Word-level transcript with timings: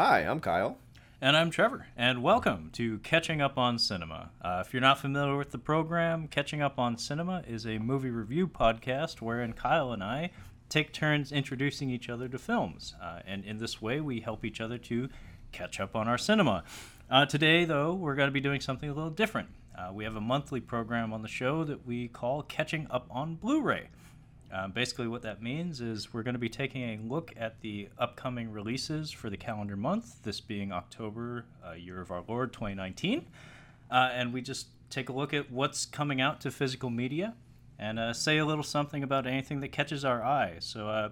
Hi, 0.00 0.20
I'm 0.20 0.38
Kyle. 0.38 0.78
And 1.20 1.36
I'm 1.36 1.50
Trevor, 1.50 1.88
and 1.96 2.22
welcome 2.22 2.70
to 2.74 3.00
Catching 3.00 3.40
Up 3.40 3.58
on 3.58 3.80
Cinema. 3.80 4.30
Uh, 4.40 4.62
if 4.64 4.72
you're 4.72 4.80
not 4.80 5.00
familiar 5.00 5.36
with 5.36 5.50
the 5.50 5.58
program, 5.58 6.28
Catching 6.28 6.62
Up 6.62 6.78
on 6.78 6.96
Cinema 6.96 7.42
is 7.48 7.66
a 7.66 7.78
movie 7.78 8.10
review 8.10 8.46
podcast 8.46 9.20
wherein 9.20 9.54
Kyle 9.54 9.90
and 9.90 10.04
I 10.04 10.30
take 10.68 10.92
turns 10.92 11.32
introducing 11.32 11.90
each 11.90 12.08
other 12.08 12.28
to 12.28 12.38
films. 12.38 12.94
Uh, 13.02 13.22
and 13.26 13.44
in 13.44 13.58
this 13.58 13.82
way, 13.82 14.00
we 14.00 14.20
help 14.20 14.44
each 14.44 14.60
other 14.60 14.78
to 14.78 15.08
catch 15.50 15.80
up 15.80 15.96
on 15.96 16.06
our 16.06 16.16
cinema. 16.16 16.62
Uh, 17.10 17.26
today, 17.26 17.64
though, 17.64 17.92
we're 17.92 18.14
going 18.14 18.28
to 18.28 18.32
be 18.32 18.38
doing 18.38 18.60
something 18.60 18.88
a 18.88 18.94
little 18.94 19.10
different. 19.10 19.48
Uh, 19.76 19.92
we 19.92 20.04
have 20.04 20.14
a 20.14 20.20
monthly 20.20 20.60
program 20.60 21.12
on 21.12 21.22
the 21.22 21.28
show 21.28 21.64
that 21.64 21.84
we 21.84 22.06
call 22.06 22.44
Catching 22.44 22.86
Up 22.88 23.08
on 23.10 23.34
Blu 23.34 23.62
ray. 23.62 23.88
Um, 24.50 24.72
basically, 24.72 25.08
what 25.08 25.22
that 25.22 25.42
means 25.42 25.80
is 25.80 26.12
we're 26.14 26.22
going 26.22 26.34
to 26.34 26.38
be 26.38 26.48
taking 26.48 26.82
a 26.82 26.98
look 27.02 27.32
at 27.36 27.60
the 27.60 27.88
upcoming 27.98 28.50
releases 28.50 29.10
for 29.10 29.28
the 29.28 29.36
calendar 29.36 29.76
month, 29.76 30.22
this 30.22 30.40
being 30.40 30.72
October, 30.72 31.44
uh, 31.66 31.72
year 31.72 32.00
of 32.00 32.10
our 32.10 32.24
Lord 32.26 32.52
2019. 32.52 33.26
Uh, 33.90 34.10
and 34.12 34.32
we 34.32 34.40
just 34.40 34.68
take 34.90 35.10
a 35.10 35.12
look 35.12 35.34
at 35.34 35.50
what's 35.50 35.84
coming 35.84 36.20
out 36.20 36.40
to 36.40 36.50
physical 36.50 36.88
media 36.88 37.34
and 37.78 37.98
uh, 37.98 38.12
say 38.12 38.38
a 38.38 38.44
little 38.44 38.64
something 38.64 39.02
about 39.02 39.26
anything 39.26 39.60
that 39.60 39.68
catches 39.68 40.04
our 40.04 40.22
eye. 40.22 40.56
So, 40.60 40.88
uh, 40.88 41.10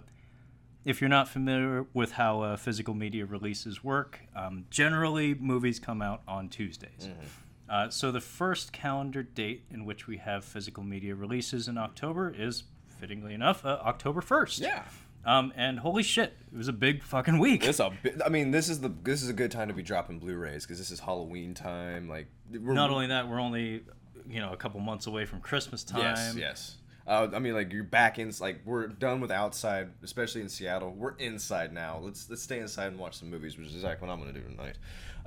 if 0.84 1.01
you're 1.01 1.10
not 1.10 1.29
familiar 1.29 1.84
with 1.93 2.12
how 2.12 2.43
uh, 2.43 2.57
physical 2.57 2.95
media 2.95 3.27
releases 3.27 3.82
work, 3.82 4.21
um, 4.37 4.66
generally 4.71 5.34
movies 5.34 5.80
come 5.80 6.01
out 6.01 6.23
on 6.29 6.48
Tuesdays. 6.48 7.09
Mm-hmm. 7.09 7.91
so, 7.91 8.12
the 8.12 8.21
first 8.21 8.73
calendar 8.73 9.23
date 9.23 9.65
in 9.71 9.84
which 9.84 10.07
we 10.07 10.16
have 10.18 10.45
physical 10.45 10.82
media 10.82 11.15
releases 11.15 11.68
in 11.68 11.77
October 11.77 12.32
is 12.37 12.65
fittingly 12.98 13.34
enough, 13.34 13.64
uh, 13.64 13.78
October 13.84 14.20
first. 14.20 14.59
Yeah. 14.59 14.84
Um, 15.24 15.52
and 15.56 15.80
holy 15.80 16.04
shit, 16.04 16.34
it 16.52 16.56
was 16.56 16.68
a 16.68 16.73
big 16.73 17.02
fucking 17.02 17.38
week. 17.38 17.66
It's 17.66 17.80
a 17.80 17.91
bi- 17.91 18.14
I 18.24 18.28
mean, 18.28 18.52
this 18.52 18.68
is 18.68 18.80
the 18.80 18.88
this 19.02 19.23
is 19.23 19.28
a 19.28 19.32
good 19.32 19.50
time 19.50 19.66
to 19.68 19.74
be 19.74 19.82
dropping 19.82 20.20
Blu-rays 20.20 20.64
because 20.64 20.78
this 20.78 20.92
is 20.92 21.01
Halloween 21.01 21.52
time. 21.52 22.09
Like, 22.09 22.28
we're, 22.52 22.74
Not 22.74 22.90
only 22.90 23.09
that, 23.09 23.29
we're 23.29 23.40
only 23.40 23.82
you 24.29 24.40
know 24.40 24.52
a 24.52 24.56
couple 24.56 24.79
months 24.80 25.06
away 25.09 25.24
from 25.24 25.40
Christmas 25.40 25.82
time. 25.82 26.01
yes, 26.01 26.34
yes. 26.37 26.76
Uh, 27.09 27.29
I 27.34 27.38
mean, 27.40 27.54
like 27.54 27.73
you're 27.73 27.84
back 27.84 28.18
in. 28.21 28.32
Like 28.40 28.60
we're 28.65 28.87
done 28.88 29.21
with 29.21 29.30
outside, 29.32 29.90
especially 30.02 30.43
in 30.43 30.49
Seattle. 30.49 30.93
We're 30.93 31.16
inside 31.16 31.73
now. 31.73 31.99
Let's 32.02 32.30
let's 32.30 32.43
stay 32.43 32.60
inside 32.60 32.88
and 32.88 32.99
watch 32.99 33.15
some 33.18 33.28
movies, 33.30 33.56
which 33.59 33.66
is 33.68 33.74
exactly 33.74 34.06
what 34.06 34.12
I'm 34.12 34.21
gonna 34.21 34.32
do 34.32 34.43
tonight. 34.43 34.76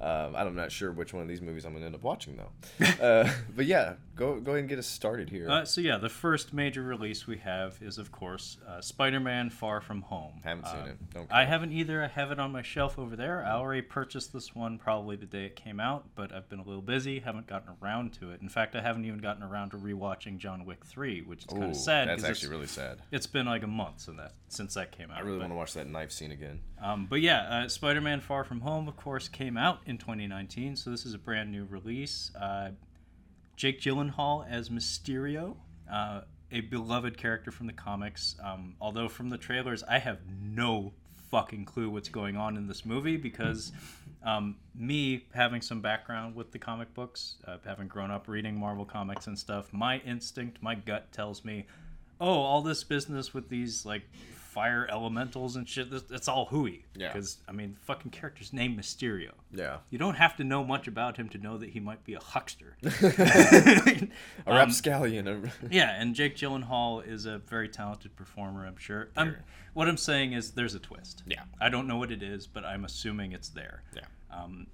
Um, 0.02 0.36
I'm 0.36 0.55
not 0.55 0.72
sure 0.72 0.92
which 0.92 1.14
one 1.14 1.22
of 1.22 1.28
these 1.28 1.42
movies 1.42 1.66
I'm 1.66 1.73
gonna 1.73 1.86
end 1.86 1.95
up 1.95 2.03
watching 2.03 2.38
though. 2.38 2.86
uh, 3.05 3.30
but 3.55 3.66
yeah, 3.66 3.95
go 4.16 4.39
go 4.39 4.52
ahead 4.52 4.61
and 4.61 4.69
get 4.69 4.80
us 4.80 4.88
started 4.88 5.30
here. 5.30 5.50
Uh, 5.50 5.66
so 5.66 5.81
yeah, 5.81 5.97
the 5.97 6.08
first 6.09 6.53
major 6.53 6.81
release 6.83 7.28
we 7.28 7.38
have 7.39 7.78
is 7.81 7.97
of 7.97 8.11
course 8.11 8.58
uh, 8.67 8.80
Spider-Man: 8.80 9.50
Far 9.50 9.81
From 9.81 10.02
Home. 10.03 10.39
Haven't 10.44 10.67
seen 10.67 10.75
Uh, 10.81 10.86
it. 10.86 10.97
Don't 11.14 11.31
I 11.33 11.44
haven't 11.45 11.73
either. 11.73 12.02
I 12.03 12.08
have 12.08 12.31
it 12.31 12.39
on 12.39 12.52
my 12.52 12.61
shelf 12.61 12.97
over 12.97 13.16
there. 13.16 13.44
I 13.44 13.52
already 13.52 13.81
purchased 13.81 14.31
this 14.31 14.56
one 14.56 14.78
probably 14.78 15.16
the 15.17 15.25
day 15.25 15.45
it 15.45 15.56
came 15.58 15.80
out, 15.81 16.06
but 16.16 16.31
I've 16.34 16.47
been 16.47 16.59
a 16.59 16.63
little 16.63 16.81
busy, 16.81 17.19
haven't 17.19 17.47
gotten 17.47 17.73
around 17.84 18.13
to 18.13 18.31
it. 18.31 18.41
In 18.41 18.47
fact, 18.50 18.75
I 18.75 18.81
haven't 18.81 19.03
even 19.06 19.19
gotten 19.19 19.44
around 19.44 19.72
to 19.72 19.78
rewatching 19.78 20.38
John 20.38 20.66
Wick 20.66 20.86
3, 20.86 21.22
which 21.23 21.39
is 21.45 21.52
kind 21.52 21.63
of 21.66 21.75
sad 21.75 22.08
That's 22.08 22.22
'cause 22.22 22.30
actually 22.31 22.45
it's, 22.47 22.52
really 22.52 22.67
sad. 22.67 23.00
it's 23.11 23.28
been 23.28 23.45
like 23.47 23.63
a 23.63 23.67
month 23.67 24.00
since 24.02 24.17
that 24.17 24.31
since 24.47 24.73
that 24.75 24.91
came 24.91 25.11
out. 25.11 25.17
I 25.17 25.22
really 25.22 25.34
but- 25.39 25.41
want 25.41 25.52
to 25.52 25.56
watch 25.58 25.73
that 25.73 25.88
knife 25.88 26.11
scene 26.11 26.31
again. 26.31 26.61
um, 26.81 27.06
but 27.06 27.22
yeah, 27.22 27.63
uh, 27.66 27.67
Spider 27.67 28.00
Man 28.02 28.19
Far 28.22 28.44
From 28.45 28.61
Home, 28.61 28.88
of 28.88 28.95
course, 28.95 29.28
came 29.28 29.58
out 29.58 29.80
in 29.89 29.97
2019, 29.97 30.75
so 30.75 30.91
this 30.91 31.05
is 31.05 31.13
a 31.13 31.17
brand 31.17 31.51
new 31.51 31.65
release. 31.65 32.31
Uh, 32.39 32.69
Jake 33.55 33.81
Gyllenhaal 33.81 34.49
as 34.49 34.69
Mysterio, 34.69 35.57
uh, 35.91 36.21
a 36.51 36.61
beloved 36.61 37.17
character 37.17 37.51
from 37.51 37.67
the 37.67 37.73
comics. 37.73 38.35
Um, 38.41 38.75
although 38.79 39.09
from 39.09 39.29
the 39.29 39.37
trailers, 39.37 39.83
I 39.83 39.97
have 39.99 40.19
no 40.41 40.93
fucking 41.29 41.65
clue 41.65 41.89
what's 41.89 42.09
going 42.09 42.37
on 42.37 42.55
in 42.55 42.67
this 42.67 42.85
movie 42.85 43.17
because 43.17 43.71
um, 44.23 44.55
me 44.75 45.25
having 45.33 45.61
some 45.61 45.81
background 45.81 46.35
with 46.35 46.51
the 46.51 46.59
comic 46.59 46.93
books, 46.93 47.35
uh, 47.47 47.57
having 47.65 47.87
grown 47.87 48.11
up 48.11 48.27
reading 48.27 48.57
Marvel 48.57 48.85
comics 48.85 49.27
and 49.27 49.37
stuff, 49.37 49.73
my 49.73 49.99
instinct, 49.99 50.61
my 50.61 50.75
gut 50.75 51.11
tells 51.11 51.44
me, 51.44 51.66
oh, 52.22 52.39
all 52.41 52.61
this 52.61 52.83
business 52.83 53.33
with 53.33 53.49
these 53.49 53.85
like 53.85 54.03
fire 54.49 54.87
elementals 54.91 55.55
and 55.55 55.67
shit, 55.69 55.91
this, 55.91 56.03
it's 56.09 56.27
all 56.27 56.45
hooey. 56.45 56.85
Yeah. 56.95 57.13
Because 57.13 57.37
I 57.47 57.51
mean, 57.51 57.77
fucking 57.85 58.11
character's 58.11 58.51
name 58.51 58.75
Mysterio. 58.75 59.31
Yeah. 59.53 59.77
You 59.89 59.97
don't 59.99 60.15
have 60.15 60.35
to 60.37 60.43
know 60.43 60.63
much 60.63 60.87
about 60.87 61.17
him 61.17 61.29
to 61.29 61.37
know 61.37 61.57
that 61.57 61.69
he 61.69 61.79
might 61.79 62.03
be 62.03 62.15
a 62.15 62.19
huckster. 62.19 62.75
A 62.83 64.07
Um, 64.47 64.55
rapscallion. 64.55 65.51
yeah, 65.71 65.91
and 66.01 66.15
Jake 66.15 66.35
Gyllenhaal 66.35 67.05
is 67.07 67.25
a 67.25 67.37
very 67.39 67.69
talented 67.69 68.15
performer, 68.15 68.65
I'm 68.65 68.77
sure. 68.77 69.09
I'm, 69.15 69.35
what 69.73 69.87
I'm 69.87 69.97
saying 69.97 70.33
is 70.33 70.51
there's 70.51 70.75
a 70.75 70.79
twist. 70.79 71.23
Yeah. 71.25 71.43
I 71.61 71.69
don't 71.69 71.87
know 71.87 71.97
what 71.97 72.11
it 72.11 72.23
is, 72.23 72.47
but 72.47 72.66
I'm 72.66 72.85
assuming 72.85 73.31
it's 73.33 73.49
there. 73.49 73.83
yeah. 73.95 74.01
Um, 74.31 74.67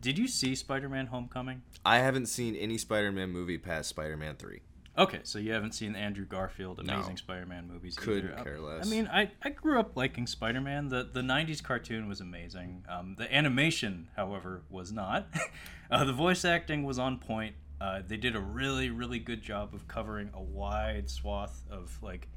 did 0.00 0.18
you 0.18 0.28
see 0.28 0.54
Spider-Man: 0.54 1.06
Homecoming? 1.06 1.62
I 1.84 1.98
haven't 1.98 2.26
seen 2.26 2.56
any 2.56 2.76
Spider-Man 2.76 3.30
movie 3.30 3.56
past 3.56 3.88
Spider-Man 3.88 4.36
Three. 4.36 4.60
Okay, 4.96 5.20
so 5.24 5.40
you 5.40 5.52
haven't 5.52 5.74
seen 5.74 5.96
Andrew 5.96 6.24
Garfield 6.24 6.78
Amazing 6.78 7.10
No. 7.10 7.16
Spider-Man 7.16 7.66
movies. 7.66 7.96
Couldn't 7.96 8.32
either. 8.32 8.44
care 8.44 8.80
I 8.80 8.84
mean, 8.84 9.08
I, 9.12 9.30
I 9.42 9.50
grew 9.50 9.80
up 9.80 9.96
liking 9.96 10.26
Spider-Man. 10.26 10.88
The 10.88 11.08
the 11.12 11.20
'90s 11.20 11.62
cartoon 11.62 12.08
was 12.08 12.20
amazing. 12.20 12.84
Um, 12.88 13.16
the 13.18 13.32
animation, 13.34 14.08
however, 14.16 14.62
was 14.70 14.92
not. 14.92 15.26
uh, 15.90 16.04
the 16.04 16.12
voice 16.12 16.44
acting 16.44 16.84
was 16.84 16.98
on 16.98 17.18
point. 17.18 17.56
Uh, 17.80 18.02
they 18.06 18.16
did 18.16 18.36
a 18.36 18.40
really 18.40 18.90
really 18.90 19.18
good 19.18 19.42
job 19.42 19.74
of 19.74 19.88
covering 19.88 20.30
a 20.32 20.40
wide 20.40 21.10
swath 21.10 21.64
of 21.68 21.98
like 22.00 22.28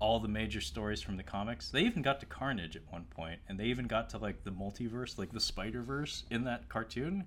all 0.00 0.18
the 0.18 0.28
major 0.28 0.60
stories 0.60 1.00
from 1.02 1.16
the 1.16 1.22
comics. 1.22 1.70
They 1.70 1.82
even 1.82 2.02
got 2.02 2.20
to 2.20 2.26
Carnage 2.26 2.74
at 2.74 2.82
one 2.90 3.04
point, 3.04 3.38
and 3.48 3.60
they 3.60 3.66
even 3.66 3.86
got 3.86 4.08
to 4.10 4.18
like 4.18 4.42
the 4.42 4.50
multiverse, 4.50 5.16
like 5.16 5.30
the 5.30 5.40
Spider 5.40 5.82
Verse 5.82 6.24
in 6.30 6.44
that 6.44 6.68
cartoon. 6.68 7.26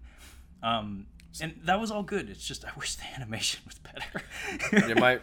Um, 0.62 1.06
and 1.42 1.60
that 1.66 1.80
was 1.80 1.92
all 1.92 2.04
good. 2.04 2.30
It's 2.30 2.46
just 2.46 2.66
I 2.66 2.72
wish 2.78 2.96
the 2.96 3.04
animation 3.16 3.62
was 3.66 3.80
better. 3.80 4.88
yeah, 4.88 4.94
my 5.00 5.20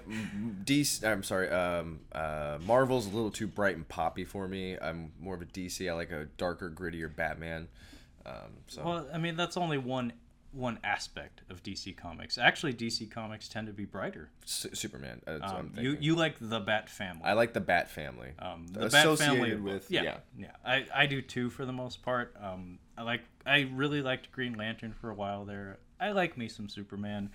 DC. 0.64 1.04
I'm 1.04 1.22
sorry. 1.22 1.48
Um, 1.50 2.00
uh, 2.12 2.58
Marvel's 2.64 3.06
a 3.06 3.10
little 3.10 3.30
too 3.30 3.46
bright 3.46 3.76
and 3.76 3.88
poppy 3.88 4.24
for 4.24 4.48
me. 4.48 4.76
I'm 4.80 5.12
more 5.20 5.34
of 5.34 5.42
a 5.42 5.46
DC. 5.46 5.88
I 5.88 5.94
like 5.94 6.10
a 6.10 6.26
darker, 6.36 6.70
grittier 6.70 7.14
Batman. 7.14 7.68
Um, 8.26 8.34
so 8.66 8.82
Well, 8.84 9.06
I 9.12 9.18
mean, 9.18 9.36
that's 9.36 9.56
only 9.56 9.78
one 9.78 10.12
one 10.52 10.80
aspect 10.82 11.42
of 11.48 11.62
DC 11.62 11.96
Comics. 11.96 12.36
Actually, 12.36 12.74
DC 12.74 13.08
Comics 13.08 13.48
tend 13.48 13.68
to 13.68 13.72
be 13.72 13.84
brighter. 13.84 14.30
Su- 14.44 14.74
Superman. 14.74 15.22
That's 15.24 15.42
what 15.42 15.50
I'm 15.52 15.72
Um, 15.76 15.84
you 15.84 15.96
you 16.00 16.16
like 16.16 16.36
the 16.40 16.58
Bat 16.60 16.88
family. 16.90 17.22
I 17.24 17.34
like 17.34 17.52
the 17.52 17.60
Bat 17.60 17.88
family. 17.88 18.30
um, 18.40 18.66
the 18.66 18.88
Bat 18.88 19.18
family 19.18 19.54
with 19.54 19.88
yeah, 19.90 20.02
yeah. 20.02 20.16
yeah, 20.36 20.50
I, 20.64 20.86
I 20.94 21.06
do 21.06 21.22
too 21.22 21.50
for 21.50 21.64
the 21.64 21.72
most 21.72 22.02
part. 22.02 22.34
Um, 22.42 22.78
I 22.98 23.02
like 23.02 23.22
I 23.46 23.70
really 23.72 24.02
liked 24.02 24.32
Green 24.32 24.54
Lantern 24.54 24.92
for 24.92 25.10
a 25.10 25.14
while 25.14 25.44
there. 25.44 25.78
I 26.00 26.12
like 26.12 26.36
me 26.38 26.48
some 26.48 26.68
Superman. 26.68 27.30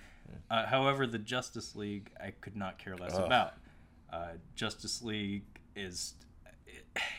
Uh, 0.50 0.66
however, 0.66 1.06
the 1.06 1.18
Justice 1.18 1.76
League 1.76 2.10
I 2.20 2.32
could 2.32 2.56
not 2.56 2.78
care 2.78 2.96
less 2.96 3.14
Ugh. 3.14 3.24
about. 3.24 3.54
Uh, 4.12 4.28
Justice 4.54 5.02
League 5.02 5.44
is 5.76 6.14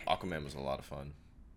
Aquaman 0.07 0.43
was 0.43 0.55
a 0.55 0.59
lot 0.59 0.79
of 0.79 0.85
fun. 0.85 1.13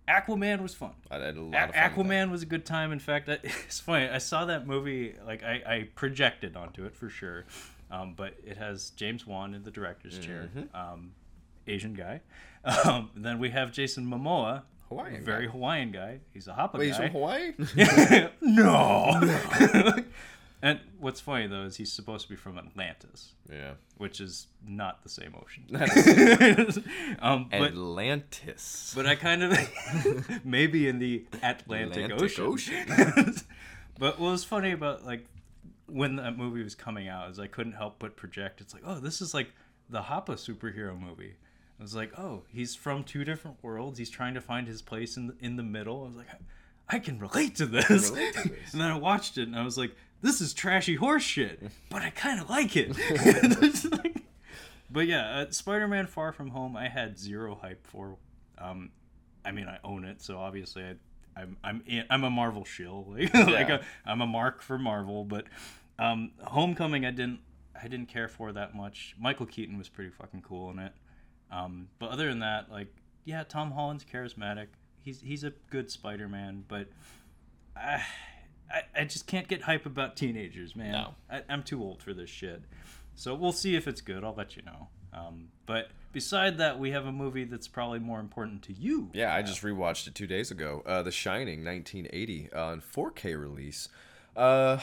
Aquaman 0.08 0.60
was 0.60 0.74
fun. 0.74 0.92
I 1.10 1.16
had 1.18 1.36
a 1.36 1.40
lot 1.42 1.54
A- 1.54 1.68
of 1.68 1.74
fun. 1.94 2.06
Aquaman 2.06 2.30
was 2.30 2.42
a 2.42 2.46
good 2.46 2.64
time. 2.66 2.92
In 2.92 2.98
fact, 2.98 3.28
I, 3.28 3.38
it's 3.44 3.80
funny. 3.80 4.08
I 4.08 4.18
saw 4.18 4.44
that 4.46 4.66
movie. 4.66 5.14
Like 5.26 5.42
I, 5.42 5.62
I 5.66 5.88
projected 5.94 6.56
onto 6.56 6.84
it 6.84 6.94
for 6.96 7.08
sure, 7.08 7.44
um, 7.90 8.14
but 8.16 8.34
it 8.44 8.56
has 8.56 8.90
James 8.90 9.26
Wan 9.26 9.54
in 9.54 9.62
the 9.62 9.70
director's 9.70 10.18
chair, 10.18 10.50
Mm-hmm. 10.56 10.76
um, 10.76 11.12
Asian 11.66 11.94
guy. 11.94 12.20
Um, 12.84 13.08
then 13.16 13.38
we 13.38 13.48
have 13.48 13.72
Jason 13.72 14.04
Momoa, 14.04 14.64
Hawaiian 14.90 15.24
very 15.24 15.46
guy. 15.46 15.52
Hawaiian 15.52 15.92
guy. 15.92 16.20
He's 16.32 16.48
a 16.48 16.52
Hapa 16.52 16.78
Wait, 16.78 16.88
he's 16.88 16.96
from 16.96 17.10
Hawaii? 17.10 17.52
no. 18.40 20.04
and 20.62 20.80
what's 20.98 21.20
funny 21.20 21.46
though 21.46 21.62
is 21.62 21.76
he's 21.76 21.92
supposed 21.92 22.24
to 22.24 22.28
be 22.28 22.34
from 22.34 22.58
Atlantis, 22.58 23.32
yeah. 23.50 23.74
which 23.98 24.20
is 24.20 24.48
not 24.66 25.02
the 25.04 25.08
same 25.08 25.34
ocean. 25.40 25.64
Um, 27.22 27.46
but 27.50 27.72
Atlantis. 27.72 28.92
but 28.96 29.06
I 29.06 29.14
kind 29.14 29.44
of 29.44 30.44
maybe 30.44 30.88
in 30.88 30.98
the 30.98 31.24
Atlantic, 31.42 32.10
Atlantic 32.10 32.38
Ocean. 32.40 32.86
but 33.96 34.18
what 34.18 34.32
was 34.32 34.42
funny 34.42 34.72
about 34.72 35.06
like 35.06 35.24
when 35.86 36.16
that 36.16 36.36
movie 36.36 36.64
was 36.64 36.74
coming 36.74 37.08
out 37.08 37.30
is 37.30 37.38
I 37.38 37.46
couldn't 37.46 37.74
help 37.74 38.00
but 38.00 38.16
project. 38.16 38.60
It's 38.60 38.74
like, 38.74 38.82
oh, 38.84 38.98
this 38.98 39.20
is 39.20 39.34
like 39.34 39.52
the 39.88 40.02
Hapa 40.02 40.34
superhero 40.34 41.00
movie. 41.00 41.34
I 41.80 41.82
was 41.82 41.94
like, 41.96 42.12
oh, 42.18 42.42
he's 42.48 42.74
from 42.76 43.02
two 43.04 43.24
different 43.24 43.56
worlds. 43.62 43.98
He's 43.98 44.10
trying 44.10 44.34
to 44.34 44.40
find 44.42 44.68
his 44.68 44.82
place 44.82 45.16
in 45.16 45.28
the, 45.28 45.34
in 45.40 45.56
the 45.56 45.62
middle. 45.62 46.02
I 46.04 46.06
was 46.08 46.16
like, 46.16 46.26
I 46.88 46.98
can 46.98 47.18
relate 47.18 47.56
to 47.56 47.66
this. 47.66 48.10
relate 48.10 48.34
to 48.34 48.48
this. 48.50 48.72
and 48.72 48.80
then 48.82 48.90
I 48.90 48.98
watched 48.98 49.38
it 49.38 49.48
and 49.48 49.56
I 49.56 49.64
was 49.64 49.78
like, 49.78 49.96
this 50.20 50.42
is 50.42 50.52
trashy 50.52 50.96
horse 50.96 51.22
shit, 51.22 51.62
but 51.88 52.02
I 52.02 52.10
kind 52.10 52.40
of 52.40 52.50
like 52.50 52.76
it. 52.76 52.94
But 54.92 55.06
yeah, 55.06 55.38
uh, 55.38 55.50
Spider-Man: 55.50 56.08
Far 56.08 56.32
From 56.32 56.48
Home, 56.50 56.76
I 56.76 56.88
had 56.88 57.16
zero 57.16 57.56
hype 57.62 57.86
for. 57.86 58.16
Um, 58.58 58.90
I 59.44 59.52
mean, 59.52 59.66
I 59.68 59.78
own 59.84 60.04
it, 60.04 60.20
so 60.20 60.36
obviously 60.38 60.82
I, 60.82 61.40
I'm 61.40 61.56
I'm 61.62 61.82
in, 61.86 62.04
I'm 62.10 62.24
a 62.24 62.30
Marvel 62.30 62.64
shill. 62.64 63.06
Like, 63.08 63.32
like 63.32 63.68
Yeah. 63.68 63.76
a, 63.76 64.10
I'm 64.10 64.20
a 64.20 64.26
mark 64.26 64.62
for 64.62 64.78
Marvel. 64.78 65.24
But 65.24 65.44
um, 65.98 66.32
Homecoming, 66.42 67.06
I 67.06 67.12
didn't 67.12 67.38
I 67.80 67.86
didn't 67.86 68.08
care 68.08 68.26
for 68.26 68.50
that 68.52 68.74
much. 68.74 69.14
Michael 69.16 69.46
Keaton 69.46 69.78
was 69.78 69.88
pretty 69.88 70.10
fucking 70.10 70.42
cool 70.42 70.70
in 70.72 70.80
it. 70.80 70.92
Um, 71.50 71.88
but 71.98 72.10
other 72.10 72.28
than 72.28 72.40
that, 72.40 72.70
like, 72.70 72.88
yeah, 73.24 73.42
Tom 73.44 73.72
Holland's 73.72 74.04
charismatic. 74.04 74.68
he's 75.02 75.20
he's 75.20 75.44
a 75.44 75.52
good 75.70 75.90
Spider-Man, 75.90 76.64
but 76.68 76.88
I, 77.76 78.02
I, 78.70 78.82
I 78.96 79.04
just 79.04 79.26
can't 79.26 79.48
get 79.48 79.62
hype 79.62 79.86
about 79.86 80.16
teenagers, 80.16 80.76
man. 80.76 80.92
No. 80.92 81.14
I, 81.30 81.42
I'm 81.48 81.62
too 81.62 81.82
old 81.82 82.02
for 82.02 82.14
this 82.14 82.30
shit. 82.30 82.62
So 83.14 83.34
we'll 83.34 83.52
see 83.52 83.76
if 83.76 83.86
it's 83.88 84.00
good. 84.00 84.24
I'll 84.24 84.34
let 84.34 84.56
you 84.56 84.62
know. 84.62 84.88
Um, 85.12 85.48
but 85.66 85.88
beside 86.12 86.58
that, 86.58 86.78
we 86.78 86.92
have 86.92 87.06
a 87.06 87.12
movie 87.12 87.44
that's 87.44 87.68
probably 87.68 87.98
more 87.98 88.20
important 88.20 88.62
to 88.62 88.72
you. 88.72 89.10
Yeah, 89.12 89.34
I 89.34 89.42
just 89.42 89.62
rewatched 89.62 90.06
it 90.06 90.14
two 90.14 90.26
days 90.26 90.50
ago. 90.50 90.82
Uh, 90.86 91.02
The 91.02 91.10
Shining, 91.10 91.64
1980, 91.64 92.52
on 92.52 92.80
4K 92.80 93.40
release. 93.40 93.88
Uh, 94.36 94.78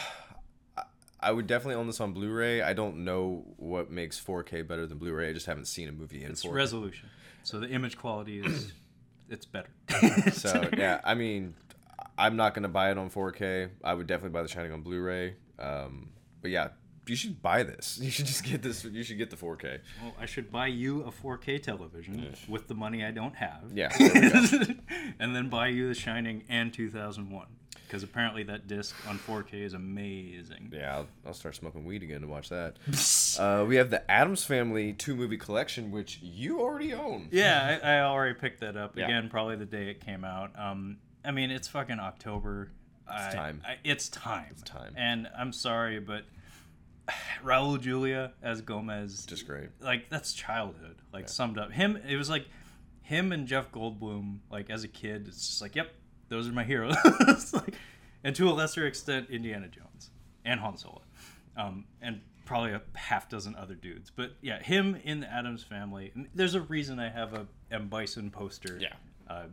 I- 1.20 1.32
would 1.32 1.48
definitely 1.48 1.76
own 1.76 1.88
this 1.88 2.00
on 2.02 2.14
Blu-ray. 2.14 2.62
I 2.62 2.74
don't 2.74 3.04
know 3.06 3.46
what 3.58 3.90
makes 3.92 4.20
4K 4.20 4.68
better 4.68 4.86
than 4.88 4.98
Blu-ray. 4.98 5.30
I 5.30 5.34
just 5.34 5.46
haven't 5.46 5.66
seen 5.66 5.90
a 5.90 5.92
movie 5.92 6.24
in 6.24 6.32
It's 6.32 6.44
4K. 6.44 6.54
resolution, 6.54 7.10
so 7.44 7.60
the 7.60 7.70
image 7.70 7.98
quality 7.98 8.40
is 8.40 8.72
it's 9.30 9.46
better. 9.46 9.70
so 10.32 10.70
yeah, 10.78 11.02
I 11.04 11.14
mean, 11.16 11.54
I'm 12.18 12.36
not 12.36 12.54
gonna 12.54 12.68
buy 12.70 12.92
it 12.92 12.98
on 12.98 13.10
4K. 13.10 13.70
I 13.84 13.94
would 13.94 14.08
definitely 14.08 14.32
buy 14.34 14.42
The 14.44 14.48
Shining 14.50 14.72
on 14.72 14.82
Blu-ray. 14.82 15.36
Um, 15.60 16.10
but 16.42 16.52
yeah, 16.52 16.70
you 17.08 17.16
should 17.16 17.42
buy 17.42 17.64
this. 17.64 18.00
You 18.04 18.12
should 18.12 18.26
just 18.26 18.44
get 18.44 18.62
this. 18.62 18.84
You 18.84 19.02
should 19.04 19.18
get 19.18 19.30
the 19.30 19.38
4K. 19.38 19.80
Well, 20.04 20.14
I 20.20 20.26
should 20.26 20.52
buy 20.52 20.68
you 20.68 21.04
a 21.04 21.12
4K 21.12 21.62
television 21.64 22.34
with 22.50 22.68
the 22.68 22.76
money 22.76 23.04
I 23.04 23.12
don't 23.12 23.36
have. 23.36 23.72
Yeah, 23.74 23.90
there 23.98 24.12
we 24.14 24.30
go. 24.66 24.74
and 25.20 25.36
then 25.36 25.50
buy 25.50 25.68
you 25.70 25.88
The 25.88 25.96
Shining 25.96 26.44
and 26.50 26.74
2001. 26.74 27.48
Because 27.88 28.04
apparently 28.04 28.44
that 28.44 28.68
disc 28.68 28.96
on 29.08 29.18
4K 29.18 29.54
is 29.64 29.74
amazing. 29.74 30.72
Yeah, 30.74 30.98
I'll, 30.98 31.08
I'll 31.26 31.34
start 31.34 31.56
smoking 31.56 31.86
weed 31.86 32.04
again 32.04 32.22
to 32.22 32.28
watch 32.28 32.50
that. 32.50 32.76
uh, 33.40 33.66
we 33.66 33.78
have 33.78 33.90
the 33.90 34.10
Addams 34.12 34.44
Family 34.44 34.94
two 34.94 35.16
movie 35.16 35.38
collection, 35.38 35.92
which 35.92 36.20
you 36.22 36.60
already 36.60 36.94
own. 36.94 37.30
Yeah, 37.32 37.80
I, 37.82 37.94
I 37.94 38.02
already 38.02 38.36
picked 38.36 38.60
that 38.60 38.76
up. 38.76 38.98
Yeah. 38.98 39.06
Again, 39.06 39.30
probably 39.30 39.56
the 39.56 39.66
day 39.66 39.90
it 39.90 40.06
came 40.06 40.24
out. 40.26 40.52
Um, 40.60 40.98
I 41.24 41.32
mean, 41.32 41.50
it's 41.50 41.68
fucking 41.68 42.00
October. 42.00 42.72
It's 43.10 43.34
time. 43.34 43.62
I, 43.66 43.78
it's 43.86 44.10
time. 44.10 44.48
It's 44.52 44.64
time. 44.64 44.94
And 44.98 45.30
I'm 45.38 45.54
sorry, 45.54 46.00
but 46.00 46.24
Raul 47.44 47.80
Julia 47.80 48.34
as 48.44 48.62
Gomez, 48.62 49.26
Just 49.26 49.48
great. 49.48 49.70
like 49.80 50.10
that's 50.10 50.34
childhood 50.34 50.98
like 51.14 51.30
summed 51.30 51.58
up 51.58 51.72
him 51.72 51.98
it 52.08 52.16
was 52.16 52.30
like 52.30 52.46
him 53.02 53.32
and 53.32 53.48
jeff 53.48 53.72
goldblum 53.72 54.40
like 54.52 54.70
as 54.70 54.84
a 54.84 54.88
kid 54.88 55.28
it's 55.28 55.48
just 55.48 55.62
like 55.62 55.76
yep 55.76 55.92
those 56.30 56.48
are 56.48 56.52
my 56.54 56.64
heroes 56.64 56.96
like, 57.54 57.76
and 58.24 58.36
to 58.36 58.50
a 58.50 58.52
lesser 58.54 58.86
extent 58.86 59.30
indiana 59.30 59.68
jones 59.68 60.12
and 60.46 60.60
han 60.60 60.78
solo 60.78 61.02
um, 61.58 61.86
and 62.02 62.22
probably 62.46 62.72
a 62.72 62.82
half 62.96 63.28
dozen 63.30 63.56
other 63.56 63.76
dudes 63.76 64.12
but 64.16 64.32
yeah 64.42 64.62
him 64.62 64.96
in 65.04 65.20
the 65.20 65.32
addams 65.32 65.64
family 65.64 66.12
there's 66.34 66.56
a 66.56 66.62
reason 66.62 67.00
i 67.00 67.10
have 67.10 67.34
a 67.34 67.46
m 67.72 67.88
bison 67.88 68.30
poster 68.32 68.78
Yeah. 68.80 68.94
uh, 69.30 69.46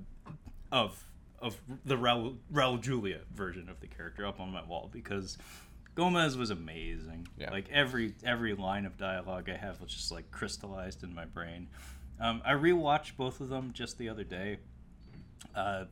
of 0.73 1.03
of 1.41 1.61
the 1.85 1.97
Raul, 1.97 2.37
Raul 2.53 2.81
Julia 2.81 3.19
version 3.35 3.69
of 3.69 3.79
the 3.81 3.87
character 3.87 4.25
up 4.25 4.41
on 4.41 4.51
my 4.51 4.65
wall 4.65 4.89
because 4.91 5.37
Gomez 5.95 6.39
was 6.39 6.49
amazing. 6.51 7.29
Yeah. 7.37 7.51
Like 7.51 7.69
every 7.71 8.15
every 8.25 8.55
line 8.55 8.87
of 8.87 8.97
dialogue 8.97 9.51
I 9.51 9.57
have 9.57 9.79
was 9.81 9.93
just 9.93 10.11
like 10.11 10.31
crystallized 10.31 11.03
in 11.03 11.15
my 11.15 11.27
brain. 11.27 11.69
Um, 12.19 12.41
I 12.47 12.53
rewatched 12.53 13.17
both 13.19 13.41
of 13.41 13.51
them 13.51 13.73
just 13.75 13.99
the 13.99 14.09
other 14.09 14.25
day. 14.25 14.59
Uh, 15.55 15.85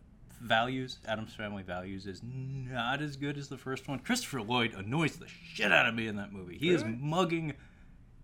Values, 0.42 0.98
Addams 1.06 1.34
Family 1.34 1.62
Values, 1.62 2.06
is 2.06 2.20
not 2.24 3.00
as 3.00 3.16
good 3.16 3.38
as 3.38 3.48
the 3.48 3.56
first 3.56 3.88
one. 3.88 4.00
Christopher 4.00 4.42
Lloyd 4.42 4.74
annoys 4.74 5.16
the 5.16 5.28
shit 5.28 5.72
out 5.72 5.86
of 5.86 5.94
me 5.94 6.08
in 6.08 6.16
that 6.16 6.32
movie. 6.32 6.58
He 6.58 6.70
is 6.70 6.84
mugging 6.84 7.54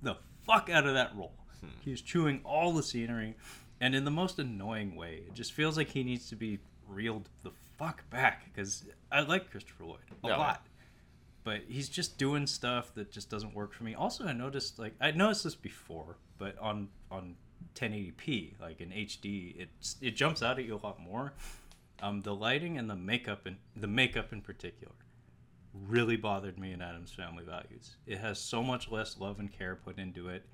the 0.02 0.16
fuck 0.44 0.68
out 0.68 0.86
of 0.86 0.94
that 0.94 1.14
role. 1.16 1.34
Hmm. 1.60 1.68
He 1.84 1.92
is 1.92 2.00
chewing 2.02 2.40
all 2.44 2.72
the 2.72 2.82
scenery, 2.82 3.36
and 3.80 3.94
in 3.94 4.04
the 4.04 4.10
most 4.10 4.38
annoying 4.38 4.96
way. 4.96 5.22
It 5.28 5.34
just 5.34 5.52
feels 5.52 5.76
like 5.76 5.88
he 5.90 6.02
needs 6.02 6.28
to 6.30 6.36
be 6.36 6.58
reeled 6.88 7.28
the 7.42 7.52
fuck 7.78 8.08
back 8.10 8.52
because 8.52 8.84
I 9.12 9.20
like 9.20 9.50
Christopher 9.50 9.84
Lloyd 9.84 10.00
a 10.10 10.14
oh, 10.24 10.28
Yeah. 10.28 10.36
lot, 10.36 10.66
but 11.44 11.62
he's 11.68 11.88
just 11.88 12.18
doing 12.18 12.46
stuff 12.46 12.92
that 12.94 13.12
just 13.12 13.30
doesn't 13.30 13.54
work 13.54 13.72
for 13.72 13.84
me. 13.84 13.94
Also, 13.94 14.24
I 14.26 14.32
noticed 14.32 14.78
like 14.78 14.94
I 15.00 15.12
noticed 15.12 15.44
this 15.44 15.54
before, 15.54 16.16
but 16.38 16.58
on 16.58 16.88
on 17.10 17.36
1080p, 17.74 18.60
like 18.60 18.80
in 18.80 18.90
HD, 18.90 19.60
it 19.60 19.68
it 20.00 20.16
jumps 20.16 20.42
out 20.42 20.58
at 20.58 20.64
you 20.64 20.74
a 20.74 20.82
lot 20.84 21.00
more. 21.00 21.32
Um, 22.00 22.20
the 22.22 22.34
lighting 22.34 22.78
and 22.78 22.88
the 22.88 22.96
makeup 22.96 23.46
and 23.46 23.56
the 23.76 23.88
makeup 23.88 24.32
in 24.32 24.40
particular 24.40 24.94
really 25.86 26.16
bothered 26.16 26.58
me 26.58 26.72
in 26.72 26.80
Addams 26.80 27.12
Family 27.12 27.44
Values. 27.44 27.96
It 28.06 28.18
has 28.18 28.38
so 28.38 28.62
much 28.62 28.90
less 28.90 29.18
love 29.18 29.38
and 29.38 29.52
care 29.52 29.76
put 29.76 29.98
into 29.98 30.28
it. 30.28 30.44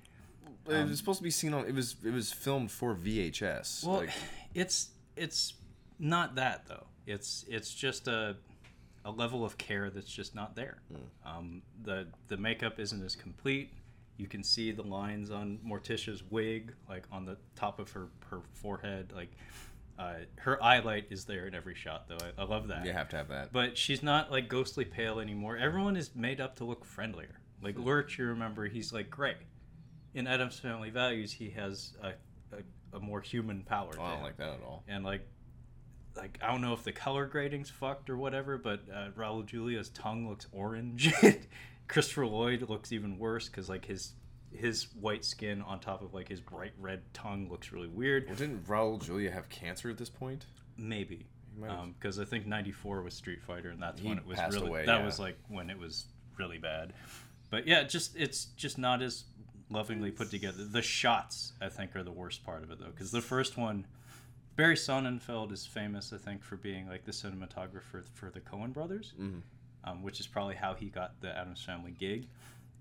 it 0.67 0.87
was 0.87 0.97
supposed 0.97 1.19
to 1.19 1.23
be 1.23 1.31
seen 1.31 1.53
on. 1.53 1.65
It 1.65 1.73
was. 1.75 1.95
It 2.03 2.13
was 2.13 2.31
filmed 2.31 2.71
for 2.71 2.95
VHS. 2.95 3.85
Well, 3.85 3.97
like, 3.97 4.09
it's 4.53 4.89
it's 5.15 5.53
not 5.99 6.35
that 6.35 6.67
though. 6.67 6.87
It's 7.05 7.45
it's 7.47 7.73
just 7.73 8.07
a 8.07 8.35
a 9.05 9.11
level 9.11 9.45
of 9.45 9.57
care 9.57 9.89
that's 9.91 10.11
just 10.11 10.33
not 10.33 10.55
there. 10.55 10.79
Um, 11.25 11.61
the 11.83 12.07
the 12.27 12.37
makeup 12.37 12.79
isn't 12.79 13.03
as 13.03 13.15
complete. 13.15 13.71
You 14.17 14.27
can 14.27 14.43
see 14.43 14.71
the 14.71 14.81
lines 14.81 15.29
on 15.29 15.59
Morticia's 15.65 16.23
wig, 16.29 16.73
like 16.89 17.05
on 17.11 17.25
the 17.25 17.37
top 17.55 17.79
of 17.79 17.91
her 17.91 18.07
her 18.29 18.39
forehead. 18.53 19.11
Like 19.15 19.31
uh, 19.97 20.13
her 20.37 20.59
highlight 20.61 21.07
is 21.09 21.25
there 21.25 21.47
in 21.47 21.55
every 21.55 21.75
shot, 21.75 22.07
though. 22.07 22.17
I, 22.37 22.41
I 22.41 22.45
love 22.45 22.67
that. 22.67 22.85
you 22.85 22.91
have 22.91 23.09
to 23.09 23.17
have 23.17 23.29
that. 23.29 23.53
But 23.53 23.77
she's 23.77 24.03
not 24.03 24.31
like 24.31 24.49
ghostly 24.49 24.85
pale 24.85 25.19
anymore. 25.19 25.57
Everyone 25.57 25.95
is 25.95 26.13
made 26.15 26.41
up 26.41 26.55
to 26.57 26.65
look 26.65 26.83
friendlier. 26.83 27.39
Like 27.61 27.79
Lurch, 27.79 28.17
you 28.17 28.25
remember, 28.25 28.67
he's 28.67 28.91
like 28.91 29.09
gray. 29.09 29.35
In 30.13 30.27
Addams 30.27 30.59
Family 30.59 30.89
Values, 30.89 31.31
he 31.31 31.49
has 31.51 31.93
a, 32.01 32.09
a, 32.55 32.97
a 32.97 32.99
more 32.99 33.21
human 33.21 33.63
power. 33.63 33.91
Oh, 33.97 34.01
I 34.03 34.09
don't 34.09 34.17
him. 34.17 34.23
like 34.23 34.37
that 34.37 34.49
at 34.49 34.61
all. 34.65 34.83
And 34.87 35.03
like, 35.03 35.25
like 36.15 36.39
I 36.41 36.51
don't 36.51 36.61
know 36.61 36.73
if 36.73 36.83
the 36.83 36.91
color 36.91 37.25
grading's 37.25 37.69
fucked 37.69 38.09
or 38.09 38.17
whatever, 38.17 38.57
but 38.57 38.81
uh, 38.93 39.09
Raul 39.17 39.45
Julia's 39.45 39.89
tongue 39.89 40.27
looks 40.27 40.47
orange. 40.51 41.13
Christopher 41.87 42.25
Lloyd 42.25 42.69
looks 42.69 42.91
even 42.91 43.17
worse 43.17 43.47
because 43.47 43.69
like 43.69 43.85
his 43.85 44.13
his 44.55 44.87
white 44.99 45.23
skin 45.25 45.61
on 45.61 45.79
top 45.79 46.01
of 46.01 46.13
like 46.13 46.27
his 46.29 46.41
bright 46.41 46.73
red 46.79 47.01
tongue 47.13 47.49
looks 47.49 47.71
really 47.71 47.87
weird. 47.87 48.25
Well, 48.27 48.35
didn't 48.35 48.65
Raul 48.67 49.01
Julia 49.03 49.31
have 49.31 49.49
cancer 49.49 49.89
at 49.89 49.97
this 49.97 50.09
point? 50.09 50.45
Maybe. 50.77 51.27
Because 51.97 52.19
I 52.19 52.25
think 52.25 52.45
'94 52.45 53.01
was 53.01 53.13
Street 53.13 53.41
Fighter, 53.41 53.69
and 53.69 53.81
that's 53.81 54.01
He 54.01 54.07
when 54.09 54.17
it 54.17 54.25
was 54.25 54.37
really. 54.51 54.67
away, 54.67 54.85
that 54.85 54.99
yeah. 54.99 55.05
was 55.05 55.19
like 55.19 55.37
when 55.47 55.69
it 55.69 55.79
was 55.79 56.05
really 56.37 56.57
bad. 56.57 56.91
But 57.49 57.65
yeah, 57.65 57.83
just 57.83 58.15
it's 58.17 58.45
just 58.57 58.77
not 58.77 59.01
as 59.01 59.23
lovingly 59.69 60.11
put 60.11 60.29
together. 60.31 60.65
The 60.65 60.81
shots, 60.81 61.53
I 61.61 61.69
think, 61.69 61.95
are 61.95 62.03
the 62.03 62.11
worst 62.11 62.43
part 62.45 62.63
of 62.63 62.71
it 62.71 62.79
though, 62.79 62.91
because 62.91 63.11
the 63.11 63.21
first 63.21 63.55
one, 63.57 63.87
Barry 64.57 64.75
Sonnenfeld 64.75 65.53
is 65.53 65.65
famous, 65.65 66.11
I 66.11 66.17
think, 66.17 66.43
for 66.43 66.57
being 66.57 66.89
like 66.89 67.05
the 67.05 67.11
cinematographer 67.13 68.03
for 68.13 68.29
the 68.29 68.41
Coen 68.41 68.73
Brothers, 68.73 69.13
Mhm. 69.17 69.41
um, 69.85 70.03
which 70.03 70.19
is 70.19 70.27
probably 70.27 70.55
how 70.55 70.73
he 70.73 70.87
got 70.89 71.21
the 71.21 71.35
Addams 71.37 71.63
Family 71.63 71.91
gig. 71.91 72.27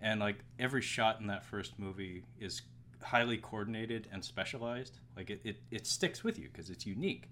And 0.01 0.21
like 0.21 0.39
every 0.59 0.83
shot 0.83 1.21
in 1.21 1.27
that 1.29 1.45
first 1.45 1.79
movie 1.79 2.25
is 2.39 2.63
highly 3.03 3.37
coordinated 3.37 4.09
and 4.13 4.25
specialized. 4.25 4.99
Like 5.17 5.31
it, 5.31 5.41
it, 5.45 5.57
it 5.71 5.87
sticks 5.87 6.25
with 6.25 6.39
you 6.39 6.49
because 6.53 6.71
it's 6.71 6.87
unique. 6.87 7.29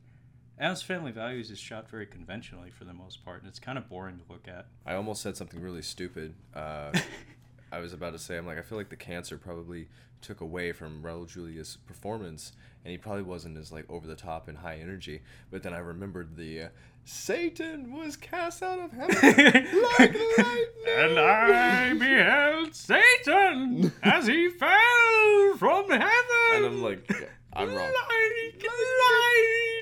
Addams 0.58 0.82
Family 0.82 1.12
Values 1.12 1.50
is 1.50 1.58
shot 1.58 1.90
very 1.90 2.06
conventionally 2.06 2.70
for 2.70 2.84
the 2.84 2.92
most 2.92 3.24
part, 3.24 3.40
and 3.40 3.48
it's 3.48 3.58
kind 3.58 3.78
of 3.78 3.88
boring 3.88 4.18
to 4.18 4.24
look 4.28 4.46
at. 4.46 4.66
I 4.86 4.94
almost 4.94 5.22
said 5.22 5.36
something 5.36 5.60
really 5.60 5.82
stupid. 5.82 6.34
Uh, 6.54 6.92
I 7.72 7.80
was 7.80 7.94
about 7.94 8.12
to 8.12 8.18
say, 8.18 8.36
I'm 8.36 8.46
like, 8.46 8.58
I 8.58 8.62
feel 8.62 8.76
like 8.76 8.90
the 8.90 8.96
cancer 8.96 9.38
probably 9.38 9.88
took 10.20 10.42
away 10.42 10.72
from 10.72 11.02
Raul 11.02 11.26
Julia's 11.26 11.78
performance, 11.86 12.52
and 12.84 12.92
he 12.92 12.98
probably 12.98 13.22
wasn't 13.22 13.56
as 13.56 13.72
like 13.72 13.88
over 13.88 14.06
the 14.06 14.14
top 14.14 14.46
and 14.46 14.58
high 14.58 14.76
energy. 14.76 15.22
But 15.50 15.62
then 15.62 15.72
I 15.72 15.78
remembered 15.78 16.36
the 16.36 16.64
uh, 16.64 16.68
Satan 17.04 17.96
was 17.96 18.16
cast 18.16 18.62
out 18.62 18.78
of 18.78 18.92
heaven 18.92 19.82
like 19.98 20.14
lightning. 20.14 20.66
And 20.86 21.18
I 21.18 21.94
beheld 21.94 22.74
Satan 22.74 23.90
as 24.02 24.26
he 24.26 24.50
fell 24.50 25.56
from 25.56 25.88
heaven. 25.88 26.52
And 26.52 26.66
I'm 26.66 26.82
like, 26.82 27.10
I'm 27.54 27.68
wrong. 27.68 27.78
Like 27.78 28.64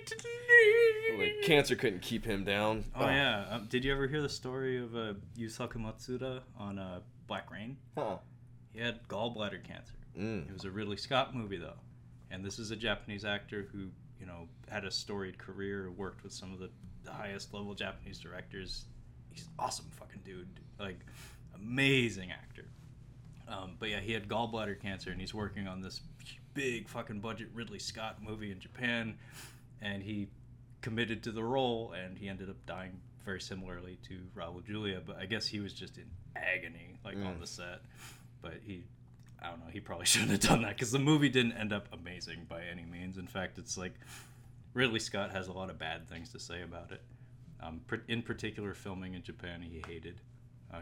lightning. 0.03 1.19
Like 1.19 1.43
cancer 1.43 1.77
couldn't 1.77 2.03
keep 2.03 2.25
him 2.25 2.45
down. 2.45 2.85
Oh 2.95 3.07
yeah. 3.07 3.47
Um, 3.51 3.67
did 3.69 3.85
you 3.85 3.93
ever 3.93 4.07
hear 4.07 4.23
the 4.23 4.29
story 4.29 4.79
of 4.79 4.95
uh, 4.95 5.15
Yusaku 5.37 5.77
Matsuda 5.77 6.41
on 6.59 6.79
uh, 6.79 7.01
Black 7.31 7.49
Rain? 7.49 7.77
Huh. 7.97 8.17
He 8.73 8.81
had 8.81 9.07
gallbladder 9.07 9.63
cancer. 9.63 9.95
Mm. 10.19 10.49
It 10.49 10.53
was 10.53 10.65
a 10.65 10.71
Ridley 10.71 10.97
Scott 10.97 11.33
movie 11.33 11.59
though, 11.59 11.79
and 12.29 12.45
this 12.45 12.59
is 12.59 12.73
a 12.73 12.77
Japanese 12.77 13.25
actor 13.25 13.69
who 13.73 13.87
you 14.19 14.27
know 14.27 14.49
had 14.69 14.85
a 14.85 14.91
storied 14.91 15.39
career, 15.39 15.93
worked 15.93 16.25
with 16.25 16.33
some 16.33 16.53
of 16.53 16.59
the, 16.59 16.71
the 17.05 17.13
highest 17.13 17.55
level 17.55 17.73
Japanese 17.75 18.19
directors. 18.19 18.87
He's 19.33 19.45
an 19.45 19.51
awesome 19.61 19.87
fucking 19.93 20.23
dude, 20.25 20.49
like 20.81 20.99
amazing 21.55 22.33
actor. 22.33 22.67
Um, 23.47 23.77
but 23.79 23.91
yeah, 23.91 24.01
he 24.01 24.13
had 24.13 24.29
gallbladder 24.29 24.81
cancer, 24.81 25.13
and 25.13 25.21
he's 25.21 25.33
working 25.33 25.69
on 25.69 25.81
this 25.81 26.01
big 26.53 26.89
fucking 26.89 27.21
budget 27.21 27.51
Ridley 27.55 27.79
Scott 27.79 28.17
movie 28.21 28.51
in 28.51 28.59
Japan, 28.59 29.17
and 29.81 30.03
he 30.03 30.27
committed 30.81 31.23
to 31.23 31.31
the 31.31 31.45
role, 31.45 31.93
and 31.93 32.19
he 32.19 32.29
ended 32.29 32.51
up 32.51 32.57
dying 32.67 32.99
very 33.25 33.41
similarly 33.41 34.01
to 34.09 34.19
Raul 34.37 34.67
Julia. 34.67 35.01
But 35.07 35.19
I 35.19 35.27
guess 35.27 35.47
he 35.47 35.61
was 35.61 35.73
just 35.73 35.97
in 35.97 36.07
agony, 36.37 36.97
like 37.05 37.17
on 37.17 37.37
Mm. 37.37 37.41
the 37.41 37.47
set. 37.47 37.81
But 38.43 38.55
he, 38.65 38.85
I 39.43 39.49
don't 39.51 39.61
know, 39.61 39.71
he 39.73 39.81
probably 39.81 40.07
shouldn't 40.13 40.31
have 40.31 40.41
done 40.41 40.63
that 40.63 40.71
because 40.77 40.93
the 40.93 40.99
movie 40.99 41.29
didn't 41.29 41.53
end 41.53 41.73
up 41.73 41.89
amazing 41.93 42.47
by 42.49 42.63
any 42.65 42.85
means. 42.85 43.19
In 43.19 43.27
fact, 43.27 43.59
it's 43.59 43.77
like 43.77 43.95
Ridley 44.75 45.01
Scott 45.01 45.31
has 45.33 45.49
a 45.49 45.53
lot 45.53 45.71
of 45.71 45.79
bad 45.79 46.09
things 46.09 46.31
to 46.33 46.39
say 46.41 46.63
about 46.63 46.93
it. 46.93 47.03
Um, 47.63 47.81
pr- 47.87 47.97
in 48.09 48.23
particular, 48.23 48.73
filming 48.75 49.15
in 49.15 49.23
Japan, 49.23 49.61
he 49.61 49.83
hated 49.87 50.21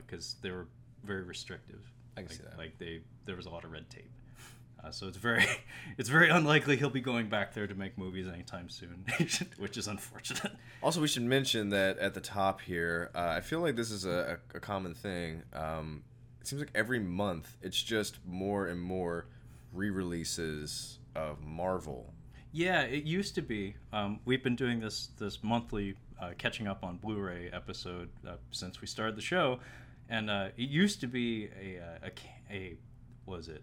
because 0.07 0.37
they 0.43 0.51
were 0.51 0.69
very 1.05 1.23
restrictive. 1.23 1.81
I 2.17 2.21
can 2.21 2.29
like, 2.29 2.37
see 2.37 2.43
that. 2.45 2.59
Like 2.59 2.79
they, 2.79 3.01
there 3.25 3.37
was 3.37 3.47
a 3.47 3.51
lot 3.51 3.65
of 3.65 3.73
red 3.73 3.89
tape. 3.91 4.11
Uh, 4.83 4.91
so 4.91 5.09
it's 5.09 5.17
very, 5.17 5.45
it's 5.99 6.09
very 6.09 6.31
unlikely 6.31 6.77
he'll 6.77 6.91
be 6.91 7.01
going 7.01 7.29
back 7.29 7.55
there 7.55 7.67
to 7.67 7.75
make 7.75 7.99
movies 7.99 8.29
anytime 8.29 8.69
soon, 8.69 9.05
which 9.59 9.77
is 9.77 9.89
unfortunate. 9.89 10.53
Also, 10.83 11.01
we 11.01 11.09
should 11.09 11.23
mention 11.23 11.71
that 11.71 11.99
at 11.99 12.15
the 12.15 12.21
top 12.21 12.61
here, 12.61 13.11
uh, 13.15 13.35
I 13.37 13.41
feel 13.41 13.61
like 13.61 13.77
this 13.77 13.91
is 13.91 14.05
a, 14.05 14.39
a, 14.55 14.61
common 14.61 14.95
thing. 14.95 15.43
Um, 15.53 16.05
it 16.41 16.47
seems 16.47 16.61
like 16.61 16.71
every 16.75 17.01
month 17.01 17.57
it's 17.63 17.83
just 17.83 18.19
more 18.27 18.67
and 18.67 18.81
more 18.81 19.27
re-releases 19.73 20.99
of 21.15 21.43
Marvel. 21.43 22.15
Yeah, 22.53 22.83
it 22.83 23.05
used 23.05 23.35
to 23.35 23.43
be. 23.43 23.75
Um, 23.93 24.21
we've 24.25 24.43
been 24.43 24.57
doing 24.57 24.81
this 24.81 25.09
this 25.19 25.43
monthly 25.43 25.97
uh, 26.21 26.31
catching 26.39 26.67
up 26.67 26.83
on 26.83 26.97
Blu-ray 26.97 27.51
episode 27.53 28.09
uh, 28.27 28.37
since 28.51 28.81
we 28.81 28.87
started 28.87 29.17
the 29.17 29.23
show, 29.23 29.59
and 30.09 30.31
uh, 30.31 30.49
it 30.57 30.69
used 30.69 31.01
to 31.01 31.07
be 31.07 31.51
a 31.61 31.77
a, 31.77 32.11
a, 32.51 32.55
a 32.55 32.77
was 33.27 33.49
it 33.49 33.63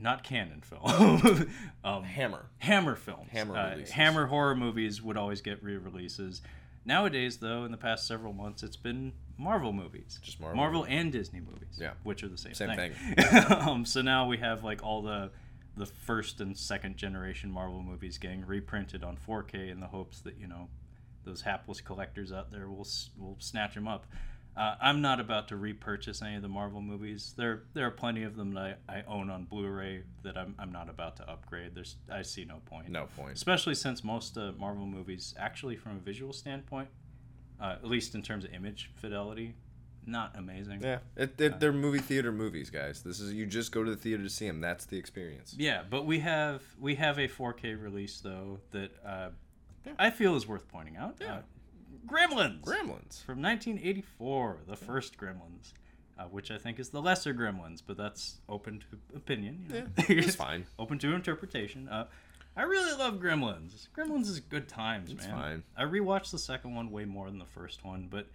not 0.00 0.22
Cannon 0.22 0.60
film 0.60 1.50
um, 1.84 2.04
Hammer. 2.04 2.46
Hammer 2.58 2.94
films. 2.96 3.28
Hammer 3.30 3.56
Uh. 3.56 3.78
Hammer 3.92 4.26
horror 4.26 4.54
movies 4.54 5.02
would 5.02 5.16
always 5.16 5.40
get 5.40 5.62
re-releases. 5.62 6.40
Nowadays, 6.84 7.38
though, 7.38 7.64
in 7.64 7.70
the 7.72 7.76
past 7.76 8.06
several 8.06 8.32
months, 8.32 8.62
it's 8.62 8.76
been 8.76 9.12
Marvel 9.36 9.72
movies, 9.72 10.18
Just 10.22 10.40
Marvel. 10.40 10.56
Marvel 10.56 10.86
and 10.88 11.12
Disney 11.12 11.40
movies, 11.40 11.76
Yeah. 11.78 11.92
which 12.02 12.22
are 12.22 12.28
the 12.28 12.38
same, 12.38 12.54
Same 12.54 12.74
thing. 12.76 12.92
um, 13.50 13.84
so 13.84 14.00
now 14.02 14.26
we 14.26 14.38
have 14.38 14.64
like 14.64 14.82
all 14.82 15.02
the 15.02 15.30
the 15.76 15.86
first 15.86 16.40
and 16.40 16.56
second 16.56 16.96
generation 16.96 17.50
Marvel 17.52 17.82
movies 17.82 18.18
getting 18.18 18.44
reprinted 18.44 19.04
on 19.04 19.16
4K 19.16 19.70
in 19.70 19.78
the 19.78 19.86
hopes 19.86 20.20
that 20.22 20.36
you 20.36 20.48
know 20.48 20.68
those 21.24 21.42
hapless 21.42 21.80
collectors 21.80 22.32
out 22.32 22.50
there 22.50 22.68
will 22.68 22.86
will 23.18 23.36
snatch 23.38 23.74
them 23.74 23.86
up. 23.86 24.06
Uh, 24.58 24.74
I'm 24.80 25.00
not 25.00 25.20
about 25.20 25.48
to 25.48 25.56
repurchase 25.56 26.20
any 26.20 26.34
of 26.34 26.42
the 26.42 26.48
Marvel 26.48 26.82
movies. 26.82 27.32
There 27.36 27.62
there 27.74 27.86
are 27.86 27.92
plenty 27.92 28.24
of 28.24 28.34
them 28.36 28.54
that 28.54 28.80
I, 28.88 28.96
I 28.98 29.02
own 29.06 29.30
on 29.30 29.44
Blu-ray 29.44 30.02
that 30.24 30.36
I'm, 30.36 30.56
I'm 30.58 30.72
not 30.72 30.90
about 30.90 31.16
to 31.18 31.30
upgrade. 31.30 31.76
There's 31.76 31.94
I 32.10 32.22
see 32.22 32.44
no 32.44 32.56
point. 32.66 32.88
No 32.88 33.06
point. 33.16 33.34
Especially 33.34 33.76
since 33.76 34.02
most 34.02 34.36
uh, 34.36 34.52
Marvel 34.58 34.84
movies, 34.84 35.32
actually 35.38 35.76
from 35.76 35.92
a 35.92 36.00
visual 36.00 36.32
standpoint, 36.32 36.88
uh, 37.60 37.76
at 37.82 37.84
least 37.84 38.16
in 38.16 38.22
terms 38.22 38.44
of 38.44 38.52
image 38.52 38.90
fidelity, 38.96 39.54
not 40.04 40.36
amazing. 40.36 40.82
Yeah, 40.82 40.98
it, 41.16 41.40
it, 41.40 41.60
they're 41.60 41.72
movie 41.72 42.00
theater 42.00 42.32
movies, 42.32 42.68
guys. 42.68 43.02
This 43.02 43.20
is 43.20 43.32
you 43.32 43.46
just 43.46 43.70
go 43.70 43.84
to 43.84 43.90
the 43.92 43.96
theater 43.96 44.24
to 44.24 44.30
see 44.30 44.48
them. 44.48 44.60
That's 44.60 44.86
the 44.86 44.98
experience. 44.98 45.54
Yeah, 45.56 45.82
but 45.88 46.04
we 46.04 46.18
have 46.18 46.62
we 46.80 46.96
have 46.96 47.18
a 47.18 47.28
4K 47.28 47.80
release 47.80 48.20
though 48.20 48.58
that 48.72 48.90
uh, 49.06 49.28
I 50.00 50.10
feel 50.10 50.34
is 50.34 50.48
worth 50.48 50.66
pointing 50.66 50.96
out. 50.96 51.16
Yeah. 51.20 51.42
Gremlins. 52.06 52.62
Gremlins. 52.62 53.22
from 53.24 53.42
1984, 53.42 54.58
the 54.66 54.76
first 54.76 55.16
Gremlins, 55.18 55.72
uh, 56.18 56.24
which 56.24 56.50
I 56.50 56.58
think 56.58 56.78
is 56.78 56.88
the 56.90 57.00
lesser 57.02 57.34
Gremlins, 57.34 57.82
but 57.86 57.96
that's 57.96 58.38
open 58.48 58.80
to 58.80 59.16
opinion. 59.16 59.66
You 59.68 59.80
know? 59.80 59.86
It's 60.08 60.34
fine. 60.46 60.66
open 60.78 60.98
to 61.00 61.12
interpretation. 61.14 61.88
Uh, 61.88 62.06
I 62.56 62.62
really 62.62 62.96
love 62.98 63.14
Gremlins. 63.20 63.88
Gremlins 63.96 64.22
is 64.28 64.40
good 64.40 64.68
times, 64.68 65.12
It's 65.12 65.26
man. 65.26 65.36
fine. 65.36 65.62
I 65.76 65.84
rewatched 65.84 66.30
the 66.32 66.38
second 66.38 66.74
one 66.74 66.90
way 66.90 67.04
more 67.04 67.28
than 67.28 67.38
the 67.38 67.44
first 67.44 67.84
one, 67.84 68.08
but 68.10 68.26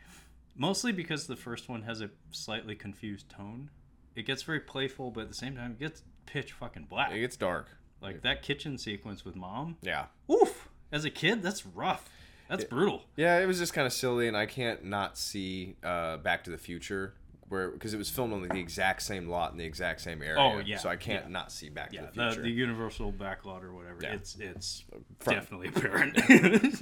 mostly 0.56 0.92
because 0.92 1.28
the 1.28 1.36
first 1.36 1.68
one 1.68 1.82
has 1.84 2.02
a 2.02 2.10
slightly 2.32 2.76
confused 2.76 3.28
tone. 3.30 3.70
It 4.16 4.26
gets 4.28 4.44
very 4.44 4.60
playful, 4.60 5.12
but 5.12 5.22
at 5.22 5.30
the 5.30 5.34
same 5.36 5.56
time, 5.56 5.72
it 5.72 5.80
gets 5.80 6.04
pitch 6.26 6.52
fucking 6.54 6.86
black. 6.90 7.12
It 7.12 7.20
gets 7.20 7.36
dark. 7.36 7.68
Like 8.00 8.22
that 8.22 8.44
kitchen 8.44 8.78
sequence 8.78 9.26
with 9.26 9.36
mom. 9.36 9.78
Yeah. 9.82 10.06
Oof! 10.32 10.70
As 10.92 11.04
a 11.06 11.10
kid, 11.10 11.42
that's 11.42 11.66
rough. 11.66 12.08
That's 12.50 12.64
brutal. 12.66 13.04
Yeah, 13.16 13.40
it 13.40 13.46
was 13.46 13.58
just 13.60 13.74
kind 13.74 13.88
of 13.88 13.94
silly, 13.94 14.28
and 14.28 14.36
I 14.38 14.46
can't 14.46 14.84
not 14.86 15.18
see 15.18 15.76
uh, 15.84 16.18
Back 16.18 16.44
to 16.46 16.52
the 16.52 16.58
Future, 16.58 17.14
where 17.50 17.70
because 17.72 17.94
it 17.94 17.98
was 17.98 18.10
filmed 18.10 18.34
on 18.34 18.48
the 18.48 18.56
exact 18.60 19.02
same 19.02 19.28
lot 19.30 19.52
in 19.52 19.58
the 19.58 19.66
exact 19.66 20.02
same 20.02 20.22
area. 20.22 20.36
Oh, 20.40 20.60
yeah, 20.66 20.78
So 20.78 20.90
I 20.90 20.96
can't 20.96 21.26
yeah. 21.26 21.32
not 21.32 21.52
see 21.52 21.70
Back 21.70 21.94
Yeah, 21.94 22.02
to 22.02 22.06
the 22.08 22.12
the, 22.14 22.28
Future. 22.30 22.42
the 22.44 22.50
universal 22.52 23.12
backlot 23.14 23.64
or 23.64 23.74
whatever. 23.74 24.00
Yeah. 24.02 24.14
It's 24.14 24.38
it's 24.40 24.84
Front. 25.20 25.40
definitely 25.40 25.68
apparent. 25.70 26.20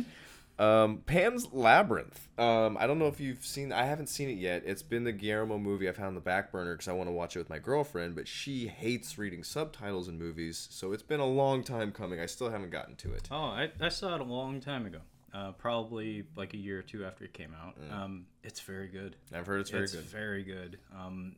Um, 0.60 1.01
Pan's 1.08 1.51
Labyrinth. 1.51 2.27
Um, 2.38 2.77
I 2.80 2.86
don't 2.86 3.00
know 3.00 3.08
if 3.08 3.20
you've 3.20 3.44
seen. 3.44 3.72
I 3.74 3.86
haven't 3.86 4.08
seen 4.10 4.30
it 4.30 4.38
yet. 4.38 4.62
It's 4.63 4.84
been 4.84 5.06
the 5.06 5.12
Guillermo 5.12 5.58
movie 5.58 5.89
I 5.89 5.91
found 5.91 6.10
on 6.10 6.13
the 6.15 6.22
back 6.22 6.51
burner 6.51 6.74
because 6.74 6.88
I 6.88 6.91
want 6.91 7.08
to 7.08 7.12
watch 7.12 7.36
it 7.36 7.39
with 7.39 7.50
my 7.50 7.58
girlfriend, 7.58 8.13
but 8.13 8.27
she 8.27 8.68
hates 8.68 9.18
reading 9.18 9.44
subtitles 9.44 10.08
in 10.08 10.20
movies, 10.20 10.68
so 10.70 10.91
it's 10.91 11.01
been 11.01 11.20
a 11.20 11.25
long 11.25 11.63
time 11.63 11.91
coming. 11.91 12.20
I 12.20 12.27
still 12.27 12.51
haven't 12.51 12.70
gotten 12.70 12.96
to 12.98 13.12
it. 13.13 13.27
oh, 13.32 13.38
I, 13.38 13.72
I 13.80 13.89
saw 13.89 14.13
it 14.13 14.22
a 14.22 14.25
long 14.25 14.60
time 14.60 14.86
ago. 14.86 15.00
Uh, 15.33 15.51
probably 15.53 16.23
like 16.35 16.53
a 16.53 16.57
year 16.57 16.79
or 16.79 16.81
two 16.81 17.05
after 17.05 17.23
it 17.23 17.33
came 17.33 17.53
out. 17.63 17.77
Um, 17.91 18.25
it's 18.43 18.59
very 18.59 18.88
good. 18.89 19.15
I've 19.33 19.47
heard 19.47 19.61
it's 19.61 19.69
very 19.69 19.83
it's 19.85 19.93
good. 19.93 20.03
very 20.03 20.43
good. 20.43 20.77
Um, 20.93 21.35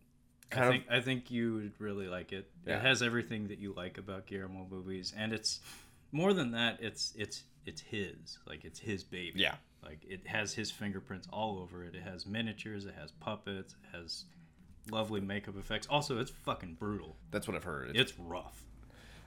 I 0.52 0.60
of- 0.66 0.70
think 0.72 0.84
I 0.90 1.00
think 1.00 1.30
you 1.32 1.54
would 1.56 1.74
really 1.80 2.08
like 2.08 2.32
it. 2.34 2.50
Yeah. 2.66 2.78
It 2.78 2.82
has 2.82 3.02
everything 3.04 3.50
that 3.50 3.60
you 3.60 3.74
like 3.74 3.98
about 4.00 4.26
Guillermo 4.26 4.66
movies, 4.70 5.14
and 5.16 5.32
it's 5.34 5.60
more 6.12 6.34
than 6.34 6.52
that. 6.52 6.80
It's 6.82 7.14
it's 7.16 7.44
it's 7.66 7.82
his. 7.82 8.40
Like 8.48 8.66
it's 8.66 8.80
his 8.80 9.04
baby. 9.04 9.40
Yeah. 9.42 9.56
Like 9.86 10.00
it 10.08 10.26
has 10.28 10.54
his 10.54 10.72
fingerprints 10.72 11.28
all 11.32 11.60
over 11.60 11.84
it. 11.84 11.94
It 11.94 12.04
has 12.04 12.26
miniatures. 12.26 12.86
It 12.86 12.96
has 13.00 13.12
puppets. 13.12 13.74
It 13.84 13.96
has 13.98 14.26
lovely 14.90 15.22
makeup 15.22 15.58
effects. 15.58 15.88
Also, 15.88 16.20
it's 16.20 16.32
fucking 16.32 16.76
brutal. 16.80 17.16
That's 17.32 17.48
what 17.48 17.56
I've 17.56 17.64
heard. 17.64 17.90
It's, 17.96 18.12
It's 18.12 18.20
rough. 18.20 18.60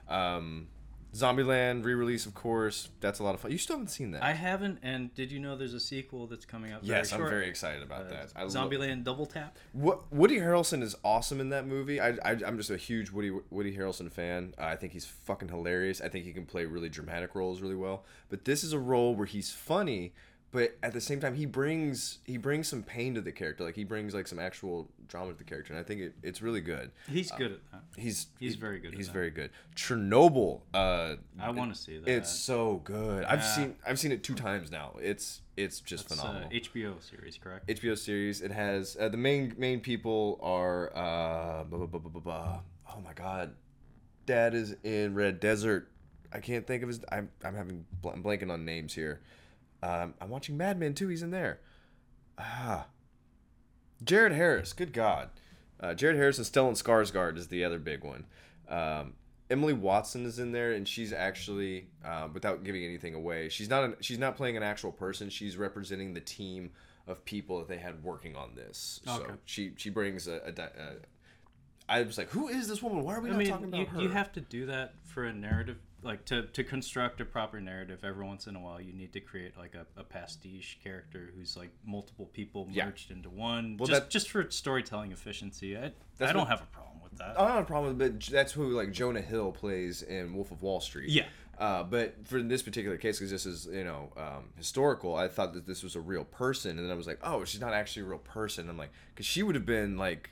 um, 0.07 0.67
Zombieland 1.13 1.83
re-release, 1.83 2.25
of 2.25 2.33
course. 2.33 2.89
That's 2.99 3.19
a 3.19 3.23
lot 3.23 3.33
of 3.33 3.41
fun. 3.41 3.51
You 3.51 3.57
still 3.57 3.77
haven't 3.77 3.89
seen 3.89 4.11
that? 4.11 4.23
I 4.23 4.33
haven't. 4.33 4.79
And 4.83 5.13
did 5.15 5.31
you 5.31 5.39
know 5.39 5.55
there's 5.55 5.73
a 5.73 5.79
sequel 5.79 6.27
that's 6.27 6.45
coming 6.45 6.71
out? 6.71 6.83
yes, 6.83 7.11
I'm 7.11 7.21
very 7.21 7.47
excited 7.47 7.81
about 7.81 8.05
Uh, 8.07 8.09
that. 8.09 8.33
I 8.35 8.43
lo- 8.43 8.49
Zombieland 8.49 9.03
Double 9.03 9.25
Tap. 9.25 9.57
What 9.73 10.11
Woody 10.13 10.37
Harrelson 10.37 10.83
is 10.83 10.95
awesome 11.03 11.39
in 11.41 11.49
that 11.49 11.65
movie. 11.65 11.99
I, 11.99 12.09
I 12.23 12.31
I'm 12.45 12.57
just 12.57 12.69
a 12.69 12.77
huge 12.77 13.09
Woody 13.11 13.31
Woody 13.49 13.75
Harrelson 13.75 14.11
fan. 14.11 14.53
Uh, 14.59 14.65
I 14.65 14.75
think 14.75 14.93
he's 14.93 15.05
fucking 15.05 15.49
hilarious. 15.49 16.01
I 16.01 16.09
think 16.09 16.25
he 16.25 16.33
can 16.33 16.45
play 16.45 16.65
really 16.65 16.89
dramatic 16.89 17.33
roles 17.35 17.61
really 17.61 17.75
well. 17.75 18.03
But 18.29 18.45
this 18.45 18.63
is 18.63 18.73
a 18.73 18.79
role 18.79 19.15
where 19.15 19.25
he's 19.27 19.51
funny, 19.51 20.13
but 20.51 20.77
at 20.81 20.93
the 20.93 21.01
same 21.01 21.19
time 21.19 21.35
he 21.35 21.45
brings 21.45 22.19
he 22.25 22.37
brings 22.37 22.67
some 22.67 22.83
pain 22.83 23.13
to 23.15 23.21
the 23.21 23.31
character. 23.31 23.63
Like 23.63 23.75
he 23.75 23.83
brings 23.83 24.13
like 24.13 24.27
some 24.27 24.39
actual 24.39 24.89
drama 25.07 25.31
to 25.33 25.37
the 25.37 25.43
character, 25.43 25.73
and 25.73 25.79
I 25.79 25.83
think 25.83 26.01
it, 26.01 26.15
it's 26.23 26.41
really 26.41 26.61
good. 26.61 26.91
He's 27.09 27.31
good 27.31 27.51
at 27.53 27.59
that. 27.71 27.81
He's 27.95 28.27
He's 28.39 28.53
he- 28.55 28.59
very 28.59 28.79
good 28.79 28.91
at 28.93 28.97
He's 28.97 29.09
very 29.09 29.29
good. 29.29 29.49
Chernobyl. 29.75 30.61
Uh, 30.73 31.15
I 31.39 31.49
want 31.51 31.73
to 31.73 31.79
see 31.79 31.97
that. 31.97 32.09
it's 32.09 32.29
so 32.31 32.81
good. 32.83 33.23
I've 33.25 33.43
seen 33.43 33.75
I've 33.85 33.99
seen 33.99 34.11
it 34.11 34.23
two 34.23 34.35
times 34.35 34.71
now. 34.71 34.95
It's 35.01 35.41
it's 35.55 35.79
just 35.79 36.05
It's, 36.05 36.13
uh, 36.13 36.15
phenomenal. 36.23 36.49
HBO 36.49 37.01
series, 37.03 37.37
correct? 37.37 37.67
HBO 37.67 37.97
series. 37.97 38.41
It 38.41 38.51
has 38.51 38.95
uh, 38.99 39.09
the 39.09 39.17
main 39.17 39.53
main 39.57 39.79
people 39.79 40.39
are 40.41 40.91
uh, 40.95 41.63
blah, 41.63 41.77
blah, 41.79 41.87
blah, 41.87 41.99
blah, 41.99 42.11
blah, 42.11 42.21
blah. 42.21 42.59
oh 42.95 43.01
my 43.03 43.13
god, 43.13 43.53
Dad 44.25 44.53
is 44.53 44.75
in 44.83 45.13
Red 45.15 45.39
Desert. 45.39 45.89
I 46.31 46.39
can't 46.39 46.67
think 46.67 46.83
of 46.83 46.89
his. 46.89 46.99
I'm 47.11 47.29
I'm 47.43 47.55
having 47.55 47.85
bl- 48.01 48.09
I'm 48.09 48.23
blanking 48.23 48.51
on 48.51 48.65
names 48.65 48.93
here. 48.93 49.21
Um, 49.83 50.13
I'm 50.19 50.29
watching 50.29 50.57
Mad 50.57 50.79
Men 50.79 50.93
too. 50.93 51.07
He's 51.07 51.23
in 51.23 51.31
there. 51.31 51.59
Ah, 52.37 52.87
Jared 54.03 54.33
Harris. 54.33 54.73
Good 54.73 54.93
God, 54.93 55.29
uh, 55.79 55.93
Jared 55.93 56.17
Harris 56.17 56.37
and 56.37 56.47
Stellan 56.47 56.81
Skarsgård 56.81 57.37
is 57.37 57.47
the 57.47 57.63
other 57.63 57.79
big 57.79 58.03
one. 58.03 58.25
Um, 58.69 59.13
Emily 59.49 59.73
Watson 59.73 60.25
is 60.25 60.39
in 60.39 60.51
there, 60.51 60.73
and 60.73 60.87
she's 60.87 61.13
actually, 61.13 61.87
uh, 62.03 62.27
without 62.33 62.63
giving 62.63 62.83
anything 62.83 63.13
away, 63.13 63.47
she's 63.49 63.69
not 63.69 63.83
an, 63.83 63.95
she's 64.01 64.19
not 64.19 64.35
playing 64.35 64.57
an 64.57 64.63
actual 64.63 64.91
person. 64.91 65.29
She's 65.29 65.55
representing 65.57 66.13
the 66.13 66.19
team 66.19 66.71
of 67.07 67.23
people 67.23 67.59
that 67.59 67.69
they 67.69 67.77
had 67.77 68.03
working 68.03 68.35
on 68.35 68.55
this. 68.55 68.99
Okay. 69.07 69.23
So 69.25 69.37
she 69.45 69.71
she 69.77 69.89
brings 69.89 70.27
a. 70.27 70.53
a, 70.57 70.61
a 70.61 70.95
I 71.89 72.01
was 72.01 72.17
like, 72.17 72.29
who 72.29 72.49
is 72.49 72.67
this 72.67 72.83
woman? 72.83 73.05
Why 73.05 73.15
are 73.15 73.21
we 73.21 73.29
I 73.29 73.31
not 73.31 73.39
mean, 73.39 73.47
talking 73.49 73.67
about 73.67 73.79
you, 73.79 73.85
her? 73.85 74.01
you 74.01 74.09
have 74.09 74.33
to 74.33 74.41
do 74.41 74.65
that 74.65 74.95
for 75.05 75.23
a 75.23 75.33
narrative, 75.33 75.77
like 76.03 76.25
to, 76.25 76.43
to 76.43 76.63
construct 76.63 77.19
a 77.21 77.25
proper 77.25 77.59
narrative. 77.59 78.03
Every 78.03 78.25
once 78.25 78.47
in 78.47 78.55
a 78.55 78.59
while, 78.59 78.79
you 78.79 78.93
need 78.93 79.13
to 79.13 79.19
create 79.19 79.57
like 79.57 79.75
a, 79.75 79.85
a 79.99 80.03
pastiche 80.03 80.79
character 80.83 81.31
who's 81.35 81.57
like 81.57 81.71
multiple 81.85 82.25
people 82.27 82.67
Yeah. 82.71 82.85
merged 82.85 83.11
into 83.11 83.29
one. 83.29 83.77
Well, 83.77 83.87
just 83.87 84.01
that- 84.03 84.09
just 84.09 84.29
for 84.29 84.49
storytelling 84.49 85.11
efficiency. 85.11 85.77
I, 85.77 85.85
I 86.19 86.31
don't 86.31 86.37
what- 86.37 86.47
have 86.49 86.61
a 86.61 86.65
problem 86.67 87.01
with 87.03 87.17
that. 87.17 87.39
I 87.39 87.43
don't 87.43 87.51
have 87.55 87.63
a 87.63 87.65
problem, 87.67 87.97
with 87.97 88.19
but 88.19 88.27
that's 88.31 88.51
who 88.53 88.69
like 88.69 88.91
Jonah 88.91 89.21
Hill 89.21 89.51
plays 89.51 90.01
in 90.03 90.33
Wolf 90.35 90.51
of 90.51 90.61
Wall 90.61 90.79
Street. 90.79 91.09
Yeah. 91.09 91.25
Uh, 91.57 91.81
but 91.81 92.13
for 92.27 92.39
this 92.43 92.61
particular 92.61 92.97
case, 92.97 93.17
because 93.17 93.31
this 93.31 93.47
is 93.47 93.65
you 93.71 93.83
know 93.83 94.11
um, 94.15 94.49
historical, 94.55 95.15
I 95.15 95.27
thought 95.27 95.53
that 95.55 95.65
this 95.65 95.81
was 95.81 95.95
a 95.95 95.99
real 95.99 96.23
person, 96.23 96.77
and 96.77 96.81
then 96.85 96.91
I 96.91 96.95
was 96.95 97.07
like, 97.07 97.17
oh, 97.23 97.43
she's 97.45 97.59
not 97.59 97.73
actually 97.73 98.03
a 98.03 98.05
real 98.05 98.19
person. 98.19 98.69
I'm 98.69 98.77
like, 98.77 98.91
because 99.15 99.25
she 99.25 99.41
would 99.41 99.55
have 99.55 99.65
been 99.65 99.97
like, 99.97 100.29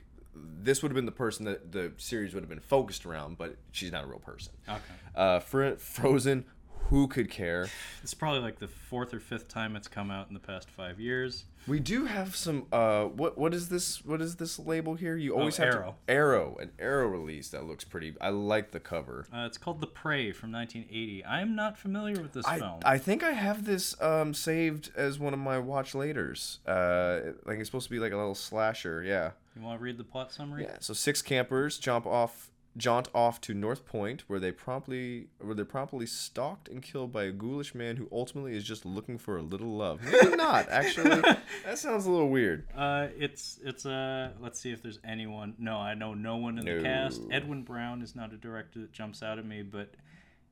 this 0.62 0.82
would 0.82 0.90
have 0.90 0.96
been 0.96 1.06
the 1.06 1.12
person 1.12 1.44
that 1.46 1.72
the 1.72 1.92
series 1.96 2.34
would 2.34 2.42
have 2.42 2.48
been 2.50 2.60
focused 2.60 3.06
around, 3.06 3.38
but 3.38 3.56
she's 3.72 3.92
not 3.92 4.04
a 4.04 4.06
real 4.06 4.18
person. 4.18 4.52
okay. 4.68 4.80
Uh, 5.14 5.38
Fro- 5.40 5.76
Frozen, 5.76 6.44
who 6.90 7.08
could 7.08 7.30
care? 7.30 7.68
It's 8.02 8.14
probably 8.14 8.40
like 8.40 8.58
the 8.58 8.68
fourth 8.68 9.12
or 9.12 9.20
fifth 9.20 9.48
time 9.48 9.76
it's 9.76 9.88
come 9.88 10.10
out 10.10 10.28
in 10.28 10.34
the 10.34 10.40
past 10.40 10.70
five 10.70 11.00
years. 11.00 11.44
We 11.66 11.80
do 11.80 12.04
have 12.04 12.36
some. 12.36 12.66
Uh, 12.70 13.06
what 13.06 13.36
what 13.36 13.52
is 13.52 13.68
this? 13.68 14.04
What 14.04 14.22
is 14.22 14.36
this 14.36 14.58
label 14.58 14.94
here? 14.94 15.16
You 15.16 15.36
always 15.36 15.56
have 15.56 15.74
Oh, 15.74 15.78
Arrow. 15.78 15.96
To, 16.06 16.12
Arrow, 16.12 16.56
an 16.60 16.70
Arrow 16.78 17.08
release 17.08 17.48
that 17.48 17.64
looks 17.64 17.82
pretty. 17.82 18.14
I 18.20 18.28
like 18.28 18.70
the 18.70 18.78
cover. 18.78 19.26
Uh, 19.34 19.46
it's 19.46 19.58
called 19.58 19.80
The 19.80 19.88
Prey 19.88 20.30
from 20.30 20.52
1980. 20.52 21.24
I 21.24 21.40
am 21.40 21.56
not 21.56 21.76
familiar 21.76 22.20
with 22.22 22.32
this 22.32 22.46
I, 22.46 22.58
film. 22.60 22.80
I 22.84 22.98
think 22.98 23.24
I 23.24 23.32
have 23.32 23.64
this 23.64 24.00
um, 24.00 24.32
saved 24.32 24.90
as 24.96 25.18
one 25.18 25.34
of 25.34 25.40
my 25.40 25.58
watch 25.58 25.92
laters. 25.92 26.58
Uh, 26.66 27.32
like 27.44 27.58
it's 27.58 27.68
supposed 27.68 27.86
to 27.88 27.90
be 27.90 27.98
like 27.98 28.12
a 28.12 28.16
little 28.16 28.36
slasher. 28.36 29.02
Yeah. 29.02 29.32
you 29.56 29.62
want 29.62 29.80
to 29.80 29.82
read 29.82 29.98
the 29.98 30.04
plot 30.04 30.32
summary? 30.32 30.62
Yeah. 30.62 30.76
So 30.78 30.94
six 30.94 31.20
campers 31.20 31.78
jump 31.78 32.06
off, 32.06 32.50
jaunt 32.76 33.08
off 33.14 33.40
to 33.42 33.54
North 33.54 33.86
Point, 33.86 34.24
where 34.28 34.38
they 34.38 34.52
promptly, 34.52 35.28
where 35.40 35.54
they're 35.54 35.64
promptly 35.64 36.06
stalked 36.06 36.68
and 36.68 36.82
killed 36.82 37.12
by 37.12 37.24
a 37.24 37.32
ghoulish 37.32 37.74
man 37.74 37.96
who 37.96 38.08
ultimately 38.12 38.56
is 38.56 38.64
just 38.64 38.84
looking 38.84 39.16
for 39.18 39.36
a 39.36 39.42
little 39.42 39.76
love. 39.76 40.00
Maybe 40.02 40.36
not 40.36 40.68
actually. 40.68 41.20
that 41.64 41.78
sounds 41.78 42.06
a 42.06 42.10
little 42.10 42.28
weird. 42.28 42.66
Uh, 42.76 43.08
it's 43.16 43.58
it's 43.64 43.86
uh 43.86 44.30
let's 44.40 44.60
see 44.60 44.72
if 44.72 44.82
there's 44.82 44.98
anyone. 45.04 45.54
No, 45.58 45.76
I 45.78 45.94
know 45.94 46.14
no 46.14 46.36
one 46.36 46.58
in 46.58 46.64
No. 46.64 46.76
the 46.76 46.82
cast. 46.82 47.22
Edwin 47.30 47.62
Brown 47.62 48.02
is 48.02 48.14
not 48.14 48.32
a 48.32 48.36
director 48.36 48.80
that 48.80 48.92
jumps 48.92 49.22
out 49.22 49.38
at 49.38 49.46
me, 49.46 49.62
but 49.62 49.94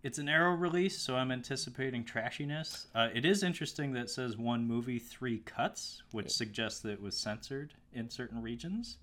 it's 0.02 0.18
an 0.18 0.28
Arrow 0.28 0.54
release, 0.54 0.98
so 0.98 1.16
I'm 1.16 1.32
anticipating 1.32 2.04
trashiness. 2.04 2.86
Uh, 2.94 3.08
it 3.14 3.24
is 3.24 3.42
interesting 3.42 3.92
that 3.94 4.00
it 4.02 4.10
says 4.10 4.36
one 4.36 4.66
movie, 4.66 4.98
three 4.98 5.38
cuts, 5.38 6.02
which 6.12 6.30
suggests 6.30 6.80
that 6.80 6.90
it 6.92 7.00
was 7.00 7.16
censored 7.16 7.72
in 7.92 8.10
certain 8.10 8.42
regions. 8.42 8.98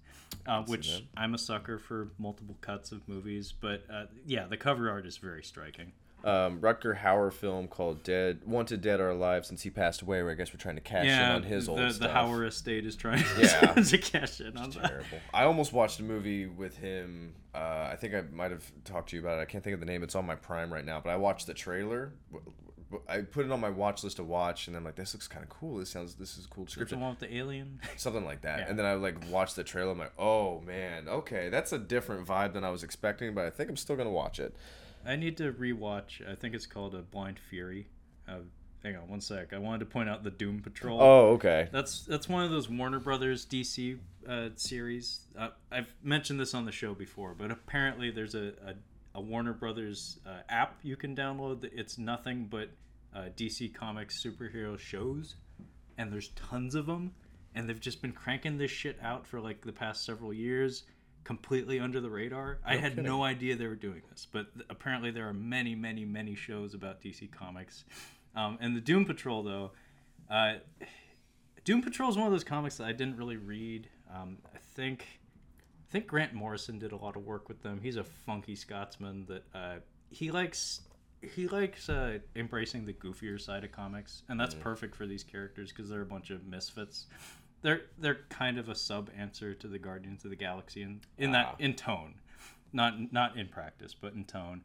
Uh, 0.45 0.63
which. 0.63 1.03
I'm 1.15 1.33
a 1.33 1.37
sucker 1.37 1.77
for 1.77 2.09
multiple 2.17 2.55
cuts 2.61 2.91
of 2.91 3.07
movies, 3.07 3.53
but 3.59 3.83
uh, 3.91 4.05
yeah, 4.25 4.47
the 4.47 4.57
cover 4.57 4.89
art 4.89 5.05
is 5.05 5.17
very 5.17 5.43
striking. 5.43 5.91
um, 6.23 6.59
Rutger 6.61 6.99
Hauer 6.99 7.31
film 7.33 7.67
called 7.67 8.03
Dead 8.03 8.41
Wanted 8.45 8.81
Dead 8.81 8.99
or 8.99 9.09
Alive 9.09 9.45
since 9.45 9.61
he 9.63 9.69
passed 9.69 10.01
away. 10.01 10.21
Where 10.23 10.31
I 10.31 10.35
guess 10.35 10.51
we're 10.53 10.57
trying 10.59 10.75
to 10.75 10.81
cash 10.81 11.05
yeah, 11.05 11.29
in 11.31 11.35
on 11.37 11.43
his 11.43 11.65
the, 11.65 11.71
old 11.71 11.79
the 11.81 11.91
stuff. 11.93 12.07
The 12.07 12.13
Hauer 12.13 12.47
estate 12.47 12.85
is 12.85 12.95
trying 12.95 13.23
Yeah. 13.39 13.73
to 13.73 13.97
cash 13.97 14.39
in 14.41 14.57
on 14.57 14.69
that. 14.71 14.87
Terrible. 14.87 15.17
I 15.33 15.43
almost 15.43 15.73
watched 15.73 15.99
a 15.99 16.03
movie 16.03 16.45
with 16.47 16.77
him. 16.77 17.33
Uh, 17.53 17.89
I 17.91 17.95
think 17.99 18.13
I 18.15 18.21
might 18.33 18.51
have 18.51 18.63
talked 18.85 19.09
to 19.09 19.15
you 19.15 19.21
about 19.21 19.39
it. 19.39 19.41
I 19.41 19.45
can't 19.45 19.63
think 19.63 19.73
of 19.73 19.79
the 19.79 19.85
name. 19.85 20.03
It's 20.03 20.15
on 20.15 20.25
my 20.25 20.35
Prime 20.35 20.71
right 20.71 20.85
now. 20.85 21.01
But 21.03 21.09
I 21.11 21.17
watched 21.17 21.47
the 21.47 21.53
trailer. 21.53 22.13
I 23.07 23.21
put 23.21 23.45
it 23.45 23.51
on 23.51 23.59
my 23.59 23.69
watch 23.69 24.03
list 24.03 24.17
to 24.17 24.23
watch, 24.23 24.67
and 24.67 24.75
I'm 24.75 24.83
like, 24.83 24.95
"This 24.95 25.13
looks 25.13 25.27
kind 25.27 25.43
of 25.43 25.49
cool. 25.49 25.77
This 25.77 25.89
sounds. 25.89 26.15
This 26.15 26.37
is 26.37 26.45
a 26.45 26.47
cool 26.49 26.65
Is 26.65 26.73
the 26.73 26.97
one 26.97 27.11
with 27.11 27.19
the 27.19 27.35
alien? 27.35 27.79
something 27.97 28.25
like 28.25 28.41
that." 28.41 28.59
Yeah. 28.59 28.65
And 28.69 28.79
then 28.79 28.85
I 28.85 28.93
like 28.93 29.29
watched 29.29 29.55
the 29.55 29.63
trailer. 29.63 29.91
I'm 29.91 29.99
like, 29.99 30.13
"Oh 30.17 30.61
man, 30.61 31.07
okay, 31.07 31.49
that's 31.49 31.71
a 31.71 31.79
different 31.79 32.27
vibe 32.27 32.53
than 32.53 32.63
I 32.63 32.69
was 32.69 32.83
expecting." 32.83 33.33
But 33.33 33.45
I 33.45 33.49
think 33.49 33.69
I'm 33.69 33.77
still 33.77 33.95
gonna 33.95 34.11
watch 34.11 34.39
it. 34.39 34.55
I 35.05 35.15
need 35.15 35.37
to 35.37 35.51
rewatch. 35.51 36.27
I 36.29 36.35
think 36.35 36.53
it's 36.53 36.65
called 36.65 36.93
a 36.95 37.01
Blind 37.01 37.39
Fury. 37.39 37.87
Uh, 38.27 38.39
hang 38.83 38.95
on 38.95 39.07
one 39.07 39.21
sec. 39.21 39.53
I 39.53 39.57
wanted 39.57 39.79
to 39.79 39.85
point 39.85 40.09
out 40.09 40.23
the 40.23 40.31
Doom 40.31 40.59
Patrol. 40.59 41.01
Oh, 41.01 41.29
okay. 41.33 41.69
That's 41.71 42.03
that's 42.05 42.27
one 42.29 42.43
of 42.43 42.51
those 42.51 42.69
Warner 42.69 42.99
Brothers 42.99 43.45
DC 43.45 43.97
uh, 44.27 44.49
series. 44.55 45.21
Uh, 45.37 45.49
I've 45.71 45.93
mentioned 46.03 46.39
this 46.39 46.53
on 46.53 46.65
the 46.65 46.71
show 46.71 46.93
before, 46.93 47.33
but 47.37 47.51
apparently 47.51 48.11
there's 48.11 48.35
a, 48.35 48.53
a, 48.65 48.73
a 49.13 49.21
Warner 49.21 49.53
Brothers 49.53 50.19
uh, 50.25 50.39
app 50.49 50.79
you 50.83 50.95
can 50.95 51.15
download. 51.15 51.69
It's 51.73 51.97
nothing 51.97 52.47
but 52.49 52.69
uh, 53.15 53.29
DC 53.35 53.73
Comics 53.73 54.23
superhero 54.23 54.77
shows, 54.77 55.35
and 55.97 56.11
there's 56.11 56.29
tons 56.29 56.75
of 56.75 56.85
them, 56.85 57.13
and 57.55 57.67
they've 57.67 57.79
just 57.79 58.01
been 58.01 58.13
cranking 58.13 58.57
this 58.57 58.71
shit 58.71 58.97
out 59.01 59.27
for 59.27 59.39
like 59.39 59.65
the 59.65 59.73
past 59.73 60.05
several 60.05 60.33
years, 60.33 60.83
completely 61.23 61.79
under 61.79 61.99
the 61.99 62.09
radar. 62.09 62.59
I 62.65 62.77
had 62.77 62.91
kidding. 62.93 63.05
no 63.05 63.23
idea 63.23 63.55
they 63.55 63.67
were 63.67 63.75
doing 63.75 64.01
this, 64.09 64.27
but 64.31 64.53
th- 64.53 64.65
apparently 64.69 65.11
there 65.11 65.27
are 65.27 65.33
many, 65.33 65.75
many, 65.75 66.05
many 66.05 66.35
shows 66.35 66.73
about 66.73 67.01
DC 67.01 67.31
Comics. 67.31 67.83
Um, 68.35 68.57
and 68.61 68.75
the 68.75 68.81
Doom 68.81 69.05
Patrol, 69.05 69.43
though, 69.43 69.71
uh, 70.29 70.53
Doom 71.63 71.81
Patrol 71.81 72.09
is 72.09 72.17
one 72.17 72.25
of 72.25 72.31
those 72.31 72.43
comics 72.43 72.77
that 72.77 72.85
I 72.85 72.91
didn't 72.91 73.17
really 73.17 73.37
read. 73.37 73.89
Um, 74.13 74.37
I 74.53 74.57
think 74.75 75.05
I 75.91 75.93
think 75.93 76.07
Grant 76.07 76.33
Morrison 76.33 76.79
did 76.79 76.93
a 76.93 76.95
lot 76.95 77.17
of 77.17 77.25
work 77.25 77.49
with 77.49 77.63
them. 77.63 77.81
He's 77.83 77.97
a 77.97 78.03
funky 78.05 78.55
Scotsman 78.55 79.25
that 79.27 79.43
uh, 79.53 79.75
he 80.09 80.31
likes. 80.31 80.79
He 81.21 81.49
likes 81.49 81.89
uh, 81.89 82.19
embracing 82.33 82.85
the 82.85 82.93
goofier 82.93 83.39
side 83.39 83.65
of 83.65 83.73
comics, 83.73 84.23
and 84.29 84.39
that's 84.39 84.55
perfect 84.55 84.95
for 84.95 85.05
these 85.05 85.21
characters 85.25 85.69
because 85.73 85.89
they're 85.89 86.01
a 86.01 86.05
bunch 86.05 86.29
of 86.29 86.45
misfits. 86.45 87.07
They're 87.61 87.81
they're 87.97 88.19
kind 88.29 88.57
of 88.57 88.69
a 88.69 88.75
sub 88.75 89.09
answer 89.17 89.53
to 89.53 89.67
the 89.67 89.77
Guardians 89.77 90.23
of 90.23 90.29
the 90.29 90.37
Galaxy 90.37 90.81
in 90.81 91.01
in 91.17 91.35
Ah. 91.35 91.55
that 91.55 91.55
in 91.59 91.73
tone, 91.75 92.13
not 92.71 93.11
not 93.11 93.35
in 93.35 93.49
practice, 93.49 93.93
but 93.93 94.13
in 94.13 94.23
tone. 94.23 94.61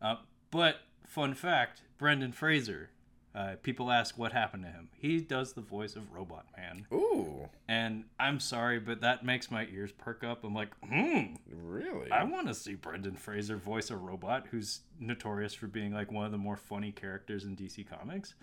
Uh, 0.00 0.16
but 0.50 0.76
fun 1.06 1.34
fact: 1.34 1.82
Brendan 1.98 2.32
Fraser. 2.32 2.88
Uh, 3.32 3.54
people 3.62 3.92
ask 3.92 4.18
what 4.18 4.32
happened 4.32 4.64
to 4.64 4.68
him. 4.70 4.88
He 4.98 5.20
does 5.20 5.52
the 5.52 5.60
voice 5.60 5.94
of 5.94 6.12
Robot 6.12 6.46
Man. 6.56 6.86
Ooh, 6.92 7.48
And 7.68 8.04
I'm 8.18 8.40
sorry, 8.40 8.80
but 8.80 9.02
that 9.02 9.24
makes 9.24 9.50
my 9.52 9.66
ears 9.72 9.92
perk 9.92 10.24
up. 10.24 10.42
I'm 10.42 10.54
like, 10.54 10.70
hmm, 10.84 11.34
really? 11.48 12.10
I 12.10 12.24
want 12.24 12.48
to 12.48 12.54
see 12.54 12.74
Brendan 12.74 13.14
Fraser 13.14 13.56
voice 13.56 13.90
a 13.90 13.96
robot 13.96 14.46
who's 14.50 14.80
notorious 14.98 15.54
for 15.54 15.68
being 15.68 15.92
like 15.92 16.10
one 16.10 16.26
of 16.26 16.32
the 16.32 16.38
more 16.38 16.56
funny 16.56 16.90
characters 16.90 17.44
in 17.44 17.54
DC 17.56 17.86
Comics. 17.88 18.34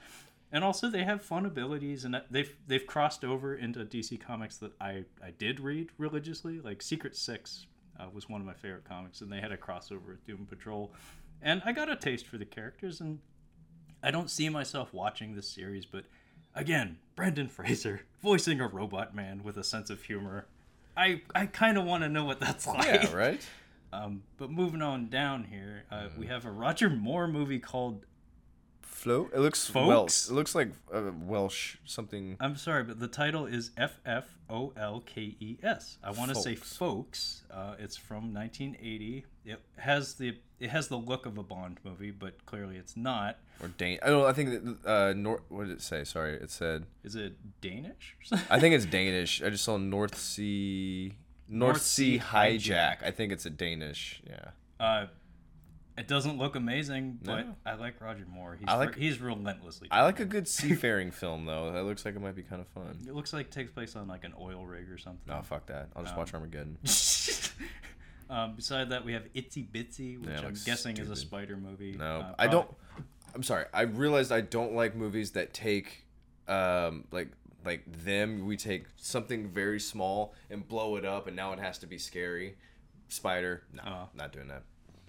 And 0.54 0.64
also, 0.64 0.90
they 0.90 1.04
have 1.04 1.22
fun 1.22 1.46
abilities, 1.46 2.06
and 2.06 2.22
they've 2.32 2.56
they've 2.68 2.88
crossed 2.88 3.26
over 3.26 3.54
into 3.54 3.84
DC 3.84 4.22
Comics 4.22 4.56
that 4.60 4.72
I 4.80 5.04
I 5.22 5.32
did 5.38 5.60
read 5.60 5.90
religiously. 5.98 6.62
Like 6.62 6.82
Secret 6.82 7.18
Six 7.18 7.66
uh, 8.00 8.06
was 8.14 8.30
one 8.30 8.40
of 8.40 8.48
my 8.48 8.54
favorite 8.54 8.86
comics, 8.86 9.20
and 9.20 9.30
they 9.30 9.42
had 9.42 9.52
a 9.52 9.58
crossover 9.58 10.08
with 10.08 10.26
Doom 10.26 10.48
Patrol, 10.50 10.94
and 11.42 11.62
I 11.66 11.74
got 11.74 11.90
a 11.90 11.98
taste 11.98 12.26
for 12.28 12.38
the 12.38 12.46
characters, 12.46 13.02
and 13.02 13.20
I 14.04 14.12
don't 14.12 14.30
see 14.30 14.50
myself 14.50 14.94
watching 14.94 15.36
this 15.36 15.48
series, 15.48 15.86
but 15.86 16.06
again, 16.56 16.98
Brendan 17.16 17.48
Fraser 17.50 18.02
voicing 18.22 18.62
a 18.62 18.68
robot 18.68 19.16
man 19.16 19.44
with 19.44 19.58
a 19.58 19.64
sense 19.64 19.90
of 19.90 20.04
humor. 20.04 20.46
I 20.96 21.22
I 21.36 21.46
kind 21.46 21.78
of 21.78 21.86
want 21.86 22.04
to 22.04 22.10
know 22.10 22.26
what 22.26 22.40
that's 22.40 22.66
like. 22.68 22.86
yeah, 22.86 23.14
right. 23.14 23.46
Um, 23.94 24.24
but 24.38 24.52
moving 24.52 24.82
on 24.82 25.08
down 25.08 25.46
here, 25.46 25.86
uh, 25.90 26.10
we 26.20 26.28
have 26.28 26.44
a 26.46 26.52
Roger 26.52 26.90
Moore 26.90 27.26
movie 27.26 27.58
called. 27.58 28.06
Float. 28.88 29.32
It 29.34 29.40
looks 29.40 29.68
Folks? 29.68 29.88
Welsh. 29.88 30.30
It 30.30 30.34
looks 30.34 30.56
like 30.56 30.70
uh, 30.94 31.12
Welsh 31.26 31.78
something. 31.86 32.36
I'm 32.40 32.56
sorry, 32.56 32.84
but 32.84 33.00
the 33.00 33.08
title 33.08 33.46
is 33.46 33.72
F 33.78 34.00
F 34.06 34.26
O 34.50 34.74
L 34.76 35.02
K 35.06 35.36
E 35.40 35.58
S. 35.62 35.98
I 36.04 36.12
want 36.12 36.30
to 36.30 36.36
say 36.36 36.56
Folks. 36.56 37.44
Uh, 37.52 37.76
it's 37.80 37.96
from 37.96 38.34
1980. 38.34 39.26
It 39.46 39.62
has 39.78 40.16
the 40.16 40.38
it 40.60 40.70
has 40.72 40.88
the 40.88 40.98
look 40.98 41.26
of 41.26 41.38
a 41.38 41.44
Bond 41.44 41.78
movie, 41.84 42.12
but 42.12 42.46
clearly 42.46 42.78
it's 42.78 42.98
not. 42.98 43.38
Or 43.62 43.68
Dane. 43.68 44.00
I 44.02 44.08
don't. 44.10 44.22
know, 44.22 44.28
I 44.28 44.34
think 44.34 44.50
that, 44.84 44.90
uh, 44.90 45.14
Nor- 45.16 45.42
What 45.50 45.68
did 45.68 45.74
it 45.78 45.82
say? 45.82 46.04
Sorry, 46.04 46.34
it 46.34 46.50
said. 46.50 46.86
Is 47.04 47.16
it 47.16 47.36
Danish? 47.62 48.16
or 48.20 48.24
something? 48.26 48.48
I 48.50 48.60
think 48.60 48.74
it's 48.74 48.86
Danish. 48.86 49.44
I 49.44 49.50
just 49.50 49.64
saw 49.64 49.78
North 49.78 50.18
Sea. 50.18 51.14
North, 51.50 51.74
North 51.76 51.82
Sea 51.82 52.18
Sea 52.18 52.24
hijack. 52.26 53.04
I 53.04 53.12
think 53.12 53.32
it's 53.32 53.46
a 53.46 53.50
Danish. 53.50 54.22
Yeah. 54.28 54.50
Uh, 54.80 55.06
it 55.98 56.08
doesn't 56.08 56.38
look 56.38 56.56
amazing, 56.56 57.20
but 57.24 57.46
No. 57.48 57.56
I 57.66 57.74
like 57.74 58.00
Roger 58.00 58.26
Moore. 58.30 58.56
He's 58.60 58.68
I 58.68 58.76
like- 58.76 58.96
he's 58.96 59.20
relentlessly. 59.20 59.88
I 59.92 60.04
like 60.04 60.20
a 60.20 60.26
good 60.26 60.48
seafaring 60.48 61.12
film 61.12 61.46
though. 61.46 61.72
That 61.72 61.84
looks 61.84 62.06
like 62.06 62.16
it 62.16 62.22
might 62.22 62.36
be 62.36 62.44
kind 62.44 62.62
of 62.62 62.68
fun. 62.68 63.00
It 63.08 63.14
looks 63.16 63.34
like 63.34 63.48
it 63.48 63.52
takes 63.52 63.72
place 63.72 63.96
on 63.96 64.08
like 64.08 64.24
an 64.24 64.34
oil 64.40 64.66
rig 64.66 64.90
or 64.92 64.98
something. 64.98 65.34
Oh 65.34 65.42
fuck 65.42 65.66
that! 65.68 65.90
I'll 65.96 66.04
just 66.04 66.16
watch 66.16 66.34
Armageddon. 66.34 66.78
um, 68.30 68.56
beside 68.56 68.90
that, 68.90 69.06
we 69.06 69.14
have 69.14 69.24
Itsy 69.34 69.68
Bitsy, 69.70 70.20
which 70.20 70.30
Yeah, 70.30 70.48
I'm 70.48 70.56
guessing 70.66 70.98
is 70.98 71.10
a 71.10 71.16
spider 71.16 71.58
movie. 71.58 71.94
No, 71.98 72.20
Uh, 72.22 72.36
I 72.38 72.48
don't. 72.48 72.70
I'm 73.36 73.44
sorry. 73.44 73.66
I 73.74 73.82
realized 73.82 74.32
I 74.32 74.42
don't 74.42 74.74
like 74.74 74.96
movies 74.96 75.32
that 75.32 75.54
take, 75.54 76.06
um, 76.48 77.06
like 77.12 77.30
like 77.66 77.84
them. 78.04 78.46
We 78.46 78.56
take 78.58 78.86
something 78.98 79.50
very 79.50 79.80
small 79.80 80.34
and 80.50 80.68
blow 80.68 80.96
it 80.96 81.06
up, 81.06 81.28
and 81.28 81.36
now 81.36 81.54
it 81.54 81.60
has 81.60 81.78
to 81.80 81.88
be 81.88 81.98
scary. 81.98 82.58
Spider, 83.10 83.64
no, 83.74 83.84
Oh. 83.86 84.10
not 84.16 84.32
doing 84.34 84.48
that. 84.50 84.64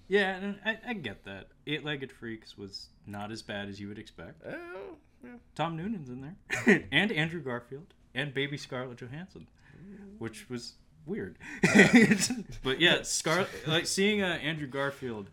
Yeah, 0.08 0.36
and 0.36 0.58
I, 0.64 0.78
I 0.88 0.92
get 0.94 1.24
that. 1.24 1.48
Eight 1.66 1.84
Legged 1.84 2.10
Freaks 2.10 2.56
was 2.56 2.88
not 3.06 3.30
as 3.30 3.42
bad 3.42 3.68
as 3.68 3.78
you 3.78 3.88
would 3.88 3.98
expect. 3.98 4.42
Oh, 4.46 4.96
yeah. 5.22 5.30
Tom 5.54 5.76
Noonan's 5.76 6.08
in 6.08 6.20
there, 6.22 6.86
and 6.92 7.12
Andrew 7.12 7.40
Garfield, 7.42 7.92
and 8.14 8.32
baby 8.32 8.56
Scarlett 8.56 8.98
Johansson, 8.98 9.48
which 10.18 10.48
was 10.48 10.74
weird. 11.04 11.38
but 12.62 12.80
yeah, 12.80 13.02
Scar 13.02 13.46
like 13.66 13.86
seeing 13.86 14.22
uh, 14.22 14.38
Andrew 14.42 14.66
Garfield 14.66 15.30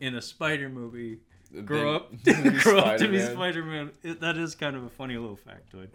in 0.00 0.14
a 0.14 0.22
Spider 0.22 0.68
movie 0.68 1.18
grow 1.64 1.96
up, 1.96 2.12
grow 2.58 2.78
up 2.78 2.98
to 2.98 3.08
be 3.08 3.18
Spider-Man. 3.18 3.32
Spider 3.32 3.64
Man. 3.64 3.90
That 4.20 4.36
is 4.36 4.54
kind 4.54 4.76
of 4.76 4.84
a 4.84 4.88
funny 4.90 5.16
little 5.16 5.38
factoid. 5.38 5.88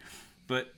But 0.47 0.73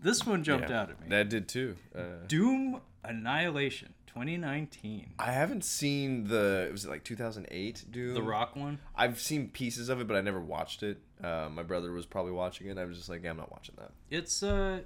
this 0.00 0.24
one 0.26 0.44
jumped 0.44 0.70
Yeah, 0.70 0.82
out 0.82 0.90
at 0.90 1.00
me. 1.00 1.08
That 1.08 1.28
did 1.28 1.48
too. 1.48 1.76
Uh, 1.94 2.02
Doom 2.26 2.80
Annihilation, 3.04 3.94
2019. 4.16 5.12
I 5.18 5.30
haven't 5.30 5.62
seen 5.62 6.24
the. 6.28 6.68
Was 6.72 6.86
it 6.86 6.90
like 6.90 7.04
2008? 7.04 7.84
Doom. 7.90 8.14
The 8.14 8.22
Rock 8.22 8.56
one. 8.56 8.78
I've 8.94 9.20
seen 9.20 9.48
pieces 9.50 9.90
of 9.90 10.00
it, 10.00 10.06
but 10.08 10.16
I 10.16 10.22
never 10.22 10.40
watched 10.40 10.82
it. 10.82 10.98
Uh, 11.22 11.48
my 11.52 11.62
brother 11.62 11.92
was 11.92 12.06
probably 12.06 12.32
watching 12.32 12.66
it. 12.68 12.78
I 12.78 12.86
was 12.86 12.96
just 12.96 13.10
like, 13.10 13.22
yeah, 13.22 13.30
I'm 13.30 13.36
not 13.36 13.52
watching 13.52 13.74
that. 13.78 13.90
It's 14.10 14.42
uh, 14.42 14.80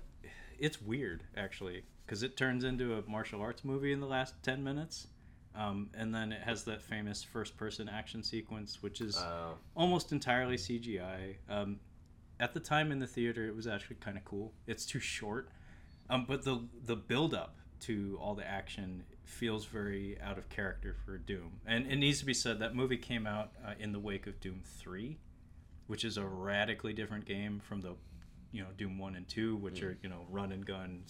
it's 0.58 0.82
weird 0.82 1.22
actually, 1.36 1.84
because 2.04 2.24
it 2.24 2.36
turns 2.36 2.64
into 2.64 2.94
a 2.98 3.08
martial 3.08 3.40
arts 3.40 3.64
movie 3.64 3.92
in 3.92 4.00
the 4.00 4.06
last 4.06 4.34
ten 4.42 4.64
minutes, 4.64 5.06
Um, 5.54 5.90
and 5.94 6.12
then 6.12 6.32
it 6.32 6.42
has 6.42 6.64
that 6.64 6.82
famous 6.82 7.22
first-person 7.22 7.88
action 7.88 8.22
sequence, 8.24 8.82
which 8.82 9.00
is 9.00 9.16
Uh, 9.16 9.52
almost 9.76 10.10
entirely 10.10 10.56
CGI. 10.56 11.36
Um, 11.48 11.78
at 12.40 12.52
the 12.52 12.60
time 12.60 12.90
in 12.90 12.98
the 12.98 13.06
theater, 13.06 13.46
it 13.46 13.54
was 13.54 13.66
actually 13.68 13.96
kind 13.96 14.16
of 14.16 14.24
cool. 14.24 14.54
It's 14.66 14.86
too 14.86 14.98
short, 15.00 15.50
um, 16.08 16.24
but 16.26 16.42
the 16.42 16.66
the 16.84 16.96
build 16.96 17.32
up 17.32 17.56
to 17.80 18.18
all 18.20 18.34
the 18.34 18.46
action 18.46 19.04
feels 19.30 19.64
very 19.64 20.18
out 20.20 20.38
of 20.38 20.48
character 20.48 20.94
for 21.04 21.16
Doom. 21.18 21.60
And 21.66 21.86
it 21.86 21.96
needs 21.96 22.18
to 22.20 22.26
be 22.26 22.34
said 22.34 22.58
that 22.58 22.74
movie 22.74 22.96
came 22.96 23.26
out 23.26 23.52
uh, 23.64 23.72
in 23.78 23.92
the 23.92 23.98
wake 23.98 24.26
of 24.26 24.40
Doom 24.40 24.62
Three, 24.64 25.18
which 25.86 26.04
is 26.04 26.16
a 26.16 26.24
radically 26.24 26.92
different 26.92 27.24
game 27.24 27.60
from 27.60 27.80
the 27.80 27.94
you 28.52 28.62
know 28.62 28.68
Doom 28.76 28.98
One 28.98 29.14
and 29.14 29.28
Two, 29.28 29.56
which 29.56 29.82
are 29.82 29.96
you 30.02 30.08
know 30.08 30.26
run 30.30 30.52
and 30.52 30.64
gun, 30.66 31.04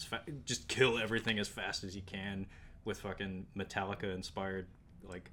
just 0.45 0.69
kill 0.69 0.99
everything 0.99 1.39
as 1.39 1.49
fast 1.49 1.83
as 1.85 1.97
you 1.97 2.03
can 2.03 2.47
with 2.85 3.01
fucking 3.01 3.47
Metallica 3.57 4.15
inspired 4.15 4.67
like. 5.03 5.31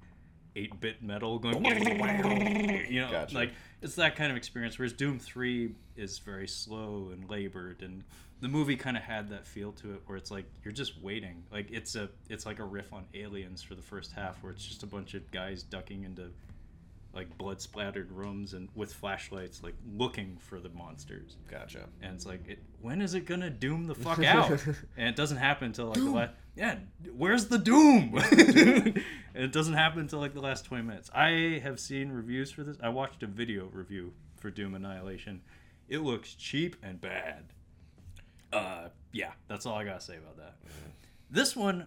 8-bit 0.58 1.02
metal 1.02 1.38
going 1.38 1.64
you 2.90 3.00
know 3.00 3.10
Gotcha. 3.10 3.34
like 3.34 3.52
it's 3.82 3.94
that 3.94 4.16
kind 4.16 4.30
of 4.30 4.36
experience 4.36 4.78
whereas 4.78 4.92
doom 4.92 5.18
3 5.18 5.74
is 5.96 6.18
very 6.18 6.48
slow 6.48 7.10
and 7.12 7.28
labored 7.30 7.82
and 7.82 8.02
the 8.40 8.48
movie 8.48 8.76
kind 8.76 8.96
of 8.96 9.02
had 9.02 9.30
that 9.30 9.46
feel 9.46 9.72
to 9.72 9.94
it 9.94 10.02
where 10.06 10.16
it's 10.16 10.30
like 10.30 10.44
you're 10.64 10.72
just 10.72 11.00
waiting 11.02 11.42
like 11.52 11.70
it's 11.70 11.94
a 11.96 12.08
it's 12.28 12.46
like 12.46 12.58
a 12.58 12.64
riff 12.64 12.92
on 12.92 13.04
aliens 13.14 13.62
for 13.62 13.74
the 13.74 13.82
first 13.82 14.12
half 14.12 14.42
where 14.42 14.52
it's 14.52 14.64
just 14.64 14.82
a 14.82 14.86
bunch 14.86 15.14
of 15.14 15.30
guys 15.30 15.62
ducking 15.62 16.04
into 16.04 16.30
like 17.14 17.36
blood 17.38 17.60
splattered 17.60 18.12
rooms 18.12 18.52
and 18.54 18.68
with 18.74 18.92
flashlights 18.92 19.62
like 19.62 19.74
looking 19.96 20.36
for 20.38 20.60
the 20.60 20.68
monsters. 20.70 21.36
Gotcha. 21.50 21.86
and 22.02 22.14
it's 22.14 22.26
like 22.26 22.46
it, 22.46 22.58
when 22.80 23.00
is 23.00 23.14
it 23.14 23.26
gonna 23.26 23.50
doom 23.50 23.84
the 23.86 23.94
fuck 23.94 24.22
out? 24.22 24.50
And 24.96 25.08
it 25.08 25.16
doesn't 25.16 25.38
happen 25.38 25.66
until 25.66 25.86
like 25.86 25.96
the 25.96 26.10
last 26.10 26.32
yeah 26.54 26.76
where's 27.16 27.46
the 27.46 27.58
doom? 27.58 28.14
And 29.34 29.44
it 29.44 29.52
doesn't 29.52 29.74
happen 29.74 30.00
until 30.00 30.18
like 30.18 30.34
the 30.34 30.40
last 30.40 30.64
20 30.64 30.82
minutes. 30.82 31.10
I 31.14 31.60
have 31.62 31.78
seen 31.78 32.10
reviews 32.10 32.50
for 32.50 32.64
this. 32.64 32.76
I 32.82 32.88
watched 32.88 33.22
a 33.22 33.28
video 33.28 33.68
review 33.72 34.12
for 34.36 34.50
doom 34.50 34.74
annihilation. 34.74 35.42
It 35.88 35.98
looks 35.98 36.34
cheap 36.34 36.76
and 36.82 37.00
bad. 37.00 37.52
Uh 38.52 38.88
yeah 39.12 39.32
that's 39.48 39.64
all 39.64 39.74
i 39.74 39.84
gotta 39.84 40.00
say 40.00 40.16
about 40.16 40.36
that. 40.36 40.56
This 41.30 41.56
one 41.56 41.86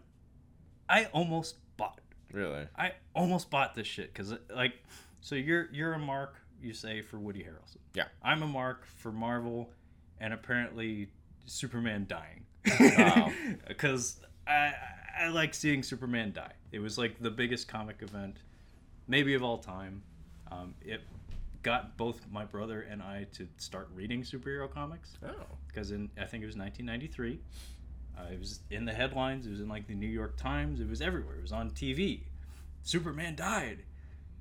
i 0.89 1.05
almost 1.05 1.55
bought. 1.77 2.01
Really? 2.34 2.67
I 2.75 2.93
almost 3.15 3.49
bought 3.49 3.75
this 3.75 3.88
shit 3.88 4.13
because 4.13 4.34
like, 4.53 4.73
so 5.21 5.36
you're 5.36 5.67
you're 5.71 5.93
a 5.93 5.99
mark 5.99 6.36
you 6.62 6.73
say 6.73 7.01
for 7.01 7.17
Woody 7.17 7.39
Harrelson. 7.39 7.77
Yeah. 7.93 8.03
I'm 8.23 8.43
a 8.43 8.47
mark 8.47 8.86
for 8.86 9.12
Marvel, 9.12 9.71
and 10.19 10.34
apparently 10.34 11.10
Superman 11.45 12.05
dying. 12.07 12.45
Because 13.67 14.19
I 14.47 14.73
I 15.19 15.27
like 15.29 15.53
seeing 15.53 15.84
Superman 15.84 16.31
die. 16.34 16.53
It 16.71 16.79
was 16.79 16.97
like 16.97 17.19
the 17.21 17.31
biggest 17.31 17.67
comic 17.67 17.97
event, 18.01 18.38
maybe 19.07 19.34
of 19.34 19.43
all 19.43 19.57
time. 19.57 20.03
Um, 20.51 20.75
it 20.81 21.01
got 21.63 21.95
both 21.97 22.25
my 22.31 22.43
brother 22.45 22.81
and 22.89 23.01
I 23.03 23.27
to 23.34 23.47
start 23.57 23.89
reading 23.93 24.23
superhero 24.23 24.69
comics 24.71 25.13
Oh. 25.23 25.45
because 25.67 25.91
in 25.91 26.10
I 26.19 26.25
think 26.25 26.43
it 26.43 26.47
was 26.47 26.57
1993. 26.57 27.39
Uh, 28.17 28.34
it 28.34 28.39
was 28.39 28.60
in 28.69 28.86
the 28.86 28.93
headlines. 28.93 29.47
It 29.47 29.51
was 29.51 29.62
in 29.62 29.69
like 29.69 29.88
the 29.88 29.95
New 29.95 30.07
York 30.10 30.38
Times. 30.38 30.79
It 30.79 30.89
was 30.89 31.01
everywhere. 31.01 31.36
It 31.38 31.41
was 31.41 31.51
on 31.53 31.71
TV. 31.71 32.21
Superman 32.84 33.36
died, 33.36 33.84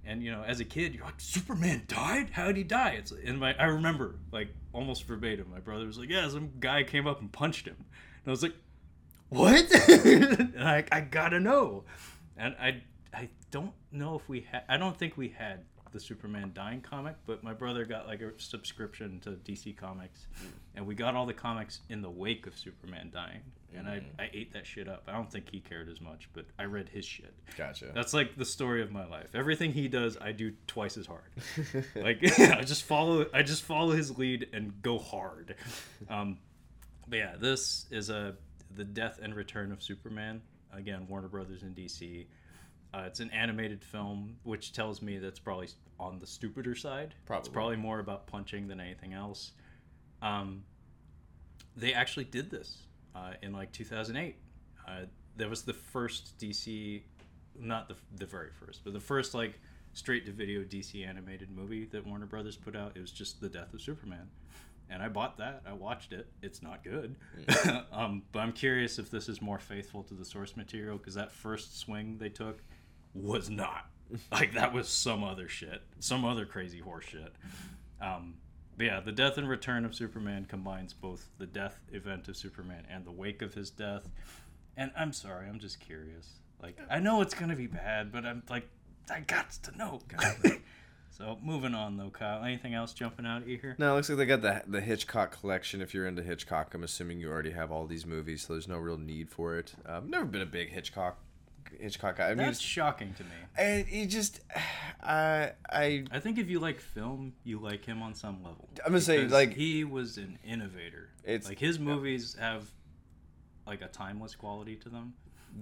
and 0.04 0.22
you 0.22 0.30
know, 0.30 0.42
as 0.42 0.60
a 0.60 0.64
kid, 0.64 0.94
you're 0.94 1.04
like, 1.04 1.20
Superman 1.20 1.84
died? 1.86 2.30
How 2.32 2.46
did 2.46 2.56
he 2.56 2.64
die? 2.64 2.90
It's 2.98 3.12
in 3.12 3.38
my. 3.38 3.54
I 3.54 3.64
remember 3.64 4.16
like 4.32 4.48
almost 4.72 5.04
verbatim. 5.04 5.50
My 5.50 5.60
brother 5.60 5.86
was 5.86 5.98
like, 5.98 6.08
Yeah, 6.08 6.28
some 6.28 6.52
guy 6.60 6.82
came 6.82 7.06
up 7.06 7.20
and 7.20 7.30
punched 7.30 7.66
him, 7.66 7.76
and 7.78 8.26
I 8.26 8.30
was 8.30 8.42
like, 8.42 8.54
What? 9.28 9.70
and 9.88 10.54
I, 10.58 10.84
I 10.90 11.00
gotta 11.00 11.40
know, 11.40 11.84
and 12.36 12.54
I 12.60 12.82
I 13.12 13.28
don't 13.50 13.72
know 13.92 14.16
if 14.16 14.28
we 14.28 14.46
had. 14.50 14.64
I 14.68 14.76
don't 14.76 14.96
think 14.96 15.16
we 15.16 15.28
had 15.28 15.64
the 15.92 16.00
Superman 16.00 16.52
dying 16.54 16.80
comic, 16.80 17.16
but 17.26 17.42
my 17.42 17.52
brother 17.52 17.84
got 17.84 18.06
like 18.06 18.20
a 18.20 18.32
subscription 18.38 19.20
to 19.20 19.30
DC 19.30 19.76
Comics, 19.76 20.26
and 20.74 20.86
we 20.86 20.94
got 20.94 21.14
all 21.14 21.26
the 21.26 21.34
comics 21.34 21.80
in 21.88 22.02
the 22.02 22.10
wake 22.10 22.46
of 22.46 22.56
Superman 22.56 23.10
dying, 23.12 23.40
and 23.74 23.88
I 23.88 24.02
I 24.18 24.30
ate 24.32 24.52
that 24.52 24.66
shit 24.66 24.88
up. 24.88 25.04
I 25.08 25.12
don't 25.12 25.30
think 25.30 25.50
he 25.50 25.60
cared 25.60 25.88
as 25.88 26.00
much, 26.00 26.28
but 26.32 26.46
I 26.58 26.64
read 26.64 26.88
his 26.88 27.04
shit. 27.04 27.34
Gotcha. 27.56 27.90
That's 27.94 28.14
like 28.14 28.36
the 28.36 28.44
story 28.44 28.82
of 28.82 28.90
my 28.90 29.06
life. 29.06 29.34
Everything 29.34 29.72
he 29.72 29.88
does, 29.88 30.16
I 30.20 30.32
do 30.32 30.52
twice 30.66 30.96
as 30.96 31.06
hard. 31.06 31.30
like 31.96 32.18
I 32.38 32.62
just 32.62 32.84
follow 32.84 33.26
I 33.32 33.42
just 33.42 33.62
follow 33.62 33.92
his 33.92 34.16
lead 34.16 34.48
and 34.52 34.80
go 34.82 34.98
hard. 34.98 35.54
Um, 36.08 36.38
but 37.06 37.18
yeah, 37.18 37.34
this 37.38 37.86
is 37.90 38.10
a 38.10 38.34
the 38.74 38.84
death 38.84 39.20
and 39.22 39.34
return 39.34 39.70
of 39.70 39.82
Superman. 39.82 40.40
Again, 40.72 41.06
Warner 41.08 41.28
Brothers 41.28 41.62
in 41.62 41.74
DC. 41.74 42.26
Uh, 42.92 43.04
it's 43.06 43.20
an 43.20 43.30
animated 43.30 43.84
film, 43.84 44.36
which 44.42 44.72
tells 44.72 45.00
me 45.00 45.18
that's 45.18 45.38
probably 45.38 45.68
on 45.98 46.18
the 46.18 46.26
stupider 46.26 46.74
side. 46.74 47.14
Probably. 47.26 47.40
It's 47.40 47.48
Probably. 47.48 47.76
more 47.76 48.00
about 48.00 48.26
punching 48.26 48.66
than 48.66 48.80
anything 48.80 49.12
else. 49.12 49.52
Um, 50.22 50.64
they 51.76 51.92
actually 51.94 52.24
did 52.24 52.50
this 52.50 52.78
uh, 53.14 53.32
in 53.42 53.52
like 53.52 53.72
2008. 53.72 54.36
Uh, 54.88 54.92
that 55.36 55.48
was 55.48 55.62
the 55.62 55.72
first 55.72 56.36
DC, 56.38 57.02
not 57.58 57.88
the 57.88 57.94
the 58.16 58.26
very 58.26 58.50
first, 58.58 58.82
but 58.82 58.92
the 58.92 59.00
first 59.00 59.34
like 59.34 59.60
straight 59.92 60.26
to 60.26 60.32
video 60.32 60.62
DC 60.62 61.06
animated 61.06 61.50
movie 61.50 61.84
that 61.86 62.06
Warner 62.06 62.26
Brothers 62.26 62.56
put 62.56 62.74
out. 62.74 62.92
It 62.96 63.00
was 63.00 63.12
just 63.12 63.40
the 63.40 63.48
death 63.48 63.72
of 63.72 63.80
Superman, 63.80 64.28
and 64.90 65.02
I 65.02 65.08
bought 65.08 65.38
that. 65.38 65.62
I 65.66 65.72
watched 65.72 66.12
it. 66.12 66.26
It's 66.42 66.62
not 66.62 66.82
good, 66.82 67.14
um, 67.92 68.22
but 68.32 68.40
I'm 68.40 68.52
curious 68.52 68.98
if 68.98 69.10
this 69.10 69.28
is 69.28 69.40
more 69.40 69.58
faithful 69.58 70.02
to 70.04 70.14
the 70.14 70.24
source 70.24 70.56
material 70.56 70.98
because 70.98 71.14
that 71.14 71.30
first 71.30 71.78
swing 71.78 72.18
they 72.18 72.28
took 72.28 72.60
was 73.14 73.50
not 73.50 73.90
like 74.32 74.54
that 74.54 74.72
was 74.72 74.88
some 74.88 75.22
other 75.24 75.48
shit, 75.48 75.82
some 75.98 76.24
other 76.24 76.44
crazy 76.44 76.78
horse 76.78 77.04
shit. 77.06 77.32
Um, 78.00 78.34
but 78.76 78.86
yeah, 78.86 79.00
the 79.00 79.12
death 79.12 79.36
and 79.38 79.48
return 79.48 79.84
of 79.84 79.94
Superman 79.94 80.46
combines 80.46 80.92
both 80.92 81.28
the 81.38 81.46
death 81.46 81.78
event 81.92 82.28
of 82.28 82.36
Superman 82.36 82.86
and 82.90 83.04
the 83.04 83.12
wake 83.12 83.42
of 83.42 83.54
his 83.54 83.70
death. 83.70 84.08
And 84.76 84.90
I'm 84.96 85.12
sorry, 85.12 85.48
I'm 85.48 85.58
just 85.58 85.80
curious. 85.80 86.40
Like 86.62 86.78
I 86.90 86.98
know 86.98 87.20
it's 87.20 87.34
gonna 87.34 87.56
be 87.56 87.66
bad, 87.66 88.12
but 88.12 88.24
I'm 88.24 88.42
like, 88.48 88.68
I 89.10 89.20
got 89.20 89.50
to 89.50 89.76
know. 89.76 90.00
so 91.10 91.38
moving 91.42 91.74
on 91.74 91.96
though, 91.96 92.10
Kyle. 92.10 92.42
Anything 92.44 92.74
else 92.74 92.92
jumping 92.92 93.26
out 93.26 93.42
at 93.42 93.48
you 93.48 93.58
here? 93.58 93.76
No, 93.78 93.92
it 93.92 93.96
looks 93.96 94.08
like 94.08 94.18
they 94.18 94.26
got 94.26 94.42
the 94.42 94.62
the 94.66 94.80
Hitchcock 94.80 95.38
collection. 95.38 95.80
If 95.80 95.94
you're 95.94 96.06
into 96.06 96.22
Hitchcock, 96.22 96.74
I'm 96.74 96.84
assuming 96.84 97.20
you 97.20 97.30
already 97.30 97.52
have 97.52 97.70
all 97.70 97.86
these 97.86 98.06
movies, 98.06 98.42
so 98.46 98.54
there's 98.54 98.68
no 98.68 98.78
real 98.78 98.98
need 98.98 99.30
for 99.30 99.56
it. 99.58 99.74
I've 99.86 100.08
never 100.08 100.24
been 100.24 100.42
a 100.42 100.46
big 100.46 100.70
Hitchcock 100.70 101.18
Hitchcock 101.78 102.16
guy. 102.18 102.26
I 102.26 102.28
mean, 102.30 102.38
That's 102.46 102.58
it's, 102.58 102.60
shocking 102.66 103.14
to 103.14 103.24
me. 103.24 103.30
and 103.58 103.86
he 103.86 104.06
just, 104.06 104.40
I, 105.02 105.52
I, 105.70 106.04
I 106.10 106.20
think 106.20 106.38
if 106.38 106.48
you 106.50 106.60
like 106.60 106.80
film, 106.80 107.32
you 107.44 107.58
like 107.58 107.84
him 107.84 108.02
on 108.02 108.14
some 108.14 108.42
level. 108.42 108.68
I'm 108.84 108.92
gonna 108.92 109.00
say, 109.00 109.18
Because 109.18 109.32
like- 109.32 109.54
he 109.54 109.84
was 109.84 110.16
an 110.18 110.38
innovator. 110.44 111.08
It's- 111.24 111.48
like 111.48 111.58
his 111.58 111.78
movies 111.78 112.36
have 112.40 112.64
like 113.66 113.82
a 113.82 113.88
timeless 113.88 114.34
quality 114.34 114.76
to 114.76 114.88
them. 114.88 115.14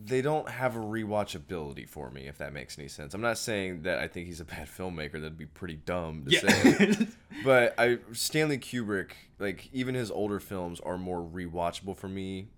they 0.05 0.21
don't 0.23 0.49
have 0.49 0.77
a 0.77 0.81
rewatchability 0.81 1.89
for 1.89 2.11
me. 2.11 2.27
If 2.29 2.39
that 2.39 2.53
makes 2.53 2.79
any 2.79 2.89
sense. 2.89 3.15
I'm 3.15 3.21
not 3.21 3.39
saying 3.39 3.83
that 3.83 3.99
I 3.99 4.09
think 4.09 4.27
he's 4.27 4.41
a 4.41 4.45
bad 4.45 4.67
filmmaker. 4.79 5.13
That'd 5.13 5.37
be 5.39 5.47
pretty 5.47 5.77
dumb 5.77 6.25
to 6.27 6.31
say. 6.39 7.07
but 7.45 7.75
I 7.79 7.99
Stanley 8.13 8.59
Kubrick, 8.59 9.11
like 9.39 9.69
even 9.73 9.95
his 9.95 10.11
older 10.11 10.41
films 10.41 10.81
are 10.81 10.97
more 10.99 11.21
rewatchable 11.23 11.97
for 11.97 12.09
me, 12.09 12.43
ju- 12.43 12.49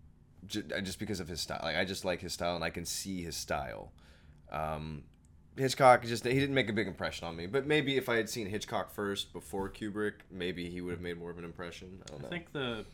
just 0.46 0.98
because 0.98 1.20
of 1.20 1.28
his 1.28 1.40
style. 1.40 1.60
Like 1.62 1.76
I 1.76 1.84
just 1.84 2.04
like 2.04 2.20
his 2.20 2.32
style, 2.32 2.54
and 2.54 2.64
I 2.64 2.70
can 2.70 2.84
see 2.84 3.22
his 3.22 3.36
style. 3.36 3.92
Um, 4.50 5.04
Hitchcock 5.56 6.04
just 6.04 6.24
he 6.24 6.34
didn't 6.38 6.54
make 6.54 6.68
a 6.70 6.72
big 6.72 6.86
impression 6.86 7.26
on 7.26 7.36
me. 7.36 7.46
But 7.46 7.66
maybe 7.66 7.96
if 7.96 8.08
I 8.08 8.16
had 8.16 8.28
seen 8.28 8.46
Hitchcock 8.46 8.90
first 8.90 9.32
before 9.32 9.68
Kubrick, 9.68 10.14
maybe 10.30 10.70
he 10.70 10.80
would 10.80 10.92
have 10.92 11.00
made 11.00 11.18
more 11.18 11.30
of 11.30 11.38
an 11.38 11.44
impression. 11.44 12.00
I 12.06 12.10
don't 12.10 12.22
know. 12.22 12.28
I 12.28 12.30
think 12.30 12.52
the 12.52 12.84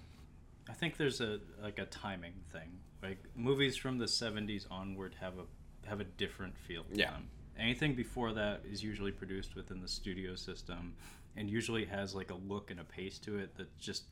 I 0.68 0.72
think 0.72 0.96
there's 0.96 1.20
a 1.20 1.38
like 1.62 1.78
a 1.78 1.86
timing 1.86 2.32
thing. 2.52 2.78
Like 3.02 3.18
movies 3.36 3.76
from 3.76 3.98
the 3.98 4.06
70s 4.06 4.66
onward 4.70 5.14
have 5.20 5.34
a 5.38 5.88
have 5.88 6.00
a 6.00 6.04
different 6.04 6.56
feel 6.58 6.82
to 6.84 6.96
Yeah. 6.96 7.10
them. 7.12 7.28
Anything 7.58 7.94
before 7.94 8.32
that 8.32 8.62
is 8.70 8.82
usually 8.82 9.12
produced 9.12 9.54
within 9.54 9.80
the 9.80 9.88
studio 9.88 10.34
system 10.34 10.94
and 11.36 11.48
usually 11.48 11.84
has 11.84 12.14
like 12.14 12.30
a 12.30 12.34
look 12.34 12.70
and 12.70 12.80
a 12.80 12.84
pace 12.84 13.18
to 13.20 13.38
it 13.38 13.54
that 13.56 13.78
just 13.78 14.04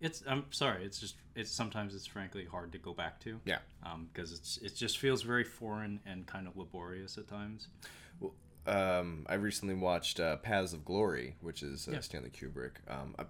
it's 0.00 0.22
I'm 0.26 0.44
sorry, 0.50 0.84
it's 0.84 0.98
just 0.98 1.16
it's 1.34 1.50
sometimes 1.50 1.94
it's 1.94 2.06
frankly 2.06 2.44
hard 2.44 2.72
to 2.72 2.78
go 2.78 2.92
back 2.92 3.20
to. 3.20 3.40
Yeah. 3.44 3.58
Um 3.84 4.08
because 4.12 4.32
it's 4.32 4.58
it 4.58 4.74
just 4.74 4.98
feels 4.98 5.22
very 5.22 5.44
foreign 5.44 6.00
and 6.06 6.26
kind 6.26 6.46
of 6.46 6.56
laborious 6.56 7.18
at 7.18 7.28
times. 7.28 7.68
Well, 8.20 8.34
um, 8.66 9.26
I 9.28 9.34
recently 9.34 9.74
watched 9.76 10.18
uh, 10.18 10.36
Paths 10.38 10.72
of 10.72 10.84
Glory, 10.84 11.36
which 11.40 11.62
is 11.62 11.86
uh, 11.88 11.92
Yeah. 11.92 12.00
Stanley 12.00 12.30
Kubrick. 12.30 12.72
Um, 12.88 13.14
I, 13.18 13.24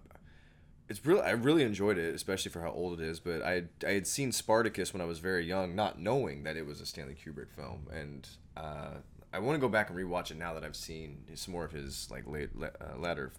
it's 0.88 1.05
really 1.05 1.20
I 1.22 1.33
really 1.33 1.62
enjoyed 1.62 1.98
it, 1.98 2.14
especially 2.14 2.52
for 2.52 2.61
how 2.61 2.70
old 2.70 3.00
it 3.00 3.05
is. 3.07 3.20
But 3.20 3.42
I 3.42 3.50
had, 3.52 3.68
I 3.87 3.90
had 3.90 4.07
seen 4.07 4.33
Spartacus 4.33 4.92
when 4.94 5.02
I 5.02 5.05
was 5.05 5.18
very 5.18 5.44
young, 5.44 5.74
not 5.74 6.00
knowing 6.00 6.44
that 6.44 6.57
it 6.57 6.64
was 6.64 6.81
a 6.81 6.87
Stanley 6.87 7.14
Kubrick 7.16 7.50
film, 7.50 7.88
and 7.92 8.26
uh, 8.57 8.94
I 9.33 9.40
want 9.40 9.57
to 9.57 9.61
go 9.61 9.68
back 9.68 9.90
and 9.90 9.98
rewatch 9.98 10.31
it 10.31 10.38
now 10.38 10.55
that 10.55 10.64
I've 10.64 10.76
seen 10.76 11.24
some 11.35 11.52
more 11.52 11.64
of 11.64 11.72
his 11.72 12.09
like 12.11 12.26
late, 12.26 12.50
uh, 12.62 12.96
latter 12.98 13.33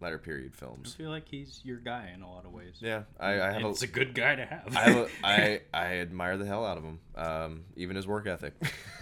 latter 0.00 0.18
period 0.18 0.54
films. 0.54 0.94
I 0.96 1.02
feel 1.02 1.10
like 1.10 1.28
he's 1.28 1.60
your 1.64 1.78
guy 1.78 2.10
in 2.14 2.22
a 2.22 2.30
lot 2.30 2.44
of 2.44 2.52
ways. 2.52 2.74
Yeah, 2.80 3.02
I, 3.18 3.40
I 3.40 3.52
have 3.52 3.62
it's 3.64 3.82
a, 3.82 3.86
a 3.86 3.88
good 3.88 4.14
guy 4.14 4.34
to 4.36 4.44
have. 4.46 4.76
I 4.76 4.80
have 4.80 4.96
a, 4.96 5.08
I 5.24 5.60
I 5.72 5.84
admire 5.98 6.36
the 6.36 6.46
hell 6.46 6.64
out 6.64 6.78
of 6.78 6.84
him. 6.84 6.98
Um, 7.16 7.64
even 7.76 7.96
his 7.96 8.06
work 8.06 8.26
ethic. 8.26 8.54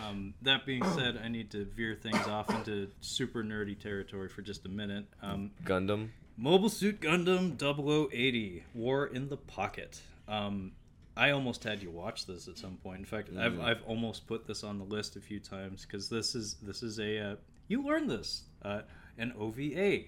Um, 0.08 0.34
that 0.43 0.65
being 0.65 0.84
said, 0.91 1.19
I 1.21 1.27
need 1.27 1.51
to 1.51 1.65
veer 1.65 1.93
things 1.93 2.25
off 2.27 2.49
into 2.49 2.89
super 3.01 3.43
nerdy 3.43 3.77
territory 3.77 4.29
for 4.29 4.41
just 4.41 4.65
a 4.65 4.69
minute. 4.69 5.05
Um, 5.21 5.51
Gundam. 5.65 6.10
Mobile 6.38 6.69
Suit 6.69 7.01
Gundam 7.01 7.58
0080 7.60 8.63
War 8.73 9.08
in 9.08 9.27
the 9.27 9.36
Pocket. 9.38 9.99
Um, 10.27 10.71
I 11.17 11.32
almost 11.32 11.65
had 11.65 11.82
you 11.84 11.91
watch 11.91 12.25
this 12.25 12.47
at 12.47 12.58
some 12.58 12.77
point. 12.77 12.99
In 12.99 13.05
fact, 13.05 13.29
I've, 13.38 13.53
Mm. 13.53 13.62
I've 13.63 13.84
almost 13.84 14.25
put 14.25 14.47
this 14.47 14.63
on 14.63 14.77
the 14.77 14.86
list 14.86 15.17
a 15.17 15.19
few 15.19 15.39
times 15.39 15.86
because 15.86 16.08
this 16.08 16.34
is 16.34 16.53
this 16.62 16.82
is 16.82 16.99
a 16.99 17.32
uh, 17.32 17.36
you 17.67 17.84
learned 17.84 18.10
this 18.10 18.43
uh, 18.63 18.82
an 19.19 19.34
OVA. 19.38 20.05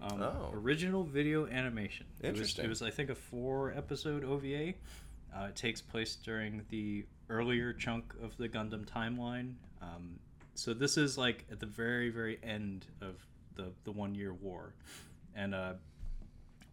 Um, 0.00 0.22
Oh. 0.22 0.50
Original 0.54 1.02
video 1.04 1.46
animation. 1.46 2.06
It 2.20 2.30
was, 2.30 2.40
Interesting. 2.40 2.64
it 2.66 2.68
was, 2.68 2.82
I 2.82 2.90
think, 2.90 3.10
a 3.10 3.14
four 3.14 3.72
episode 3.72 4.24
OVA. 4.24 4.74
Uh, 5.34 5.46
it 5.46 5.56
takes 5.56 5.80
place 5.80 6.14
during 6.16 6.62
the 6.68 7.04
earlier 7.28 7.72
chunk 7.72 8.14
of 8.22 8.36
the 8.36 8.48
Gundam 8.48 8.84
timeline. 8.86 9.54
Um, 9.82 10.18
so 10.54 10.72
this 10.74 10.96
is 10.96 11.18
like 11.18 11.44
at 11.50 11.60
the 11.60 11.66
very, 11.66 12.10
very 12.10 12.38
end 12.42 12.86
of 13.00 13.16
the, 13.54 13.72
the 13.84 13.92
one 13.92 14.14
year 14.14 14.32
war. 14.34 14.74
And 15.34 15.54
uh, 15.54 15.74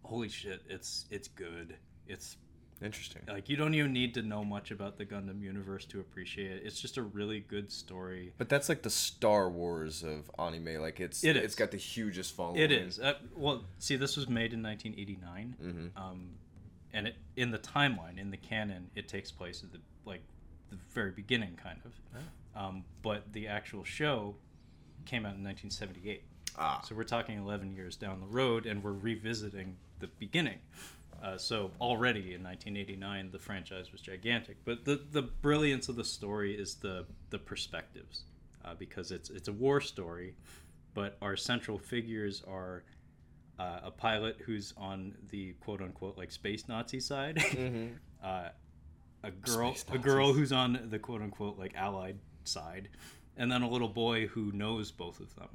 holy 0.04 0.30
shit, 0.30 0.62
it's 0.70 1.06
it's 1.12 1.28
good. 1.28 1.76
It's 2.08 2.38
Interesting. 2.86 3.24
like 3.28 3.50
you 3.50 3.58
don't 3.58 3.74
even 3.74 3.92
need 3.94 4.14
to 4.14 4.22
know 4.22 4.44
much 4.44 4.72
about 4.72 4.98
the 4.98 5.06
Gundam 5.06 5.42
universe 5.42 5.86
to 5.86 6.00
appreciate 6.00 6.52
it. 6.52 6.62
It's 6.66 6.80
just 6.80 6.98
a 6.98 7.02
really 7.04 7.40
good 7.40 7.72
story. 7.72 8.34
But 8.38 8.48
that's 8.50 8.70
like 8.70 8.84
the 8.84 8.90
Star 8.90 9.50
Wars 9.50 10.04
of 10.04 10.30
anime. 10.40 10.82
Like 10.82 11.00
it's 11.00 11.24
It 11.24 11.36
it's 11.36 11.56
got 11.56 11.72
the 11.72 11.78
hugest 11.78 12.36
following. 12.36 12.62
It 12.62 12.72
is. 12.72 13.00
Uh, 13.00 13.16
well, 13.36 13.64
see, 13.80 13.96
this 13.96 14.16
was 14.16 14.30
made 14.30 14.54
in 14.54 14.62
1989. 14.62 15.56
Mhm. 15.62 16.00
Um, 16.02 16.30
and 16.94 17.08
it 17.08 17.16
in 17.36 17.52
the 17.52 17.60
timeline, 17.60 18.18
in 18.18 18.32
the 18.32 18.38
canon, 18.38 18.90
it 18.96 19.08
takes 19.08 19.32
place 19.32 19.64
at 19.64 19.72
the 19.72 19.80
like 20.06 20.22
the 20.70 20.78
very 20.94 21.12
beginning, 21.12 21.58
kind 21.62 21.80
of. 21.86 21.94
Um, 22.56 22.86
but 23.02 23.34
the 23.34 23.48
actual 23.48 23.84
show 23.84 24.36
came 25.06 25.26
out 25.26 25.36
in 25.36 25.44
1978. 25.44 26.24
Ah. 26.58 26.82
So 26.88 26.96
we're 26.96 27.04
talking 27.04 27.38
11 27.38 27.76
years 27.76 27.98
down 27.98 28.22
the 28.22 28.28
road, 28.28 28.66
and 28.66 28.82
we're 28.82 28.94
revisiting 28.94 29.76
the 30.00 30.08
beginning. 30.20 30.60
Uh, 31.26 31.38
so 31.40 31.72
already 31.82 32.36
in 32.36 32.44
1989, 32.44 33.32
the 33.32 33.40
franchise 33.40 33.92
was 33.92 34.00
gigantic. 34.00 34.58
But 34.64 34.86
the, 34.86 35.02
the 35.12 35.24
brilliance 35.24 35.90
of 35.90 35.96
the 35.96 36.04
story 36.04 36.54
is 36.56 36.76
the 36.76 37.06
the 37.32 37.40
perspectives, 37.40 38.26
uh, 38.64 38.76
because 38.78 39.12
it's 39.12 39.32
it's 39.32 39.48
a 39.48 39.54
war 39.54 39.82
story, 39.82 40.36
but 40.94 41.18
our 41.24 41.36
central 41.36 41.80
figures 41.80 42.44
are 42.48 42.84
uh, 43.58 43.80
a 43.86 43.90
pilot 43.92 44.38
who's 44.46 44.74
on 44.78 45.16
the 45.32 45.54
quote 45.54 45.82
unquote 45.82 46.16
like 46.16 46.32
space 46.32 46.68
Nazi 46.68 47.00
side, 47.00 47.38
Mhm. 47.38 47.96
uh, 48.24 48.50
a 49.24 49.32
girl 49.32 49.76
a 49.92 49.98
girl 49.98 50.32
who's 50.34 50.52
on 50.52 50.80
the 50.92 51.00
quote 51.00 51.24
unquote 51.24 51.58
like 51.58 51.74
allied 51.76 52.20
side, 52.44 52.90
and 53.36 53.52
then 53.52 53.64
a 53.64 53.70
little 53.70 53.90
boy 53.90 54.28
who 54.28 54.52
knows 54.52 54.92
both 54.92 55.20
of 55.20 55.36
them 55.36 55.50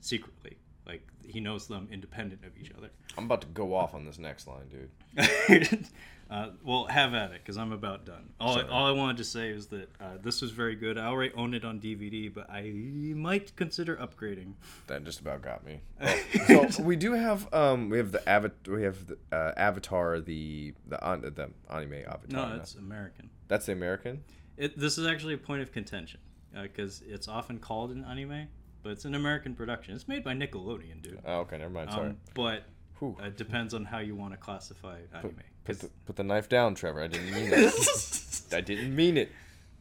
secretly. 0.00 0.56
Like 0.86 1.06
he 1.22 1.40
knows 1.40 1.66
them 1.66 1.88
independent 1.90 2.44
of 2.44 2.56
each 2.56 2.70
other. 2.76 2.90
I'm 3.18 3.24
about 3.24 3.40
to 3.42 3.48
go 3.48 3.74
off 3.74 3.94
on 3.94 4.04
this 4.04 4.18
next 4.18 4.46
line, 4.46 4.68
dude. 4.68 5.88
uh, 6.30 6.50
well, 6.62 6.84
have 6.86 7.14
at 7.14 7.32
it, 7.32 7.40
because 7.42 7.56
I'm 7.56 7.72
about 7.72 8.04
done. 8.04 8.30
All, 8.38 8.58
I, 8.58 8.62
all 8.62 8.86
I 8.86 8.92
wanted 8.92 9.16
to 9.16 9.24
say 9.24 9.50
is 9.50 9.66
that 9.68 9.90
uh, 10.00 10.18
this 10.22 10.42
was 10.42 10.52
very 10.52 10.76
good. 10.76 10.96
I 10.96 11.06
already 11.06 11.34
own 11.34 11.54
it 11.54 11.64
on 11.64 11.80
DVD, 11.80 12.32
but 12.32 12.48
I 12.48 12.70
might 12.70 13.56
consider 13.56 13.96
upgrading. 13.96 14.52
That 14.86 15.04
just 15.04 15.20
about 15.20 15.42
got 15.42 15.64
me. 15.64 15.80
Oh, 16.48 16.68
so 16.70 16.82
we 16.82 16.96
do 16.96 17.12
have 17.12 17.52
um 17.52 17.90
we 17.90 17.98
have 17.98 18.12
the 18.12 18.26
avatar 18.28 18.74
we 18.74 18.82
have 18.82 19.06
the 19.06 19.18
uh, 19.32 19.52
Avatar 19.56 20.20
the 20.20 20.74
the 20.86 21.04
on 21.04 21.22
the 21.22 21.50
anime 21.68 21.94
Avatar. 22.06 22.50
No, 22.50 22.56
it's 22.56 22.74
American. 22.76 23.30
that's 23.48 23.66
the 23.66 23.72
American. 23.72 24.22
It, 24.56 24.78
this 24.78 24.96
is 24.96 25.06
actually 25.06 25.34
a 25.34 25.38
point 25.38 25.62
of 25.62 25.72
contention 25.72 26.20
because 26.62 27.02
it's 27.06 27.28
often 27.28 27.58
called 27.58 27.90
an 27.90 28.04
anime, 28.04 28.48
but 28.86 28.92
it's 28.92 29.04
an 29.04 29.16
American 29.16 29.54
production. 29.54 29.94
It's 29.96 30.06
made 30.06 30.22
by 30.22 30.32
Nickelodeon, 30.34 31.02
dude. 31.02 31.18
Oh, 31.26 31.38
okay, 31.40 31.58
never 31.58 31.70
mind. 31.72 31.90
Sorry. 31.90 32.10
Um, 32.10 32.16
but 32.34 32.62
Whew. 33.00 33.16
it 33.20 33.36
depends 33.36 33.74
on 33.74 33.84
how 33.84 33.98
you 33.98 34.14
want 34.14 34.32
to 34.32 34.36
classify 34.36 34.98
anime. 35.12 35.34
Put 35.64 35.66
'Cause- 35.66 35.78
the, 35.78 35.88
put 36.04 36.14
the 36.16 36.22
knife 36.22 36.48
down, 36.48 36.76
Trevor. 36.76 37.02
I 37.02 37.08
didn't 37.08 37.32
mean 37.34 37.50
it. 37.52 38.42
I 38.52 38.60
didn't 38.60 38.94
mean 38.94 39.16
it. 39.16 39.32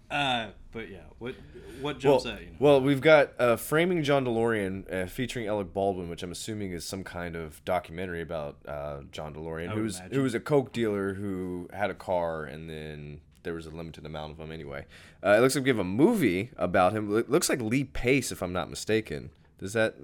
uh, 0.10 0.48
but 0.72 0.90
yeah, 0.90 1.02
what 1.20 1.36
what 1.82 2.04
Well, 2.04 2.20
jumps 2.20 2.26
at 2.26 2.42
you? 2.42 2.56
well, 2.60 2.82
we've 2.82 3.02
got 3.02 3.34
uh, 3.40 3.56
Framing 3.58 4.02
John 4.04 4.26
DeLorean 4.26 4.92
uh, 4.92 5.06
featuring 5.08 5.46
Alec 5.48 5.72
Baldwin, 5.74 6.10
which 6.10 6.24
I'm 6.24 6.32
assuming 6.32 6.72
is 6.72 6.84
some 6.84 7.04
kind 7.04 7.36
of 7.36 7.64
documentary 7.64 8.22
about 8.22 8.58
uh, 8.68 9.02
John 9.12 9.36
DeLorean, 9.36 9.70
who 9.72 9.84
was 9.84 10.02
who 10.12 10.24
was 10.24 10.34
a 10.34 10.40
coke 10.40 10.74
dealer 10.74 11.14
who 11.14 11.70
had 11.72 11.92
a 11.92 11.96
car, 11.96 12.44
and 12.44 12.68
then 12.70 13.22
there 13.46 13.54
was 13.54 13.66
a 13.66 13.70
limited 13.70 14.06
amount 14.06 14.34
of 14.34 14.38
them 14.38 14.52
anyway. 14.52 14.86
Uh, 15.24 15.30
it 15.30 15.40
looks 15.40 15.56
like 15.56 15.64
we 15.64 15.70
have 15.70 15.80
a 15.80 15.84
movie 15.86 16.52
about 16.58 16.92
him. 16.92 17.16
It 17.18 17.30
looks 17.32 17.48
like 17.48 17.62
Lee 17.62 17.86
Pace, 17.86 18.32
if 18.34 18.44
I'm 18.44 18.52
not 18.52 18.70
mistaken. 18.70 19.30
Does 19.58 19.72
that? 19.72 19.96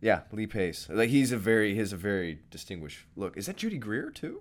Yeah, 0.00 0.22
Lee 0.32 0.46
Pace. 0.46 0.88
Like 0.90 1.10
he's 1.10 1.32
a 1.32 1.36
very, 1.36 1.74
he's 1.74 1.92
a 1.92 1.96
very 1.96 2.38
distinguished 2.50 3.00
look. 3.16 3.36
Is 3.36 3.44
that 3.46 3.56
Judy 3.56 3.76
Greer 3.78 4.10
too? 4.10 4.40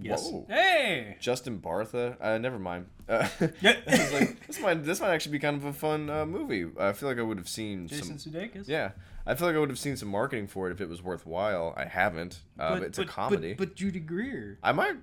yes. 0.00 0.30
Whoa. 0.30 0.46
Hey. 0.48 1.16
Justin 1.20 1.58
Bartha. 1.58 2.16
Uh, 2.20 2.38
never 2.38 2.58
mind. 2.58 2.86
Uh, 3.08 3.28
Yeah. 3.60 3.76
I 3.88 4.10
like, 4.12 4.46
this 4.46 4.60
might 4.60 4.84
this 4.84 5.00
might 5.00 5.10
actually 5.10 5.32
be 5.32 5.38
kind 5.38 5.56
of 5.56 5.64
a 5.64 5.72
fun 5.72 6.10
uh, 6.10 6.26
movie. 6.26 6.66
I 6.78 6.92
feel 6.92 7.08
like 7.08 7.18
I 7.18 7.22
would 7.22 7.38
have 7.38 7.48
seen 7.48 7.88
Jason 7.88 8.18
some. 8.18 8.32
Sudeikis. 8.32 8.68
Yeah, 8.68 8.92
I 9.26 9.34
feel 9.34 9.46
like 9.48 9.56
I 9.56 9.58
would 9.58 9.70
have 9.70 9.78
seen 9.78 9.96
some 9.96 10.08
marketing 10.08 10.46
for 10.46 10.68
it 10.68 10.72
if 10.72 10.80
it 10.80 10.88
was 10.88 11.02
worthwhile. 11.02 11.74
I 11.76 11.84
haven't. 11.84 12.40
Uh, 12.58 12.74
but, 12.74 12.82
it's 12.84 12.98
a 12.98 13.04
comedy. 13.04 13.54
But, 13.54 13.68
but 13.68 13.76
Judy 13.76 14.00
Greer. 14.00 14.58
I 14.62 14.72
might. 14.72 14.96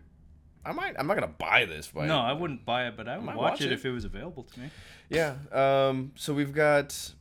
I 0.65 0.71
might. 0.71 0.95
I'm 0.97 1.08
not 1.08 1.15
gonna 1.15 1.28
buy 1.28 1.65
this. 1.65 1.91
But 1.93 2.06
No, 2.06 2.19
I 2.19 2.34
wouldn't 2.34 2.65
buy 2.65 2.88
it, 2.88 2.95
but 2.95 3.08
I 3.08 3.17
would 3.17 3.26
watch, 3.28 3.36
watch 3.36 3.62
it, 3.62 3.67
it. 3.67 3.73
if 3.73 3.86
it 3.86 3.91
was 3.91 4.06
available 4.06 4.43
to 4.43 4.60
me. 4.60 4.69
Yeah. 5.10 5.36
Um. 5.52 6.12
So 6.15 6.34
we've 6.34 6.54
got 6.54 7.12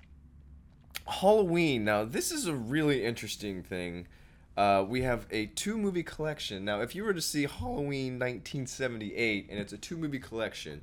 Halloween. 1.07 1.85
Now 1.85 2.05
this 2.05 2.31
is 2.31 2.47
a 2.47 2.55
really 2.55 3.05
interesting 3.05 3.63
thing. 3.63 4.07
Uh, 4.57 4.85
we 4.87 5.03
have 5.03 5.27
a 5.31 5.47
two 5.47 5.79
movie 5.79 6.03
collection. 6.03 6.65
Now, 6.65 6.83
if 6.83 6.95
you 6.95 7.05
were 7.05 7.15
to 7.15 7.23
see 7.23 7.47
Halloween 7.47 8.19
1978, 8.19 9.49
and 9.51 9.59
it's 9.59 9.73
a 9.73 9.79
two 9.79 9.97
movie 9.97 10.19
collection 10.19 10.83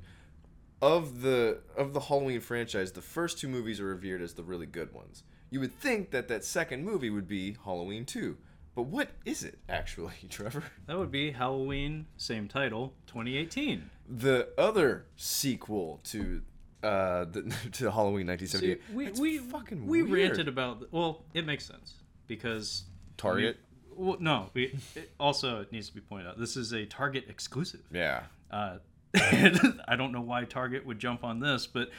of 0.82 1.22
the 1.22 1.60
of 1.76 1.92
the 1.92 2.00
Halloween 2.00 2.40
franchise, 2.40 2.92
the 2.92 3.02
first 3.02 3.38
two 3.38 3.48
movies 3.48 3.80
are 3.80 3.86
revered 3.86 4.22
as 4.22 4.34
the 4.34 4.42
really 4.42 4.66
good 4.66 4.92
ones. 4.92 5.22
You 5.50 5.60
would 5.60 5.78
think 5.78 6.10
that 6.10 6.28
that 6.28 6.44
second 6.44 6.84
movie 6.84 7.10
would 7.10 7.26
be 7.28 7.56
Halloween 7.64 8.04
2. 8.06 8.36
But 8.80 8.86
what 8.86 9.10
is 9.26 9.44
it 9.44 9.58
actually, 9.68 10.14
Trevor? 10.30 10.62
That 10.86 10.96
would 10.96 11.10
be 11.10 11.32
Halloween, 11.32 12.06
same 12.16 12.48
title, 12.48 12.94
2018. 13.08 13.90
The 14.08 14.48
other 14.56 15.04
sequel 15.16 16.00
to 16.04 16.40
uh 16.82 17.26
the, 17.26 17.42
to 17.72 17.90
Halloween 17.90 18.26
1978. 18.28 18.80
we 18.94 19.06
It's 19.06 19.20
we 19.20 19.36
fucking 19.36 19.86
we 19.86 20.02
weird. 20.02 20.30
ranted 20.30 20.48
about. 20.48 20.90
Well, 20.92 21.24
it 21.34 21.44
makes 21.44 21.66
sense 21.66 21.92
because 22.26 22.84
Target. 23.18 23.58
we- 23.94 24.02
well, 24.06 24.16
no, 24.18 24.48
we 24.54 24.74
it 24.96 25.10
also 25.20 25.60
it 25.60 25.72
needs 25.72 25.88
to 25.90 25.94
be 25.94 26.00
pointed 26.00 26.28
out. 26.28 26.38
This 26.38 26.56
is 26.56 26.72
a 26.72 26.86
Target 26.86 27.26
exclusive. 27.28 27.82
Yeah. 27.92 28.22
Uh, 28.50 28.78
I 29.14 29.94
don't 29.98 30.10
know 30.12 30.22
why 30.22 30.44
Target 30.44 30.86
would 30.86 30.98
jump 30.98 31.22
on 31.22 31.38
this, 31.38 31.66
but 31.66 31.90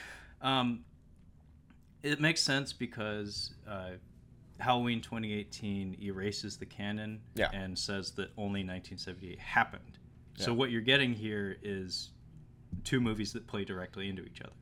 um, 0.41 0.83
it 2.01 2.19
makes 2.19 2.41
sense 2.41 2.73
because 2.73 3.53
uh, 3.69 3.91
Halloween 4.61 5.01
2018 5.01 5.97
erases 6.01 6.57
the 6.57 6.65
canon 6.65 7.21
Yeah. 7.35 7.49
and 7.53 7.77
says 7.77 8.11
that 8.11 8.29
only 8.37 8.61
1978 8.63 9.39
happened. 9.39 9.97
So 10.37 10.53
what 10.53 10.71
you're 10.71 10.81
getting 10.81 11.13
here 11.13 11.57
is 11.61 12.09
two 12.83 12.99
movies 12.99 13.33
that 13.33 13.45
play 13.45 13.63
directly 13.63 14.09
into 14.09 14.23
each 14.23 14.41
other. 14.41 14.53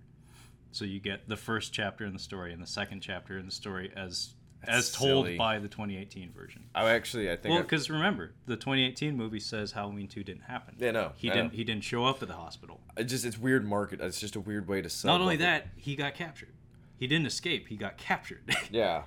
So 0.72 0.84
you 0.84 1.00
get 1.00 1.30
the 1.30 1.38
first 1.38 1.72
chapter 1.74 2.06
in 2.06 2.12
the 2.14 2.20
story 2.20 2.52
and 2.52 2.62
the 2.62 2.68
second 2.68 3.00
chapter 3.02 3.38
in 3.38 3.46
the 3.46 3.52
story 3.52 3.92
as 3.96 4.34
as 4.66 4.92
told 4.92 5.26
silly. 5.28 5.38
by 5.38 5.58
the 5.58 5.70
2018 5.70 6.34
version. 6.34 6.66
I 6.76 6.90
actually 6.90 7.32
I 7.32 7.38
think 7.38 7.54
Well, 7.54 7.62
because 7.62 7.90
remember, 7.90 8.34
the 8.46 8.58
2018 8.58 9.16
movie 9.16 9.40
says 9.40 9.72
Halloween 9.72 10.10
2 10.10 10.22
didn't 10.22 10.42
happen. 10.44 10.76
Yeah, 10.78 10.92
no, 10.92 11.14
he 11.16 11.32
I 11.32 11.34
didn't. 11.36 11.54
know. 11.54 11.56
He 11.58 11.64
didn't 11.64 11.86
show 11.86 12.04
up 12.04 12.22
at 12.22 12.28
the 12.28 12.34
hospital. 12.36 12.82
it 12.98 13.06
just 13.06 13.24
it's 13.24 13.38
weird 13.38 13.66
market. 13.66 14.02
It's 14.02 14.20
just 14.20 14.36
a 14.36 14.42
weird 14.42 14.68
way 14.68 14.82
to 14.82 14.90
sell. 14.90 15.14
Not 15.14 15.22
only 15.22 15.38
that, 15.38 15.68
he 15.78 15.96
got 15.96 16.14
captured. 16.14 16.50
He 16.98 17.08
didn't 17.08 17.28
escape. 17.28 17.70
He 17.70 17.78
got 17.78 17.96
captured. 17.98 18.54
Yeah. 18.70 19.04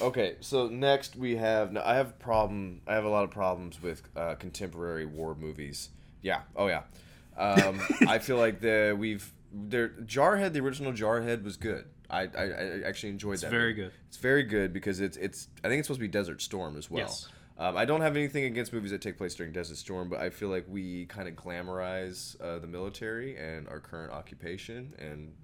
Okay, 0.00 0.36
so 0.40 0.68
next 0.68 1.16
we 1.16 1.36
have. 1.36 1.76
I 1.76 1.94
have 1.94 2.18
problem. 2.18 2.80
I 2.86 2.94
have 2.94 3.04
a 3.04 3.08
lot 3.08 3.24
of 3.24 3.30
problems 3.30 3.82
with 3.82 4.02
uh, 4.16 4.34
contemporary 4.34 5.04
war 5.06 5.34
movies. 5.34 5.90
Yeah. 6.22 6.42
Oh 6.56 6.68
yeah. 6.68 6.82
Um, 7.36 7.80
I 8.06 8.18
feel 8.18 8.36
like 8.36 8.60
the 8.60 8.96
we've 8.98 9.32
there 9.52 9.88
Jarhead. 9.88 10.52
The 10.52 10.60
original 10.60 10.92
Jarhead 10.92 11.42
was 11.42 11.56
good. 11.56 11.86
I 12.08 12.22
I, 12.22 12.44
I 12.44 12.80
actually 12.86 13.10
enjoyed 13.10 13.34
it's 13.34 13.42
that. 13.42 13.50
very 13.50 13.72
movie. 13.74 13.82
good. 13.82 13.92
It's 14.08 14.16
very 14.16 14.42
good 14.42 14.72
because 14.72 15.00
it's 15.00 15.16
it's. 15.16 15.48
I 15.64 15.68
think 15.68 15.80
it's 15.80 15.88
supposed 15.88 16.00
to 16.00 16.06
be 16.06 16.08
Desert 16.08 16.40
Storm 16.42 16.76
as 16.76 16.90
well. 16.90 17.06
Yes. 17.06 17.28
Um, 17.58 17.76
I 17.76 17.84
don't 17.84 18.00
have 18.00 18.16
anything 18.16 18.44
against 18.44 18.72
movies 18.72 18.90
that 18.90 19.02
take 19.02 19.18
place 19.18 19.34
during 19.34 19.52
Desert 19.52 19.76
Storm, 19.76 20.08
but 20.08 20.18
I 20.18 20.30
feel 20.30 20.48
like 20.48 20.64
we 20.66 21.04
kind 21.06 21.28
of 21.28 21.34
glamorize 21.34 22.40
uh, 22.40 22.58
the 22.58 22.66
military 22.66 23.36
and 23.36 23.68
our 23.68 23.80
current 23.80 24.12
occupation, 24.12 24.94
and 24.98 25.34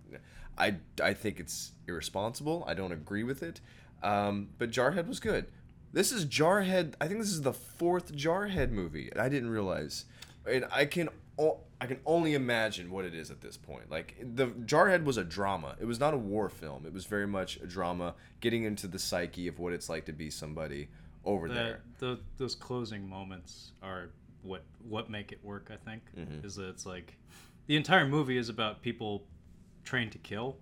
I, 0.57 0.77
I 1.03 1.13
think 1.13 1.41
it's 1.41 1.73
irresponsible. 1.87 2.65
I 2.67 2.73
don't 2.73 2.93
agree 2.93 3.23
with 3.23 3.43
it. 3.43 3.61
Um, 4.03 4.49
but 4.59 4.71
Jarhead 4.71 5.07
was 5.09 5.21
good. 5.21 5.47
This 5.93 6.13
is 6.13 6.27
Jarhead. 6.27 6.95
I 7.01 7.09
think 7.09 7.21
this 7.21 7.31
is 7.31 7.43
the 7.43 7.53
fourth 7.53 8.15
Jarhead 8.15 8.71
movie. 8.71 9.11
I 9.17 9.29
didn't 9.29 9.51
realize, 9.51 10.05
and 10.51 10.67
I 10.71 10.85
can 10.85 11.09
o- 11.39 11.61
I 11.81 11.87
can 11.87 11.99
only 12.05 12.35
imagine 12.35 12.91
what 12.91 13.05
it 13.05 13.15
is 13.15 13.31
at 13.31 13.41
this 13.41 13.57
point. 13.57 13.91
Like 13.91 14.15
the 14.21 14.47
Jarhead 14.49 15.05
was 15.05 15.17
a 15.17 15.25
drama. 15.25 15.77
It 15.81 15.87
was 15.87 15.99
not 15.99 16.13
a 16.15 16.19
war 16.19 16.49
film. 16.49 16.85
It 16.87 16.93
was 16.93 17.07
very 17.07 17.27
much 17.27 17.57
a 17.59 17.67
drama, 17.67 18.15
getting 18.41 18.65
into 18.65 18.87
the 18.87 18.99
psyche 18.99 19.49
of 19.49 19.59
what 19.59 19.73
it's 19.73 19.89
like 19.89 20.05
to 20.07 20.13
be 20.13 20.29
somebody 20.31 20.89
over 21.25 21.49
there. 21.49 21.81
The, 21.99 22.19
those 22.37 22.55
closing 22.55 23.09
moments 23.09 23.73
are 23.83 24.11
what 24.43 24.63
what 24.87 25.09
make 25.11 25.33
it 25.33 25.43
work. 25.43 25.71
I 25.73 25.77
think 25.89 26.03
Mm-hmm. 26.17 26.47
is 26.47 26.57
that 26.57 26.69
it's 26.69 26.85
like 26.87 27.17
the 27.67 27.77
entire 27.77 28.07
movie 28.07 28.37
is 28.37 28.49
about 28.51 28.83
people 28.83 29.25
trained 29.85 30.13
to 30.13 30.19
kill, 30.19 30.57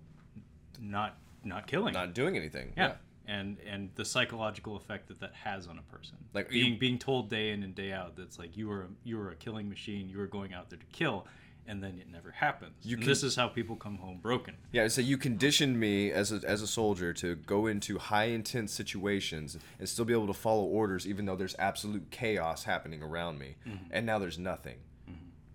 not 0.79 1.17
not 1.43 1.67
killing. 1.67 1.93
Not 1.93 2.13
doing 2.13 2.37
anything. 2.37 2.71
yeah. 2.77 2.93
And 3.27 3.57
and 3.67 3.89
the 3.95 4.05
psychological 4.05 4.75
effect 4.75 5.07
that 5.07 5.19
that 5.19 5.33
has 5.33 5.67
on 5.67 5.79
a 5.79 5.81
person, 5.83 6.17
Like, 6.33 6.49
being 6.49 6.73
you- 6.73 6.79
being 6.79 6.99
told 6.99 7.29
day 7.29 7.51
in 7.51 7.63
and 7.63 7.73
day 7.73 7.91
out 7.91 8.15
that's 8.15 8.37
like 8.37 8.55
you 8.55 8.69
are 8.71 8.87
you 9.03 9.17
were 9.17 9.31
a 9.31 9.35
killing 9.35 9.67
machine, 9.67 10.09
you 10.09 10.19
are 10.19 10.27
going 10.27 10.53
out 10.53 10.69
there 10.69 10.77
to 10.77 10.85
kill, 10.91 11.25
and 11.67 11.81
then 11.83 11.97
it 11.97 12.07
never 12.11 12.29
happens. 12.29 12.73
You 12.83 12.97
this 12.97 13.23
is 13.23 13.35
how 13.35 13.47
people 13.47 13.75
come 13.77 13.97
home 13.97 14.19
broken. 14.21 14.53
Yeah, 14.71 14.87
so 14.89 15.01
you 15.01 15.17
conditioned 15.17 15.79
me 15.79 16.11
as 16.11 16.31
a, 16.31 16.39
as 16.47 16.61
a 16.61 16.67
soldier 16.67 17.13
to 17.13 17.35
go 17.35 17.65
into 17.65 17.97
high 17.97 18.25
intense 18.25 18.71
situations 18.71 19.57
and 19.79 19.89
still 19.89 20.05
be 20.05 20.13
able 20.13 20.27
to 20.27 20.33
follow 20.33 20.63
orders, 20.65 21.07
even 21.07 21.25
though 21.25 21.35
there's 21.35 21.55
absolute 21.57 22.11
chaos 22.11 22.65
happening 22.65 23.01
around 23.01 23.39
me, 23.39 23.55
and 23.89 24.05
now 24.05 24.19
there's 24.19 24.37
nothing. 24.37 24.77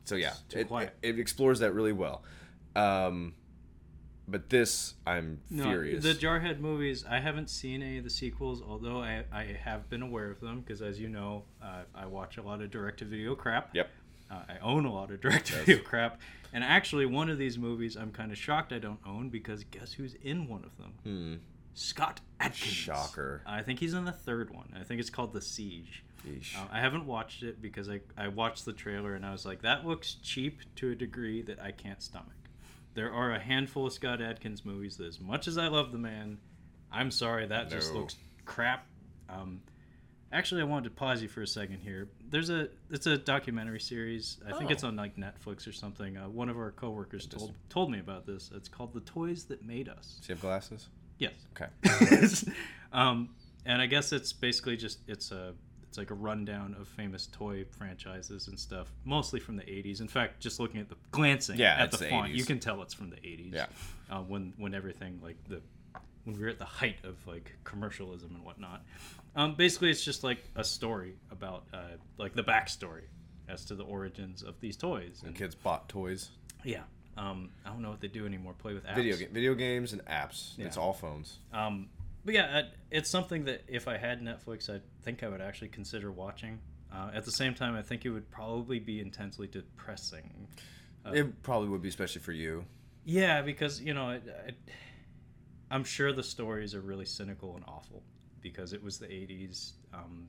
So 0.04 0.16
yeah, 0.16 0.32
Mm-hmm. 0.50 0.58
it, 0.76 0.82
it, 1.02 1.14
it 1.14 1.18
explores 1.20 1.60
that 1.60 1.72
really 1.72 1.92
well. 1.92 2.24
Um, 2.74 3.34
but 4.30 4.48
this, 4.48 4.94
I'm 5.06 5.40
No, 5.50 5.64
furious. 5.64 6.02
The 6.02 6.14
Jarhead 6.14 6.60
movies, 6.60 7.04
I 7.08 7.18
haven't 7.18 7.50
seen 7.50 7.82
any 7.82 7.98
of 7.98 8.04
the 8.04 8.10
sequels, 8.10 8.62
although 8.66 9.02
I, 9.02 9.24
I 9.32 9.44
have 9.62 9.88
been 9.90 10.02
aware 10.02 10.30
of 10.30 10.40
them 10.40 10.60
because, 10.60 10.82
as 10.82 11.00
you 11.00 11.08
know, 11.08 11.44
uh, 11.62 11.82
I 11.94 12.06
watch 12.06 12.36
a 12.38 12.42
lot 12.42 12.60
of 12.62 12.70
direct 12.70 12.98
to 13.00 13.04
video 13.04 13.34
crap. 13.34 13.74
Yep. 13.74 13.90
Uh, 14.30 14.42
I 14.48 14.58
own 14.62 14.84
a 14.84 14.92
lot 14.92 15.10
of 15.10 15.20
direct 15.20 15.46
to 15.48 15.54
video 15.56 15.82
crap. 15.82 16.20
And 16.52 16.64
actually, 16.64 17.06
one 17.06 17.28
of 17.30 17.38
these 17.38 17.58
movies 17.58 17.96
I'm 17.96 18.12
kind 18.12 18.32
of 18.32 18.38
shocked 18.38 18.72
I 18.72 18.78
don't 18.78 19.00
own 19.06 19.28
because 19.28 19.64
guess 19.64 19.92
who's 19.92 20.14
in 20.22 20.48
one 20.48 20.64
of 20.64 20.76
them? 20.78 20.92
Hmm. 21.04 21.34
Scott 21.74 22.20
Adkins. 22.40 22.72
Shocker. 22.72 23.42
I 23.46 23.62
think 23.62 23.78
he's 23.78 23.94
in 23.94 24.04
the 24.04 24.12
third 24.12 24.50
one. 24.50 24.72
I 24.78 24.82
think 24.82 25.00
it's 25.00 25.10
called 25.10 25.32
The 25.32 25.40
Siege. 25.40 26.02
Uh, 26.26 26.66
I 26.70 26.80
haven't 26.80 27.06
watched 27.06 27.42
it 27.42 27.62
because 27.62 27.88
I, 27.88 28.00
I 28.16 28.28
watched 28.28 28.64
the 28.64 28.72
trailer 28.72 29.14
and 29.14 29.24
I 29.24 29.32
was 29.32 29.46
like, 29.46 29.62
that 29.62 29.86
looks 29.86 30.14
cheap 30.22 30.58
to 30.76 30.90
a 30.90 30.94
degree 30.94 31.42
that 31.42 31.60
I 31.60 31.70
can't 31.70 32.02
stomach. 32.02 32.34
There 32.94 33.12
are 33.12 33.32
a 33.32 33.38
handful 33.38 33.86
of 33.86 33.92
Scott 33.92 34.20
Adkins 34.20 34.64
movies 34.64 34.96
that, 34.96 35.06
as 35.06 35.20
much 35.20 35.46
as 35.48 35.56
I 35.58 35.68
love 35.68 35.92
the 35.92 35.98
man, 35.98 36.38
I'm 36.92 37.10
sorry, 37.10 37.46
that 37.46 37.70
just 37.70 37.94
looks 37.94 38.16
crap. 38.44 38.86
Um, 39.28 39.60
actually, 40.32 40.60
I 40.60 40.64
wanted 40.64 40.84
to 40.90 40.94
pause 40.96 41.22
you 41.22 41.28
for 41.28 41.42
a 41.42 41.46
second 41.46 41.78
here. 41.78 42.08
There's 42.28 42.50
a 42.50 42.68
it's 42.90 43.06
a 43.06 43.16
documentary 43.16 43.78
series. 43.80 44.38
I 44.46 44.50
think 44.58 44.70
Oh. 44.70 44.72
it's 44.72 44.82
on 44.84 44.96
like 44.96 45.16
Netflix 45.16 45.68
or 45.68 45.72
something. 45.72 46.16
Uh, 46.16 46.28
one 46.28 46.48
of 46.48 46.56
our 46.56 46.72
coworkers 46.72 47.26
told 47.26 47.54
told 47.68 47.90
me 47.92 48.00
about 48.00 48.26
this. 48.26 48.50
It's 48.54 48.68
called 48.68 48.92
The 48.92 49.00
Toys 49.00 49.44
That 49.44 49.64
Made 49.64 49.88
Us. 49.88 50.18
Do 50.22 50.32
you 50.32 50.34
have 50.34 50.42
glasses? 50.42 50.88
Yes. 51.18 51.34
Okay. 51.56 52.52
um, 52.92 53.28
and 53.66 53.80
I 53.80 53.86
guess 53.86 54.12
it's 54.12 54.32
basically 54.32 54.76
just 54.76 54.98
it's 55.06 55.30
a 55.30 55.54
it's 55.90 55.98
like 55.98 56.12
a 56.12 56.14
rundown 56.14 56.76
of 56.80 56.86
famous 56.86 57.26
toy 57.32 57.64
franchises 57.68 58.46
and 58.46 58.56
stuff, 58.56 58.92
mostly 59.04 59.40
from 59.40 59.56
the 59.56 59.64
'80s. 59.64 60.00
In 60.00 60.06
fact, 60.06 60.38
just 60.38 60.60
looking 60.60 60.80
at 60.80 60.88
the 60.88 60.94
glancing 61.10 61.58
Yeah, 61.58 61.74
at 61.76 61.90
the 61.90 61.96
the 61.96 62.04
font, 62.04 62.30
80s. 62.30 62.36
you 62.36 62.44
can 62.44 62.60
tell 62.60 62.80
it's 62.82 62.94
from 62.94 63.10
the 63.10 63.16
'80s. 63.16 63.52
Yeah. 63.52 63.66
Uh, 64.08 64.20
when 64.20 64.52
when 64.56 64.72
everything 64.72 65.18
like 65.20 65.36
the 65.48 65.60
when 66.22 66.36
we 66.36 66.42
were 66.44 66.48
at 66.48 66.60
the 66.60 66.64
height 66.64 66.98
of 67.02 67.16
like 67.26 67.50
commercialism 67.64 68.32
and 68.36 68.44
whatnot. 68.44 68.82
Um, 69.34 69.56
basically, 69.56 69.90
it's 69.90 70.04
just 70.04 70.22
like 70.22 70.44
a 70.54 70.62
story 70.62 71.16
about 71.32 71.64
uh, 71.74 71.78
like 72.18 72.34
the 72.34 72.44
backstory 72.44 73.06
as 73.48 73.64
to 73.64 73.74
the 73.74 73.82
origins 73.82 74.44
of 74.44 74.60
these 74.60 74.76
toys. 74.76 75.22
And 75.26 75.34
Kids 75.34 75.56
bought 75.56 75.88
toys, 75.88 76.28
yeah, 76.62 76.82
um, 77.16 77.50
I 77.66 77.70
don't 77.70 77.82
know 77.82 77.90
what 77.90 78.00
they 78.00 78.06
do 78.06 78.26
anymore. 78.26 78.52
Play 78.56 78.74
with 78.74 78.84
apps. 78.86 78.94
video 78.94 79.16
game, 79.16 79.28
video 79.32 79.54
games, 79.56 79.92
and 79.92 80.04
apps. 80.04 80.56
It's 80.56 80.76
all 80.76 80.92
phones. 80.92 81.38
Um, 81.52 81.88
but 82.24 82.34
yeah, 82.34 82.62
it's 82.90 83.10
something 83.10 83.44
that 83.44 83.62
if 83.68 83.88
I 83.88 83.96
had 83.96 84.20
Netflix, 84.20 84.68
I 84.68 84.80
think 85.02 85.22
I 85.22 85.28
would 85.28 85.40
actually 85.40 85.68
consider 85.68 86.10
watching. 86.10 86.60
Uh, 86.92 87.10
at 87.14 87.24
the 87.24 87.30
same 87.30 87.54
time, 87.54 87.76
I 87.76 87.82
think 87.82 88.04
it 88.04 88.10
would 88.10 88.30
probably 88.30 88.78
be 88.78 89.00
intensely 89.00 89.46
depressing. 89.46 90.48
Uh, 91.06 91.12
it 91.12 91.42
probably 91.42 91.68
would 91.68 91.82
be, 91.82 91.88
especially 91.88 92.20
for 92.20 92.32
you. 92.32 92.64
Yeah, 93.04 93.42
because 93.42 93.80
you 93.80 93.94
know, 93.94 94.10
it, 94.10 94.22
it, 94.46 94.54
I'm 95.70 95.84
sure 95.84 96.12
the 96.12 96.22
stories 96.22 96.74
are 96.74 96.80
really 96.80 97.06
cynical 97.06 97.54
and 97.54 97.64
awful 97.66 98.02
because 98.40 98.72
it 98.72 98.82
was 98.82 98.98
the 98.98 99.06
'80s, 99.06 99.72
um, 99.94 100.26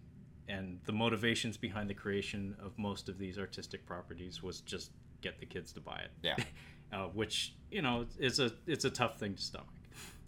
and 0.47 0.80
the 0.86 0.93
motivations 0.93 1.58
behind 1.58 1.89
the 1.89 1.93
creation 1.93 2.56
of 2.63 2.77
most 2.77 3.10
of 3.10 3.17
these 3.17 3.39
artistic 3.39 3.86
properties 3.86 4.43
was 4.43 4.62
just 4.62 4.91
get 5.21 5.39
the 5.39 5.45
kids 5.45 5.73
to 5.73 5.82
buy 5.82 5.99
it. 5.99 6.12
Yeah. 6.21 6.36
uh, 6.93 7.08
which 7.08 7.54
you 7.69 7.82
know 7.82 8.06
is 8.19 8.39
a 8.39 8.51
it's 8.67 8.86
a 8.86 8.89
tough 8.89 9.19
thing 9.19 9.36
to 9.36 9.41
stomach. 9.41 9.67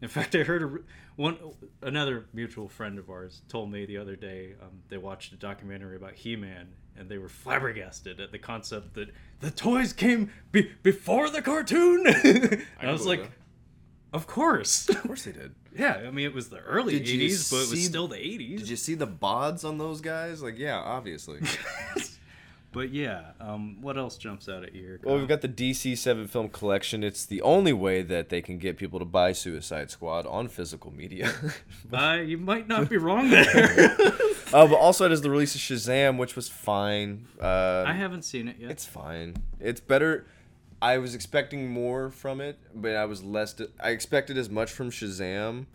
In 0.04 0.10
fact, 0.10 0.36
I 0.36 0.40
heard 0.40 0.62
a, 0.62 0.80
one 1.16 1.38
another 1.82 2.26
mutual 2.34 2.68
friend 2.68 3.00
of 3.00 3.10
ours 3.10 3.42
told 3.48 3.72
me 3.72 3.86
the 3.86 3.98
other 3.98 4.18
day 4.18 4.54
um, 4.62 4.82
they 4.90 4.98
watched 4.98 5.32
a 5.32 5.38
documentary 5.38 5.96
about 5.96 6.14
He-Man 6.14 6.68
and 6.98 7.08
they 7.08 7.18
were 7.18 7.30
flabbergasted 7.30 8.20
at 8.20 8.34
the 8.34 8.38
concept 8.38 8.96
that 8.96 9.12
the 9.40 9.50
toys 9.50 9.94
came 9.94 10.30
be- 10.52 10.70
before 10.84 11.30
the 11.30 11.42
cartoon. 11.42 12.06
and 12.24 12.66
I, 12.82 12.92
was 12.92 13.06
like, 13.06 13.22
it. 13.22 13.32
of 14.12 14.28
course, 14.28 14.90
Of 14.90 15.04
course 15.04 15.24
they 15.24 15.32
did. 15.32 15.56
yeah. 15.74 16.02
I 16.06 16.12
mean, 16.12 16.26
it 16.26 16.34
was 16.34 16.50
the 16.50 16.60
early 16.60 17.00
Did 17.00 17.08
'80s, 17.08 17.50
but 17.50 17.64
it 17.64 17.72
was 17.72 17.86
still 17.86 18.10
the 18.10 18.18
'80s. 18.18 18.58
Did 18.58 18.70
you 18.70 18.76
see 18.76 18.96
the 18.96 19.08
bods 19.08 19.64
on 19.64 19.78
those 19.78 20.02
guys? 20.02 20.44
Like, 20.44 20.60
yeah, 20.60 20.80
obviously. 20.80 21.40
but 22.74 22.92
yeah, 22.92 23.32
um, 23.40 23.80
what 23.82 23.98
else 23.98 24.18
jumps 24.18 24.50
out 24.50 24.64
at 24.64 24.74
you? 24.74 24.82
here, 24.82 25.00
Well, 25.04 25.18
we've 25.18 25.28
got 25.28 25.42
the 25.42 25.48
DC 25.48 25.98
7 25.98 26.28
film 26.28 26.50
collection. 26.50 27.04
It's 27.04 27.26
the 27.26 27.42
only 27.44 27.72
way 27.72 28.02
that 28.02 28.30
they 28.30 28.42
can 28.42 28.58
get 28.58 28.78
people 28.78 29.00
to 29.00 29.06
buy 29.06 29.32
Suicide 29.32 29.92
Squad 29.92 30.26
on 30.26 30.48
physical 30.48 30.92
media. 30.92 31.32
uh, 31.94 32.20
you 32.26 32.38
might 32.38 32.68
not 32.68 32.90
be 32.90 32.98
wrong 32.98 33.30
there. 33.30 33.46
uh, 34.54 34.68
but 34.68 34.74
also, 34.74 35.06
it 35.06 35.12
is 35.12 35.22
the 35.22 35.30
release 35.30 35.56
of 35.56 35.62
Shazam, 35.62 36.18
which 36.18 36.36
was 36.36 36.50
fine. 36.50 37.28
Uh, 37.40 37.86
I 37.88 37.94
haven't 37.94 38.24
seen 38.24 38.48
it 38.48 38.58
yet. 38.60 38.72
it's 38.72 38.86
fine. 38.86 39.36
It's 39.60 39.80
better. 39.80 40.26
I 40.82 40.98
was 40.98 41.16
expecting 41.16 41.70
more 41.70 42.10
from 42.10 42.42
it, 42.42 42.60
but 42.76 42.96
I 42.96 43.06
was 43.06 43.24
less. 43.24 43.56
I 43.82 43.92
expected 43.92 44.38
as 44.38 44.50
much 44.50 44.72
from 44.72 44.90
Shazam. 44.90 45.68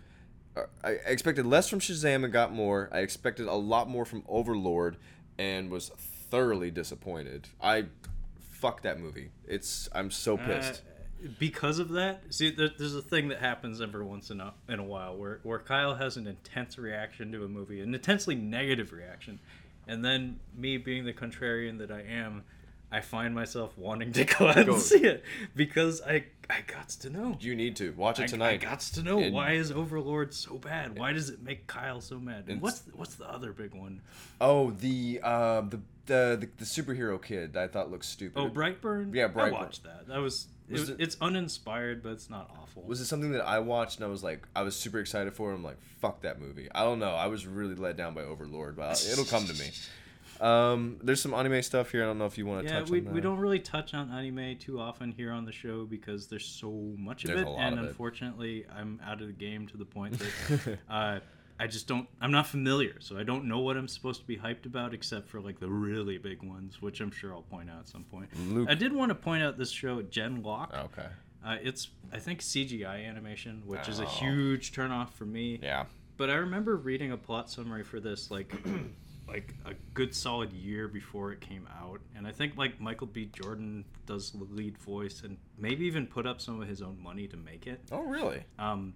Uh, 0.57 0.63
I 0.85 0.91
I 0.91 1.11
expected 1.11 1.47
less 1.47 1.69
from 1.69 1.79
Shazam 1.79 2.25
and 2.25 2.33
got 2.33 2.53
more. 2.53 2.91
I 2.93 2.99
expected 2.99 3.47
a 3.47 3.55
lot 3.55 3.89
more 3.89 4.05
from 4.05 4.23
Overlord 4.29 4.97
and 5.39 5.71
was 5.71 5.93
thoroughly 6.31 6.71
disappointed. 6.71 7.49
I 7.61 7.87
fuck 8.41 8.83
that 8.83 8.99
movie. 9.01 9.31
It's 9.47 9.89
I'm 9.95 10.11
so 10.11 10.37
pissed. 10.37 10.83
Uh, 10.85 11.29
because 11.41 11.81
of 11.81 11.89
that, 11.91 12.23
see, 12.31 12.51
there, 12.53 12.71
there's 12.79 12.95
a 12.95 13.03
thing 13.03 13.29
that 13.29 13.39
happens 13.41 13.81
every 13.81 14.05
once 14.05 14.31
in 14.31 14.41
a 14.41 14.55
in 14.69 14.79
a 14.79 14.85
while 14.85 15.17
where 15.17 15.41
where 15.43 15.59
Kyle 15.59 15.95
has 15.97 16.17
an 16.17 16.27
intense 16.27 16.79
reaction 16.79 17.33
to 17.33 17.45
a 17.45 17.49
movie, 17.49 17.81
an 17.81 17.93
intensely 17.95 18.35
negative 18.37 18.93
reaction, 18.93 19.41
and 19.89 20.05
then 20.05 20.39
me 20.57 20.77
being 20.77 21.05
the 21.05 21.13
contrarian 21.13 21.79
that 21.79 21.91
I 21.91 22.03
am, 22.03 22.45
I 22.93 23.01
find 23.01 23.35
myself 23.35 23.77
wanting 23.77 24.13
to 24.13 24.25
go 24.39 24.47
out 24.49 24.67
Go. 24.67 24.75
and 24.75 24.81
see 24.81 25.03
it 25.05 25.25
because 25.57 26.01
I 26.03 26.27
I 26.49 26.61
got 26.69 26.89
to 26.91 27.11
know. 27.11 27.37
you 27.41 27.57
need 27.57 27.75
to 27.77 27.91
watch 27.95 28.21
it 28.21 28.29
tonight. 28.29 28.53
I 28.53 28.57
got 28.71 28.79
to 28.81 29.03
know 29.03 29.19
And- 29.19 29.35
why 29.35 29.53
is 29.55 29.73
Overlord 29.73 30.33
so 30.33 30.55
bad? 30.57 30.97
Why 30.97 31.13
does 31.13 31.31
it 31.31 31.43
make 31.43 31.67
Kyle 31.67 32.01
so 32.01 32.21
mad? 32.21 32.45
And 32.47 32.61
what's 32.63 32.83
what's 32.95 33.17
the 33.17 33.29
other 33.29 33.53
big 33.53 33.75
one? 33.75 34.03
Oh, 34.41 34.71
the 34.71 35.19
uh, 35.23 35.63
the, 35.63 35.81
the 36.09 36.37
the 36.41 36.49
the 36.59 36.65
superhero 36.65 37.23
kid 37.23 37.53
that 37.53 37.63
I 37.63 37.69
thought 37.69 37.91
looked 37.91 38.05
stupid. 38.07 38.39
Oh, 38.39 38.49
Brightburn. 38.51 39.15
Yeah, 39.15 39.27
I 39.27 39.29
Brightburn. 39.29 39.53
watched 39.53 39.85
that. 39.85 40.09
That 40.09 40.19
was. 40.19 40.49
Was 40.71 40.91
it, 40.91 41.01
it- 41.01 41.03
it's 41.03 41.17
uninspired, 41.23 42.03
but 42.03 42.11
it's 42.11 42.29
not 42.29 42.51
awful. 42.61 42.83
was 42.83 43.01
it 43.01 43.07
something 43.07 43.31
that 43.33 43.41
I 43.47 43.59
watched 43.61 43.97
and 43.97 44.05
I 44.05 44.09
was 44.09 44.23
like, 44.23 44.47
I 44.55 44.61
was 44.61 44.77
super 44.77 44.99
excited 44.99 45.33
for? 45.33 45.51
it? 45.51 45.55
I'm 45.55 45.65
like, 45.65 45.79
fuck 46.03 46.21
that 46.23 46.39
movie. 46.41 46.69
I 46.75 46.83
don't 46.85 46.99
know. 46.99 47.13
I 47.15 47.27
was 47.29 47.47
really 47.47 47.75
let 47.75 47.97
down 47.97 48.13
by 48.13 48.21
Overlord, 48.23 48.77
but 48.77 49.03
it'll 49.11 49.25
come 49.25 49.47
to 49.47 49.55
me. 49.55 49.71
Um, 50.41 50.99
there's 51.03 51.21
some 51.21 51.35
anime 51.35 51.61
stuff 51.63 51.91
here. 51.91 52.05
I 52.05 52.07
don't 52.07 52.17
know 52.19 52.27
if 52.27 52.39
you 52.39 52.47
want 52.47 52.65
to 52.65 52.73
Yeah, 52.73 52.79
touch 52.81 52.91
we, 52.91 52.99
on 53.01 53.07
that. 53.07 53.15
we 53.15 53.21
don't 53.21 53.39
really 53.39 53.59
touch 53.59 53.93
on 53.93 54.09
anime 54.13 54.57
too 54.59 54.79
often 54.79 55.11
here 55.11 55.33
on 55.33 55.45
the 55.45 55.51
show 55.51 55.85
because 55.85 56.29
there's 56.29 56.45
so 56.47 56.71
much 56.97 57.25
of 57.25 57.31
it, 57.31 57.45
and 57.49 57.77
of 57.79 57.85
it. 57.85 57.89
unfortunately, 57.89 58.65
I'm 58.73 59.01
out 59.05 59.21
of 59.21 59.27
the 59.27 59.33
game 59.33 59.67
to 59.67 59.77
the 59.77 59.85
point 59.85 60.17
that 60.21 60.79
uh, 60.89 61.19
I 61.61 61.67
just 61.67 61.89
don't. 61.89 62.09
I'm 62.21 62.31
not 62.31 62.47
familiar, 62.47 63.01
so 63.01 63.19
I 63.19 63.25
don't 63.25 63.47
know 63.47 63.59
what 63.59 63.77
I'm 63.77 63.89
supposed 63.89 64.21
to 64.21 64.27
be 64.27 64.37
hyped 64.37 64.65
about, 64.67 64.95
except 64.95 65.29
for 65.29 65.41
like 65.41 65.59
the 65.59 65.69
really 65.69 66.17
big 66.19 66.43
ones, 66.43 66.81
which 66.81 67.01
I'm 67.01 67.11
sure 67.11 67.33
I'll 67.35 67.43
point 67.43 67.69
out 67.69 67.81
at 67.81 67.89
some 67.89 68.05
point. 68.05 68.29
Luke. 68.51 68.69
I 68.71 68.75
did 68.75 68.93
want 68.93 69.11
to 69.11 69.15
point 69.17 69.43
out 69.43 69.59
this 69.59 69.71
show, 69.71 70.03
Gen 70.03 70.43
Lock. 70.43 70.73
Okay. 70.75 71.09
Uh, 71.45 71.57
it's 71.63 71.89
I 72.13 72.19
think 72.19 72.41
CGI 72.41 73.07
animation, 73.09 73.63
which 73.67 73.89
is 73.89 73.99
a 74.01 74.05
Oh. 74.05 74.09
huge 74.09 74.73
turnoff 74.73 75.11
for 75.11 75.25
me. 75.25 75.59
Yeah. 75.63 75.85
But 76.17 76.31
I 76.31 76.35
remember 76.35 76.77
reading 76.77 77.13
a 77.13 77.17
plot 77.17 77.51
summary 77.51 77.83
for 77.85 78.01
this 78.01 78.31
like 78.31 78.53
like 79.29 79.55
a 79.67 79.75
good 79.95 80.15
solid 80.15 80.53
year 80.53 80.89
before 80.89 81.33
it 81.33 81.41
came 81.41 81.69
out, 81.81 82.01
and 82.17 82.27
I 82.27 82.33
think 82.33 82.57
like 82.57 82.81
Michael 82.81 83.07
B. 83.09 83.27
Jordan 83.33 83.85
does 84.07 84.31
the 84.31 84.45
lead 84.45 84.79
voice 84.79 85.23
and 85.23 85.37
maybe 85.59 85.85
even 85.87 86.07
put 86.07 86.27
up 86.27 86.41
some 86.41 86.61
of 86.63 86.69
his 86.69 86.83
own 86.83 86.99
money 87.03 87.27
to 87.29 87.37
make 87.37 87.67
it. 87.67 87.81
Oh, 87.93 88.03
really? 88.03 88.43
Um, 88.59 88.95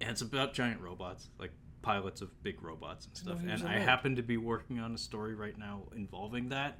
and 0.00 0.10
it's 0.10 0.22
about 0.22 0.54
giant 0.54 0.80
robots, 0.80 1.28
like 1.38 1.52
pilots 1.82 2.20
of 2.20 2.42
big 2.42 2.62
robots 2.62 3.06
and 3.06 3.16
stuff. 3.16 3.40
he 3.40 3.48
And 3.48 3.62
I 3.66 3.78
that. 3.78 3.82
happen 3.82 4.16
to 4.16 4.22
be 4.22 4.36
working 4.36 4.78
on 4.78 4.94
a 4.94 4.98
story 4.98 5.34
right 5.34 5.56
now 5.58 5.82
involving 5.94 6.48
that, 6.50 6.78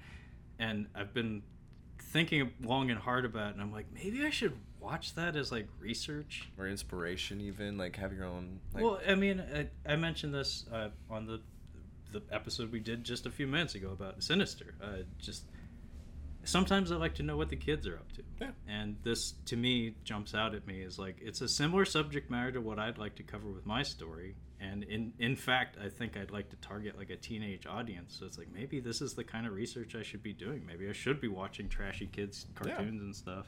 and 0.59 0.87
I've 0.95 1.15
been 1.15 1.43
thinking 1.99 2.53
long 2.63 2.91
and 2.91 2.99
hard 2.99 3.25
about 3.25 3.49
it. 3.51 3.53
And 3.55 3.63
I'm 3.63 3.73
like, 3.73 3.87
maybe 3.93 4.25
I 4.25 4.31
should 4.31 4.57
watch 4.79 5.15
that 5.15 5.37
as 5.37 5.53
like 5.53 5.69
research. 5.79 6.49
or 6.59 6.67
inspiration 6.67 7.41
even 7.41 7.77
like 7.77 7.97
have 7.97 8.13
your 8.13 8.25
own 8.25 8.61
like 8.73 8.83
well, 8.83 9.01
I 9.07 9.15
mean, 9.15 9.43
I, 9.55 9.69
I 9.91 9.97
mentioned 9.97 10.35
this 10.35 10.65
uh, 10.73 10.89
on 11.11 11.27
the 11.27 11.41
the 12.13 12.23
episode 12.33 12.73
we 12.73 12.81
did 12.81 13.05
just 13.05 13.27
a 13.27 13.31
few 13.31 13.47
minutes 13.47 13.75
ago 13.75 13.91
about 13.93 14.23
Sinister. 14.23 14.75
Uh, 14.83 15.03
just 15.19 15.45
sometimes 16.45 16.91
I 16.93 16.97
like 16.97 17.15
to 17.17 17.23
know 17.23 17.37
what 17.37 17.49
the 17.49 17.57
kids 17.57 17.87
are 17.87 17.97
up 17.97 18.13
to. 18.13 18.23
Yeah. 18.41 18.51
And 18.69 18.97
this, 19.03 19.35
to 19.47 19.57
me, 19.57 19.95
jumps 20.05 20.35
out 20.35 20.55
at 20.55 20.67
me 20.67 20.81
is 20.81 20.99
like 20.99 21.17
it's 21.21 21.41
a 21.41 21.49
similar 21.49 21.85
subject 21.85 22.31
matter 22.31 22.53
to 22.53 22.61
what 22.61 22.79
I'd 22.79 22.99
like 22.99 23.15
to 23.17 23.23
cover 23.23 23.49
with 23.49 23.67
my 23.67 23.83
story. 23.83 24.35
And 24.61 24.85
in 24.85 25.13
in 25.19 25.37
fact, 25.37 25.77
I 25.83 25.89
think 25.89 26.17
I'd 26.17 26.31
like 26.31 26.51
to 26.51 26.57
target 26.57 26.97
like 26.99 27.11
a 27.11 27.17
teenage 27.17 27.67
audience. 27.67 28.17
So 28.19 28.27
it's 28.27 28.37
like 28.39 28.53
maybe 28.53 28.81
this 28.81 29.01
is 29.01 29.15
the 29.15 29.25
kind 29.25 29.47
of 29.47 29.53
research 29.55 29.95
I 29.95 30.03
should 30.03 30.23
be 30.23 30.33
doing. 30.33 30.65
Maybe 30.67 30.89
I 30.89 30.93
should 30.93 31.21
be 31.21 31.29
watching 31.29 31.69
trashy 31.69 32.07
kids 32.07 32.47
cartoons 32.55 33.01
and 33.01 33.15
stuff. 33.17 33.47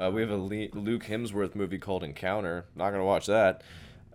uh, 0.00 0.10
we 0.12 0.20
have 0.20 0.30
a 0.30 0.36
Le- 0.36 0.68
luke 0.74 1.04
hemsworth 1.04 1.56
movie 1.56 1.78
called 1.78 2.04
encounter 2.04 2.66
not 2.76 2.90
gonna 2.92 3.04
watch 3.04 3.26
that 3.26 3.62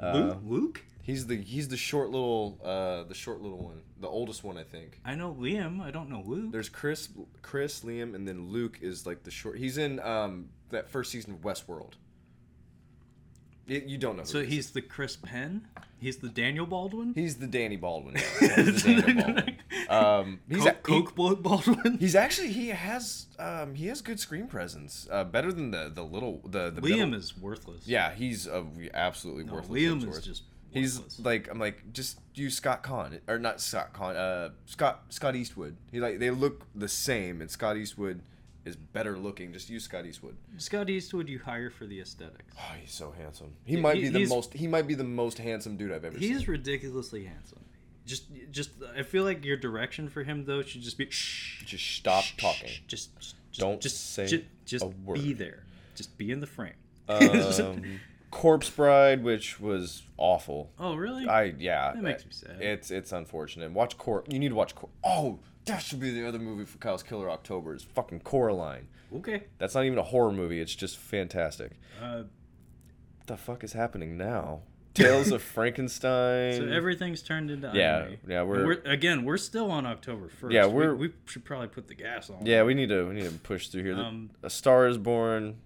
uh, 0.02 0.14
Luke, 0.14 0.38
Luke? 0.46 0.82
He's 1.04 1.28
the 1.28 1.36
he's 1.42 1.68
the 1.68 1.78
short 1.78 2.10
little 2.10 2.60
uh 2.64 3.04
the 3.04 3.14
short 3.14 3.42
little 3.42 3.60
one 3.64 3.82
the 4.00 4.08
oldest 4.08 4.44
one 4.44 4.58
i 4.58 4.64
think 4.64 5.00
I 5.06 5.14
know 5.16 5.36
Liam. 5.40 5.80
I 5.82 5.92
don't 5.92 6.10
know 6.10 6.24
Luke. 6.26 6.52
there's 6.52 6.70
chris 6.70 7.10
chris 7.42 7.82
liam 7.82 8.16
and 8.16 8.28
then 8.28 8.50
luke 8.50 8.80
is 8.82 9.06
like 9.06 9.24
the 9.24 9.32
short 9.32 9.58
he's 9.58 9.78
in 9.78 10.00
um 10.00 10.50
that 10.72 10.90
first 10.90 11.12
season 11.12 11.34
of 11.34 11.42
westworld 11.42 11.94
Y- 13.70 13.84
you 13.86 13.98
don't 13.98 14.18
know 14.18 14.24
so 14.26 14.44
he's 14.44 14.72
the 14.72 14.82
Chris 14.82 15.16
Penn. 15.16 15.68
He's 15.98 16.18
the 16.18 16.28
Daniel 16.28 16.66
Baldwin. 16.66 17.14
he's 17.16 17.38
the 17.38 17.48
danny 17.48 17.78
baldwin 17.78 18.16
yeah. 18.42 18.56
He's 18.62 18.84
the 18.84 19.02
Daniel 19.02 19.24
Baldwin. 19.24 19.58
um 19.90 20.40
he's 20.50 20.64
Coke, 20.84 20.90
a- 20.90 20.92
he- 21.12 21.16
Blood 21.16 21.44
Baldwin. 21.44 21.98
He's 21.98 22.14
actually 22.16 22.52
he 22.52 22.68
has 22.70 23.28
um 23.40 23.74
he 23.76 23.88
has 23.88 24.02
good 24.02 24.20
screen 24.20 24.48
presence. 24.48 25.08
Uh, 25.10 25.24
better 25.24 25.54
than 25.54 25.72
the 25.72 25.90
the 25.94 26.04
little 26.04 26.42
the 26.44 26.72
the 26.72 26.82
Liam 26.82 26.98
middle- 26.98 27.14
is 27.16 27.38
worthless. 27.38 27.88
Yeah, 27.88 28.14
he's 28.14 28.48
uh, 28.50 28.64
absolutely 28.94 29.46
No, 29.46 29.54
worthless. 29.54 29.82
Liam 29.82 30.10
is 30.10 30.26
just. 30.26 30.44
He's 30.74 30.98
worthless. 31.00 31.20
like 31.24 31.50
I'm 31.50 31.60
like 31.60 31.94
just 31.94 32.20
use 32.36 32.56
Scott 32.56 32.84
Caan 32.84 33.20
or 33.28 33.40
not 33.40 33.62
Scott 33.62 33.94
Caan 33.94 34.16
uh 34.16 34.50
Scott 34.66 35.04
Scott 35.10 35.36
Eastwood. 35.36 35.76
He 35.92 36.00
like 36.00 36.20
they 36.20 36.30
look 36.32 36.66
the 36.76 36.88
same 36.88 37.42
and 37.42 37.50
Scott 37.50 37.78
Eastwood 37.78 38.22
is 38.66 38.76
better 38.76 39.18
looking. 39.18 39.52
Just 39.54 39.70
use 39.70 39.84
Scott 39.84 40.06
Eastwood. 40.06 40.38
Scott 40.58 40.90
Eastwood. 40.90 41.28
You 41.28 41.40
hire 41.40 41.70
for 41.70 41.86
the 41.86 42.00
aesthetics. 42.00 42.56
Oh, 42.58 42.74
he's 42.80 42.94
so 42.94 43.12
handsome. 43.18 43.54
He 43.66 43.76
He- 43.76 43.82
might 43.82 43.96
be 43.96 44.08
the 44.10 44.26
most 44.26 44.54
he 44.54 44.68
might 44.68 44.88
be 44.88 44.94
the 44.96 45.04
most 45.04 45.38
handsome 45.38 45.76
dude 45.78 45.92
I've 45.92 46.06
ever 46.06 46.18
He's 46.18 46.30
seen. 46.30 46.38
He's 46.40 46.48
ridiculously 46.48 47.26
handsome. 47.26 47.60
Just, 48.06 48.26
just. 48.52 48.72
I 48.98 49.04
feel 49.04 49.24
like 49.24 49.46
your 49.46 49.56
direction 49.56 50.10
for 50.10 50.24
him 50.24 50.44
though 50.44 50.62
should 50.62 50.82
just 50.82 50.98
be 50.98 51.10
shh. 51.10 51.64
Just 51.66 51.86
stop 51.96 52.24
shh, 52.26 52.36
talking. 52.36 52.68
shh, 52.68 52.80
Just, 52.88 53.18
just 53.20 53.36
Don't 53.58 53.80
just, 53.80 54.14
say 54.14 54.28
ju- 54.28 54.44
just 54.66 54.84
a 54.84 54.88
word. 54.88 55.16
be 55.22 55.32
there. 55.32 55.64
Just 55.96 56.18
be 56.18 56.30
in 56.32 56.42
the 56.42 56.48
frame. 56.48 56.74
Um, 57.08 57.20
Corpse 58.34 58.70
Bride, 58.70 59.24
which 59.24 59.60
was 59.60 60.04
awful. 60.18 60.72
oh 60.80 60.96
really? 60.96 61.28
I 61.28 61.54
yeah. 61.60 61.92
That 61.94 62.02
makes 62.04 62.26
me 62.26 62.32
sad. 62.32 62.58
It's 62.62 62.90
it's 62.92 63.12
unfortunate. 63.12 63.72
Watch 63.72 63.98
Cor. 63.98 64.24
You 64.28 64.40
need 64.40 64.50
to 64.50 64.56
watch 64.56 64.74
Cor. 64.76 64.90
Oh, 65.06 65.40
that 65.66 65.78
should 65.84 66.00
be 66.00 66.10
the 66.12 66.28
other 66.28 66.40
movie 66.40 66.66
for 66.66 66.78
Kyle's 66.80 67.04
Killer 67.04 67.30
October. 67.30 67.76
Is 67.76 67.84
fucking 67.84 68.22
Coraline. 68.22 68.88
okay. 69.16 69.44
That's 69.60 69.76
not 69.76 69.86
even 69.86 70.00
a 70.00 70.04
horror 70.04 70.32
movie. 70.32 70.60
It's 70.60 70.74
just 70.76 70.98
fantastic. 70.98 71.74
Uh, 72.02 72.24
What 73.20 73.28
the 73.28 73.38
fuck 73.38 73.64
is 73.64 73.74
happening 73.74 74.18
now? 74.18 74.62
Tales 74.96 75.32
of 75.32 75.42
Frankenstein. 75.42 76.56
so 76.58 76.68
everything's 76.68 77.22
turned 77.22 77.50
into 77.52 77.72
Yeah, 77.74 78.10
yeah, 78.28 78.42
And 78.42 78.50
we're- 78.50 78.82
again 78.86 79.26
we're 79.26 79.38
still 79.38 79.70
on 79.72 79.86
October 79.86 80.28
first. 80.30 80.54
Yeah, 80.54 80.66
We- 80.68 80.74
we're- 80.74 80.96
we, 80.96 81.10
should 81.26 81.46
probably 81.46 81.68
put 81.68 81.88
the 81.88 81.96
gas 81.96 82.30
on. 82.30 82.46
yeah, 82.46 82.64
we 82.64 82.74
need 82.74 82.90
to 82.90 83.08
we 83.08 83.14
need 83.16 83.24
to 83.26 83.32
push 83.40 83.68
through 83.70 83.84
here. 83.84 83.96
The- 83.96 84.02
Um, 84.04 84.30
a 84.42 84.50
Star 84.50 84.88
is 84.88 84.98
Born. 84.98 85.58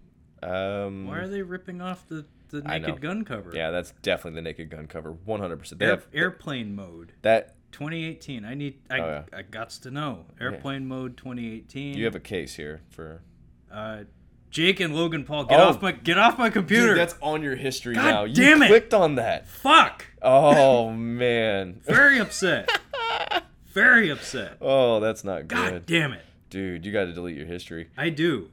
Um, 0.43 1.07
Why 1.07 1.17
are 1.19 1.27
they 1.27 1.41
ripping 1.41 1.81
off 1.81 2.07
the 2.07 2.25
the 2.49 2.61
Naked 2.61 3.01
Gun 3.01 3.23
cover? 3.25 3.51
yeah, 3.53 3.71
that's 3.71 3.91
definitely 4.01 4.37
the 4.37 4.43
Naked 4.43 4.69
Gun 4.69 4.87
cover. 4.87 5.11
One 5.11 5.39
hundred 5.39 5.57
percent. 5.59 5.79
They 5.79 5.85
Air, 5.85 5.91
have 5.91 6.07
airplane 6.13 6.75
mode. 6.75 7.13
that. 7.21 7.53
2018. 7.73 8.45
I 8.45 8.53
need. 8.53 8.79
I, 8.89 8.99
Oh, 8.99 9.05
yeah. 9.31 9.37
I 9.39 9.43
gots 9.43 9.81
to 9.81 9.91
know. 9.91 10.25
Airplane 10.39 10.87
mode 10.87 11.17
2018. 11.17 11.97
You 11.97 12.05
have 12.05 12.15
a 12.15 12.19
case 12.19 12.55
here 12.55 12.81
for. 12.89 13.21
Uh, 13.71 14.03
Jake 14.49 14.79
and 14.79 14.95
Logan 14.95 15.25
Paul, 15.25 15.43
get 15.43 15.59
Oh. 15.59 15.63
off 15.65 15.81
my 15.81 15.91
get 15.91 16.17
off 16.17 16.37
my 16.39 16.49
computer. 16.49 16.87
Dude, 16.87 16.97
that's 16.97 17.15
on 17.21 17.43
your 17.43 17.57
history 17.57 17.93
God 17.95 18.05
now. 18.05 18.23
You 18.23 18.33
damn 18.33 18.63
it. 18.63 18.67
clicked 18.67 18.93
on 18.93 19.15
that. 19.15 19.47
Fuck. 19.47 20.05
Oh 20.21 20.91
man. 20.93 21.81
Very 21.85 22.17
upset. 22.19 22.69
Very 23.73 24.09
upset. 24.09 24.57
Oh, 24.61 24.99
that's 25.01 25.23
not 25.25 25.47
God 25.49 25.71
good. 25.71 25.85
damn 25.85 26.13
it. 26.13 26.23
Dude, 26.49 26.85
you 26.85 26.93
got 26.93 27.03
to 27.05 27.13
delete 27.13 27.35
your 27.37 27.45
history. 27.45 27.89
I 27.97 28.09
do. 28.09 28.49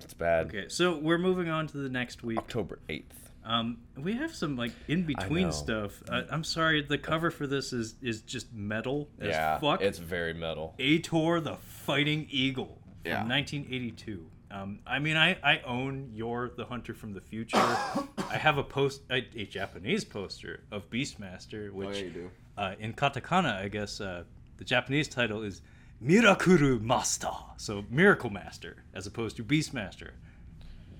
It's 0.00 0.14
bad. 0.14 0.46
Okay, 0.46 0.68
so 0.68 0.96
we're 0.96 1.18
moving 1.18 1.48
on 1.50 1.66
to 1.68 1.76
the 1.76 1.90
next 1.90 2.24
week. 2.24 2.38
October 2.38 2.78
8th. 2.88 3.04
Um, 3.44 3.78
we 3.96 4.14
have 4.14 4.34
some 4.34 4.56
like 4.56 4.72
in 4.88 5.04
between 5.04 5.52
stuff. 5.52 6.02
Uh, 6.08 6.22
I'm 6.30 6.44
sorry, 6.44 6.80
the 6.82 6.96
cover 6.98 7.30
for 7.30 7.46
this 7.46 7.72
is 7.72 7.94
is 8.00 8.22
just 8.22 8.52
metal 8.54 9.08
as 9.20 9.28
yeah, 9.28 9.58
fuck. 9.58 9.82
it's 9.82 9.98
very 9.98 10.32
metal. 10.32 10.74
Ator 10.78 11.40
the 11.42 11.56
Fighting 11.56 12.26
Eagle 12.30 12.78
from 13.02 13.10
Yeah. 13.12 13.26
1982. 13.28 14.26
Um, 14.50 14.78
I 14.86 14.98
mean, 15.00 15.16
I, 15.16 15.36
I 15.42 15.60
own 15.66 16.10
You're 16.14 16.52
the 16.56 16.64
Hunter 16.64 16.94
from 16.94 17.12
the 17.12 17.20
Future. 17.20 17.56
I 18.30 18.36
have 18.38 18.56
a 18.56 18.62
post 18.62 19.02
a, 19.10 19.16
a 19.36 19.44
Japanese 19.46 20.04
poster 20.04 20.60
of 20.70 20.88
Beastmaster, 20.90 21.70
which 21.72 21.88
Oh, 21.88 22.08
do. 22.10 22.30
uh, 22.56 22.74
in 22.78 22.92
katakana, 22.94 23.56
I 23.60 23.68
guess 23.68 24.00
uh, 24.00 24.22
the 24.56 24.64
Japanese 24.64 25.08
title 25.08 25.42
is 25.42 25.60
Mirakuru 26.02 26.80
Master, 26.80 27.28
so 27.56 27.84
Miracle 27.90 28.30
Master, 28.30 28.84
as 28.94 29.06
opposed 29.06 29.36
to 29.36 29.44
Beastmaster. 29.44 30.10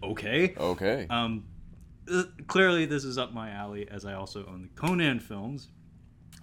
Okay. 0.03 0.55
Okay. 0.59 1.07
Um, 1.09 1.45
clearly, 2.47 2.87
this 2.87 3.05
is 3.05 3.19
up 3.19 3.33
my 3.33 3.51
alley, 3.51 3.89
as 3.91 4.05
I 4.05 4.15
also 4.15 4.47
own 4.47 4.63
the 4.63 4.69
Conan 4.81 5.21
films. 5.21 5.69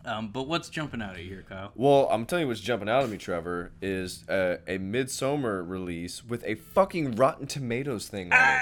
Um, 0.04 0.30
but 0.30 0.48
what's 0.48 0.70
jumping 0.70 1.02
out 1.02 1.12
at 1.16 1.24
you 1.24 1.30
here, 1.30 1.46
Kyle? 1.48 1.72
well, 1.76 2.08
I'm 2.10 2.26
telling 2.26 2.44
you 2.44 2.48
what's 2.48 2.60
jumping 2.60 2.90
out 2.90 3.04
at 3.04 3.10
me, 3.10 3.18
Trevor, 3.18 3.72
is 3.84 4.28
uh, 4.28 4.58
a 4.68 4.80
Midsommar 4.80 5.68
release 5.68 6.24
with 6.26 6.44
a 6.46 6.56
fucking 6.56 7.16
Rotten 7.18 7.46
Tomatoes 7.46 8.08
thing 8.08 8.34
on 8.34 8.40
it. 8.56 8.62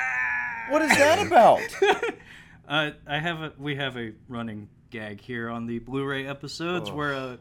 What 0.72 0.82
is 0.82 0.90
that 0.90 1.26
about? 1.26 1.62
Uh, 2.68 2.92
I 3.08 3.18
have 3.18 3.40
a 3.42 3.52
we 3.58 3.78
have 3.78 3.98
a 3.98 4.12
running 4.28 4.70
gag 4.92 5.22
here 5.22 5.50
on 5.50 5.66
the 5.66 5.80
Blu-ray 5.80 6.28
episodes 6.28 6.92
Oh. 6.92 6.94
where 6.94 7.16
uh, 7.16 7.38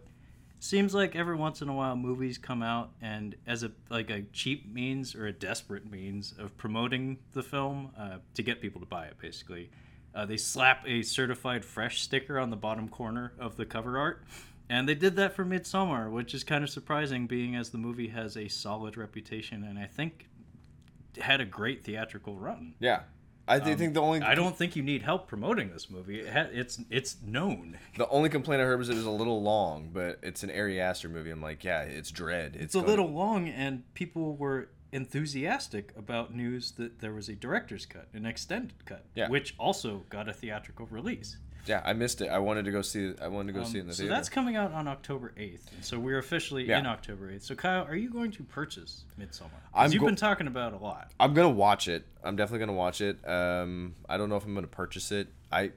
seems 0.58 0.94
like 0.94 1.14
every 1.16 1.36
once 1.36 1.62
in 1.62 1.68
a 1.68 1.74
while 1.74 1.96
movies 1.96 2.38
come 2.38 2.62
out 2.62 2.90
and 3.00 3.36
as 3.46 3.62
a 3.62 3.70
like 3.90 4.10
a 4.10 4.22
cheap 4.32 4.72
means 4.72 5.14
or 5.14 5.26
a 5.26 5.32
desperate 5.32 5.90
means 5.90 6.34
of 6.38 6.56
promoting 6.56 7.18
the 7.32 7.42
film 7.42 7.90
uh, 7.98 8.18
to 8.34 8.42
get 8.42 8.60
people 8.60 8.80
to 8.80 8.86
buy 8.86 9.06
it 9.06 9.16
basically. 9.20 9.70
Uh, 10.14 10.26
they 10.26 10.36
slap 10.36 10.84
a 10.86 11.02
certified 11.02 11.64
fresh 11.64 12.00
sticker 12.00 12.38
on 12.38 12.50
the 12.50 12.56
bottom 12.56 12.88
corner 12.88 13.32
of 13.38 13.56
the 13.56 13.64
cover 13.64 13.98
art. 13.98 14.24
And 14.70 14.88
they 14.88 14.94
did 14.94 15.16
that 15.16 15.34
for 15.34 15.44
midsommar 15.44 16.10
which 16.10 16.34
is 16.34 16.44
kind 16.44 16.64
of 16.64 16.70
surprising 16.70 17.26
being 17.26 17.54
as 17.56 17.70
the 17.70 17.78
movie 17.78 18.08
has 18.08 18.36
a 18.36 18.48
solid 18.48 18.96
reputation 18.96 19.64
and 19.64 19.78
i 19.78 19.86
think 19.86 20.28
had 21.20 21.40
a 21.40 21.44
great 21.44 21.84
theatrical 21.84 22.36
run. 22.36 22.74
Yeah. 22.80 23.00
I 23.48 23.58
th- 23.60 23.78
think 23.78 23.94
the 23.94 24.00
only 24.02 24.18
Um, 24.20 24.24
I 24.28 24.34
don't 24.34 24.56
think 24.56 24.76
you 24.76 24.82
need 24.82 25.02
help 25.02 25.26
promoting 25.28 25.70
this 25.72 25.88
movie. 25.90 26.20
It 26.20 26.32
ha- 26.32 26.48
it's 26.52 26.78
it's 26.90 27.16
known. 27.24 27.78
the 27.96 28.08
only 28.08 28.28
complaint 28.28 28.60
I 28.62 28.64
heard 28.64 28.78
was 28.78 28.88
it 28.88 28.94
was 28.94 29.04
a 29.06 29.10
little 29.10 29.42
long, 29.42 29.90
but 29.92 30.18
it's 30.22 30.42
an 30.42 30.50
Ari 30.50 30.80
Aster 30.80 31.08
movie. 31.08 31.30
I'm 31.30 31.40
like, 31.42 31.64
yeah, 31.64 31.82
it's 31.82 32.10
dread. 32.10 32.54
It's, 32.54 32.64
It's 32.66 32.74
a 32.74 32.78
gonna- 32.78 32.88
little 32.90 33.10
long, 33.10 33.48
and 33.48 33.82
people 33.94 34.36
were 34.36 34.68
enthusiastic 34.90 35.92
about 35.96 36.34
news 36.34 36.72
that 36.72 37.00
there 37.00 37.12
was 37.12 37.28
a 37.28 37.34
director's 37.34 37.84
cut, 37.86 38.08
an 38.14 38.24
extended 38.24 38.84
cut, 38.84 39.04
Yeah. 39.14 39.28
which 39.28 39.54
also 39.58 40.04
got 40.10 40.28
a 40.28 40.32
theatrical 40.32 40.86
release. 40.86 41.36
Yeah, 41.66 41.82
I 41.84 41.92
missed 41.92 42.20
it. 42.22 42.28
I 42.28 42.38
wanted 42.38 42.64
to 42.64 42.70
go 42.70 42.80
see. 42.82 43.12
I 43.20 43.28
wanted 43.28 43.48
to 43.48 43.52
go 43.52 43.60
Um, 43.60 43.66
see 43.66 43.78
it 43.78 43.82
in 43.82 43.86
the 43.88 43.92
so 43.94 44.02
theater. 44.04 44.14
that's 44.14 44.28
coming 44.30 44.56
out 44.56 44.72
on 44.72 44.88
October 44.88 45.32
8th, 45.36 45.68
so 45.82 45.98
we're 45.98 46.18
officially 46.18 46.64
Yeah. 46.64 46.78
in 46.78 46.86
October 46.86 47.30
8th. 47.30 47.42
So 47.42 47.54
Kyle, 47.54 47.84
are 47.84 47.94
you 47.96 48.10
going 48.10 48.30
to 48.32 48.42
purchase 48.44 49.04
Midsommar? 49.20 49.50
Because 49.72 49.92
you've 49.92 50.00
go- 50.00 50.06
been 50.06 50.16
talking 50.16 50.46
about 50.46 50.72
it 50.72 50.80
a 50.80 50.82
lot. 50.82 51.12
I'm 51.20 51.34
gonna 51.34 51.50
watch 51.50 51.86
it. 51.88 52.06
I'm 52.24 52.36
definitely 52.36 52.60
gonna 52.60 52.72
watch 52.78 53.00
it. 53.02 53.18
Um, 53.28 53.94
I 54.08 54.16
don't 54.16 54.28
know 54.30 54.36
if 54.36 54.44
I'm 54.44 54.54
gonna 54.54 54.66
purchase 54.66 55.12
it. 55.12 55.28
I 55.52 55.72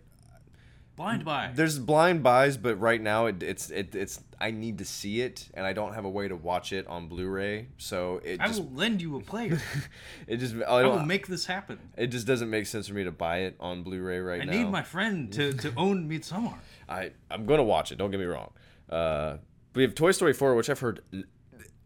Blind 0.96 1.26
buy. 1.26 1.52
there's 1.56 1.80
blind 1.80 2.22
buys, 2.22 2.58
but 2.58 2.80
right 2.80 3.02
now 3.02 3.26
it, 3.28 3.42
it's 3.42 3.70
it, 3.70 3.96
it's 3.96 4.22
I 4.40 4.52
need 4.52 4.80
to 4.80 4.86
see 4.86 5.22
it, 5.22 5.48
and 5.54 5.66
I 5.66 5.74
don't 5.74 5.94
have 5.94 6.06
a 6.06 6.10
way 6.10 6.28
to 6.28 6.36
watch 6.36 6.74
it 6.74 6.86
on 6.88 7.08
Blu-ray. 7.08 7.68
So 7.78 8.22
it 8.24 8.40
I 8.40 8.48
just 8.48 8.60
will 8.60 8.72
lend 8.72 9.02
you 9.02 9.16
a 9.18 9.22
player. 9.22 9.62
it 10.28 10.38
just 10.38 10.56
I 10.56 10.82
I 10.82 10.86
will 10.86 11.06
make 11.06 11.28
this 11.28 11.46
happen. 11.46 11.80
it 11.98 12.08
just 12.08 12.28
doesn't 12.28 12.50
make 12.50 12.66
sense 12.68 12.88
for 12.88 12.94
me 12.94 13.04
to 13.06 13.12
buy 13.12 13.40
it 13.40 13.56
on 13.60 13.84
Blu-ray 13.84 14.20
right 14.20 14.42
I 14.42 14.46
now. 14.46 14.52
I 14.52 14.56
need 14.58 14.70
my 14.70 14.84
friend 14.84 15.32
to, 15.34 15.54
to 15.54 15.74
own 15.78 16.10
Midsommar. 16.10 16.56
I 16.88 17.12
I'm 17.30 17.46
gonna 17.46 17.64
watch 17.64 17.92
it. 17.92 17.98
Don't 17.98 18.12
get 18.12 18.20
me 18.20 18.26
wrong. 18.26 18.52
Uh, 18.90 19.38
we 19.74 19.84
have 19.84 19.96
Toy 19.96 20.12
Story 20.12 20.34
4, 20.34 20.56
which 20.56 20.70
I've 20.70 20.80
heard 20.80 21.02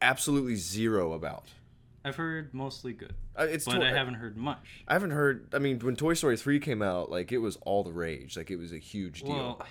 absolutely 0.02 0.56
zero 0.56 1.14
about. 1.14 1.46
I've 2.06 2.16
heard 2.16 2.54
mostly 2.54 2.94
good, 2.94 3.14
Uh, 3.38 3.48
it's 3.50 3.66
but 3.66 3.80
to- 3.80 3.86
I 3.86 3.90
haven't 3.90 4.14
heard 4.14 4.38
much. 4.38 4.84
I 4.88 4.94
haven't 4.94 5.12
heard. 5.12 5.48
I 5.54 5.60
mean, 5.60 5.80
when 5.80 5.96
Toy 5.96 6.14
Story 6.14 6.38
three 6.38 6.60
came 6.60 6.82
out, 6.82 7.10
like 7.10 7.32
it 7.32 7.40
was 7.40 7.58
all 7.62 7.84
the 7.84 7.92
rage. 7.92 8.38
Like 8.38 8.52
it 8.52 8.58
was 8.58 8.72
a 8.72 8.78
huge 8.78 9.24
deal. 9.24 9.30
Well, 9.36 9.68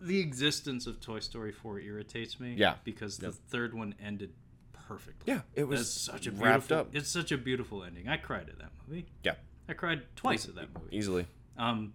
the 0.00 0.18
existence 0.20 0.86
of 0.86 1.00
Toy 1.00 1.20
Story 1.20 1.52
4 1.52 1.80
irritates 1.80 2.40
me. 2.40 2.54
Yeah. 2.54 2.74
Because 2.84 3.18
the 3.18 3.32
third 3.32 3.72
one 3.72 3.94
ended 4.04 4.32
perfectly. 4.72 5.32
yeah, 5.32 5.42
it 5.54 5.64
was 5.64 5.80
That's 5.80 5.90
such 5.90 6.26
a 6.26 6.32
wrapped 6.32 6.72
up. 6.72 6.88
It's 6.94 7.08
such 7.08 7.30
a 7.32 7.38
beautiful 7.38 7.84
ending. 7.84 8.08
I 8.08 8.16
cried 8.16 8.48
at 8.48 8.58
that 8.58 8.72
movie. 8.88 9.06
Yeah, 9.22 9.34
I 9.68 9.74
cried 9.74 10.02
twice 10.16 10.48
at 10.48 10.56
that 10.56 10.68
movie. 10.78 10.96
easily. 10.96 11.26
Um, 11.56 11.92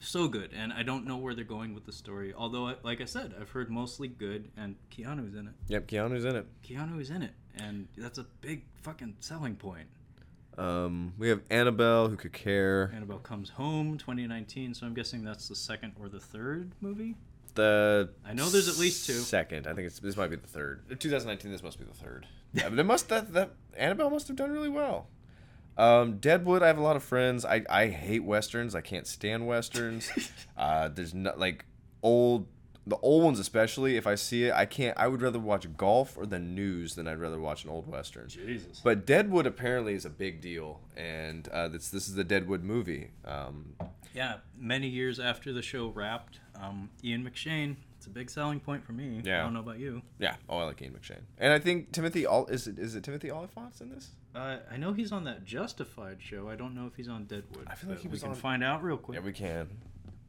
so 0.00 0.28
good, 0.28 0.52
and 0.54 0.72
I 0.72 0.82
don't 0.82 1.06
know 1.06 1.16
where 1.16 1.34
they're 1.34 1.44
going 1.44 1.74
with 1.74 1.84
the 1.84 1.92
story. 1.92 2.32
Although, 2.36 2.74
like 2.82 3.00
I 3.00 3.04
said, 3.04 3.34
I've 3.40 3.50
heard 3.50 3.70
mostly 3.70 4.08
good, 4.08 4.50
and 4.56 4.76
Keanu's 4.90 5.34
in 5.34 5.48
it. 5.48 5.54
Yep, 5.68 5.88
Keanu's 5.88 6.24
in 6.24 6.36
it. 6.36 6.46
Keanu 6.62 7.00
is 7.00 7.10
in 7.10 7.22
it, 7.22 7.32
and 7.56 7.88
that's 7.96 8.18
a 8.18 8.26
big 8.40 8.64
fucking 8.82 9.16
selling 9.20 9.56
point. 9.56 9.88
Um, 10.58 11.14
we 11.18 11.28
have 11.28 11.40
Annabelle, 11.50 12.08
who 12.08 12.16
could 12.16 12.32
care. 12.32 12.90
Annabelle 12.94 13.18
Comes 13.18 13.50
Home, 13.50 13.96
2019. 13.96 14.74
So 14.74 14.86
I'm 14.86 14.94
guessing 14.94 15.24
that's 15.24 15.48
the 15.48 15.54
second 15.54 15.92
or 16.00 16.08
the 16.08 16.18
third 16.18 16.72
movie. 16.80 17.14
The 17.54 18.10
I 18.26 18.34
know 18.34 18.48
there's 18.48 18.68
at 18.68 18.76
least 18.78 19.06
two. 19.06 19.14
Second, 19.14 19.66
I 19.66 19.74
think 19.74 19.86
it's 19.86 20.00
this 20.00 20.16
might 20.16 20.30
be 20.30 20.36
the 20.36 20.46
third. 20.46 20.82
2019. 20.88 21.50
This 21.50 21.62
must 21.62 21.78
be 21.78 21.84
the 21.84 21.94
third. 21.94 22.26
Yeah, 22.52 22.68
but 22.68 22.78
it 22.78 22.84
must 22.84 23.08
that 23.08 23.32
that 23.34 23.50
Annabelle 23.76 24.10
must 24.10 24.28
have 24.28 24.36
done 24.36 24.50
really 24.50 24.68
well. 24.68 25.08
Um, 25.78 26.18
Deadwood. 26.18 26.62
I 26.62 26.66
have 26.66 26.78
a 26.78 26.82
lot 26.82 26.96
of 26.96 27.02
friends. 27.02 27.44
I 27.44 27.64
I 27.70 27.86
hate 27.86 28.24
westerns. 28.24 28.74
I 28.74 28.80
can't 28.80 29.06
stand 29.06 29.46
westerns. 29.46 30.10
uh, 30.58 30.88
there's 30.88 31.14
not 31.14 31.38
like 31.38 31.64
old. 32.02 32.46
The 32.86 32.96
old 33.02 33.22
ones, 33.22 33.38
especially, 33.38 33.98
if 33.98 34.06
I 34.06 34.14
see 34.14 34.44
it, 34.44 34.54
I 34.54 34.64
can't. 34.64 34.96
I 34.96 35.08
would 35.08 35.20
rather 35.20 35.38
watch 35.38 35.66
golf 35.76 36.16
or 36.16 36.24
the 36.24 36.38
news 36.38 36.94
than 36.94 37.06
I'd 37.06 37.18
rather 37.18 37.38
watch 37.38 37.64
an 37.64 37.70
old 37.70 37.86
western. 37.86 38.28
Jesus. 38.28 38.80
But 38.82 39.04
Deadwood 39.04 39.46
apparently 39.46 39.92
is 39.92 40.06
a 40.06 40.10
big 40.10 40.40
deal, 40.40 40.80
and 40.96 41.46
uh, 41.48 41.68
this 41.68 41.90
this 41.90 42.08
is 42.08 42.14
the 42.14 42.24
Deadwood 42.24 42.64
movie. 42.64 43.10
Um, 43.26 43.74
Yeah, 44.14 44.38
many 44.58 44.88
years 44.88 45.20
after 45.20 45.52
the 45.52 45.60
show 45.60 45.88
wrapped, 45.88 46.40
um, 46.58 46.88
Ian 47.04 47.28
McShane. 47.28 47.76
It's 48.08 48.16
a 48.16 48.18
big 48.18 48.30
selling 48.30 48.58
point 48.60 48.84
for 48.84 48.92
me. 48.92 49.20
Yeah. 49.22 49.40
I 49.40 49.42
don't 49.44 49.54
know 49.54 49.60
about 49.60 49.78
you. 49.78 50.02
yeah, 50.18 50.36
oh, 50.48 50.58
I 50.58 50.64
like 50.64 50.80
Ian 50.80 50.92
McShane, 50.94 51.20
and 51.38 51.52
I 51.52 51.58
think 51.58 51.92
Timothy 51.92 52.26
All 52.26 52.46
is 52.46 52.66
it 52.66 52.78
is 52.78 52.94
it 52.94 53.04
Timothy 53.04 53.30
Olyphant's 53.30 53.80
in 53.80 53.90
this? 53.90 54.10
Uh, 54.34 54.58
I 54.70 54.76
know 54.76 54.92
he's 54.92 55.12
on 55.12 55.24
that 55.24 55.44
Justified 55.44 56.18
show. 56.20 56.48
I 56.48 56.56
don't 56.56 56.74
know 56.74 56.86
if 56.86 56.94
he's 56.94 57.08
on 57.08 57.24
Deadwood. 57.24 57.66
I 57.66 57.74
feel 57.74 57.90
like 57.90 58.00
he 58.00 58.08
was 58.08 58.20
we 58.20 58.24
can 58.24 58.30
on- 58.30 58.36
find 58.36 58.64
out 58.64 58.82
real 58.82 58.96
quick. 58.96 59.18
Yeah, 59.18 59.24
we 59.24 59.32
can 59.32 59.68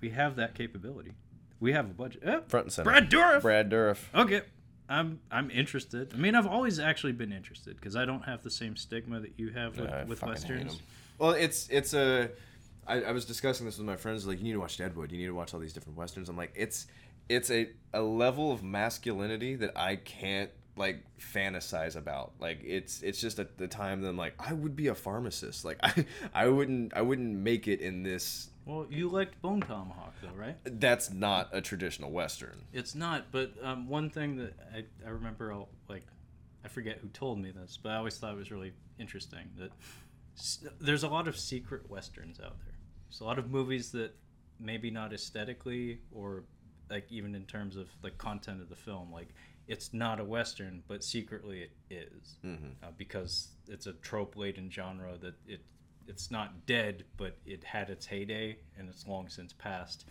we 0.01 0.09
have 0.09 0.35
that 0.37 0.55
capability. 0.55 1.11
We 1.59 1.73
have 1.73 1.85
a 1.85 1.93
budget. 1.93 2.21
Eh, 2.25 2.39
front 2.47 2.65
and 2.67 2.73
center. 2.73 2.89
Brad 2.89 3.09
Dourif. 3.09 3.41
Brad 3.41 3.69
Dourif. 3.69 3.99
Okay. 4.15 4.41
I'm 4.87 5.19
I'm 5.29 5.51
interested. 5.51 6.11
I 6.13 6.17
mean, 6.17 6.33
I've 6.35 6.47
always 6.47 6.79
actually 6.79 7.13
been 7.13 7.31
interested 7.31 7.75
because 7.75 7.95
I 7.95 8.05
don't 8.05 8.23
have 8.23 8.43
the 8.43 8.49
same 8.49 8.75
stigma 8.75 9.19
that 9.19 9.33
you 9.37 9.49
have 9.49 9.77
with, 9.77 9.89
I 9.89 10.03
with 10.03 10.19
fucking 10.19 10.35
hate 10.35 10.41
westerns. 10.49 10.73
him. 10.73 10.79
Well, 11.19 11.31
it's 11.31 11.67
it's 11.69 11.93
a. 11.93 12.31
I, 12.87 13.01
I 13.03 13.11
was 13.11 13.25
discussing 13.25 13.67
this 13.67 13.77
with 13.77 13.85
my 13.85 13.97
friends. 13.97 14.25
Like, 14.25 14.39
you 14.39 14.45
need 14.45 14.53
to 14.53 14.59
watch 14.59 14.77
Deadwood. 14.77 15.11
You 15.11 15.19
need 15.19 15.27
to 15.27 15.35
watch 15.35 15.53
all 15.53 15.59
these 15.59 15.73
different 15.73 15.95
westerns. 15.95 16.27
I'm 16.27 16.35
like, 16.37 16.51
it's 16.55 16.87
it's 17.29 17.49
a 17.51 17.69
a 17.93 18.01
level 18.01 18.51
of 18.51 18.63
masculinity 18.63 19.55
that 19.55 19.77
I 19.77 19.95
can't 19.95 20.49
like 20.75 21.03
fantasize 21.19 21.95
about. 21.95 22.33
Like, 22.39 22.59
it's 22.63 23.01
it's 23.01 23.19
just 23.21 23.39
at 23.39 23.57
the 23.57 23.67
time 23.67 24.01
that 24.01 24.09
I'm 24.09 24.17
like, 24.17 24.33
I 24.39 24.53
would 24.53 24.75
be 24.75 24.87
a 24.87 24.95
pharmacist. 24.95 25.65
Like, 25.65 25.77
I 25.83 26.05
I 26.33 26.47
wouldn't 26.47 26.93
I 26.95 27.01
wouldn't 27.01 27.35
make 27.37 27.67
it 27.67 27.81
in 27.81 28.03
this. 28.03 28.49
Well, 28.65 28.85
you 28.89 29.09
liked 29.09 29.41
Bone 29.41 29.61
Tomahawk 29.61 30.13
though, 30.21 30.29
right? 30.35 30.55
That's 30.63 31.11
not 31.11 31.49
a 31.51 31.59
traditional 31.61 32.11
western. 32.11 32.65
It's 32.71 32.93
not, 32.93 33.31
but 33.31 33.53
um, 33.63 33.87
one 33.87 34.09
thing 34.11 34.35
that 34.37 34.53
I, 34.73 34.83
I 35.05 35.09
remember, 35.09 35.51
I'll, 35.51 35.69
like, 35.87 36.03
I 36.63 36.67
forget 36.67 36.99
who 37.01 37.07
told 37.07 37.39
me 37.39 37.49
this, 37.49 37.79
but 37.81 37.93
I 37.93 37.95
always 37.95 38.17
thought 38.17 38.33
it 38.33 38.37
was 38.37 38.51
really 38.51 38.73
interesting 38.99 39.49
that 39.57 39.71
s- 40.37 40.63
there's 40.79 41.01
a 41.03 41.07
lot 41.07 41.27
of 41.27 41.35
secret 41.35 41.89
westerns 41.89 42.39
out 42.39 42.59
there. 42.63 42.75
There's 43.09 43.21
a 43.21 43.23
lot 43.25 43.39
of 43.39 43.49
movies 43.49 43.91
that 43.93 44.11
maybe 44.59 44.91
not 44.91 45.13
aesthetically 45.13 46.01
or 46.11 46.43
like 46.89 47.11
even 47.11 47.35
in 47.35 47.45
terms 47.45 47.75
of 47.77 47.87
the 48.01 48.11
content 48.11 48.61
of 48.61 48.69
the 48.69 48.75
film, 48.75 49.11
like 49.11 49.29
it's 49.67 49.93
not 49.93 50.19
a 50.19 50.23
western, 50.23 50.83
but 50.87 51.03
secretly 51.03 51.61
it 51.61 51.71
is, 51.89 52.37
Mhm. 52.43 52.73
uh, 52.81 52.91
because 52.97 53.49
it's 53.67 53.85
a 53.85 53.93
trope-laden 53.93 54.69
genre 54.71 55.17
that 55.19 55.35
it 55.47 55.61
it's 56.07 56.31
not 56.31 56.65
dead, 56.65 57.05
but 57.17 57.37
it 57.45 57.63
had 57.63 57.91
its 57.91 58.07
heyday 58.07 58.57
and 58.77 58.89
it's 58.89 59.05
long 59.05 59.29
since 59.29 59.53
passed. 59.53 60.05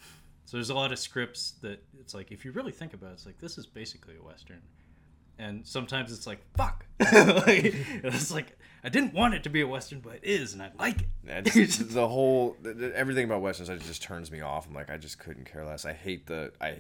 So 0.45 0.57
there's 0.57 0.71
a 0.71 0.75
lot 0.75 0.93
of 0.93 0.99
scripts 1.01 1.53
that 1.63 1.83
it's 1.99 2.15
like 2.15 2.31
if 2.31 2.45
you 2.45 2.53
really 2.53 2.71
think 2.71 2.95
about 2.95 3.11
it, 3.11 3.15
it's 3.15 3.27
like 3.27 3.39
this 3.39 3.59
is 3.59 3.67
basically 3.67 4.15
a 4.17 4.23
western. 4.23 4.63
And 5.39 5.67
sometimes 5.67 6.13
it's 6.13 6.27
like 6.27 6.41
fuck. 6.57 6.85
like, 7.01 7.75
it's 8.05 8.31
like 8.33 8.59
I 8.83 8.89
didn't 8.89 9.15
want 9.15 9.35
it 9.35 9.43
to 9.45 9.51
be 9.51 9.61
a 9.61 9.67
western, 9.67 10.01
but 10.01 10.17
it 10.17 10.25
is, 10.25 10.53
and 10.53 10.63
I 10.63 10.71
like 10.79 11.07
it. 11.27 11.45
Just, 11.47 11.93
the 11.93 12.09
whole 12.09 12.57
th- 12.63 12.79
th- 12.79 12.93
everything 12.93 13.25
about 13.25 13.43
westerns 13.43 13.69
it 13.69 13.83
just 13.83 14.03
turns 14.03 14.31
me 14.31 14.41
off. 14.41 14.67
I'm 14.67 14.75
like, 14.75 14.91
I 14.91 14.97
just 14.97 15.19
couldn't 15.19 15.51
care 15.51 15.65
less. 15.65 15.85
I 15.85 15.93
hate 15.93 16.27
the 16.27 16.53
I 16.61 16.79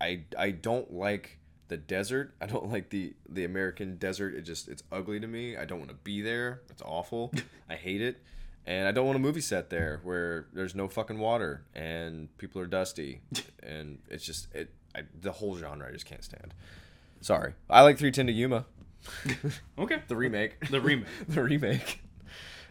I 0.00 0.22
I 0.38 0.50
don't 0.50 0.92
like 0.92 1.38
the 1.68 1.76
desert. 1.76 2.34
I 2.40 2.46
don't 2.46 2.70
like 2.70 2.90
the 2.90 3.14
the 3.28 3.44
American 3.44 3.96
desert. 3.96 4.34
It 4.34 4.42
just 4.42 4.68
it's 4.68 4.82
ugly 4.92 5.20
to 5.20 5.26
me. 5.26 5.56
I 5.56 5.64
don't 5.64 5.78
want 5.78 5.90
to 5.90 5.96
be 5.96 6.22
there. 6.22 6.62
It's 6.70 6.82
awful. 6.82 7.32
I 7.70 7.74
hate 7.74 8.02
it. 8.02 8.22
And 8.66 8.86
I 8.86 8.92
don't 8.92 9.06
want 9.06 9.16
a 9.16 9.20
movie 9.20 9.40
set 9.40 9.70
there 9.70 10.00
where 10.02 10.46
there's 10.52 10.74
no 10.74 10.86
fucking 10.86 11.18
water 11.18 11.64
and 11.74 12.36
people 12.38 12.60
are 12.60 12.66
dusty 12.66 13.22
and 13.62 13.98
it's 14.08 14.24
just 14.24 14.54
it 14.54 14.70
I, 14.94 15.02
the 15.18 15.32
whole 15.32 15.56
genre 15.56 15.88
I 15.88 15.92
just 15.92 16.06
can't 16.06 16.22
stand. 16.22 16.52
Sorry. 17.20 17.54
I 17.68 17.82
like 17.82 17.98
310 17.98 18.26
to 18.28 18.32
Yuma. 18.32 18.66
okay. 19.78 20.02
The 20.08 20.16
remake. 20.16 20.68
The 20.68 20.80
remake. 20.80 21.06
the 21.28 21.42
remake. 21.42 22.02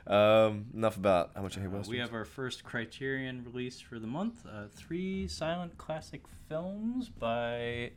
Um, 0.08 0.66
enough 0.74 0.97
about 0.97 1.32
how 1.36 1.43
much 1.43 1.58
I 1.58 1.62
hate 1.62 1.70
Uh, 1.72 1.84
we 1.88 2.00
have 2.00 2.14
our 2.14 2.26
first 2.26 2.64
Criterion 2.64 3.43
release 3.45 3.80
for 3.80 4.00
the 4.00 4.08
month. 4.08 4.45
Uh, 4.45 4.66
three 4.74 5.28
silent 5.28 5.78
classic 5.78 6.24
films 6.47 7.10
by 7.10 7.91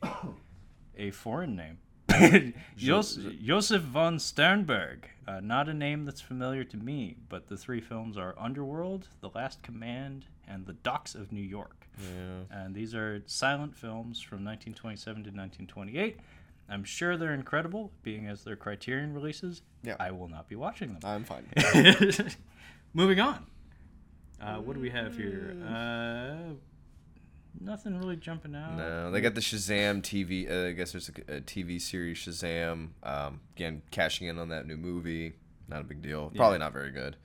a 0.95 1.09
foreign 1.11 1.55
name. 1.55 1.79
Jos- 2.77 3.17
Josef 3.41 3.81
von 3.81 4.19
Sternberg. 4.19 5.09
Uh, 5.27 5.39
not 5.39 5.67
a 5.69 5.73
name 5.73 6.05
that's 6.05 6.21
familiar 6.21 6.63
to 6.65 6.77
me, 6.77 7.15
but 7.29 7.47
the 7.47 7.57
three 7.57 7.81
films 7.81 8.17
are 8.17 8.35
Underworld, 8.37 9.07
The 9.21 9.29
Last 9.29 9.63
Command, 9.63 10.25
and 10.47 10.65
The 10.67 10.73
Docks 10.73 11.15
of 11.15 11.31
New 11.31 11.41
York. 11.41 11.87
Yeah. 11.97 12.43
And 12.51 12.75
these 12.75 12.93
are 12.93 13.23
silent 13.25 13.75
films 13.75 14.19
from 14.21 14.43
1927 14.43 15.15
to 15.15 15.29
1928. 15.29 16.19
I'm 16.69 16.83
sure 16.83 17.17
they're 17.17 17.33
incredible, 17.33 17.91
being 18.03 18.27
as 18.27 18.43
they're 18.43 18.55
Criterion 18.55 19.13
releases. 19.13 19.61
Yeah. 19.83 19.95
I 19.99 20.11
will 20.11 20.27
not 20.29 20.47
be 20.47 20.55
watching 20.55 20.93
them. 20.93 20.99
I'm 21.03 21.23
fine. 21.23 21.47
Moving 22.93 23.19
on. 23.19 23.45
Uh, 24.41 24.57
what 24.57 24.73
do 24.73 24.79
we 24.79 24.89
have 24.89 25.15
here? 25.15 25.55
Uh, 25.65 26.53
nothing 27.59 27.97
really 27.97 28.15
jumping 28.15 28.55
out. 28.55 28.77
No, 28.77 29.11
they 29.11 29.21
got 29.21 29.35
the 29.35 29.41
Shazam 29.41 30.01
TV. 30.01 30.49
Uh, 30.49 30.69
I 30.69 30.71
guess 30.71 30.91
there's 30.91 31.09
a, 31.09 31.37
a 31.37 31.41
TV 31.41 31.79
series 31.81 32.17
Shazam. 32.17 32.89
Um, 33.03 33.41
again, 33.55 33.81
cashing 33.91 34.27
in 34.27 34.39
on 34.39 34.49
that 34.49 34.65
new 34.67 34.77
movie. 34.77 35.33
Not 35.67 35.81
a 35.81 35.83
big 35.83 36.01
deal. 36.01 36.31
Probably 36.35 36.59
not 36.59 36.73
very 36.73 36.91
good. 36.91 37.15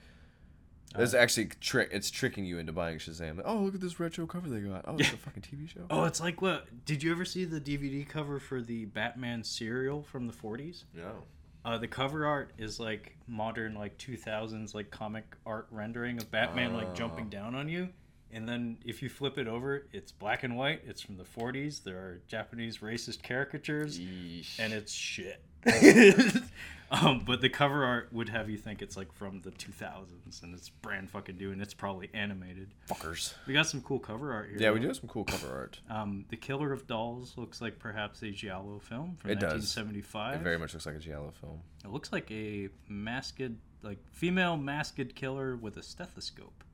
It's 0.96 1.14
actually 1.14 1.46
trick. 1.60 1.90
It's 1.92 2.10
tricking 2.10 2.44
you 2.44 2.58
into 2.58 2.72
buying 2.72 2.98
Shazam. 2.98 3.40
Oh, 3.44 3.58
look 3.58 3.74
at 3.74 3.80
this 3.80 4.00
retro 4.00 4.26
cover 4.26 4.48
they 4.48 4.60
got. 4.60 4.84
Oh, 4.86 4.96
it's 4.98 5.12
a 5.12 5.16
fucking 5.16 5.42
TV 5.42 5.68
show. 5.68 5.82
Oh, 5.90 6.04
it's 6.04 6.20
like 6.20 6.40
what? 6.40 6.66
Did 6.84 7.02
you 7.02 7.12
ever 7.12 7.24
see 7.24 7.44
the 7.44 7.60
DVD 7.60 8.08
cover 8.08 8.38
for 8.40 8.60
the 8.62 8.86
Batman 8.86 9.44
serial 9.44 10.02
from 10.02 10.26
the 10.26 10.32
40s? 10.32 10.84
no. 10.94 11.24
Uh, 11.64 11.76
the 11.76 11.88
cover 11.88 12.24
art 12.24 12.52
is 12.56 12.80
like 12.80 13.16
modern, 13.26 13.74
like 13.74 13.98
2000s, 13.98 14.74
like 14.74 14.90
comic 14.90 15.24
art 15.44 15.66
rendering 15.70 16.16
of 16.16 16.30
Batman 16.30 16.72
like 16.72 16.94
jumping 16.94 17.28
down 17.28 17.54
on 17.54 17.68
you. 17.68 17.88
And 18.30 18.48
then 18.48 18.78
if 18.86 19.02
you 19.02 19.10
flip 19.10 19.36
it 19.36 19.48
over, 19.48 19.86
it's 19.92 20.12
black 20.12 20.44
and 20.44 20.56
white. 20.56 20.82
It's 20.86 21.02
from 21.02 21.16
the 21.18 21.24
40s. 21.24 21.82
There 21.82 21.96
are 21.96 22.20
Japanese 22.26 22.78
racist 22.78 23.22
caricatures. 23.22 23.98
and 23.98 24.72
it's 24.72 24.92
shit. 24.92 25.42
um, 26.90 27.22
but 27.26 27.40
the 27.40 27.48
cover 27.48 27.84
art 27.84 28.08
would 28.12 28.28
have 28.30 28.48
you 28.48 28.56
think 28.56 28.80
it's 28.82 28.96
like 28.96 29.12
from 29.12 29.40
the 29.42 29.50
2000s 29.50 30.42
and 30.42 30.54
it's 30.54 30.68
brand 30.68 31.10
fucking 31.10 31.36
new 31.36 31.52
and 31.52 31.60
it's 31.60 31.74
probably 31.74 32.08
animated. 32.14 32.72
fuckers. 32.88 33.34
We 33.46 33.54
got 33.54 33.66
some 33.66 33.82
cool 33.82 33.98
cover 33.98 34.32
art 34.32 34.48
here. 34.50 34.58
Yeah, 34.60 34.70
we 34.70 34.80
do 34.80 34.86
have 34.86 34.96
some 34.96 35.08
cool 35.08 35.24
cover 35.24 35.48
art. 35.54 35.80
Um, 35.90 36.24
the 36.28 36.36
Killer 36.36 36.72
of 36.72 36.86
Dolls 36.86 37.34
looks 37.36 37.60
like 37.60 37.78
perhaps 37.78 38.22
a 38.22 38.30
Giallo 38.30 38.78
film 38.78 39.16
from 39.20 39.30
It 39.30 39.34
does. 39.40 39.76
1975. 39.76 40.40
It 40.40 40.42
very 40.42 40.58
much 40.58 40.72
looks 40.74 40.86
like 40.86 40.96
a 40.96 40.98
giallo 41.00 41.32
film. 41.40 41.60
It 41.84 41.90
looks 41.90 42.12
like 42.12 42.30
a 42.30 42.68
masked, 42.88 43.40
like 43.82 43.98
female 44.12 44.56
masked 44.56 45.14
killer 45.14 45.56
with 45.56 45.76
a 45.76 45.82
stethoscope. 45.82 46.64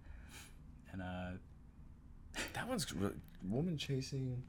And 0.93 1.03
uh, 1.03 1.39
That 2.53 2.69
one's 2.69 2.93
really, 2.95 3.15
woman 3.43 3.77
chasing 3.77 4.43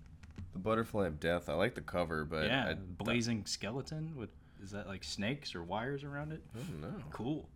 the 0.53 0.59
butterfly 0.59 1.07
of 1.07 1.19
death. 1.19 1.49
I 1.49 1.53
like 1.53 1.75
the 1.75 1.81
cover, 1.81 2.25
but 2.25 2.45
yeah, 2.45 2.69
I, 2.69 2.73
blazing 2.75 3.45
skeleton 3.45 4.13
with 4.15 4.29
is 4.63 4.71
that 4.71 4.87
like 4.87 5.03
snakes 5.03 5.53
or 5.55 5.63
wires 5.63 6.03
around 6.03 6.31
it? 6.31 6.41
I 6.55 6.59
don't 6.59 6.81
know. 6.81 7.03
Cool. 7.11 7.47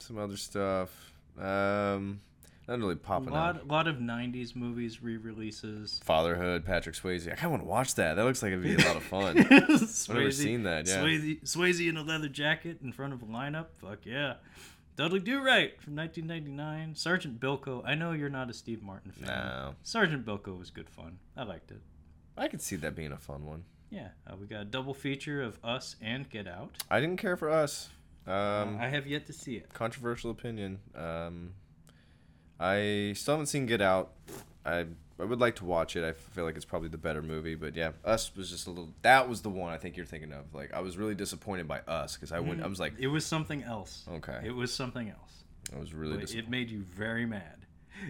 Some 0.00 0.18
other 0.18 0.36
stuff. 0.36 1.12
Um, 1.38 2.20
Not 2.68 2.78
really 2.78 2.94
A 2.94 2.96
popping 2.96 3.30
lot, 3.30 3.56
out. 3.56 3.68
lot 3.68 3.86
of 3.88 3.96
'90s 3.96 4.54
movies 4.56 5.02
re-releases. 5.02 6.00
Fatherhood, 6.04 6.64
Patrick 6.64 6.94
Swayze. 6.94 7.26
I 7.26 7.34
kind 7.34 7.46
of 7.46 7.50
want 7.52 7.62
to 7.64 7.68
watch 7.68 7.94
that. 7.96 8.14
That 8.14 8.24
looks 8.24 8.42
like 8.42 8.52
it'd 8.52 8.64
be 8.64 8.74
a 8.74 8.86
lot 8.86 8.96
of 8.96 9.02
fun. 9.02 9.38
I've 9.50 10.08
never 10.08 10.30
seen 10.32 10.62
that. 10.64 10.86
Yeah. 10.86 11.02
Swayze, 11.02 11.42
Swayze 11.42 11.88
in 11.88 11.96
a 11.96 12.02
leather 12.02 12.28
jacket 12.28 12.78
in 12.82 12.92
front 12.92 13.12
of 13.12 13.22
a 13.22 13.26
lineup. 13.26 13.66
Fuck 13.80 14.06
yeah. 14.06 14.34
Dudley 15.00 15.20
Do 15.20 15.42
Right 15.42 15.80
from 15.80 15.96
1999. 15.96 16.94
Sergeant 16.94 17.40
Bilko. 17.40 17.82
I 17.86 17.94
know 17.94 18.12
you're 18.12 18.28
not 18.28 18.50
a 18.50 18.52
Steve 18.52 18.82
Martin 18.82 19.12
fan. 19.12 19.28
No, 19.28 19.74
Sergeant 19.82 20.26
Bilko 20.26 20.58
was 20.58 20.68
good 20.68 20.90
fun. 20.90 21.20
I 21.34 21.44
liked 21.44 21.70
it. 21.70 21.80
I 22.36 22.48
could 22.48 22.60
see 22.60 22.76
that 22.76 22.94
being 22.94 23.10
a 23.10 23.16
fun 23.16 23.46
one. 23.46 23.64
Yeah, 23.88 24.08
uh, 24.26 24.36
we 24.38 24.46
got 24.46 24.60
a 24.60 24.64
double 24.66 24.92
feature 24.92 25.40
of 25.40 25.58
Us 25.64 25.96
and 26.02 26.28
Get 26.28 26.46
Out. 26.46 26.84
I 26.90 27.00
didn't 27.00 27.16
care 27.16 27.38
for 27.38 27.48
us. 27.48 27.88
Um, 28.26 28.76
I 28.78 28.90
have 28.90 29.06
yet 29.06 29.24
to 29.28 29.32
see 29.32 29.56
it. 29.56 29.72
controversial 29.72 30.30
opinion. 30.30 30.80
Um, 30.94 31.54
I 32.60 33.14
still 33.16 33.36
haven't 33.36 33.46
seen 33.46 33.64
Get 33.64 33.80
Out. 33.80 34.10
I 34.66 34.84
I 35.20 35.24
would 35.24 35.40
like 35.40 35.56
to 35.56 35.64
watch 35.64 35.96
it. 35.96 36.04
I 36.04 36.12
feel 36.12 36.44
like 36.44 36.56
it's 36.56 36.64
probably 36.64 36.88
the 36.88 36.98
better 36.98 37.22
movie. 37.22 37.54
But 37.54 37.74
yeah, 37.76 37.92
Us 38.04 38.34
was 38.36 38.50
just 38.50 38.66
a 38.66 38.70
little. 38.70 38.90
That 39.02 39.28
was 39.28 39.42
the 39.42 39.50
one 39.50 39.72
I 39.72 39.76
think 39.76 39.96
you're 39.96 40.06
thinking 40.06 40.32
of. 40.32 40.54
Like 40.54 40.72
I 40.74 40.80
was 40.80 40.96
really 40.96 41.14
disappointed 41.14 41.68
by 41.68 41.80
Us 41.80 42.14
because 42.16 42.32
I 42.32 42.40
went. 42.40 42.62
I 42.62 42.66
was 42.66 42.80
like, 42.80 42.94
It 42.98 43.08
was 43.08 43.24
something 43.26 43.62
else. 43.62 44.04
okay, 44.10 44.40
It 44.44 44.52
was 44.54 44.72
something 44.72 45.08
else. 45.08 45.44
I 45.74 45.78
was 45.78 45.92
really 45.94 46.18
disappointed. 46.18 46.46
it 46.46 46.50
made 46.50 46.70
you 46.70 46.80
very 46.80 47.26
mad. 47.26 47.56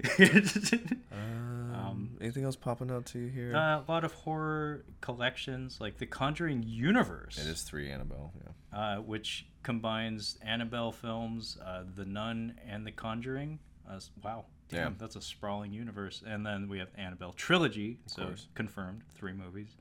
Um, 1.12 2.16
anything 2.20 2.44
else 2.44 2.56
popping 2.56 2.90
out 2.90 3.06
to 3.06 3.18
you 3.18 3.28
here? 3.28 3.54
Uh, 3.56 3.80
a 3.80 3.84
lot 3.88 4.04
of 4.04 4.12
horror 4.12 4.84
collections, 5.00 5.78
like 5.80 5.98
the 5.98 6.06
Conjuring 6.06 6.62
universe. 6.66 7.38
it 7.38 7.46
is 7.46 7.62
three 7.62 7.90
Annabelle. 7.90 8.32
Yeah. 8.72 8.78
uh, 8.78 8.96
which 9.00 9.46
combines 9.62 10.38
Annabelle 10.42 10.92
films, 10.92 11.58
uh, 11.64 11.84
The 11.94 12.04
Nun, 12.04 12.54
and 12.68 12.86
The 12.86 12.92
Conjuring. 12.92 13.58
Uh, 13.88 13.98
wow, 14.22 14.44
damn, 14.70 14.92
Yeah. 14.92 14.98
that's 14.98 15.16
a 15.16 15.20
sprawling 15.20 15.72
universe. 15.72 16.22
And 16.26 16.44
then 16.46 16.68
we 16.68 16.78
have 16.78 16.88
Annabelle 16.96 17.32
trilogy, 17.32 17.98
so 18.06 18.24
course. 18.26 18.48
confirmed, 18.54 19.02
three 19.14 19.32
movies. 19.32 19.76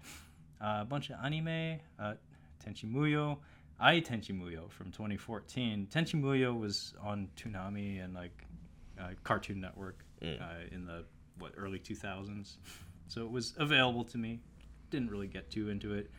Uh, 0.61 0.79
a 0.81 0.85
bunch 0.85 1.09
of 1.09 1.17
anime, 1.23 1.79
uh, 1.99 2.15
Tenchi 2.65 2.83
Muyo, 2.91 3.37
Ai 3.79 4.01
Tenchi 4.01 4.31
Muyo 4.37 4.69
from 4.69 4.91
2014. 4.91 5.87
Tenchi 5.89 6.19
Muyo 6.21 6.59
was 6.59 6.93
on 7.01 7.29
Toonami 7.37 8.03
and 8.03 8.13
like 8.13 8.45
uh, 8.99 9.11
Cartoon 9.23 9.61
Network 9.61 10.03
Mm. 10.21 10.41
uh, 10.41 10.45
in 10.75 10.85
the 10.85 11.05
what 11.37 11.53
early 11.55 11.79
2000s, 11.79 12.57
so 13.07 13.23
it 13.23 13.31
was 13.31 13.53
available 13.57 14.03
to 14.03 14.17
me. 14.17 14.41
Didn't 14.89 15.09
really 15.09 15.27
get 15.27 15.49
too 15.49 15.69
into 15.69 15.93
it. 15.93 16.11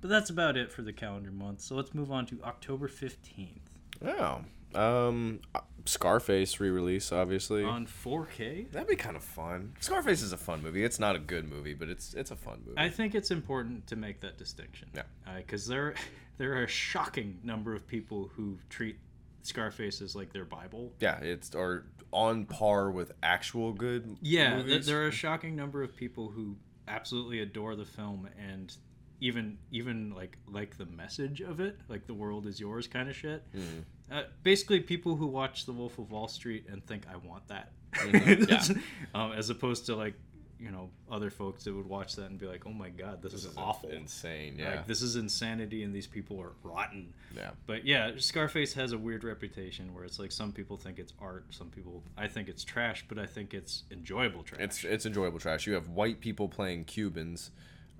But 0.00 0.10
that's 0.10 0.28
about 0.30 0.56
it 0.56 0.72
for 0.72 0.82
the 0.82 0.92
calendar 0.92 1.30
month. 1.30 1.60
So 1.60 1.76
let's 1.76 1.94
move 1.94 2.10
on 2.10 2.26
to 2.26 2.42
October 2.42 2.88
15th 2.88 3.60
Oh. 4.04 4.44
Um, 4.74 5.40
Scarface 5.86 6.60
re-release, 6.60 7.12
obviously. 7.12 7.62
on 7.62 7.86
4K. 7.86 8.70
That'd 8.72 8.88
be 8.88 8.96
kind 8.96 9.16
of 9.16 9.22
fun. 9.22 9.74
Scarface 9.80 10.22
is 10.22 10.32
a 10.32 10.36
fun 10.38 10.62
movie. 10.62 10.82
It's 10.82 10.98
not 10.98 11.14
a 11.14 11.18
good 11.18 11.48
movie, 11.48 11.74
but 11.74 11.88
it's 11.90 12.14
it's 12.14 12.30
a 12.30 12.36
fun 12.36 12.62
movie. 12.66 12.78
I 12.78 12.88
think 12.88 13.14
it's 13.14 13.30
important 13.30 13.86
to 13.88 13.96
make 13.96 14.20
that 14.20 14.38
distinction. 14.38 14.88
Yeah. 14.94 15.02
Because 15.36 15.66
there, 15.66 15.94
there 16.38 16.54
are 16.54 16.64
a 16.64 16.68
shocking 16.68 17.38
number 17.42 17.74
of 17.74 17.86
people 17.86 18.30
who 18.34 18.58
treat 18.70 18.96
Scarface 19.42 20.00
as 20.00 20.16
like 20.16 20.32
their 20.32 20.46
Bible. 20.46 20.92
yeah, 21.00 21.18
it's 21.20 21.54
or 21.54 21.84
on 22.12 22.46
par 22.46 22.90
with 22.90 23.12
actual 23.22 23.72
good. 23.74 24.16
Yeah, 24.22 24.62
th- 24.62 24.86
there 24.86 25.02
are 25.02 25.08
a 25.08 25.12
shocking 25.12 25.54
number 25.54 25.82
of 25.82 25.94
people 25.94 26.28
who 26.30 26.56
absolutely 26.88 27.40
adore 27.40 27.76
the 27.76 27.84
film 27.84 28.28
and 28.38 28.74
even 29.20 29.58
even 29.70 30.14
like 30.14 30.38
like 30.50 30.78
the 30.78 30.86
message 30.86 31.42
of 31.42 31.60
it, 31.60 31.76
like 31.88 32.06
the 32.06 32.14
world 32.14 32.46
is 32.46 32.58
yours 32.58 32.86
kind 32.86 33.08
of 33.10 33.14
shit. 33.16 33.42
Mhm. 33.54 33.84
Uh, 34.10 34.22
basically, 34.42 34.80
people 34.80 35.16
who 35.16 35.26
watch 35.26 35.64
The 35.66 35.72
Wolf 35.72 35.98
of 35.98 36.10
Wall 36.10 36.28
Street 36.28 36.66
and 36.70 36.84
think 36.86 37.04
I 37.12 37.16
want 37.16 37.46
that, 37.48 37.72
Mhm, 37.92 38.80
um, 39.14 39.32
as 39.32 39.50
opposed 39.50 39.86
to 39.86 39.96
like 39.96 40.14
you 40.60 40.70
know 40.70 40.88
other 41.10 41.30
folks 41.30 41.64
that 41.64 41.74
would 41.74 41.86
watch 41.86 42.14
that 42.16 42.26
and 42.30 42.38
be 42.38 42.46
like, 42.46 42.64
oh 42.66 42.72
my 42.72 42.88
god, 42.88 43.20
this, 43.22 43.32
This 43.32 43.44
is, 43.44 43.50
is 43.52 43.56
awful. 43.58 43.90
insane. 43.90 44.56
Yeah, 44.58 44.76
Like 44.76 44.86
this 44.86 45.02
is 45.02 45.16
insanity, 45.16 45.82
and 45.82 45.92
these 45.94 46.06
people 46.06 46.40
are 46.40 46.52
rotten. 46.62 47.12
yeah. 47.36 47.50
But 47.66 47.84
yeah, 47.84 48.12
Scarface 48.18 48.72
has 48.74 48.92
a 48.92 48.98
weird 48.98 49.24
reputation 49.24 49.92
where 49.94 50.04
it's 50.04 50.18
like 50.18 50.32
some 50.32 50.52
people 50.52 50.76
think 50.76 50.98
it's 50.98 51.12
art, 51.20 51.46
some 51.50 51.68
people 51.70 52.02
I 52.16 52.28
think 52.28 52.48
it's 52.48 52.62
trash, 52.64 53.04
but 53.08 53.18
I 53.18 53.26
think 53.26 53.52
it's 53.52 53.82
enjoyable 53.90 54.42
trash. 54.42 54.60
It's 54.60 54.84
it's 54.84 55.06
enjoyable 55.06 55.38
trash. 55.38 55.66
You 55.66 55.74
have 55.74 55.88
white 55.88 56.20
people 56.20 56.48
playing 56.48 56.84
Cubans, 56.84 57.50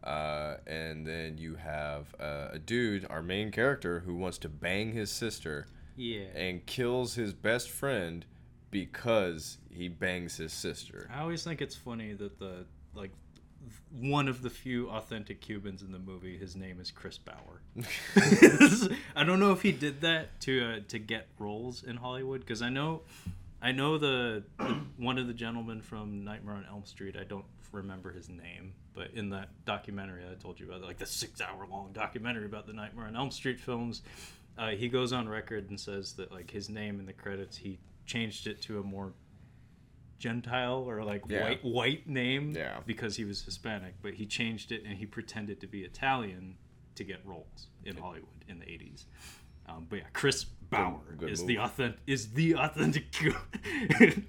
uh, 0.03 0.57
and 0.67 1.07
then 1.07 1.39
you 1.39 1.57
have 1.57 2.15
uh, 2.21 2.49
a 2.53 2.59
dude, 2.59 3.07
our 3.11 3.23
main 3.23 3.51
character, 3.51 4.01
who 4.01 4.15
wants 4.15 4.39
to 4.39 4.49
bang 4.49 4.93
his 4.93 5.11
sister 5.11 5.67
yeah. 5.97 6.27
and 6.35 6.65
kills 6.67 7.15
his 7.15 7.33
best 7.33 7.71
friend 7.71 8.25
because 8.71 9.59
he 9.71 9.89
bangs 9.89 10.37
his 10.37 10.53
sister. 10.53 11.09
I 11.15 11.21
always 11.21 11.45
think 11.45 11.63
it's 11.63 11.77
funny 11.77 12.13
that 12.15 12.39
the 12.39 12.67
like 12.95 13.13
one 13.91 14.29
of 14.29 14.43
the 14.43 14.51
few 14.51 14.91
authentic 14.91 15.41
Cubans 15.41 15.83
in 15.83 15.93
the 15.93 15.99
movie, 15.99 16.37
his 16.37 16.57
name 16.57 16.81
is 16.81 16.91
Chris 16.91 17.19
Bauer. 17.19 17.63
I 19.17 19.25
don't 19.25 19.41
know 19.41 19.53
if 19.53 19.63
he 19.63 19.73
did 19.73 20.01
that 20.03 20.41
to 20.43 20.65
uh, 20.65 20.81
to 20.89 20.99
get 20.99 21.29
roles 21.39 21.83
in 21.83 21.97
Hollywood 21.97 22.41
because 22.41 22.63
I 22.63 22.69
know 22.69 23.03
I 23.63 23.73
know 23.73 23.97
the, 23.97 24.45
the 24.59 24.65
one 24.99 25.19
of 25.19 25.27
the 25.27 25.33
gentlemen 25.33 25.81
from 25.81 26.23
Nightmare 26.25 26.57
on 26.57 26.67
Elm 26.69 26.85
Street. 26.85 27.17
I 27.19 27.25
don't 27.25 27.47
remember 27.73 28.13
his 28.13 28.29
name, 28.29 28.75
but 28.93 29.13
in 29.15 29.31
that 29.31 29.49
documentary 29.65 30.23
I 30.31 30.35
told 30.35 30.61
you 30.61 30.67
about, 30.69 30.83
like 30.83 30.99
the 30.99 31.07
six 31.07 31.41
hour 31.41 31.67
long 31.71 31.91
documentary 31.93 32.45
about 32.45 32.67
the 32.67 32.73
Nightmare 32.73 33.07
on 33.07 33.17
Elm 33.17 33.31
Street 33.31 33.59
films, 33.59 34.03
uh, 34.59 34.71
he 34.71 34.89
goes 34.89 35.13
on 35.13 35.29
record 35.29 35.69
and 35.71 35.79
says 35.81 36.13
that 36.15 36.31
like 36.33 36.51
his 36.51 36.69
name 36.69 37.01
in 37.01 37.07
the 37.07 37.13
credits 37.13 37.57
he 37.57 37.79
changed 38.07 38.47
it 38.47 38.61
to 38.63 38.79
a 38.79 38.83
more 38.83 39.13
Gentile 40.19 40.85
or 40.89 41.03
like 41.05 41.23
Yeah. 41.29 41.43
white 41.43 41.65
white 41.65 42.09
name 42.09 42.53
Yeah. 42.53 42.81
because 42.87 43.17
he 43.17 43.25
was 43.25 43.43
Hispanic, 43.43 43.95
but 44.03 44.15
he 44.15 44.27
changed 44.27 44.73
it 44.73 44.85
and 44.85 44.97
he 44.97 45.07
pretended 45.07 45.61
to 45.61 45.67
be 45.67 45.83
Italian 45.83 46.57
to 46.95 47.05
get 47.05 47.21
roles 47.27 47.69
in 47.85 47.97
Hollywood 47.97 48.45
in 48.49 48.59
the 48.61 48.67
80s. 48.67 49.05
Um, 49.67 49.87
but 49.91 49.97
yeah, 50.01 50.05
Chris 50.13 50.45
Bauer 50.45 51.01
good 51.19 51.31
is 51.31 51.41
move. 51.41 51.49
the 51.49 51.59
authentic 51.59 52.01
is 52.07 52.33
the 52.33 52.55
authentic. 52.57 53.05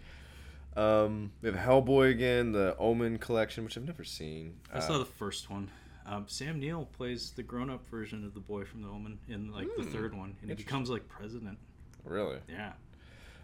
Um, 0.77 1.31
we 1.41 1.49
have 1.49 1.57
Hellboy 1.57 2.11
again, 2.11 2.51
the 2.51 2.75
Omen 2.77 3.17
collection, 3.17 3.63
which 3.63 3.77
I've 3.77 3.85
never 3.85 4.03
seen. 4.03 4.59
I 4.73 4.79
Uh, 4.79 4.81
saw 4.81 4.97
the 4.97 5.05
first 5.05 5.49
one. 5.49 5.71
Um, 6.05 6.25
Sam 6.27 6.59
Neill 6.59 6.85
plays 6.97 7.31
the 7.31 7.41
grown-up 7.43 7.87
version 7.89 8.23
of 8.25 8.33
the 8.33 8.39
boy 8.39 8.63
from 8.63 8.83
The 8.83 8.89
Omen 8.89 9.17
in 9.27 9.51
like 9.51 9.67
the 9.75 9.83
Hmm. 9.83 9.89
third 9.91 10.13
one, 10.15 10.35
and 10.41 10.49
he 10.49 10.55
becomes 10.55 10.89
like 10.89 11.07
president. 11.07 11.57
really. 12.03 12.37
Yeah, 12.47 12.73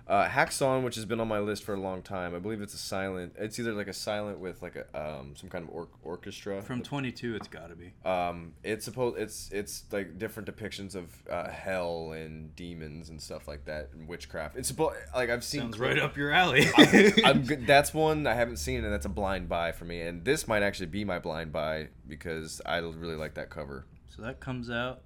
Uh, 0.07 0.27
Häxan, 0.27 0.83
which 0.83 0.95
has 0.95 1.05
been 1.05 1.19
on 1.19 1.27
my 1.27 1.39
list 1.39 1.63
for 1.63 1.73
a 1.73 1.79
long 1.79 2.01
time. 2.01 2.35
I 2.35 2.39
believe 2.39 2.61
it's 2.61 2.73
a 2.73 2.77
silent. 2.77 3.33
It's 3.37 3.57
either 3.59 3.71
like 3.73 3.87
a 3.87 3.93
silent 3.93 4.39
with 4.39 4.61
like 4.61 4.75
a 4.75 4.85
um, 5.19 5.35
some 5.35 5.49
kind 5.49 5.67
of 5.67 5.73
or- 5.73 5.87
orchestra. 6.03 6.61
from 6.61 6.81
22, 6.81 7.35
it's 7.35 7.47
got 7.47 7.69
to 7.69 7.75
be. 7.75 7.93
Um, 8.03 8.53
it's 8.63 8.85
supposed 8.85 9.17
it's 9.17 9.49
it's 9.51 9.83
like 9.91 10.17
different 10.19 10.53
depictions 10.53 10.95
of 10.95 11.09
uh, 11.29 11.49
hell 11.49 12.11
and 12.11 12.55
demons 12.55 13.09
and 13.09 13.21
stuff 13.21 13.47
like 13.47 13.65
that 13.65 13.89
and 13.93 14.07
witchcraft. 14.07 14.57
It's 14.57 14.67
supposed 14.67 14.95
like 15.15 15.29
I've 15.29 15.43
seen 15.43 15.61
Sounds 15.61 15.79
right 15.79 15.97
up 15.99 16.17
your 16.17 16.31
alley. 16.31 16.65
I'm 17.23 17.43
good. 17.45 17.65
That's 17.65 17.93
one 17.93 18.27
I 18.27 18.33
haven't 18.33 18.57
seen, 18.57 18.83
and 18.83 18.91
that's 18.93 19.05
a 19.05 19.09
blind 19.09 19.47
buy 19.49 19.71
for 19.71 19.85
me. 19.85 20.01
And 20.01 20.25
this 20.25 20.47
might 20.47 20.63
actually 20.63 20.87
be 20.87 21.05
my 21.05 21.19
blind 21.19 21.51
buy 21.51 21.87
because 22.07 22.59
I 22.65 22.77
really 22.79 23.15
like 23.15 23.35
that 23.35 23.49
cover. 23.49 23.85
so 24.09 24.21
that 24.23 24.39
comes 24.39 24.69
out 24.69 25.01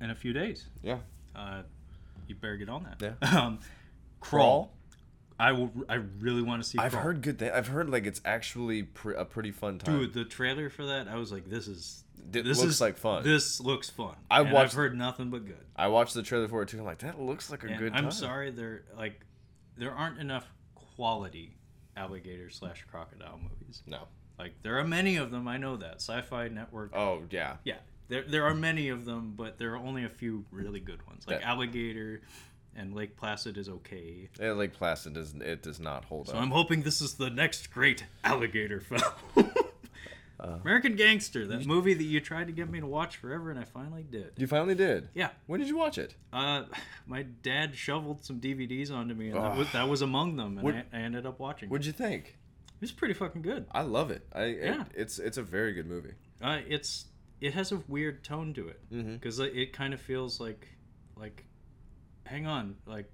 in 0.00 0.10
a 0.10 0.14
few 0.14 0.32
days. 0.32 0.66
Yeah. 0.82 0.98
Uh, 1.34 1.62
you 2.26 2.34
better 2.34 2.56
get 2.56 2.68
on 2.68 2.84
that. 2.84 3.16
Yeah. 3.22 3.38
Um, 3.40 3.60
Crawl. 4.30 4.70
I 5.38 5.52
will. 5.52 5.72
I 5.88 5.94
really 5.94 6.42
want 6.42 6.62
to 6.62 6.68
see. 6.68 6.78
I've 6.78 6.92
Crawl. 6.92 7.02
heard 7.04 7.22
good. 7.22 7.38
Th- 7.40 7.50
I've 7.52 7.66
heard 7.66 7.90
like 7.90 8.06
it's 8.06 8.20
actually 8.24 8.84
pr- 8.84 9.12
a 9.12 9.24
pretty 9.24 9.50
fun 9.50 9.78
time. 9.78 9.98
Dude, 9.98 10.12
the 10.14 10.24
trailer 10.24 10.70
for 10.70 10.86
that, 10.86 11.08
I 11.08 11.16
was 11.16 11.32
like, 11.32 11.50
"This 11.50 11.66
is 11.66 12.04
It 12.32 12.44
this 12.44 12.58
looks 12.58 12.74
is 12.74 12.80
like 12.80 12.96
fun. 12.96 13.24
This 13.24 13.60
looks 13.60 13.90
fun." 13.90 14.14
I 14.30 14.42
And 14.42 14.52
watched- 14.52 14.70
I've 14.72 14.76
heard 14.76 14.96
nothing 14.96 15.30
but 15.30 15.44
good. 15.44 15.64
I 15.74 15.88
watched 15.88 16.14
the 16.14 16.22
trailer 16.22 16.46
for 16.46 16.62
it 16.62 16.68
too. 16.68 16.78
I'm 16.78 16.84
like, 16.84 16.98
that 17.00 17.20
looks 17.20 17.50
like 17.50 17.64
a 17.64 17.66
And 17.66 17.78
good. 17.78 17.92
I'm 17.94 18.12
sorry, 18.12 18.50
there 18.52 18.84
like 18.96 19.20
there 19.76 19.92
aren't 19.92 20.20
enough 20.20 20.46
quality 20.94 21.56
alligator 21.96 22.48
slash 22.50 22.84
crocodile 22.90 23.38
movies. 23.42 23.82
No. 23.86 24.06
Like 24.38 24.54
there 24.62 24.78
are 24.78 24.84
many 24.84 25.16
of 25.16 25.30
them. 25.32 25.48
I 25.48 25.56
know 25.58 25.76
that 25.78 25.96
Sci-Fi 25.96 26.46
Network. 26.48 26.92
Oh 26.94 27.22
yeah. 27.30 27.56
Yeah, 27.64 27.78
there 28.08 28.22
there 28.22 28.44
are 28.44 28.54
many 28.54 28.88
of 28.88 29.04
them, 29.04 29.34
but 29.36 29.58
there 29.58 29.72
are 29.74 29.78
only 29.78 30.04
a 30.04 30.08
few 30.08 30.44
really 30.52 30.80
good 30.80 31.04
ones. 31.08 31.26
Like 31.26 31.40
That- 31.40 31.48
Alligator 31.48 32.22
and 32.76 32.94
Lake 32.94 33.16
Placid 33.16 33.56
is 33.56 33.68
okay. 33.68 34.28
Yeah, 34.40 34.52
Lake 34.52 34.72
Placid 34.72 35.14
does. 35.14 35.34
It 35.34 35.62
does 35.62 35.80
not 35.80 36.04
hold 36.04 36.26
So 36.26 36.32
up. 36.32 36.36
So 36.38 36.42
I'm 36.42 36.50
hoping 36.50 36.82
this 36.82 37.00
is 37.00 37.14
the 37.14 37.30
next 37.30 37.70
great 37.72 38.04
alligator 38.24 38.80
film. 38.80 39.02
Uh, 40.40 40.58
American 40.62 40.96
Gangster, 40.96 41.46
that 41.46 41.64
movie 41.64 41.94
that 41.94 42.02
you 42.04 42.20
tried 42.20 42.48
to 42.48 42.52
get 42.52 42.68
me 42.68 42.80
to 42.80 42.86
watch 42.86 43.16
forever, 43.16 43.50
and 43.50 43.58
I 43.58 43.64
finally 43.64 44.02
did. 44.02 44.32
You 44.36 44.46
finally 44.48 44.74
did. 44.74 45.08
Yeah, 45.14 45.30
When 45.46 45.60
did 45.60 45.68
you 45.68 45.76
watch 45.76 45.96
it? 45.96 46.16
uh, 46.34 46.64
my 47.06 47.22
dad 47.22 47.74
shoveled 47.76 48.24
some 48.24 48.40
DVDs 48.40 48.90
onto 48.90 49.14
me, 49.14 49.28
and 49.30 49.36
that 49.38 49.56
was, 49.56 49.72
that 49.72 49.88
was 49.88 50.02
among 50.02 50.36
them, 50.36 50.58
and 50.58 50.62
What- 50.62 50.74
I, 50.74 50.84
I 50.92 51.00
ended 51.02 51.24
up 51.24 51.38
watching. 51.38 51.70
What'd 51.70 51.86
you 51.86 51.92
think? 51.92 52.36
It 52.66 52.80
was 52.80 52.92
pretty 52.92 53.14
fucking 53.14 53.42
good. 53.42 53.66
I 53.70 53.82
love 53.82 54.10
it. 54.10 54.26
I 54.34 54.42
it- 54.42 54.58
Yeah. 54.64 54.84
it's 54.94 55.18
it's 55.20 55.38
a 55.38 55.42
very 55.42 55.72
good 55.72 55.86
movie. 55.86 56.12
Uh, 56.42 56.58
it's 56.68 57.06
it 57.40 57.54
has 57.54 57.70
a 57.72 57.76
weird 57.88 58.24
tone 58.24 58.52
to 58.54 58.68
it 58.68 58.80
because 58.90 59.38
it 59.38 59.72
kind 59.72 59.94
of 59.94 60.00
feels 60.00 60.40
like 60.40 60.68
like 61.16 61.44
hang 62.24 62.46
on 62.46 62.76
like 62.86 63.10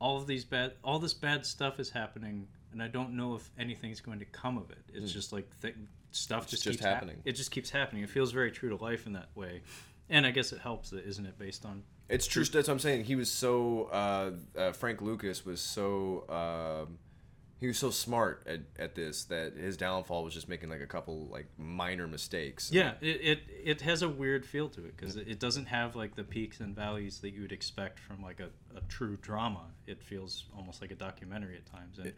all 0.00 0.16
of 0.16 0.26
these 0.26 0.44
bad 0.44 0.72
all 0.84 0.98
this 0.98 1.14
bad 1.14 1.44
stuff 1.44 1.78
is 1.80 1.90
happening 1.90 2.46
and 2.72 2.82
I 2.82 2.88
don't 2.88 3.16
know 3.16 3.34
if 3.34 3.50
anything's 3.58 4.00
going 4.00 4.18
to 4.18 4.24
come 4.26 4.58
of 4.58 4.70
it. 4.70 4.78
It's 4.92 5.10
just 5.12 5.32
like 5.32 5.48
th- 5.62 5.74
stuff 6.10 6.46
just, 6.48 6.64
Hmm. 6.64 6.70
just 6.70 6.78
keeps 6.78 6.84
hap- 6.84 6.94
happening. 6.96 7.22
it 7.24 7.32
just 7.32 7.50
keeps 7.50 7.70
happening. 7.70 8.02
It 8.02 8.10
feels 8.10 8.30
very 8.32 8.50
true 8.52 8.68
to 8.68 8.76
life 8.76 9.06
in 9.06 9.14
that 9.14 9.28
way, 9.34 9.62
and 10.10 10.26
I 10.26 10.30
guess 10.30 10.52
it 10.52 10.60
helps 10.60 10.90
that 10.90 11.04
isn't 11.06 11.24
it 11.26 11.38
based 11.38 11.64
on 11.64 11.82
It's 12.08 12.26
true. 12.26 12.44
That's 12.44 12.68
what 12.68 12.74
I'm 12.74 12.78
saying. 12.78 13.04
He 13.04 13.16
was 13.16 13.30
so 13.30 13.84
uh, 13.92 14.30
uh, 14.56 14.72
Frank 14.72 15.00
Lucas 15.02 15.44
was 15.44 15.60
so 15.60 16.24
um, 16.28 16.98
he 17.58 17.66
was 17.66 17.78
so 17.78 17.90
smart 17.90 18.44
at, 18.46 18.60
at 18.78 18.94
this 18.94 19.24
that 19.24 19.56
his 19.56 19.76
downfall 19.76 20.22
was 20.22 20.32
just 20.32 20.48
making 20.48 20.70
like 20.70 20.80
a 20.80 20.86
couple 20.86 21.26
like 21.26 21.46
minor 21.58 22.06
mistakes. 22.06 22.70
Yeah, 22.72 22.92
it, 23.00 23.20
it 23.20 23.40
it 23.48 23.80
has 23.80 24.02
a 24.02 24.08
weird 24.08 24.46
feel 24.46 24.68
to 24.70 24.84
it 24.84 24.96
because 24.96 25.16
it, 25.16 25.26
it 25.28 25.40
doesn't 25.40 25.66
have 25.66 25.96
like 25.96 26.14
the 26.14 26.24
peaks 26.24 26.60
and 26.60 26.74
valleys 26.74 27.18
that 27.20 27.30
you 27.30 27.42
would 27.42 27.52
expect 27.52 27.98
from 27.98 28.22
like 28.22 28.40
a, 28.40 28.50
a 28.76 28.80
true 28.88 29.16
drama. 29.20 29.64
It 29.86 30.02
feels 30.02 30.44
almost 30.56 30.80
like 30.80 30.92
a 30.92 30.94
documentary 30.94 31.56
at 31.56 31.66
times. 31.66 31.98
And 31.98 32.12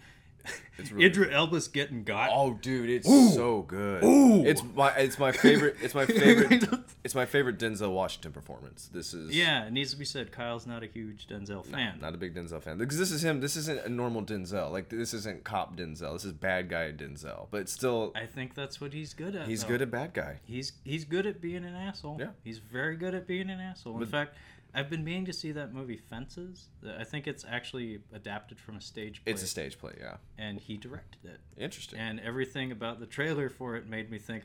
it's 0.78 0.90
really- 0.92 1.06
Idris 1.06 1.32
Elba's 1.32 1.68
getting 1.68 2.04
got. 2.04 2.30
Oh, 2.32 2.54
dude, 2.54 2.88
it's 2.90 3.08
Ooh. 3.08 3.28
so 3.30 3.62
good. 3.62 4.02
Ooh. 4.04 4.44
It's 4.44 4.62
my 4.74 4.90
it's 4.96 5.18
my 5.18 5.32
favorite. 5.32 5.76
It's 5.82 5.94
my 5.94 6.06
favorite. 6.06 6.64
it's 7.04 7.14
my 7.14 7.26
favorite 7.26 7.58
Denzel 7.58 7.92
Washington 7.92 8.32
performance. 8.32 8.88
This 8.92 9.12
is 9.14 9.34
Yeah, 9.36 9.66
it 9.66 9.72
needs 9.72 9.90
to 9.92 9.96
be 9.96 10.04
said. 10.04 10.32
Kyle's 10.32 10.66
not 10.66 10.82
a 10.82 10.86
huge 10.86 11.26
Denzel 11.26 11.64
fan. 11.64 11.98
Not 12.00 12.14
a 12.14 12.18
big 12.18 12.34
Denzel 12.34 12.62
fan 12.62 12.78
because 12.78 12.98
this 12.98 13.10
is 13.10 13.22
him. 13.24 13.40
This 13.40 13.56
isn't 13.56 13.84
a 13.84 13.88
normal 13.88 14.22
Denzel. 14.22 14.70
Like 14.70 14.88
this 14.88 15.12
isn't 15.14 15.44
cop 15.44 15.76
Denzel. 15.76 16.12
This 16.14 16.24
is 16.24 16.32
bad 16.32 16.68
guy 16.68 16.92
Denzel. 16.92 17.46
But 17.50 17.68
still, 17.68 18.12
I 18.14 18.26
think 18.26 18.54
that's 18.54 18.80
what 18.80 18.92
he's 18.92 19.14
good 19.14 19.34
at. 19.36 19.48
he's 19.48 19.62
though. 19.62 19.68
good 19.68 19.82
at 19.82 19.90
bad 19.90 20.14
guy. 20.14 20.40
He's 20.44 20.72
he's 20.84 21.04
good 21.04 21.26
at 21.26 21.40
being 21.40 21.64
an 21.64 21.74
asshole. 21.74 22.16
Yeah. 22.20 22.28
he's 22.42 22.58
very 22.58 22.96
good 22.96 23.14
at 23.14 23.26
being 23.26 23.50
an 23.50 23.60
asshole. 23.60 23.94
In 23.94 24.00
But- 24.00 24.08
fact, 24.08 24.34
I've 24.74 24.88
been 24.90 25.04
meaning 25.04 25.24
to 25.26 25.32
see 25.32 25.52
that 25.52 25.72
movie 25.72 25.96
Fences. 25.96 26.68
I 26.98 27.04
think 27.04 27.26
it's 27.26 27.44
actually 27.48 28.00
adapted 28.12 28.60
from 28.60 28.76
a 28.76 28.80
stage 28.80 29.22
play, 29.24 29.32
It's 29.32 29.42
a 29.42 29.46
stage 29.46 29.78
play. 29.78 29.92
Yeah, 30.00 30.16
and 30.38 30.60
he 30.60 30.76
directed 30.76 31.24
it. 31.24 31.40
interesting. 31.56 31.98
And 31.98 32.20
everything 32.20 32.70
about 32.72 33.00
the 33.00 33.06
trailer 33.06 33.48
for 33.48 33.76
it 33.76 33.86
made 33.88 34.10
me 34.10 34.18
think, 34.18 34.44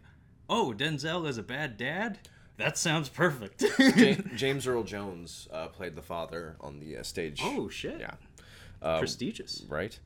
"Oh, 0.49 0.73
Denzel 0.75 1.27
is 1.27 1.37
a 1.37 1.43
bad 1.43 1.77
dad. 1.77 2.19
That 2.57 2.77
sounds 2.77 3.09
perfect." 3.09 3.63
James 4.35 4.65
Earl 4.67 4.83
Jones 4.83 5.47
uh, 5.51 5.67
played 5.67 5.95
the 5.95 6.01
father 6.01 6.55
on 6.61 6.79
the 6.79 6.97
uh, 6.97 7.03
stage. 7.03 7.41
oh 7.43 7.69
shit! 7.69 7.99
yeah, 7.99 8.15
Um, 8.81 8.99
prestigious. 8.99 9.63
right. 9.69 9.97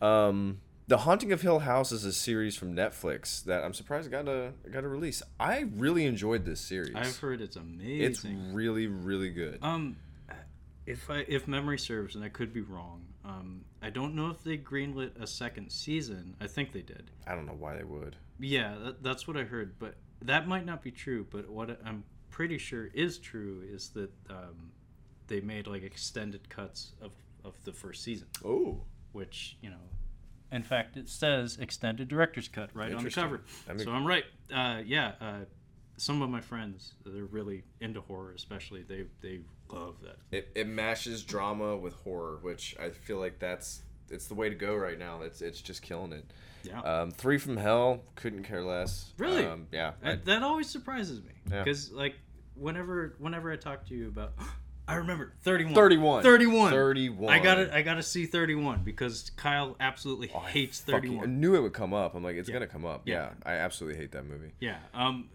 Um, 0.00 0.60
the 0.88 0.98
Haunting 0.98 1.32
of 1.32 1.42
Hill 1.42 1.60
House 1.60 1.92
is 1.92 2.04
a 2.04 2.12
series 2.12 2.56
from 2.56 2.74
Netflix 2.74 3.44
that 3.44 3.64
I'm 3.64 3.74
surprised 3.74 4.10
got 4.10 4.28
a 4.28 4.52
got 4.70 4.84
a 4.84 4.88
release. 4.88 5.22
I 5.38 5.66
really 5.76 6.06
enjoyed 6.06 6.44
this 6.44 6.60
series. 6.60 6.94
I've 6.94 7.16
heard 7.18 7.40
it's 7.40 7.56
amazing. 7.56 8.02
it's 8.02 8.24
really 8.52 8.86
really 8.86 9.30
good. 9.30 9.58
Um, 9.62 9.96
if 10.86 11.08
I 11.10 11.24
if 11.28 11.46
memory 11.46 11.78
serves, 11.78 12.14
and 12.16 12.24
I 12.24 12.28
could 12.28 12.52
be 12.52 12.60
wrong, 12.60 13.04
um, 13.24 13.64
I 13.80 13.90
don't 13.90 14.14
know 14.14 14.30
if 14.30 14.42
they 14.42 14.58
greenlit 14.58 15.20
a 15.20 15.26
second 15.26 15.70
season. 15.70 16.36
I 16.40 16.46
think 16.48 16.72
they 16.72 16.82
did. 16.82 17.10
I 17.26 17.34
don't 17.34 17.46
know 17.46 17.56
why 17.58 17.76
they 17.76 17.84
would. 17.84 18.16
Yeah, 18.40 18.74
that, 18.82 19.02
that's 19.02 19.28
what 19.28 19.36
I 19.36 19.44
heard, 19.44 19.78
but 19.78 19.94
that 20.22 20.48
might 20.48 20.66
not 20.66 20.82
be 20.82 20.90
true. 20.90 21.26
But 21.30 21.48
what 21.48 21.78
I'm 21.84 22.02
pretty 22.30 22.58
sure 22.58 22.86
is 22.86 23.18
true 23.18 23.62
is 23.64 23.90
that 23.90 24.10
um, 24.28 24.72
they 25.28 25.40
made 25.40 25.68
like 25.68 25.84
extended 25.84 26.48
cuts 26.48 26.92
of 27.00 27.12
of 27.44 27.54
the 27.64 27.72
first 27.72 28.02
season, 28.02 28.26
Oh, 28.44 28.80
which 29.12 29.56
you 29.62 29.70
know. 29.70 29.76
In 30.52 30.62
fact, 30.62 30.96
it 30.96 31.08
says 31.08 31.58
extended 31.60 32.08
director's 32.08 32.48
cut 32.48 32.70
right 32.74 32.86
on 32.86 32.90
the 32.90 32.96
Interesting. 32.98 33.22
cover. 33.24 33.40
I 33.68 33.72
mean- 33.72 33.84
so 33.84 33.90
I'm 33.92 34.06
right. 34.06 34.24
Uh, 34.54 34.82
yeah, 34.84 35.12
uh, 35.20 35.38
some 35.96 36.22
of 36.22 36.30
my 36.30 36.40
friends, 36.40 36.94
they're 37.04 37.24
really 37.24 37.64
into 37.80 38.00
horror, 38.02 38.32
especially. 38.32 38.82
They 38.82 39.06
they 39.20 39.40
love 39.70 39.96
that. 40.02 40.16
it, 40.30 40.50
it 40.54 40.66
mashes 40.68 41.22
drama 41.24 41.76
with 41.76 41.94
horror, 41.94 42.38
which 42.42 42.76
I 42.78 42.90
feel 42.90 43.18
like 43.18 43.38
that's 43.38 43.82
it's 44.10 44.26
the 44.26 44.34
way 44.34 44.48
to 44.50 44.54
go 44.54 44.74
right 44.76 44.98
now. 44.98 45.22
It's 45.22 45.40
it's 45.42 45.60
just 45.62 45.80
killing 45.82 46.12
it. 46.12 46.24
Yeah. 46.64 46.80
Um, 46.80 47.10
Three 47.10 47.38
from 47.38 47.56
Hell, 47.56 48.02
couldn't 48.14 48.44
care 48.44 48.62
less. 48.62 49.12
Really? 49.18 49.44
Um, 49.46 49.66
yeah. 49.72 49.92
I- 50.02 50.10
That, 50.10 50.24
that 50.26 50.42
always 50.42 50.68
surprises 50.68 51.20
me 51.22 51.32
Yeah. 51.50 51.62
because 51.64 51.90
like 51.90 52.14
whenever 52.54 53.14
whenever 53.18 53.50
I 53.50 53.56
talk 53.56 53.86
to 53.86 53.94
you 53.94 54.08
about 54.08 54.32
I 54.92 54.96
remember 54.96 55.32
31 55.42 55.74
31. 55.74 56.22
31 56.22 56.70
31. 56.72 57.32
I 57.32 57.38
got 57.38 57.54
to 57.56 57.74
I 57.74 57.82
got 57.82 57.94
to 57.94 58.02
see 58.02 58.26
31 58.26 58.82
because 58.84 59.30
Kyle 59.36 59.76
absolutely 59.80 60.30
Oh, 60.34 60.40
hates 60.40 60.80
fucking- 60.80 60.92
31 61.18 61.24
I 61.24 61.26
knew 61.32 61.54
it 61.54 61.60
would 61.60 61.72
come 61.72 61.92
up. 61.94 62.14
I'm 62.14 62.22
like, 62.22 62.36
it's 62.36 62.48
Yeah. 62.48 62.54
gonna 62.54 62.66
come 62.66 62.84
up. 62.84 63.02
Yeah. 63.06 63.14
Yeah. 63.14 63.30
I 63.44 63.54
absolutely 63.54 63.98
hate 64.00 64.12
that 64.12 64.26
movie. 64.26 64.52
yeah 64.60 64.78
um 64.94 65.28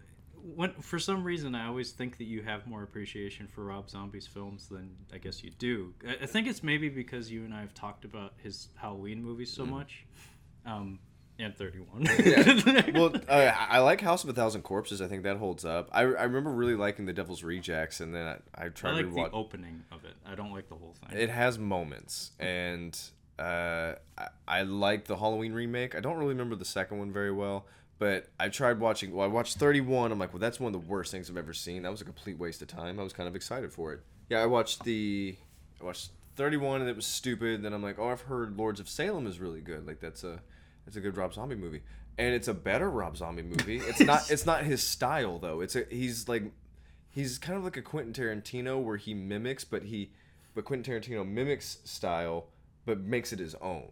when 0.56 0.72
for 0.80 0.98
some 1.00 1.24
reason 1.26 1.56
I 1.56 1.68
always 1.68 1.92
think 1.92 2.18
that 2.20 2.24
you 2.26 2.42
have 2.44 2.66
more 2.68 2.82
appreciation 2.84 3.48
for 3.48 3.66
Rob 3.66 3.90
Zombie's 3.90 4.28
films 4.28 4.68
than 4.70 4.96
I 5.14 5.18
guess 5.18 5.44
you 5.44 5.52
do 5.60 5.94
I, 6.08 6.20
I 6.24 6.26
think 6.26 6.48
it's 6.48 6.64
maybe 6.64 6.88
because 6.90 7.30
you 7.32 7.44
and 7.44 7.54
I 7.54 7.60
have 7.62 7.74
talked 7.74 8.06
about 8.06 8.34
his 8.38 8.70
Halloween 8.76 9.22
movies 9.24 9.52
so 9.52 9.66
much 9.66 10.06
um 10.66 11.00
and 11.40 11.56
31 11.56 12.04
Mm. 12.08 12.94
well, 12.94 13.16
uh, 13.28 13.34
I 13.34 13.78
I 13.78 13.80
like 13.80 14.02
House 14.02 14.24
of 14.24 14.30
a 14.30 14.34
Thousand 14.34 14.62
Corpses. 14.64 15.02
I 15.02 15.08
think 15.08 15.24
that 15.24 15.38
holds 15.38 15.66
up. 15.66 15.90
I, 15.92 16.02
I 16.02 16.24
remember 16.24 16.52
really 16.52 16.76
liking 16.76 17.06
The 17.06 17.14
Devil's 17.14 17.44
Rejects, 17.44 18.00
and 18.00 18.14
then 18.14 18.26
I, 18.28 18.38
I 18.56 18.66
I 18.66 18.70
tried 18.70 18.96
like 18.96 19.06
to 19.06 19.12
the 19.12 19.32
opening 19.32 19.84
of 19.92 20.04
it 20.06 20.14
I 20.26 20.36
don't 20.36 20.52
like 20.52 20.68
the 20.70 20.76
whole 20.76 20.94
thing 20.94 21.18
It 21.18 21.30
has 21.30 21.58
moments, 21.58 22.32
and 22.40 22.98
uh, 23.40 23.94
I, 24.18 24.28
I 24.48 24.62
like 24.64 25.06
the 25.06 25.18
Halloween 25.18 25.54
remake. 25.54 25.96
I 25.96 26.00
don't 26.00 26.18
really 26.18 26.34
remember 26.34 26.56
the 26.56 26.66
second 26.66 27.00
one 27.00 27.12
very 27.12 27.32
well, 27.32 27.66
but 28.00 28.28
I 28.40 28.50
tried 28.50 28.80
watching. 28.80 29.14
Well, 29.14 29.26
I 29.26 29.30
watched 29.30 29.58
31. 29.58 30.12
I'm 30.12 30.20
like, 30.20 30.34
well, 30.34 30.40
that's 30.40 30.60
one 30.60 30.74
of 30.74 30.82
the 30.82 30.88
worst 30.88 31.12
things 31.12 31.30
I've 31.30 31.38
ever 31.38 31.54
seen. 31.54 31.84
That 31.84 31.92
was 31.92 32.02
a 32.02 32.06
complete 32.06 32.38
waste 32.38 32.62
of 32.62 32.68
time. 32.68 33.00
I 33.00 33.04
was 33.04 33.14
kind 33.14 33.30
of 33.30 33.36
excited 33.36 33.72
for 33.72 33.94
it. 33.94 34.02
Yeah, 34.30 34.42
I 34.42 34.46
watched 34.46 34.84
the. 34.84 35.36
I 35.80 35.86
watched 35.86 36.10
31, 36.36 36.82
and 36.82 36.90
it 36.90 36.96
was 36.96 37.06
stupid. 37.06 37.64
Then 37.64 37.74
I'm 37.74 37.84
like, 37.84 38.00
oh, 38.00 38.10
I've 38.10 38.22
heard 38.22 38.58
Lords 38.58 38.80
of 38.80 38.90
Salem 38.90 39.28
is 39.28 39.40
really 39.40 39.62
good. 39.62 39.86
Like 39.88 40.00
that's 40.00 40.24
a 40.24 40.42
that's 40.88 40.96
a 40.96 41.02
good 41.02 41.18
Rob 41.18 41.34
Zombie 41.34 41.56
movie, 41.56 41.82
and 42.18 42.34
it's 42.34 42.48
a 42.48 42.54
better 42.54 42.90
Rob 42.90 43.18
Zombie 43.18 43.42
movie. 43.42 43.82
It's 43.88 44.00
not 44.00 44.32
it's 44.32 44.46
not 44.46 44.64
his 44.64 44.82
style 44.82 45.38
though. 45.38 45.60
It's 45.60 45.76
a 45.76 45.84
he's 45.90 46.30
like 46.30 46.44
he's 47.10 47.38
kind 47.38 47.58
of 47.58 47.66
like 47.66 47.76
a 47.76 47.82
Quentin 47.82 48.14
Tarantino 48.14 48.82
where 48.82 48.96
he 48.96 49.14
mimics, 49.14 49.66
but 49.66 49.84
he, 49.84 50.12
but 50.56 50.64
Quentin 50.64 51.02
Tarantino 51.02 51.28
mimics 51.28 51.80
style, 51.84 52.46
but 52.86 53.02
makes 53.02 53.34
it 53.34 53.40
his 53.40 53.54
own. 53.56 53.92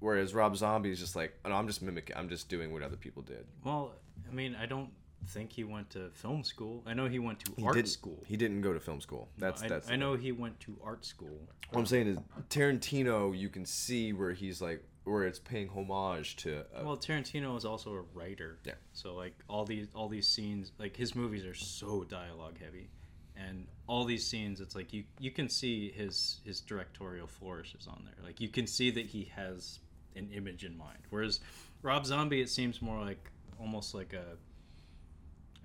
Whereas 0.00 0.32
Rob 0.32 0.56
Zombie 0.56 0.90
is 0.90 0.98
just 0.98 1.14
like, 1.14 1.34
oh, 1.44 1.50
no, 1.50 1.56
I'm 1.56 1.66
just 1.66 1.82
mimicking. 1.82 2.16
I'm 2.16 2.30
just 2.30 2.48
doing 2.48 2.72
what 2.72 2.82
other 2.82 2.96
people 2.96 3.22
did. 3.22 3.44
Well, 3.64 3.92
I 4.30 4.32
mean, 4.32 4.56
I 4.58 4.64
don't 4.64 4.90
think 5.26 5.52
he 5.52 5.64
went 5.64 5.90
to 5.90 6.10
film 6.12 6.42
school. 6.44 6.82
I 6.86 6.94
know 6.94 7.06
he 7.06 7.18
went 7.18 7.40
to 7.40 7.52
He 7.56 7.64
art 7.64 7.74
didn't, 7.74 7.88
school. 7.88 8.22
He 8.26 8.36
didn't 8.36 8.60
go 8.62 8.72
to 8.72 8.80
film 8.80 9.00
school. 9.00 9.28
That's 9.36 9.62
I, 9.62 9.68
that's. 9.68 9.90
I 9.90 9.96
know 9.96 10.14
he 10.14 10.32
went 10.32 10.58
to 10.60 10.78
art 10.82 11.04
school. 11.04 11.48
What 11.70 11.80
I'm 11.80 11.86
saying 11.86 12.06
is 12.06 12.18
Tarantino. 12.50 13.36
You 13.36 13.48
can 13.48 13.66
see 13.66 14.12
where 14.12 14.32
he's 14.32 14.62
like, 14.62 14.84
where 15.04 15.24
it's 15.24 15.38
paying 15.38 15.68
homage 15.68 16.36
to. 16.36 16.60
Uh, 16.60 16.84
Well, 16.84 16.96
Tarantino 16.96 17.56
is 17.56 17.64
also 17.64 17.94
a 17.94 18.02
writer. 18.14 18.58
Yeah. 18.64 18.74
So 18.92 19.14
like 19.14 19.34
all 19.48 19.64
these 19.64 19.88
all 19.94 20.08
these 20.08 20.28
scenes, 20.28 20.72
like 20.78 20.96
his 20.96 21.14
movies 21.14 21.44
are 21.44 21.54
so 21.54 22.04
dialogue 22.04 22.58
heavy, 22.58 22.88
and 23.36 23.66
all 23.86 24.04
these 24.04 24.26
scenes, 24.26 24.60
it's 24.60 24.74
like 24.74 24.92
you 24.92 25.04
you 25.18 25.30
can 25.30 25.48
see 25.48 25.90
his 25.90 26.40
his 26.44 26.60
directorial 26.60 27.26
flourishes 27.26 27.86
on 27.86 28.02
there. 28.04 28.24
Like 28.24 28.40
you 28.40 28.48
can 28.48 28.66
see 28.66 28.90
that 28.92 29.06
he 29.06 29.30
has 29.34 29.80
an 30.16 30.30
image 30.32 30.64
in 30.64 30.76
mind. 30.76 30.98
Whereas 31.10 31.40
Rob 31.82 32.06
Zombie, 32.06 32.40
it 32.40 32.48
seems 32.48 32.80
more 32.80 33.00
like 33.00 33.30
almost 33.60 33.94
like 33.94 34.12
a 34.12 34.36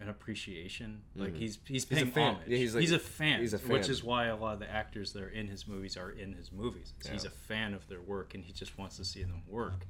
an 0.02 0.10
appreciation. 0.10 1.02
Like 1.16 1.36
he's 1.36 1.60
he's 1.66 1.86
Mm-hmm. 1.86 1.94
a 1.94 1.98
paying 1.98 2.12
fan. 2.12 2.36
homage. 2.36 2.48
Yeah, 2.48 2.58
he's 2.58 2.74
like- 2.76 2.82
he's 2.82 2.92
a 2.92 3.00
fan. 3.00 3.40
he's 3.42 3.54
a 3.54 3.60
fan, 3.60 3.70
which 3.72 3.90
is 3.90 4.04
why 4.04 4.26
a 4.28 4.36
lot 4.36 4.54
of 4.54 4.60
the 4.60 4.70
actors 4.72 5.14
that 5.14 5.24
are 5.24 5.30
in 5.30 5.48
his 5.48 5.68
movies 5.68 5.98
are 5.98 6.12
in 6.12 6.34
his 6.34 6.52
movies. 6.52 6.94
He's 7.12 7.26
a 7.26 7.30
fan 7.30 7.74
of 7.74 7.88
their 7.88 8.02
work, 8.02 8.34
and 8.36 8.44
he 8.44 8.54
just 8.54 8.78
wants 8.78 8.98
to 8.98 9.06
see 9.06 9.24
them 9.24 9.42
work. 9.48 9.86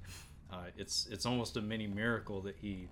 Uh, 0.51 0.57
it's 0.77 1.07
it's 1.11 1.25
almost 1.25 1.57
a 1.57 1.61
mini 1.61 1.85
miracle 1.87 2.41
that 2.41 2.55
he 2.57 2.87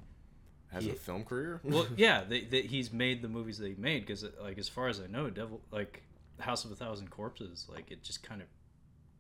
has 0.72 0.84
he- 0.84 0.92
a 0.92 0.94
film 0.94 1.24
career. 1.24 1.60
well 1.64 1.88
yeah 1.96 2.24
that, 2.24 2.52
that 2.52 2.66
he's 2.66 2.92
made 2.94 3.22
the 3.22 3.28
movies 3.30 3.58
that 3.58 3.68
he 3.70 3.76
made 3.76 4.06
because 4.06 4.24
like 4.42 4.58
as 4.58 4.68
far 4.70 4.88
as 4.90 5.00
I 5.00 5.08
know 5.08 5.30
Devil 5.30 5.62
like 5.72 6.04
House 6.40 6.66
of 6.66 6.72
a 6.72 6.76
Thousand 6.76 7.10
Corpses 7.10 7.66
like 7.72 7.90
it 7.90 8.04
just 8.04 8.22
kind 8.22 8.42
of 8.42 8.48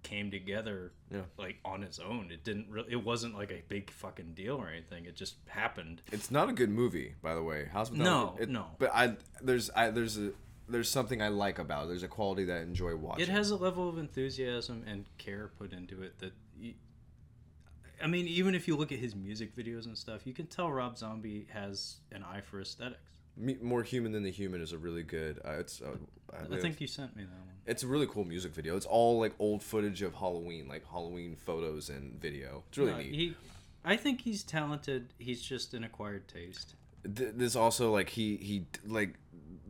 came 0.07 0.31
together 0.31 0.91
Yeah. 1.11 1.21
like 1.37 1.57
on 1.65 1.83
its 1.83 1.99
own 1.99 2.31
it 2.31 2.43
didn't 2.43 2.69
really 2.69 2.91
it 2.91 3.03
wasn't 3.03 3.35
like 3.35 3.51
a 3.51 3.61
big 3.67 3.91
fucking 3.91 4.33
deal 4.33 4.55
or 4.55 4.69
anything 4.69 5.05
it 5.05 5.15
just 5.15 5.35
happened 5.47 6.01
It's 6.11 6.31
not 6.31 6.47
a 6.49 6.53
good 6.53 6.69
movie, 6.69 7.15
by 7.21 7.33
the 7.35 7.43
way. 7.43 7.69
A 7.73 7.87
No, 7.91 8.37
it- 8.39 8.49
no. 8.49 8.65
But 8.79 8.91
I 8.93 9.17
there's 9.41 9.69
I 9.75 9.89
there's 9.91 10.17
a 10.17 10.31
there's 10.69 10.89
something 10.89 11.21
I 11.21 11.27
like 11.29 11.59
about 11.59 11.85
it. 11.85 11.87
There's 11.89 12.03
a 12.03 12.07
quality 12.09 12.43
that 12.45 12.57
I 12.57 12.61
enjoy 12.61 12.95
watching. 12.95 13.23
it 13.23 13.29
has 13.29 13.51
a 13.51 13.55
level 13.55 13.87
of 13.89 13.97
enthusiasm 13.97 14.83
and 14.87 15.05
care 15.17 15.49
put 15.59 15.71
into 15.73 16.01
it 16.01 16.19
that 16.19 16.33
I 18.01 18.07
mean 18.07 18.27
even 18.27 18.53
if 18.55 18.67
you 18.67 18.75
look 18.75 18.91
at 18.91 18.99
his 18.99 19.15
music 19.15 19.55
videos 19.55 19.85
and 19.85 19.97
stuff 19.97 20.25
you 20.25 20.33
can 20.33 20.47
tell 20.47 20.71
Rob 20.71 20.97
Zombie 20.97 21.47
has 21.51 21.97
an 22.11 22.23
eye 22.23 22.41
for 22.41 22.61
aesthetics 22.61 23.01
Me- 23.37 23.57
More 23.61 23.83
human 23.83 24.11
than 24.11 24.23
the 24.23 24.31
human 24.31 24.61
is 24.61 24.73
a 24.73 24.77
really 24.77 25.03
good. 25.03 25.39
Uh, 25.45 25.59
it's 25.59 25.81
uh, 25.81 25.95
I 26.51 26.57
think 26.59 26.81
you 26.81 26.87
sent 26.87 27.15
me 27.15 27.23
that 27.23 27.29
one 27.31 27.47
it's 27.67 27.83
a 27.83 27.87
really 27.87 28.07
cool 28.07 28.23
music 28.23 28.53
video. 28.53 28.77
It's 28.77 28.85
all 28.85 29.19
like 29.19 29.33
old 29.39 29.61
footage 29.61 30.01
of 30.01 30.15
Halloween, 30.15 30.67
like 30.67 30.89
Halloween 30.89 31.35
photos 31.35 31.89
and 31.89 32.19
video. 32.19 32.63
It's 32.69 32.77
really 32.77 32.91
No, 32.91 32.97
neat. 32.99 33.13
He, 33.13 33.35
I 33.83 33.97
think 33.97 34.21
he's 34.21 34.41
talented. 34.43 35.13
He's 35.19 35.41
just 35.41 35.73
an 35.73 35.83
acquired 35.83 36.27
taste. 36.27 36.75
Th- 37.03 37.33
This 37.35 37.55
also 37.55 37.91
like 37.91 38.09
he 38.09 38.37
he 38.37 38.65
like 38.85 39.15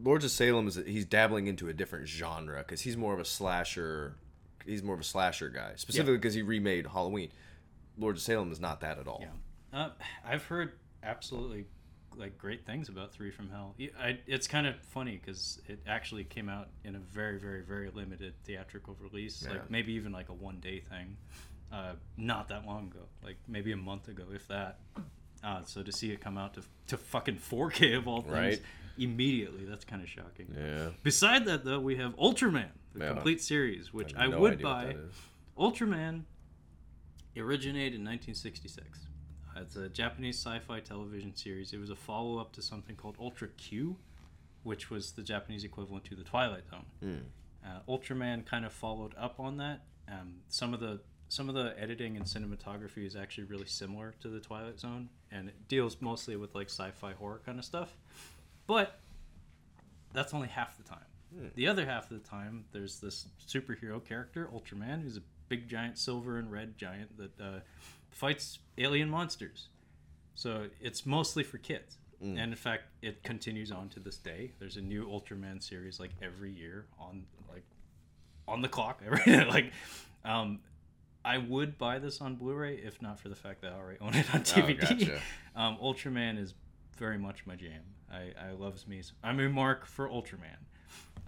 Lords 0.02 0.24
of 0.24 0.32
Salem 0.32 0.68
is 0.68 0.76
he's 0.86 1.06
dabbling 1.06 1.48
into 1.48 1.68
a 1.68 1.74
different 1.74 2.08
genre 2.08 2.60
because 2.60 2.82
he's 2.82 2.96
more 2.96 3.14
of 3.14 3.20
a 3.20 3.26
slasher. 3.26 4.16
He's 4.66 4.84
more 4.84 4.96
of 4.96 5.02
a 5.02 5.06
slasher 5.06 5.50
guy, 5.50 5.74
specifically 5.76 6.18
because 6.18 6.34
he 6.36 6.44
remade 6.44 6.88
Halloween. 6.88 7.32
Lord 7.98 8.18
of 8.18 8.22
Salem 8.22 8.52
is 8.52 8.60
not 8.60 8.82
that 8.82 9.00
at 9.00 9.08
all. 9.08 9.24
Yeah, 9.24 9.80
uh, 9.80 9.90
I've 10.24 10.46
heard 10.46 10.74
absolutely 11.02 11.66
like 12.18 12.38
great 12.38 12.66
things 12.66 12.90
about 12.90 13.12
Three 13.14 13.32
from 13.32 13.50
Hell. 13.50 13.76
I, 14.00 14.20
it's 14.28 14.48
kind 14.48 14.66
of 14.68 14.76
funny 14.82 15.20
because 15.24 15.62
it 15.68 15.80
actually 15.88 16.24
came 16.24 16.50
out 16.50 16.70
in 16.84 16.96
a 16.96 17.00
very, 17.00 17.38
very, 17.40 17.62
very 17.62 17.90
limited 17.92 18.34
theatrical 18.44 18.96
release, 19.00 19.44
Yeah. 19.44 19.54
like 19.54 19.70
maybe 19.72 19.94
even 19.94 20.12
like 20.12 20.30
a 20.30 20.34
one 20.34 20.60
day 20.60 20.80
thing, 20.80 21.16
uh, 21.72 21.94
not 22.18 22.48
that 22.50 22.66
long 22.66 22.88
ago, 22.88 23.06
like 23.24 23.38
maybe 23.48 23.72
a 23.72 23.78
month 23.78 24.08
ago, 24.08 24.24
if 24.34 24.48
that. 24.48 24.80
Uh, 25.44 25.64
so 25.64 25.84
to 25.84 25.92
see 25.92 26.12
it 26.12 26.20
come 26.20 26.38
out 26.38 26.54
to 26.56 26.62
to 26.88 26.98
fucking 26.98 27.36
4K 27.38 27.96
of 27.98 28.08
all 28.08 28.22
things 28.22 28.34
Right. 28.34 28.62
immediately, 28.98 29.66
that's 29.66 29.86
kind 29.86 30.02
of 30.02 30.10
shocking. 30.10 30.48
Yeah. 30.58 30.90
Beside 31.04 31.46
that, 31.46 31.64
though, 31.64 31.80
we 31.80 31.98
have 31.98 32.16
Ultraman, 32.18 32.70
the 32.94 33.06
Yeah. 33.06 33.14
complete 33.14 33.42
series, 33.42 33.94
which 33.94 34.16
I, 34.16 34.28
no 34.28 34.40
would 34.40 34.62
buy. 34.62 34.96
Ultraman 35.58 36.24
originated 37.38 38.00
in 38.00 38.04
1966. 38.06 39.06
It's 39.62 39.76
a 39.76 39.90
Japanese 39.90 40.38
sci-fi 40.38 40.80
television 40.80 41.36
series. 41.36 41.74
It 41.74 41.80
was 41.80 41.90
a 41.90 41.96
follow-up 41.96 42.54
to 42.54 42.62
something 42.62 42.96
called 42.96 43.16
Ultra 43.20 43.48
Q, 43.50 43.98
which 44.64 44.90
was 44.90 45.12
the 45.12 45.24
Japanese 45.24 45.64
equivalent 45.64 46.06
to 46.06 46.16
the 46.16 46.24
Twilight 46.24 46.64
Zone. 46.70 46.86
Hmm. 47.02 47.16
Uh, 47.66 47.80
Ultraman 47.90 48.46
kind 48.46 48.66
of 48.66 48.74
followed 48.74 49.14
up 49.18 49.40
on 49.40 49.58
that. 49.58 49.82
Um, 50.10 50.36
some 50.48 50.74
of 50.74 50.80
the 50.80 51.02
some 51.30 51.50
of 51.50 51.56
the 51.56 51.76
editing 51.78 52.16
and 52.16 52.26
cinematography 52.26 53.06
is 53.06 53.14
actually 53.14 53.44
really 53.44 53.66
similar 53.66 54.14
to 54.22 54.30
the 54.30 54.40
Twilight 54.40 54.80
Zone, 54.80 55.10
and 55.30 55.50
it 55.50 55.68
deals 55.68 55.98
mostly 56.00 56.38
with 56.38 56.56
like 56.56 56.68
sci-fi 56.68 57.12
horror 57.14 57.42
kind 57.46 57.60
of 57.60 57.66
stuff. 57.66 57.98
But 58.66 59.00
that's 60.14 60.34
only 60.34 60.48
half 60.48 60.78
the 60.78 60.84
time. 60.84 61.00
The 61.56 61.68
other 61.68 61.86
half 61.86 62.10
of 62.10 62.22
the 62.22 62.28
time, 62.28 62.64
there's 62.72 63.02
this 63.02 63.28
superhero 63.46 64.04
character, 64.04 64.50
Ultraman, 64.54 65.04
who's 65.04 65.18
a 65.18 65.22
big 65.50 65.68
giant 65.68 65.98
silver 65.98 66.38
and 66.38 66.50
red 66.52 66.78
giant 66.78 67.18
that 67.18 67.42
uh, 67.42 67.60
fights 68.12 68.60
alien 68.78 69.10
monsters. 69.10 69.70
So 70.36 70.68
it's 70.80 71.06
mostly 71.06 71.44
for 71.44 71.58
kids. 71.58 71.98
And 72.20 72.40
in 72.40 72.56
fact, 72.56 72.86
it 73.04 73.22
continues 73.22 73.72
on 73.72 73.90
to 73.90 74.00
this 74.00 74.18
day. 74.18 74.52
There's 74.58 74.78
a 74.78 74.82
new 74.82 75.06
Ultraman 75.06 75.62
series 75.62 76.00
like 76.00 76.10
every 76.20 76.52
year 76.52 76.86
on 77.00 77.26
like 77.48 77.64
on 78.48 78.62
the 78.62 78.68
clock. 78.68 79.02
Every 79.06 79.46
like, 79.46 79.72
um, 80.26 80.60
I 81.24 81.38
would 81.38 81.78
buy 81.78 82.00
this 82.00 82.22
on 82.22 82.36
Blu-ray 82.36 82.76
if 82.76 83.02
not 83.02 83.20
for 83.20 83.30
the 83.30 83.36
fact 83.36 83.62
that 83.62 83.74
I 83.74 83.76
already 83.76 84.00
own 84.00 84.16
it 84.16 84.34
on 84.34 84.42
DVD. 84.42 84.80
gotcha. 84.80 85.20
um, 85.56 85.78
Ultraman 85.78 86.40
is 86.40 86.54
very 86.98 87.18
much 87.18 87.46
my 87.46 87.56
jam. 87.56 87.82
I, 88.12 88.32
I 88.42 88.52
loves 88.54 88.88
me. 88.88 89.02
I'm 89.24 89.40
a 89.40 89.50
mark 89.50 89.86
for 89.86 90.08
Ultraman. 90.08 90.58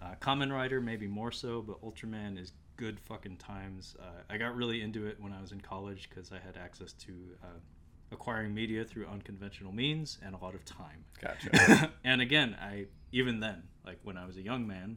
Uh, 0.02 0.14
Kamen 0.20 0.50
Rider 0.50 0.80
maybe 0.80 1.06
more 1.06 1.30
so, 1.30 1.60
but 1.60 1.80
Ultraman 1.82 2.40
is 2.40 2.52
good 2.80 2.98
fucking 2.98 3.36
times. 3.36 3.94
Uh, 4.00 4.22
I 4.30 4.38
got 4.38 4.56
really 4.56 4.80
into 4.80 5.06
it 5.06 5.18
when 5.20 5.34
I 5.34 5.40
was 5.40 5.52
in 5.52 5.60
college 5.60 6.08
because 6.08 6.32
I 6.32 6.38
had 6.44 6.56
access 6.56 6.94
to 6.94 7.12
uh, 7.44 7.58
acquiring 8.10 8.54
media 8.54 8.84
through 8.84 9.06
unconventional 9.06 9.70
means 9.70 10.18
and 10.24 10.34
a 10.34 10.38
lot 10.38 10.54
of 10.54 10.64
time. 10.64 11.04
Gotcha. 11.20 11.92
and 12.04 12.22
again, 12.22 12.56
I 12.58 12.86
even 13.12 13.38
then, 13.38 13.64
like 13.84 13.98
when 14.02 14.16
I 14.16 14.24
was 14.24 14.38
a 14.38 14.42
young 14.42 14.66
man, 14.66 14.96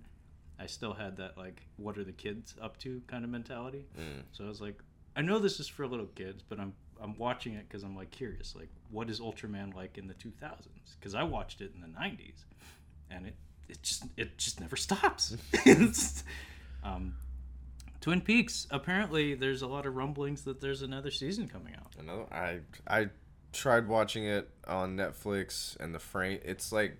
I 0.57 0.65
still 0.65 0.93
had 0.93 1.17
that 1.17 1.37
like, 1.37 1.67
what 1.75 1.97
are 1.97 2.05
the 2.05 2.13
kids 2.13 2.55
up 2.61 2.77
to 2.79 3.01
kind 3.07 3.25
of 3.25 3.29
mentality. 3.29 3.85
Mm. 3.99 4.23
So 4.31 4.45
I 4.45 4.47
was 4.47 4.61
like, 4.61 4.81
I 5.17 5.21
know 5.21 5.37
this 5.37 5.59
is 5.59 5.67
for 5.67 5.85
little 5.85 6.07
kids, 6.07 6.41
but 6.47 6.59
I'm 6.59 6.73
I'm 7.01 7.17
watching 7.17 7.53
it 7.55 7.67
because 7.67 7.83
I'm 7.83 7.97
like 7.97 8.11
curious, 8.11 8.55
like 8.55 8.69
what 8.91 9.09
is 9.09 9.19
Ultraman 9.19 9.75
like 9.75 9.97
in 9.97 10.07
the 10.07 10.13
2000s? 10.13 10.67
Because 10.97 11.15
I 11.15 11.23
watched 11.23 11.59
it 11.59 11.73
in 11.75 11.81
the 11.81 11.99
90s, 11.99 12.45
and 13.11 13.27
it 13.27 13.35
it 13.67 13.83
just 13.83 14.05
it 14.15 14.37
just 14.37 14.61
never 14.61 14.77
stops. 14.77 15.35
Um, 16.85 17.15
Twin 18.03 18.19
Peaks. 18.19 18.67
Apparently, 18.69 19.33
there's 19.33 19.61
a 19.61 19.67
lot 19.67 19.85
of 19.85 19.95
rumblings 19.95 20.43
that 20.43 20.59
there's 20.59 20.81
another 20.81 21.09
season 21.09 21.47
coming 21.47 21.73
out. 21.73 21.93
Another. 21.97 22.25
I 22.33 22.59
I 22.85 23.09
tried 23.53 23.87
watching 23.87 24.25
it 24.25 24.49
on 24.67 24.97
Netflix, 24.97 25.79
and 25.79 25.95
the 25.95 25.99
frame. 25.99 26.39
It's 26.43 26.73
like 26.73 26.97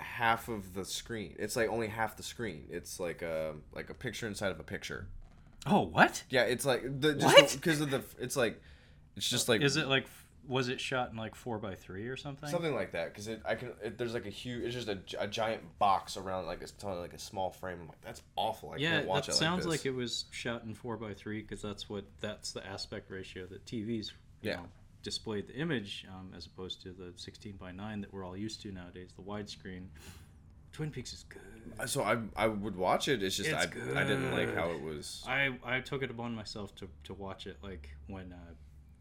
half 0.00 0.48
of 0.48 0.72
the 0.72 0.86
screen. 0.86 1.36
It's 1.38 1.54
like 1.54 1.68
only 1.68 1.88
half 1.88 2.16
the 2.16 2.22
screen. 2.22 2.64
It's 2.70 2.98
like 2.98 3.20
a 3.20 3.56
like 3.74 3.90
a 3.90 3.94
picture 3.94 4.26
inside 4.26 4.52
of 4.52 4.58
a 4.58 4.62
picture. 4.62 5.06
Oh, 5.66 5.82
what? 5.82 6.24
Yeah, 6.30 6.44
it's 6.44 6.64
like 6.64 6.82
the 7.02 7.18
What? 7.20 7.36
just 7.36 7.60
because 7.60 7.82
of 7.82 7.90
the. 7.90 8.02
It's 8.18 8.36
like 8.36 8.62
it's 9.16 9.28
just 9.28 9.50
uh, 9.50 9.52
like 9.52 9.60
Is 9.60 9.76
it 9.76 9.86
like? 9.86 10.06
Was 10.48 10.68
it 10.68 10.80
shot 10.80 11.10
in 11.10 11.16
like 11.16 11.34
four 11.34 11.58
by 11.58 11.74
three 11.74 12.08
or 12.08 12.16
something? 12.16 12.48
something 12.48 12.74
like 12.74 12.92
that 12.92 13.12
because 13.12 13.28
it 13.28 13.42
I 13.44 13.54
can 13.54 13.72
it, 13.82 13.98
there's 13.98 14.14
like 14.14 14.26
a 14.26 14.30
huge 14.30 14.64
it's 14.64 14.74
just 14.74 14.88
a, 14.88 14.98
a 15.22 15.26
giant 15.28 15.78
box 15.78 16.16
around 16.16 16.46
like 16.46 16.62
it's 16.62 16.72
totally 16.72 17.02
like 17.02 17.12
a 17.12 17.18
small 17.18 17.50
frame. 17.50 17.78
I'm 17.82 17.88
like 17.88 18.00
that's 18.00 18.22
awful. 18.34 18.70
I 18.72 18.78
Yeah, 18.78 18.96
can't 18.96 19.06
watch 19.06 19.26
that 19.26 19.32
it 19.32 19.36
sounds 19.36 19.66
like, 19.66 19.80
like, 19.80 19.86
it 19.86 19.94
was 19.94 20.24
shot 20.30 20.64
in 20.64 20.74
four 20.74 20.96
by 20.96 21.12
three 21.14 21.42
because 21.42 21.60
that's 21.62 21.88
what 21.88 22.04
that's 22.20 22.52
the 22.52 22.66
aspect 22.66 23.10
ratio 23.10 23.46
that 23.46 23.64
TVs 23.66 24.12
Yeah. 24.40 24.56
know, 24.56 24.66
displayed 25.02 25.46
the 25.48 25.54
image 25.54 26.06
um, 26.10 26.32
as 26.36 26.46
opposed 26.46 26.80
to 26.82 26.92
the 26.92 27.12
16 27.16 27.56
by 27.56 27.70
9 27.70 28.00
that 28.00 28.12
we're 28.12 28.24
all 28.24 28.36
used 28.36 28.60
to 28.62 28.72
nowadays, 28.72 29.10
the 29.16 29.22
widescreen. 29.22 29.88
Twin 30.72 30.90
Peaks 30.90 31.12
is 31.12 31.24
good. 31.24 31.88
So 31.88 32.02
I 32.02 32.18
I 32.36 32.46
would 32.46 32.76
watch 32.76 33.08
it. 33.08 33.22
It's 33.22 33.36
just 33.36 33.50
It's 33.50 33.58
I 33.66 34.00
I 34.00 34.04
didn't 34.04 34.30
like 34.32 34.54
how 34.54 34.70
it 34.70 34.80
was. 34.80 35.24
I 35.26 35.58
I 35.64 35.80
took 35.80 36.02
it 36.02 36.10
upon 36.10 36.34
myself 36.34 36.74
to 36.76 36.88
to 37.04 37.14
watch 37.14 37.46
it 37.46 37.58
like 37.62 37.90
when 38.06 38.32
uh, 38.32 38.52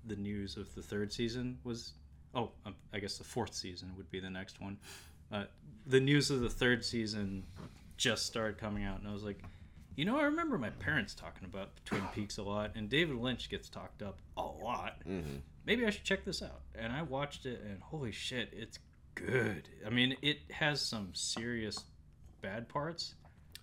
the 0.07 0.15
news 0.15 0.57
of 0.57 0.73
the 0.75 0.81
third 0.81 1.11
season 1.13 1.57
was. 1.63 1.93
Oh, 2.35 2.51
um, 2.65 2.75
I 2.93 2.99
guess 2.99 3.17
the 3.17 3.23
fourth 3.23 3.53
season 3.55 3.91
would 3.97 4.11
be 4.11 4.19
the 4.19 4.29
next 4.29 4.61
one. 4.61 4.77
Uh, 5.31 5.45
the 5.87 5.99
news 5.99 6.29
of 6.29 6.41
the 6.41 6.49
third 6.49 6.83
season 6.85 7.43
just 7.95 8.25
started 8.27 8.57
coming 8.59 8.83
out, 8.83 8.99
and 8.99 9.07
I 9.07 9.13
was 9.13 9.23
like, 9.23 9.41
you 9.95 10.05
know, 10.05 10.19
I 10.19 10.23
remember 10.23 10.57
my 10.57 10.69
parents 10.69 11.15
talking 11.15 11.45
about 11.45 11.69
Twin 11.85 12.03
Peaks 12.13 12.37
a 12.37 12.43
lot, 12.43 12.71
and 12.75 12.89
David 12.89 13.15
Lynch 13.15 13.49
gets 13.49 13.69
talked 13.69 14.03
up 14.03 14.19
a 14.37 14.43
lot. 14.43 15.01
Mhm. 15.07 15.41
Maybe 15.65 15.85
I 15.85 15.89
should 15.89 16.03
check 16.03 16.23
this 16.25 16.43
out. 16.43 16.61
And 16.75 16.93
I 16.93 17.01
watched 17.01 17.45
it, 17.45 17.61
and 17.61 17.81
holy 17.81 18.11
shit, 18.11 18.49
it's 18.53 18.77
good. 19.15 19.67
I 19.85 19.89
mean, 19.89 20.15
it 20.21 20.39
has 20.51 20.79
some 20.81 21.15
serious 21.15 21.85
bad 22.41 22.69
parts. 22.69 23.15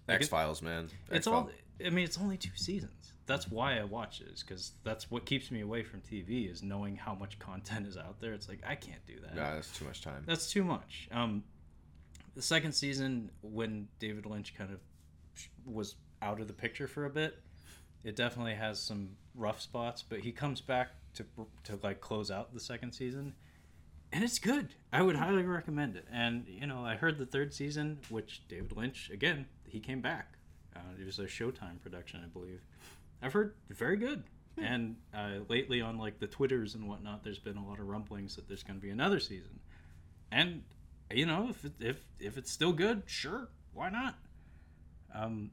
Like, 0.08 0.16
x-files 0.16 0.60
man. 0.62 0.86
it's 1.06 1.26
X-Files. 1.28 1.48
all. 1.80 1.86
I 1.86 1.90
mean, 1.90 2.04
it's 2.04 2.18
only 2.18 2.36
two 2.36 2.50
seasons. 2.56 3.12
That's 3.26 3.48
why 3.50 3.78
I 3.78 3.84
watch 3.84 4.20
it, 4.20 4.28
is 4.28 4.42
because 4.42 4.72
that's 4.82 5.10
what 5.10 5.24
keeps 5.24 5.50
me 5.50 5.60
away 5.62 5.82
from 5.82 6.00
TV 6.00 6.50
is 6.50 6.62
knowing 6.62 6.96
how 6.96 7.14
much 7.14 7.38
content 7.38 7.86
is 7.86 7.96
out 7.96 8.20
there. 8.20 8.32
It's 8.32 8.48
like 8.48 8.60
I 8.66 8.74
can't 8.74 9.04
do 9.06 9.14
that. 9.22 9.34
Nah, 9.34 9.54
that's 9.54 9.76
too 9.76 9.84
much 9.86 10.02
time. 10.02 10.24
That's 10.26 10.50
too 10.50 10.64
much. 10.64 11.08
Um, 11.10 11.42
the 12.34 12.42
second 12.42 12.72
season, 12.72 13.30
when 13.42 13.88
David 13.98 14.26
Lynch 14.26 14.54
kind 14.56 14.70
of 14.70 14.80
was 15.64 15.94
out 16.20 16.40
of 16.40 16.48
the 16.48 16.52
picture 16.52 16.86
for 16.86 17.06
a 17.06 17.10
bit, 17.10 17.40
it 18.02 18.16
definitely 18.16 18.54
has 18.54 18.78
some 18.80 19.10
rough 19.34 19.60
spots. 19.60 20.02
But 20.02 20.20
he 20.20 20.32
comes 20.32 20.60
back 20.60 20.90
to 21.14 21.24
to 21.64 21.78
like 21.82 22.00
close 22.00 22.30
out 22.30 22.52
the 22.52 22.60
second 22.60 22.92
season, 22.92 23.34
and 24.12 24.22
it's 24.22 24.38
good. 24.38 24.68
I 24.92 25.00
would 25.00 25.16
highly 25.16 25.44
recommend 25.44 25.96
it. 25.96 26.06
And 26.12 26.44
you 26.46 26.66
know, 26.66 26.84
I 26.84 26.96
heard 26.96 27.18
the 27.18 27.26
third 27.26 27.54
season, 27.54 28.00
which 28.10 28.42
David 28.48 28.76
Lynch 28.76 29.10
again, 29.10 29.46
he 29.66 29.80
came 29.80 30.00
back. 30.00 30.34
Uh, 30.76 30.80
it 31.00 31.06
was 31.06 31.18
a 31.18 31.24
Showtime 31.24 31.80
production, 31.80 32.20
I 32.22 32.26
believe. 32.26 32.60
I've 33.22 33.32
heard 33.32 33.54
very 33.70 33.96
good. 33.96 34.24
And 34.56 34.96
uh, 35.12 35.40
lately 35.48 35.80
on 35.80 35.98
like 35.98 36.20
the 36.20 36.26
Twitters 36.26 36.74
and 36.74 36.88
whatnot, 36.88 37.24
there's 37.24 37.38
been 37.38 37.56
a 37.56 37.66
lot 37.66 37.80
of 37.80 37.88
rumblings 37.88 38.36
that 38.36 38.46
there's 38.46 38.62
going 38.62 38.78
to 38.78 38.82
be 38.82 38.90
another 38.90 39.18
season. 39.18 39.58
And 40.30 40.62
you 41.10 41.26
know, 41.26 41.48
if 41.50 41.64
it, 41.64 41.72
if 41.80 42.00
if 42.20 42.38
it's 42.38 42.50
still 42.50 42.72
good, 42.72 43.02
sure, 43.06 43.48
why 43.72 43.90
not? 43.90 44.14
Um, 45.14 45.50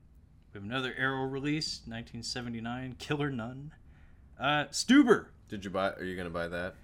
we 0.53 0.59
have 0.59 0.63
another 0.63 0.93
Arrow 0.97 1.25
release, 1.25 1.81
1979, 1.85 2.95
Killer 2.99 3.29
Nun. 3.29 3.71
Uh, 4.39 4.65
Stuber. 4.71 5.27
Did 5.49 5.63
you 5.63 5.71
buy? 5.71 5.91
Are 5.91 6.03
you 6.03 6.15
gonna 6.15 6.29
buy 6.29 6.47
that? 6.47 6.75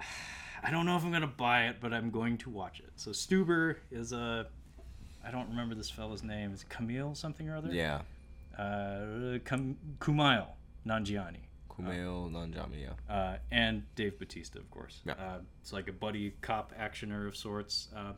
I 0.62 0.70
don't 0.70 0.86
know 0.86 0.96
if 0.96 1.04
I'm 1.04 1.12
gonna 1.12 1.26
buy 1.26 1.66
it, 1.66 1.76
but 1.80 1.92
I'm 1.92 2.10
going 2.10 2.38
to 2.38 2.50
watch 2.50 2.80
it. 2.80 2.90
So 2.96 3.10
Stuber 3.10 3.76
is 3.90 4.12
a, 4.12 4.46
I 5.24 5.30
don't 5.30 5.48
remember 5.48 5.74
this 5.74 5.90
fellow's 5.90 6.22
name. 6.22 6.52
Is 6.52 6.62
it 6.62 6.68
Camille 6.68 7.14
something 7.14 7.48
or 7.48 7.56
other? 7.56 7.70
Yeah. 7.70 8.00
Uh, 8.58 9.38
Kumail 9.98 10.46
Nanjiani. 10.86 11.40
Kumail 11.70 12.30
Nanjiani. 12.30 12.82
Yeah. 12.82 13.14
uh, 13.14 13.36
and 13.50 13.82
Dave 13.96 14.18
Batista, 14.18 14.58
of 14.58 14.70
course. 14.70 15.00
Yeah. 15.04 15.12
Uh, 15.14 15.38
it's 15.60 15.72
like 15.72 15.88
a 15.88 15.92
buddy 15.92 16.34
cop 16.40 16.72
actioner 16.78 17.26
of 17.26 17.36
sorts. 17.36 17.88
Uh, 17.94 18.12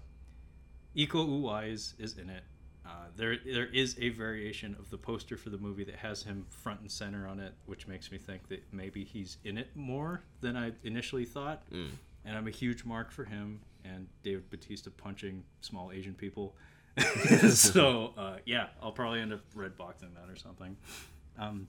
Iko 0.97 1.27
Uwais 1.29 1.95
is 1.99 2.17
in 2.19 2.31
it. 2.31 2.43
Uh, 2.85 3.07
there, 3.17 3.37
there 3.45 3.67
is 3.67 3.97
a 4.01 4.11
variation 4.11 4.77
of 4.79 4.91
the 4.91 4.99
poster 4.99 5.37
for 5.37 5.51
the 5.51 5.59
movie 5.59 5.83
that 5.85 5.97
has 5.97 6.23
him 6.23 6.47
front 6.49 6.81
and 6.81 6.91
center 6.91 7.27
on 7.27 7.41
it, 7.41 7.53
which 7.67 7.89
makes 7.89 8.13
me 8.13 8.19
think 8.19 8.47
that 8.49 8.63
maybe 8.73 9.03
he's 9.03 9.39
in 9.45 9.59
it 9.59 9.69
more 9.75 10.23
than 10.41 10.57
I 10.57 10.71
initially 10.85 11.25
thought. 11.25 11.63
Mm. 11.73 11.91
And 12.25 12.37
I'm 12.37 12.47
a 12.47 12.53
huge 12.53 12.85
mark 12.85 13.11
for 13.11 13.25
him 13.25 13.61
and 13.85 14.07
David 14.23 14.49
Batista 14.51 14.91
punching 14.97 15.43
small 15.61 15.91
Asian 15.93 16.15
people. 16.15 16.55
so 17.51 18.13
uh, 18.17 18.37
yeah, 18.45 18.69
I'll 18.83 18.93
probably 18.93 19.21
end 19.21 19.33
up 19.33 19.41
red 19.55 19.77
boxing 19.77 20.11
that 20.15 20.31
or 20.33 20.37
something. 20.37 20.77
Um, 21.39 21.69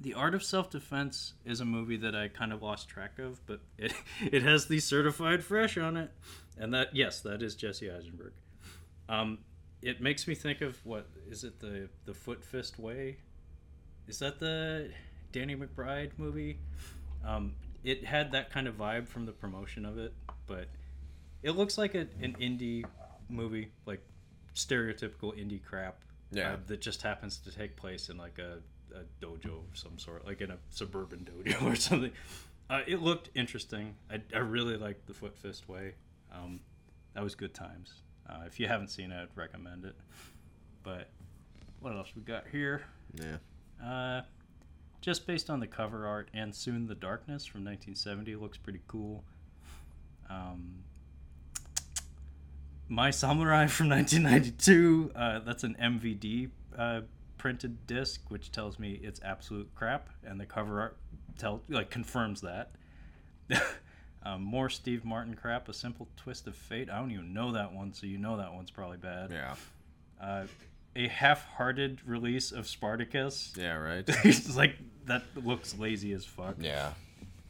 the 0.00 0.14
Art 0.14 0.34
of 0.34 0.42
Self 0.42 0.70
Defense 0.70 1.34
is 1.44 1.60
a 1.60 1.64
movie 1.64 1.96
that 1.98 2.14
I 2.14 2.28
kind 2.28 2.52
of 2.52 2.62
lost 2.62 2.88
track 2.88 3.18
of, 3.18 3.44
but 3.46 3.60
it, 3.78 3.92
it 4.20 4.42
has 4.42 4.66
the 4.66 4.80
certified 4.80 5.44
fresh 5.44 5.78
on 5.78 5.96
it. 5.96 6.10
And 6.58 6.74
that, 6.74 6.94
yes, 6.94 7.20
that 7.20 7.42
is 7.42 7.54
Jesse 7.54 7.90
Eisenberg. 7.90 8.32
Um, 9.08 9.38
it 9.80 10.00
makes 10.00 10.28
me 10.28 10.34
think 10.34 10.60
of 10.60 10.84
what 10.84 11.08
is 11.28 11.44
it 11.44 11.58
the 11.60 11.88
the 12.04 12.14
foot 12.14 12.44
fist 12.44 12.78
way? 12.78 13.16
Is 14.06 14.18
that 14.20 14.38
the 14.38 14.90
Danny 15.32 15.56
McBride 15.56 16.10
movie. 16.18 16.58
Um, 17.26 17.54
it 17.82 18.04
had 18.04 18.32
that 18.32 18.50
kind 18.50 18.68
of 18.68 18.76
vibe 18.76 19.08
from 19.08 19.26
the 19.26 19.32
promotion 19.32 19.84
of 19.84 19.98
it, 19.98 20.12
but 20.46 20.68
it 21.42 21.52
looks 21.52 21.76
like 21.76 21.94
a, 21.94 22.06
an 22.20 22.36
indie 22.40 22.84
movie, 23.28 23.72
like 23.86 24.04
stereotypical 24.54 25.34
indie 25.36 25.62
crap. 25.62 25.96
Yeah. 26.34 26.52
uh, 26.52 26.56
that 26.68 26.80
just 26.80 27.02
happens 27.02 27.36
to 27.38 27.50
take 27.50 27.76
place 27.76 28.08
in 28.08 28.16
like 28.16 28.38
a, 28.38 28.58
a 28.96 29.24
dojo 29.24 29.58
of 29.70 29.78
some 29.78 29.98
sort, 29.98 30.26
like 30.26 30.40
in 30.40 30.50
a 30.50 30.56
suburban 30.70 31.28
dojo 31.44 31.72
or 31.72 31.76
something. 31.76 32.12
Uh, 32.70 32.80
it 32.86 33.02
looked 33.02 33.28
interesting. 33.34 33.94
I, 34.10 34.22
I 34.34 34.38
really 34.38 34.76
liked 34.78 35.06
the 35.06 35.12
Foot 35.12 35.36
Fist 35.36 35.68
Way. 35.68 35.92
Um, 36.34 36.60
that 37.14 37.22
was 37.22 37.34
good 37.34 37.52
times. 37.52 37.92
Uh, 38.28 38.44
if 38.46 38.58
you 38.58 38.66
haven't 38.66 38.88
seen 38.88 39.12
it, 39.12 39.20
I'd 39.20 39.36
recommend 39.36 39.84
it. 39.84 39.94
But 40.82 41.08
what 41.80 41.92
else 41.94 42.08
we 42.16 42.22
got 42.22 42.44
here? 42.50 42.82
Yeah. 43.14 43.36
Uh, 43.84 44.22
just 45.02 45.26
based 45.26 45.50
on 45.50 45.60
the 45.60 45.66
cover 45.66 46.06
art 46.06 46.30
and 46.32 46.54
Soon 46.54 46.86
the 46.86 46.94
Darkness 46.94 47.44
from 47.44 47.64
1970 47.64 48.36
looks 48.36 48.56
pretty 48.56 48.80
cool. 48.86 49.24
Um, 50.30 50.76
My 52.92 53.10
Samurai 53.10 53.68
from 53.68 53.88
1992. 53.88 55.12
Uh, 55.16 55.38
that's 55.38 55.64
an 55.64 55.76
MVD 55.80 56.50
uh, 56.76 57.00
printed 57.38 57.86
disc, 57.86 58.20
which 58.28 58.52
tells 58.52 58.78
me 58.78 59.00
it's 59.02 59.18
absolute 59.24 59.74
crap, 59.74 60.10
and 60.22 60.38
the 60.38 60.44
cover 60.44 60.78
art 60.78 60.98
tell 61.38 61.62
like 61.70 61.88
confirms 61.88 62.42
that. 62.42 62.72
um, 64.22 64.42
more 64.42 64.68
Steve 64.68 65.06
Martin 65.06 65.34
crap. 65.34 65.70
A 65.70 65.72
simple 65.72 66.06
twist 66.18 66.46
of 66.46 66.54
fate. 66.54 66.90
I 66.90 66.98
don't 66.98 67.10
even 67.12 67.32
know 67.32 67.52
that 67.52 67.72
one, 67.72 67.94
so 67.94 68.06
you 68.06 68.18
know 68.18 68.36
that 68.36 68.52
one's 68.52 68.70
probably 68.70 68.98
bad. 68.98 69.30
Yeah. 69.30 69.54
Uh, 70.20 70.46
a 70.94 71.08
half-hearted 71.08 72.00
release 72.06 72.52
of 72.52 72.68
Spartacus. 72.68 73.54
Yeah. 73.56 73.76
Right. 73.76 74.04
it's 74.06 74.54
like 74.54 74.76
that 75.06 75.22
looks 75.34 75.78
lazy 75.78 76.12
as 76.12 76.26
fuck. 76.26 76.56
yeah. 76.60 76.92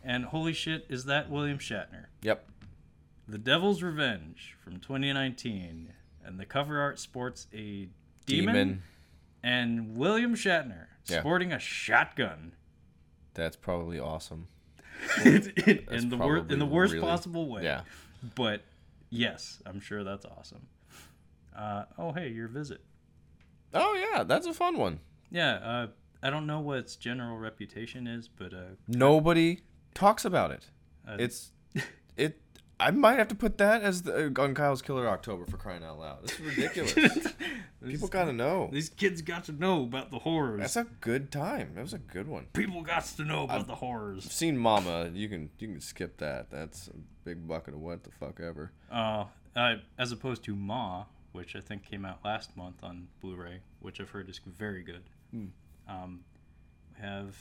And 0.05 0.25
holy 0.25 0.53
shit, 0.53 0.87
is 0.89 1.07
that 1.07 1.31
William 1.31 1.59
Shatner? 1.59 2.07
Yep. 2.23 2.47
The 3.29 3.39
Devil's 3.39 3.83
Revenge 3.83 4.57
from 4.63 4.79
2019, 4.81 5.93
and 6.25 6.39
the 6.41 6.45
cover 6.47 6.81
art 6.81 6.99
sports 6.99 7.47
a 7.55 7.89
demon, 8.27 8.55
Demon. 8.55 8.83
and 9.43 9.97
William 9.97 10.35
Shatner 10.35 10.87
Yeah. 11.07 11.21
sporting 11.21 11.53
a 11.53 11.59
shotgun 11.59 12.53
That's 13.35 13.57
probably 13.57 13.99
awesome. 13.99 14.49
in 15.25 16.09
the 16.11 16.17
wor- 16.21 16.45
in 16.49 16.59
the 16.59 16.67
worst 16.67 16.93
really- 16.95 17.07
possible 17.07 17.49
way. 17.49 17.65
Yeah. 17.65 17.83
But 18.35 18.63
yes, 19.11 19.61
I'm 19.67 19.81
sure 19.81 20.05
that's 20.05 20.25
awesome. 20.27 20.67
Uh, 21.57 21.85
oh 21.99 22.13
hey, 22.13 22.29
your 22.29 22.49
visit. 22.49 22.83
Oh 23.75 23.95
yeah, 23.95 24.23
that's 24.25 24.47
a 24.47 24.53
fun 24.55 24.77
one. 24.79 25.01
Yeah, 25.31 25.55
uh, 25.55 25.87
I 26.23 26.29
don't 26.31 26.47
know 26.47 26.61
what 26.61 26.79
its 26.79 26.97
general 26.97 27.39
reputation 27.39 28.07
is, 28.07 28.29
but 28.29 28.53
uh, 28.53 28.77
Nobody 28.87 29.61
talks 29.95 30.25
about 30.27 30.51
it. 30.51 30.67
uh, 31.09 31.17
It's 31.19 31.53
it. 32.17 32.39
I 32.83 32.91
might 32.91 33.19
have 33.19 33.29
to 33.29 33.35
put 33.35 33.59
that 33.59 33.83
as 33.83 34.03
the, 34.03 34.33
on 34.39 34.55
Kyle's 34.55 34.83
Killer 34.83 35.09
October 35.09 35.47
for 35.47 35.57
crying 35.57 35.85
out 35.85 36.01
loud. 36.01 36.25
This 36.25 36.33
is 36.33 36.41
ridiculous. 36.41 36.95
People 37.87 38.09
gotta 38.09 38.33
know. 38.33 38.71
These 38.73 38.89
kids 38.89 39.23
got 39.23 39.45
to 39.45 39.53
know 39.53 39.85
about 39.85 40.11
the 40.11 40.19
horrors. 40.19 40.61
That's 40.61 40.77
a 40.77 40.87
good 41.01 41.31
time. 41.31 41.73
That 41.75 41.83
was 41.83 41.93
a 41.93 41.99
good 41.99 42.27
one. 42.27 42.47
People 42.53 42.83
got 42.83 43.05
to 43.05 43.25
know 43.25 43.45
about 43.45 43.69
the 43.69 43.77
horrors. 43.77 44.27
I've 44.27 44.33
seen 44.33 44.59
Mama. 44.59 45.11
You 45.15 45.29
can 45.29 45.51
you 45.61 45.69
can 45.69 45.81
skip 45.81 46.19
that. 46.19 46.51
That's 46.51 46.89
a 46.89 46.97
big 47.25 47.47
bucket 47.47 47.75
of 47.75 47.81
what 47.81 48.03
the 48.03 48.11
fuck 48.11 48.41
ever. 48.41 48.73
Uh, 48.91 49.27
uh, 49.55 49.77
as 49.97 50.11
opposed 50.11 50.43
to 50.45 50.57
Ma, 50.57 51.05
which 51.31 51.55
I 51.55 51.61
think 51.61 51.85
came 51.85 52.05
out 52.05 52.19
last 52.25 52.57
month 52.57 52.83
on 52.83 53.09
Blu-ray, 53.21 53.61
which 53.81 54.01
I've 54.01 54.11
heard 54.11 54.29
is 54.29 54.41
very 54.45 54.83
good. 54.83 55.05
Hmm. 55.31 55.47
Um, 55.89 56.21
we 56.95 57.07
have 57.07 57.37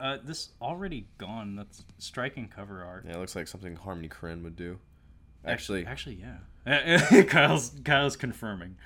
uh, 0.00 0.18
this 0.22 0.50
already 0.60 1.08
gone. 1.18 1.56
That's 1.56 1.84
striking 1.98 2.48
cover 2.48 2.82
art. 2.84 3.04
Yeah, 3.06 3.14
it 3.14 3.18
looks 3.18 3.36
like 3.36 3.48
something 3.48 3.76
Harmony 3.76 4.08
Korine 4.08 4.42
would 4.42 4.56
do. 4.56 4.78
Actually, 5.44 5.86
actually, 5.86 6.20
yeah. 6.66 7.22
Kyle's 7.28 7.72
Kyle's 7.84 8.16
confirming. 8.16 8.76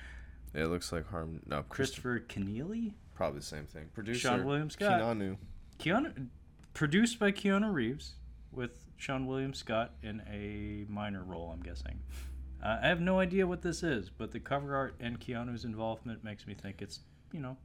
it 0.53 0.65
looks 0.65 0.91
like 0.91 1.09
Harm. 1.09 1.41
No, 1.47 1.63
Christopher. 1.63 2.19
Christopher 2.19 2.41
Keneally, 2.41 2.93
Probably 3.15 3.39
the 3.39 3.45
same 3.45 3.65
thing. 3.65 3.85
Producer 3.93 4.29
Seann 4.29 4.45
William 4.45 4.69
Scott. 4.69 4.99
Keanu. 4.99 5.37
Keanu, 5.79 6.27
produced 6.73 7.19
by 7.19 7.31
Keanu 7.31 7.73
Reeves, 7.73 8.13
with 8.51 8.83
Seann 8.99 9.25
William 9.27 9.53
Scott 9.53 9.93
in 10.03 10.21
a 10.31 10.91
minor 10.91 11.23
role. 11.23 11.51
I'm 11.53 11.61
guessing. 11.61 11.99
Uh, 12.63 12.79
I 12.81 12.87
have 12.87 13.01
no 13.01 13.19
idea 13.19 13.47
what 13.47 13.61
this 13.61 13.83
is, 13.83 14.09
but 14.09 14.31
the 14.31 14.39
cover 14.39 14.75
art 14.75 14.95
and 14.99 15.19
Keanu's 15.19 15.65
involvement 15.65 16.23
makes 16.23 16.45
me 16.45 16.53
think 16.53 16.81
it's, 16.81 16.99
you 17.31 17.39
know, 17.39 17.57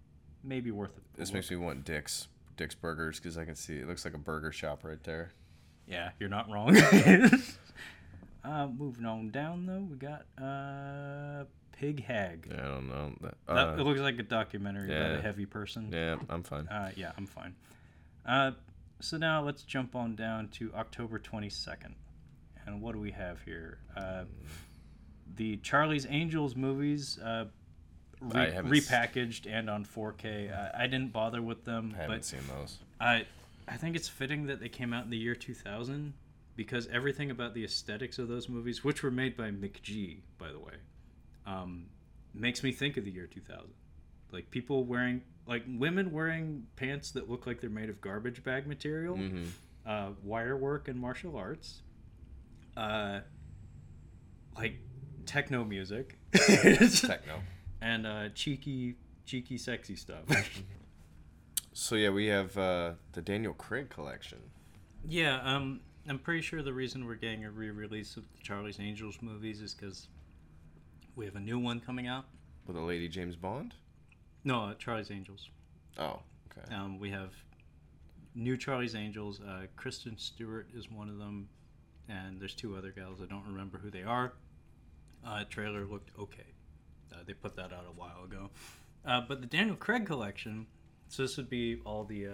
maybe 0.43 0.71
worth 0.71 0.97
it. 0.97 1.05
This 1.17 1.33
makes 1.33 1.51
me 1.51 1.57
want 1.57 1.85
Dick's 1.85 2.29
Dick's 2.57 2.75
Burgers 2.75 3.19
because 3.19 3.37
I 3.39 3.45
can 3.45 3.55
see 3.55 3.77
it 3.77 3.87
looks 3.87 4.05
like 4.05 4.15
a 4.15 4.19
burger 4.19 4.53
shop 4.53 4.85
right 4.85 5.03
there. 5.05 5.33
Yeah, 5.87 6.11
you're 6.19 6.29
not 6.29 6.51
wrong. 6.51 6.77
uh, 8.45 8.69
moving 8.77 9.05
on 9.05 9.31
down 9.31 9.67
though, 9.67 9.87
we 9.89 9.97
got 9.97 10.27
uh, 10.43 11.45
Pig 11.73 12.05
Hag. 12.05 12.49
Yeah, 12.51 12.61
I 12.61 12.69
don't 12.69 12.89
know. 12.89 13.13
That, 13.21 13.35
That, 13.47 13.69
uh, 13.69 13.77
it 13.79 13.85
looks 13.85 14.01
like 14.01 14.19
a 14.19 14.23
documentary 14.25 14.95
about 14.95 15.19
a 15.19 15.23
heavy 15.23 15.47
person. 15.47 15.91
yeah, 15.93 16.17
I'm 16.29 16.43
fine. 16.43 16.67
Uh, 16.69 16.91
yeah, 16.97 17.13
I'm 17.17 17.27
fine. 17.27 17.55
Uh, 18.27 18.53
so 19.01 19.17
now 19.17 19.43
let's 19.43 19.63
jump 19.63 19.95
on 19.95 20.17
down 20.17 20.49
to 20.49 20.73
October 20.75 21.19
22nd. 21.19 21.93
And 22.67 22.81
what 22.81 22.95
do 22.95 23.01
we 23.01 23.13
have 23.13 23.43
here? 23.43 23.79
Uh, 23.97 24.25
the 25.37 25.59
Charlie's 25.59 26.07
Angels 26.09 26.57
movies 26.57 27.19
uh, 27.19 27.45
re- 28.21 28.47
s- 28.47 28.65
repackaged 28.65 29.47
and 29.51 29.69
on 29.71 29.85
4K. 29.85 30.51
Uh, 30.75 30.87
didn't 30.87 31.13
bother 31.13 31.43
with 31.43 31.65
them, 31.65 31.93
I 31.95 32.03
haven't 32.03 32.17
but 32.17 32.25
seen 32.25 32.41
those. 32.59 32.79
I 33.01 33.27
I 33.69 33.77
think 33.77 33.97
it's 33.97 34.09
fitting 34.09 34.47
that 34.47 34.61
they 34.61 34.69
came 34.69 34.93
out 34.93 35.05
in 35.05 35.11
the 35.11 35.17
year 35.19 35.35
2000 35.35 36.13
because 36.55 36.87
everything 36.89 37.31
about 37.31 37.53
the 37.55 37.65
aesthetics 37.65 38.19
of 38.19 38.29
those 38.29 38.49
movies, 38.49 38.83
which 38.85 39.03
were 39.03 39.11
made 39.11 39.37
by 39.37 39.51
McG, 39.51 40.21
by 40.39 40.51
the 40.53 40.59
way, 40.59 40.75
um, 41.47 41.87
makes 42.33 42.63
me 42.63 42.73
think 42.73 42.97
of 42.97 43.05
the 43.05 43.11
year 43.11 43.27
2000. 43.27 43.65
Like 44.33 44.51
people 44.51 44.85
wearing, 44.85 45.21
like 45.47 45.65
women 45.69 46.13
wearing 46.13 46.67
pants 46.77 47.11
that 47.13 47.29
look 47.29 47.47
like 47.47 47.61
they're 47.61 47.69
made 47.71 47.89
of 47.91 48.01
garbage 48.01 48.43
bag 48.45 48.67
material, 48.67 49.17
Mm-hmm. 49.17 49.45
uh, 49.85 50.11
wire 50.23 50.57
work 50.57 50.89
and 50.89 50.99
martial 50.99 51.37
arts, 51.37 51.83
uh, 52.77 53.21
like 54.57 54.79
techno 55.27 55.65
music, 55.65 56.19
Techno. 56.33 57.43
And 57.87 58.07
uh, 58.07 58.29
cheeky, 58.35 58.97
cheeky, 59.25 59.57
sexy 59.59 59.97
stuff. 59.97 60.25
So 61.79 61.95
yeah, 61.95 62.09
we 62.09 62.25
have 62.29 62.57
uh, 62.57 62.93
the 63.13 63.21
Daniel 63.21 63.53
Craig 63.53 63.91
collection. 63.91 64.39
Yeah, 65.07 65.43
um, 65.43 65.81
I'm 66.09 66.19
pretty 66.19 66.41
sure 66.41 66.63
the 66.63 66.73
reason 66.73 67.05
we're 67.05 67.17
getting 67.17 67.45
a 67.45 67.51
re-release 67.51 68.17
of 68.17 68.23
the 68.33 68.39
Charlie's 68.43 68.81
Angels 68.81 69.19
movies 69.21 69.61
is 69.61 69.75
because 69.75 70.09
we 71.17 71.27
have 71.27 71.37
a 71.37 71.41
new 71.41 71.59
one 71.59 71.81
coming 71.81 72.07
out. 72.07 72.25
with 72.67 72.79
a 72.79 72.81
lady 72.81 73.09
James 73.09 73.37
Bond. 73.37 73.75
No, 74.43 74.63
uh, 74.63 74.75
Charlie's 74.77 75.11
Angels. 75.11 75.51
Oh, 75.99 76.21
okay. 76.51 76.75
Um, 76.75 76.99
we 76.99 77.11
have 77.11 77.35
new 78.35 78.57
Charlie's 78.57 78.95
Angels. 78.95 79.43
Uh, 79.47 79.67
Kristen 79.77 80.17
Stewart 80.17 80.69
is 80.75 80.91
one 80.91 81.11
of 81.11 81.19
them, 81.19 81.47
and 82.09 82.41
there's 82.41 82.55
two 82.55 82.75
other 82.75 82.91
gals. 82.91 83.21
I 83.23 83.27
don't 83.27 83.45
remember 83.47 83.77
who 83.77 83.91
they 83.91 84.03
are. 84.03 84.33
Uh, 85.27 85.45
trailer 85.51 85.85
looked 85.85 86.09
okay. 86.19 86.55
Uh, 87.13 87.19
they 87.27 87.33
put 87.33 87.57
that 87.57 87.73
out 87.73 87.85
a 87.89 87.93
while 87.99 88.25
ago. 88.25 88.51
Uh, 89.05 89.21
but 89.21 89.41
the 89.41 89.47
Daniel 89.47 89.77
Craig 89.77 90.07
collection. 90.07 90.67
So 91.09 91.23
this 91.23 91.37
would 91.37 91.49
be 91.49 91.81
all 91.85 92.05
the 92.05 92.27
uh, 92.27 92.31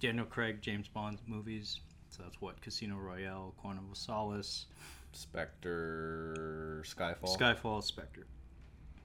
Daniel 0.00 0.26
Craig 0.26 0.60
James 0.60 0.88
Bond 0.88 1.18
movies. 1.26 1.80
So 2.10 2.22
that's 2.22 2.40
what 2.40 2.60
Casino 2.60 2.96
Royale, 2.96 3.54
Quantum 3.56 3.88
of 3.90 3.96
Solace, 3.96 4.66
Spectre, 5.12 6.82
Skyfall. 6.86 7.38
Skyfall, 7.38 7.82
Spectre. 7.82 8.26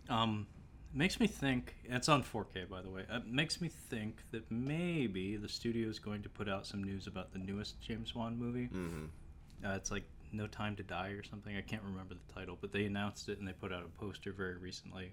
Um, 0.09 0.47
makes 0.93 1.19
me 1.19 1.27
think. 1.27 1.75
It's 1.85 2.09
on 2.09 2.23
4K, 2.23 2.69
by 2.69 2.81
the 2.81 2.89
way. 2.89 3.05
It 3.09 3.27
makes 3.27 3.61
me 3.61 3.67
think 3.67 4.23
that 4.31 4.49
maybe 4.51 5.37
the 5.37 5.49
studio 5.49 5.87
is 5.87 5.99
going 5.99 6.23
to 6.23 6.29
put 6.29 6.49
out 6.49 6.65
some 6.65 6.83
news 6.83 7.07
about 7.07 7.31
the 7.31 7.39
newest 7.39 7.81
James 7.81 8.11
Bond 8.11 8.39
movie. 8.39 8.67
mm-hmm. 8.67 9.05
Uh, 9.65 9.75
it's 9.75 9.91
like 9.91 10.03
No 10.31 10.47
Time 10.47 10.75
to 10.77 10.83
Die 10.83 11.09
or 11.09 11.23
something. 11.23 11.55
I 11.55 11.61
can't 11.61 11.83
remember 11.83 12.15
the 12.15 12.33
title, 12.33 12.57
but 12.59 12.71
they 12.71 12.85
announced 12.85 13.29
it 13.29 13.39
and 13.39 13.47
they 13.47 13.53
put 13.53 13.71
out 13.73 13.83
a 13.83 13.99
poster 13.99 14.31
very 14.31 14.57
recently. 14.57 15.11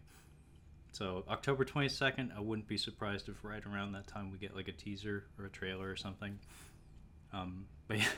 So 0.92 1.24
October 1.28 1.64
22nd, 1.64 2.34
I 2.36 2.40
wouldn't 2.40 2.68
be 2.68 2.78
surprised 2.78 3.28
if 3.28 3.44
right 3.44 3.62
around 3.66 3.92
that 3.92 4.06
time 4.06 4.30
we 4.32 4.38
get 4.38 4.56
like 4.56 4.68
a 4.68 4.72
teaser 4.72 5.24
or 5.38 5.44
a 5.46 5.50
trailer 5.50 5.90
or 5.90 5.96
something. 5.96 6.38
Um, 7.32 7.66
but 7.88 7.98
yeah, 7.98 8.08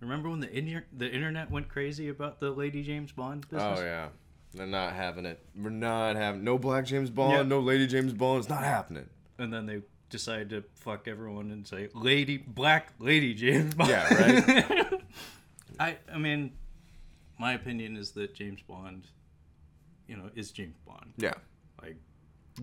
remember 0.00 0.28
when 0.28 0.40
the 0.40 0.50
inter- 0.56 0.84
the 0.96 1.10
internet 1.10 1.50
went 1.50 1.68
crazy 1.68 2.08
about 2.08 2.38
the 2.40 2.50
Lady 2.50 2.82
James 2.82 3.12
Bond 3.12 3.48
business? 3.48 3.78
Oh 3.78 3.82
yeah, 3.82 4.08
they're 4.54 4.66
not 4.66 4.92
having 4.92 5.24
it. 5.24 5.40
We're 5.56 5.70
not 5.70 6.16
having 6.16 6.44
no 6.44 6.58
Black 6.58 6.84
James 6.84 7.08
Bond, 7.10 7.48
no 7.48 7.60
Lady 7.60 7.86
James 7.86 8.12
Bond. 8.12 8.40
It's 8.40 8.48
not 8.50 8.64
happening. 8.64 9.08
and 9.38 9.52
then 9.52 9.64
they 9.66 9.80
decided 10.10 10.50
to 10.50 10.64
fuck 10.74 11.06
everyone 11.06 11.52
and 11.52 11.64
say 11.64 11.88
lady 11.94 12.36
black 12.36 12.92
lady 12.98 13.32
james 13.32 13.72
bond 13.76 13.90
Yeah, 13.90 14.12
right. 14.12 15.00
i 15.80 15.96
i 16.14 16.18
mean 16.18 16.52
my 17.38 17.52
opinion 17.54 17.96
is 17.96 18.12
that 18.12 18.34
james 18.34 18.60
bond 18.68 19.06
you 20.06 20.16
know 20.16 20.30
is 20.36 20.50
james 20.52 20.76
bond 20.86 21.12
Yeah. 21.16 21.34
like 21.82 21.96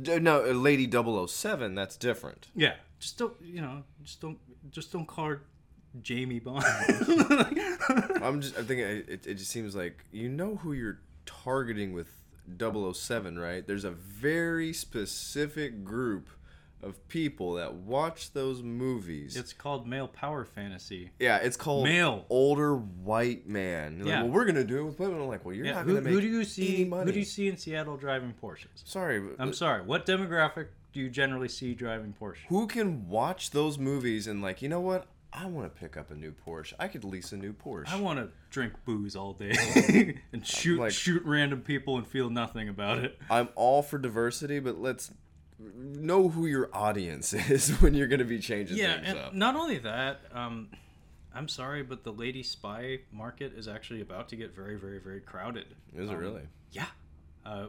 D- 0.01 0.20
No, 0.20 0.43
uh, 0.43 0.53
Lady 0.53 0.88
007, 0.89 1.74
That's 1.76 1.97
different. 1.97 2.47
yeah 2.55 2.76
just 2.99 3.18
don't 3.18 3.34
you 3.41 3.61
know 3.61 3.84
just 4.03 4.22
don't 4.22 4.38
just 4.72 4.91
don't 4.93 5.05
call 5.07 5.26
her 5.26 5.41
Jamie 6.01 6.39
Bond. 6.39 6.63
I'm 8.22 8.39
just. 8.41 8.55
I'm 8.57 8.65
thinking. 8.65 8.86
It, 8.86 9.26
it 9.26 9.36
just 9.36 9.49
seems 9.49 9.76
like 9.76 10.03
you 10.11 10.30
know 10.30 10.57
who 10.57 10.74
you're 10.74 10.99
targeting 11.26 11.91
with 11.93 12.09
007, 12.59 13.39
right? 13.39 13.65
There's 13.65 13.84
a 13.86 13.89
very 13.91 14.74
specific 14.74 15.84
group 15.84 16.28
of 16.84 17.08
people 17.08 17.54
that 17.56 17.74
watch 17.74 18.34
those 18.34 18.62
movies. 18.62 19.36
it's 19.36 19.52
called 19.54 19.88
male 19.88 20.08
power 20.08 20.46
fantasy. 20.46 21.12
yeah, 21.20 21.38
it's 21.38 21.58
called 21.58 21.86
Male. 21.86 22.26
older 22.30 22.76
white 22.76 23.48
man. 23.48 23.98
You're 23.98 24.08
Yeah. 24.08 24.16
like, 24.18 24.24
well, 24.26 24.34
we're 24.34 24.46
gonna 24.46 24.64
do 24.64 24.80
it 24.80 24.84
with 24.84 25.00
women. 25.00 25.20
I'm 25.22 25.28
like, 25.28 25.44
well, 25.44 25.56
you're 25.56 25.66
Yeah, 25.66 25.74
not 25.74 25.86
who, 25.86 25.94
gonna 25.96 26.02
make 26.02 26.14
who 26.14 26.22
do 26.22 26.28
you 26.28 26.36
any 26.38 26.46
see? 26.46 26.86
money. 26.86 27.06
Who 27.06 27.12
do 27.14 27.20
you 27.20 27.26
see 27.26 27.48
in 27.48 27.58
Seattle 27.58 27.98
driving 27.98 28.34
Porsches? 28.42 28.68
Sorry, 28.86 29.20
but- 29.20 29.36
I'm 29.40 29.50
uh, 29.50 29.54
sorry. 29.54 29.82
What 29.84 30.06
demographic 30.06 30.68
do 30.94 31.00
you 31.00 31.10
generally 31.10 31.50
see 31.50 31.74
driving 31.74 32.14
Porsche? 32.20 32.46
who 32.50 32.68
can 32.68 33.08
watch 33.10 33.52
those 33.52 33.78
movies 33.80 34.28
and 34.28 34.42
like, 34.42 34.62
you 34.62 34.70
know 34.70 34.82
what? 34.82 35.08
I 35.34 35.46
want 35.46 35.72
to 35.72 35.80
pick 35.80 35.98
up 35.98 36.10
a 36.10 36.16
new 36.16 36.32
Porsche. 36.46 36.74
I 36.80 36.88
could 36.88 37.04
lease 37.04 37.32
a 37.32 37.38
new 37.38 37.54
Porsche. 37.54 37.90
I 37.90 38.00
want 38.00 38.18
to 38.20 38.30
drink 38.50 38.74
booze 38.86 39.16
all 39.16 39.34
day 39.34 39.52
and 40.34 40.46
shoot 40.46 40.80
like- 40.80 40.92
shoot 40.94 41.22
random 41.26 41.62
people 41.62 41.98
and 41.98 42.08
feel 42.08 42.30
nothing 42.30 42.70
about 42.70 43.00
it. 43.00 43.18
I'm 43.30 43.50
all 43.56 43.82
for 43.84 43.98
diversity, 43.98 44.60
but 44.60 44.80
let's 44.80 45.12
know 45.60 46.30
who 46.30 46.45
your 46.45 46.70
audience 46.74 47.34
is 47.49 47.70
when 47.82 47.93
you're 47.93 48.08
going 48.08 48.20
to 48.20 48.26
be 48.26 48.39
changing 48.39 48.78
Yeah, 48.78 48.95
things 48.95 49.08
and 49.10 49.20
up. 49.20 49.34
not 49.34 49.55
only 49.55 49.78
that, 49.80 50.22
um, 50.32 50.70
I'm 51.34 51.47
sorry, 51.47 51.84
but 51.84 52.03
the 52.03 52.12
lady 52.12 52.43
spy 52.43 52.99
market 53.12 53.53
is 53.55 53.68
actually 53.68 54.01
about 54.01 54.30
to 54.30 54.36
get 54.36 54.55
very, 54.55 54.76
very, 54.78 54.99
very 54.99 55.20
crowded. 55.22 55.66
Is 55.95 56.10
it 56.10 56.14
Um, 56.14 56.20
really? 56.20 56.41
Yeah. 56.72 56.86
Uh, 57.45 57.68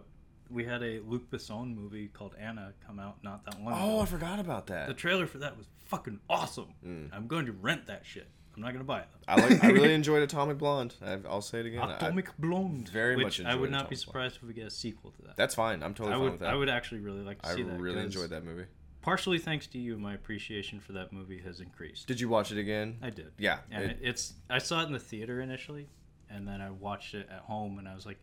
we 0.50 0.64
had 0.64 0.82
a 0.82 1.00
Luc 1.00 1.30
Besson 1.30 1.74
movie 1.74 2.08
called 2.08 2.34
Anna 2.38 2.72
come 2.86 2.98
out 2.98 3.22
not 3.22 3.44
that 3.44 3.62
long 3.62 3.74
Oh, 3.74 3.94
ago. 3.96 4.00
I 4.00 4.04
forgot 4.06 4.40
about 4.40 4.66
that. 4.68 4.88
The 4.88 4.94
trailer 4.94 5.26
for 5.26 5.38
that 5.38 5.56
was 5.58 5.66
fucking 5.86 6.20
awesome. 6.28 6.72
Mm. 6.86 7.10
I'm 7.12 7.26
going 7.26 7.46
to 7.46 7.52
rent 7.52 7.86
that 7.86 8.02
shit. 8.06 8.28
I'm 8.58 8.62
not 8.64 8.72
going 8.72 8.80
to 8.80 8.84
buy 8.84 9.00
it. 9.00 9.06
I 9.28 9.36
like. 9.40 9.62
I 9.64 9.68
really 9.68 9.94
enjoyed 10.00 10.22
Atomic 10.22 10.58
Blonde. 10.58 10.94
I, 11.00 11.18
I'll 11.28 11.40
say 11.42 11.60
it 11.60 11.66
again. 11.66 11.80
I- 11.80 11.96
Atomic 11.96 12.36
Blonde. 12.38 12.88
very 12.88 13.14
which 13.16 13.40
much 13.40 13.46
I 13.46 13.54
would 13.54 13.70
not 13.70 13.88
be 13.88 13.94
Atomic 13.94 13.98
Blonde. 13.98 14.00
surprised 14.00 14.36
if 14.36 14.42
we 14.42 14.52
get 14.52 14.66
a 14.66 14.70
sequel 14.70 15.12
to 15.12 15.22
that. 15.22 15.36
that's 15.36 15.54
fine. 15.54 15.82
I'm 15.84 15.94
totally 15.94 16.10
I 16.10 16.16
fine 16.16 16.22
would, 16.24 16.30
with 16.32 16.40
that. 16.40 16.50
I 16.50 16.54
would 16.56 16.68
actually 16.68 17.00
really 17.02 17.20
like 17.22 17.40
to 17.42 17.48
I 17.50 17.54
see 17.54 17.62
that. 17.62 17.72
I 17.72 17.76
really 17.76 18.00
enjoyed 18.02 18.30
that 18.30 18.44
movie. 18.44 18.64
Partially 19.00 19.38
thanks 19.38 19.68
to 19.68 19.78
you, 19.78 19.96
my 19.96 20.14
appreciation 20.14 20.80
for 20.80 20.92
that 20.94 21.12
movie 21.12 21.40
has 21.42 21.60
increased. 21.60 22.08
Did 22.08 22.20
you 22.20 22.28
watch 22.28 22.50
it 22.50 22.58
again? 22.58 22.98
I 23.00 23.10
did. 23.10 23.30
yeah. 23.38 23.58
And 23.70 23.84
it- 23.84 23.90
it, 23.92 23.98
it's 24.02 24.34
I 24.50 24.58
saw 24.58 24.82
it 24.82 24.86
in 24.86 24.92
the 24.92 24.98
theater 24.98 25.40
initially, 25.40 25.88
and 26.28 26.46
then 26.48 26.60
I 26.60 26.70
watched 26.70 27.14
it 27.14 27.28
at 27.32 27.40
home, 27.42 27.78
and 27.78 27.86
I 27.88 27.94
was 27.94 28.04
like, 28.06 28.18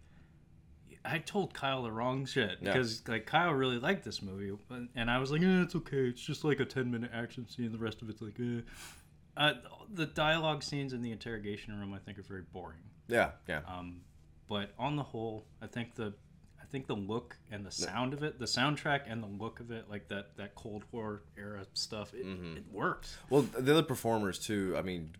I 1.07 1.19
told 1.19 1.53
Kyle 1.53 1.83
the 1.83 1.91
wrong 1.91 2.25
shit 2.25 2.57
Yeah. 2.61 2.73
because 2.73 3.07
like 3.07 3.25
Kyle 3.27 3.51
really 3.53 3.77
liked 3.79 4.03
this 4.03 4.21
movie, 4.23 4.51
and 4.95 5.09
I 5.09 5.19
was 5.19 5.31
like, 5.31 5.41
eh, 5.43 5.61
it's 5.61 5.75
okay, 5.75 6.07
it's 6.07 6.19
just 6.21 6.43
like 6.43 6.59
a 6.59 6.65
ten 6.65 6.91
minute 6.91 7.11
action 7.13 7.47
scene. 7.47 7.71
The 7.71 7.77
rest 7.77 8.01
of 8.01 8.09
it's 8.09 8.21
like, 8.21 8.39
eh. 8.39 8.61
Uh, 9.37 9.53
the 9.93 10.05
dialogue 10.05 10.63
scenes 10.63 10.93
in 10.93 11.01
the 11.01 11.11
interrogation 11.11 11.77
room, 11.79 11.93
I 11.93 11.99
think, 11.99 12.17
are 12.19 12.23
very 12.23 12.43
boring. 12.53 12.79
yeah. 13.07 13.31
Yeah. 13.47 13.61
Um, 13.67 14.01
but 14.47 14.71
on 14.77 14.95
the 14.95 15.03
whole, 15.03 15.45
I 15.61 15.67
think 15.67 15.95
the 15.95 16.13
I 16.61 16.67
think 16.67 16.87
the 16.87 16.95
look 16.95 17.37
and 17.51 17.63
the 17.65 17.71
sound 17.71 18.13
of 18.13 18.23
it, 18.23 18.37
the 18.39 18.45
soundtrack 18.45 19.01
and 19.07 19.21
the 19.23 19.27
look 19.27 19.59
of 19.59 19.71
it, 19.71 19.85
like 19.89 20.07
that 20.09 20.35
that 20.37 20.55
Cold 20.55 20.83
War 20.91 21.21
era 21.37 21.65
stuff, 21.73 22.13
it, 22.13 22.25
Mm-hmm. 22.25 22.57
it 22.57 22.63
works. 22.71 23.17
Well, 23.29 23.43
the 23.43 23.71
other 23.71 23.83
performers 23.83 24.39
too. 24.39 24.75
I 24.77 24.81
mean, 24.81 25.11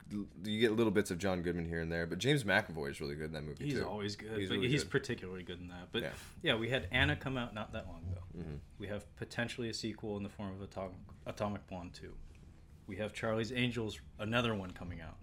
you 0.43 0.59
get 0.59 0.71
little 0.75 0.91
bits 0.91 1.11
of 1.11 1.17
John 1.17 1.41
Goodman 1.43 1.65
here 1.65 1.81
and 1.81 1.91
there, 1.91 2.05
but 2.07 2.17
James 2.19 2.43
McAvoy 2.43 2.89
is 2.91 2.99
really 3.01 3.15
good 3.15 3.25
in 3.27 3.33
that 3.33 3.43
movie 3.43 3.65
He's 3.65 3.75
too. 3.75 3.85
always 3.87 4.15
good, 4.15 4.37
He's 4.37 4.49
but 4.49 4.55
really 4.55 4.69
he's 4.69 4.83
good. 4.83 4.91
particularly 4.91 5.43
good 5.43 5.59
in 5.59 5.67
that. 5.69 5.89
But 5.91 6.01
Yeah. 6.03 6.09
yeah. 6.41 6.55
we 6.55 6.69
had 6.69 6.87
Anna 6.91 7.15
come 7.15 7.37
out 7.37 7.53
not 7.53 7.71
that 7.73 7.85
long 7.87 8.01
ago. 8.11 8.21
Mm-hmm. 8.37 8.55
We 8.79 8.87
have 8.87 9.03
potentially 9.15 9.69
a 9.69 9.73
sequel 9.73 10.17
in 10.17 10.23
the 10.23 10.29
form 10.29 10.53
of 10.53 10.61
Atomic, 10.61 10.95
Atomic 11.25 11.67
Blonde 11.67 11.93
2. 11.93 12.11
We 12.87 12.97
have 12.97 13.13
Charlie's 13.13 13.51
Angels, 13.51 13.99
another 14.19 14.53
one 14.53 14.71
coming 14.71 15.01
out. 15.01 15.17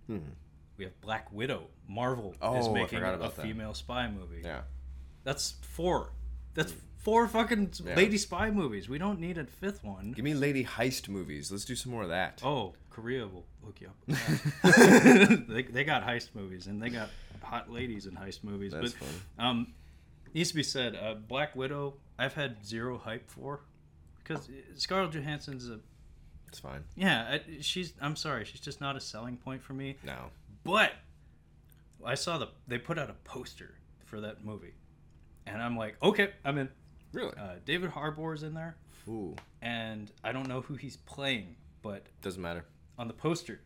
We 0.76 0.84
have 0.84 1.00
Black 1.00 1.32
Widow. 1.32 1.68
Marvel 1.88 2.32
is. 2.32 2.38
Oh, 2.42 2.70
I 2.70 2.72
making 2.72 2.98
a 3.02 3.18
that. 3.18 3.32
female 3.36 3.74
spy 3.74 4.08
movie. 4.08 4.42
Yeah. 4.44 4.62
That's 5.24 5.54
four. 5.62 6.10
That's 6.54 6.74
four 6.98 7.28
fucking 7.28 7.72
Yeah. 7.84 7.94
lady 7.94 8.18
spy 8.18 8.50
movies. 8.50 8.88
We 8.88 8.98
don't 8.98 9.20
need 9.20 9.38
a 9.38 9.44
fifth 9.44 9.84
one. 9.84 10.12
Give 10.12 10.24
me 10.24 10.34
lady 10.34 10.64
heist 10.64 11.08
movies. 11.08 11.52
Let's 11.52 11.64
do 11.64 11.76
some 11.76 11.92
more 11.92 12.02
of 12.02 12.08
that. 12.08 12.40
Oh, 12.44 12.74
Korea 12.90 13.26
will 13.26 13.44
hook 13.64 13.80
you 13.80 13.88
up. 13.88 15.46
they, 15.48 15.62
they 15.62 15.84
got 15.84 16.06
heist 16.06 16.30
movies 16.34 16.66
and 16.66 16.82
they 16.82 16.88
got 16.90 17.10
hot 17.42 17.70
ladies 17.70 18.06
in 18.06 18.14
heist 18.14 18.42
movies. 18.44 18.72
That's 18.72 18.92
but 18.92 19.06
fun. 19.06 19.46
um, 19.46 19.74
needs 20.34 20.50
to 20.50 20.56
be 20.56 20.62
said, 20.62 20.96
uh, 20.96 21.14
Black 21.14 21.54
Widow, 21.54 21.94
I've 22.18 22.34
had 22.34 22.64
zero 22.64 22.98
hype 22.98 23.30
for 23.30 23.60
because 24.18 24.48
Scarlett 24.76 25.12
Johansson's 25.12 25.68
a 25.68 25.80
It's 26.52 26.60
fine. 26.60 26.84
yeah. 26.96 27.38
I, 27.38 27.60
she's 27.62 27.94
I'm 28.00 28.14
sorry, 28.14 28.44
she's 28.44 28.60
just 28.60 28.78
not 28.80 28.94
a 28.94 29.00
selling 29.00 29.38
point 29.38 29.62
for 29.62 29.72
me. 29.72 29.96
No. 30.04 30.26
But 30.64 30.92
I 32.04 32.14
saw 32.14 32.36
the 32.36 32.48
they 32.68 32.76
put 32.78 32.98
out 32.98 33.08
a 33.08 33.14
poster 33.24 33.74
for 34.04 34.20
that 34.20 34.44
movie, 34.44 34.74
and 35.46 35.62
I'm 35.62 35.76
like, 35.78 35.96
okay, 36.02 36.30
I'm 36.44 36.58
in. 36.58 36.68
Really? 37.14 37.32
Uh, 37.38 37.54
David 37.64 37.90
Harbour's 37.90 38.42
in 38.42 38.52
there, 38.54 38.76
Ooh. 39.08 39.34
and 39.62 40.10
I 40.22 40.32
don't 40.32 40.46
know 40.48 40.60
who 40.60 40.74
he's 40.74 40.96
playing, 40.98 41.56
but 41.82 42.06
Doesn't 42.22 42.40
matter. 42.42 42.64
on 42.98 43.08
the 43.08 43.14
poster, 43.14 43.60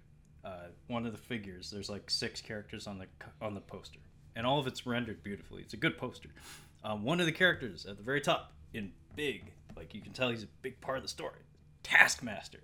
uh, 0.45 0.69
one 0.89 1.07
of 1.07 1.13
the 1.13 1.19
figures, 1.19 1.71
there's 1.71 1.89
like 1.91 2.09
six 2.09 2.41
characters 2.41 2.87
on 2.87 2.99
the 2.99 3.07
on 3.43 3.55
the 3.55 3.61
poster, 3.61 3.99
and 4.37 4.47
all 4.47 4.59
of 4.61 4.67
it's 4.69 4.87
rendered 4.87 5.23
beautifully. 5.25 5.63
It's 5.63 5.75
a 5.75 5.77
good 5.77 5.99
poster. 5.99 6.29
Um, 6.85 7.03
one 7.03 7.19
of 7.19 7.27
the 7.27 7.33
characters 7.33 7.85
at 7.87 7.97
the 7.97 8.03
very 8.05 8.21
top, 8.21 8.53
in 8.75 8.93
big, 9.17 9.51
like 9.77 9.93
you 9.93 10.01
can 10.01 10.13
tell 10.13 10.31
he's 10.31 10.45
a 10.45 10.49
big 10.63 10.81
part 10.81 10.99
of 10.99 11.03
the 11.03 11.09
story. 11.09 11.41
Taskmaster. 11.83 12.61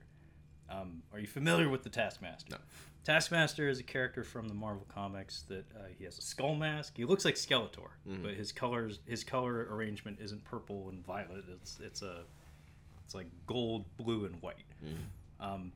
Um, 0.72 1.02
are 1.12 1.18
you 1.18 1.26
familiar 1.26 1.68
with 1.68 1.82
the 1.82 1.90
Taskmaster? 1.90 2.52
No. 2.52 2.56
Taskmaster 3.04 3.68
is 3.68 3.80
a 3.80 3.82
character 3.82 4.22
from 4.22 4.48
the 4.48 4.54
Marvel 4.54 4.86
comics 4.88 5.42
that 5.48 5.64
uh, 5.76 5.84
he 5.98 6.04
has 6.04 6.18
a 6.18 6.22
skull 6.22 6.54
mask. 6.54 6.96
He 6.96 7.04
looks 7.04 7.24
like 7.24 7.34
Skeletor, 7.34 7.88
but 8.22 8.34
his 8.34 8.52
colors, 8.52 9.00
his 9.06 9.24
color 9.24 9.66
arrangement 9.70 10.18
isn't 10.20 10.44
purple 10.44 10.88
and 10.88 11.04
violet. 11.04 11.44
It's 11.50 11.78
it's 11.82 12.02
a 12.02 12.22
it's 13.04 13.14
like 13.14 13.26
gold, 13.46 13.84
blue, 13.96 14.24
and 14.24 14.40
white. 14.40 14.64
Um, 15.40 15.72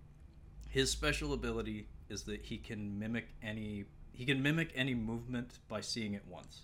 his 0.69 0.91
special 0.91 1.33
ability 1.33 1.89
is 2.09 2.23
that 2.25 2.43
he 2.43 2.59
can 2.59 2.99
mimic 2.99 3.27
any 3.43 3.85
he 4.13 4.25
can 4.25 4.41
mimic 4.43 4.71
any 4.77 4.95
movement 4.95 5.59
by 5.69 5.81
seeing 5.81 6.15
it 6.15 6.23
once. 6.29 6.63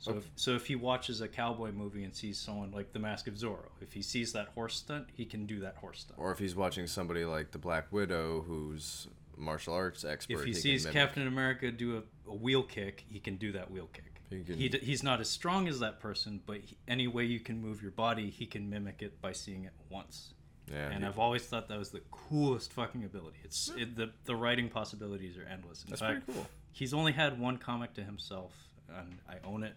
So 0.00 0.16
if, 0.16 0.30
so 0.34 0.54
if 0.54 0.66
he 0.66 0.76
watches 0.76 1.20
a 1.20 1.28
cowboy 1.28 1.72
movie 1.72 2.04
and 2.04 2.14
sees 2.14 2.38
someone 2.38 2.70
like 2.72 2.92
the 2.92 2.98
Mask 2.98 3.26
of 3.28 3.34
Zorro, 3.34 3.68
if 3.82 3.92
he 3.92 4.00
sees 4.02 4.32
that 4.32 4.48
horse 4.48 4.74
stunt, 4.76 5.08
he 5.12 5.26
can 5.26 5.44
do 5.46 5.60
that 5.60 5.76
horse 5.76 6.00
stunt. 6.00 6.18
Or 6.18 6.32
if 6.32 6.38
he's 6.38 6.56
watching 6.56 6.86
somebody 6.86 7.24
like 7.26 7.50
the 7.50 7.58
Black 7.58 7.92
Widow, 7.92 8.40
who's 8.40 9.08
a 9.36 9.40
martial 9.40 9.74
arts 9.74 10.02
expert, 10.04 10.38
if 10.40 10.44
he, 10.46 10.52
can 10.52 10.60
sees. 10.60 10.86
Captain 10.86 11.26
America 11.26 11.70
do 11.70 11.98
a, 11.98 12.30
a 12.30 12.34
wheel 12.34 12.62
kick, 12.62 13.04
he 13.08 13.20
can 13.20 13.36
do 13.36 13.52
that 13.52 13.70
wheel 13.70 13.88
kick. 13.92 14.04
He 14.30 14.42
can- 14.42 14.56
He 14.56 14.68
d- 14.70 14.78
he's 14.78 15.02
not 15.02 15.20
as 15.20 15.28
strong 15.28 15.68
as 15.68 15.80
that 15.80 16.00
person, 16.00 16.40
but 16.46 16.58
he, 16.58 16.78
any 16.88 17.06
way 17.06 17.24
you 17.24 17.40
can 17.40 17.60
move 17.60 17.82
your 17.82 17.90
body, 17.90 18.30
he 18.30 18.46
can 18.46 18.70
mimic 18.70 19.02
it 19.02 19.20
by 19.20 19.32
seeing 19.32 19.64
it 19.64 19.72
once. 19.90 20.32
yeah, 20.72 20.88
and 20.88 21.02
he- 21.02 21.08
I've 21.08 21.18
always 21.18 21.42
thought 21.42 21.68
that 21.68 21.78
was 21.78 21.90
the 21.90 22.00
coolest 22.10 22.72
fucking 22.72 23.04
ability. 23.04 23.36
It's 23.44 23.70
it, 23.76 23.96
the 23.96 24.12
the 24.24 24.34
writing 24.36 24.70
possibilities 24.70 25.36
are 25.36 25.44
endless. 25.44 25.82
In 25.84 25.90
That's 25.90 26.00
fact, 26.00 26.24
pretty 26.24 26.38
cool. 26.40 26.48
He's 26.72 26.94
only 26.94 27.12
had 27.12 27.38
one 27.38 27.58
comic 27.58 27.92
to 27.94 28.02
himself, 28.04 28.54
and 28.88 29.18
I 29.28 29.34
own 29.46 29.62
it. 29.64 29.74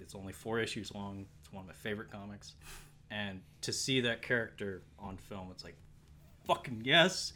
It's, 0.00 0.14
only 0.14 0.32
four 0.32 0.60
issues 0.60 0.94
long. 0.94 1.26
It's 1.40 1.52
one 1.52 1.62
of 1.62 1.68
my 1.68 1.74
favorite 1.74 2.10
comics, 2.10 2.54
and 3.10 3.40
to 3.62 3.72
see 3.72 4.00
that 4.02 4.22
character 4.22 4.82
on 4.98 5.16
film, 5.16 5.48
it's 5.50 5.64
like 5.64 5.76
fucking 6.46 6.82
yes. 6.84 7.32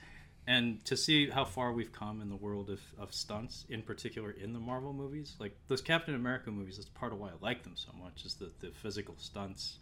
And 0.47 0.85
to 0.85 0.97
see 0.97 1.31
how 1.31 1.47
far 1.47 1.73
we've 1.73 1.93
come 1.93 2.21
in 2.21 2.29
the 2.29 2.37
world 2.37 2.69
of, 2.69 2.81
of 2.99 3.15
stunts, 3.15 3.65
in 3.71 3.81
particular 3.81 4.31
in 4.31 4.53
the 4.53 4.59
Marvel 4.59 4.93
movies, 4.93 5.37
like 5.39 5.57
those 5.69 5.81
Captain 5.81 6.15
America 6.15 6.51
movies, 6.51 6.77
that's 6.77 6.91
part 6.91 7.15
of 7.15 7.19
why 7.19 7.29
I 7.29 7.33
like 7.41 7.63
them 7.63 7.77
so 7.77 7.89
much, 7.99 8.27
is 8.27 8.35
that 8.35 8.61
the 8.61 8.71
physical 8.71 9.15
stunts, 9.17 9.79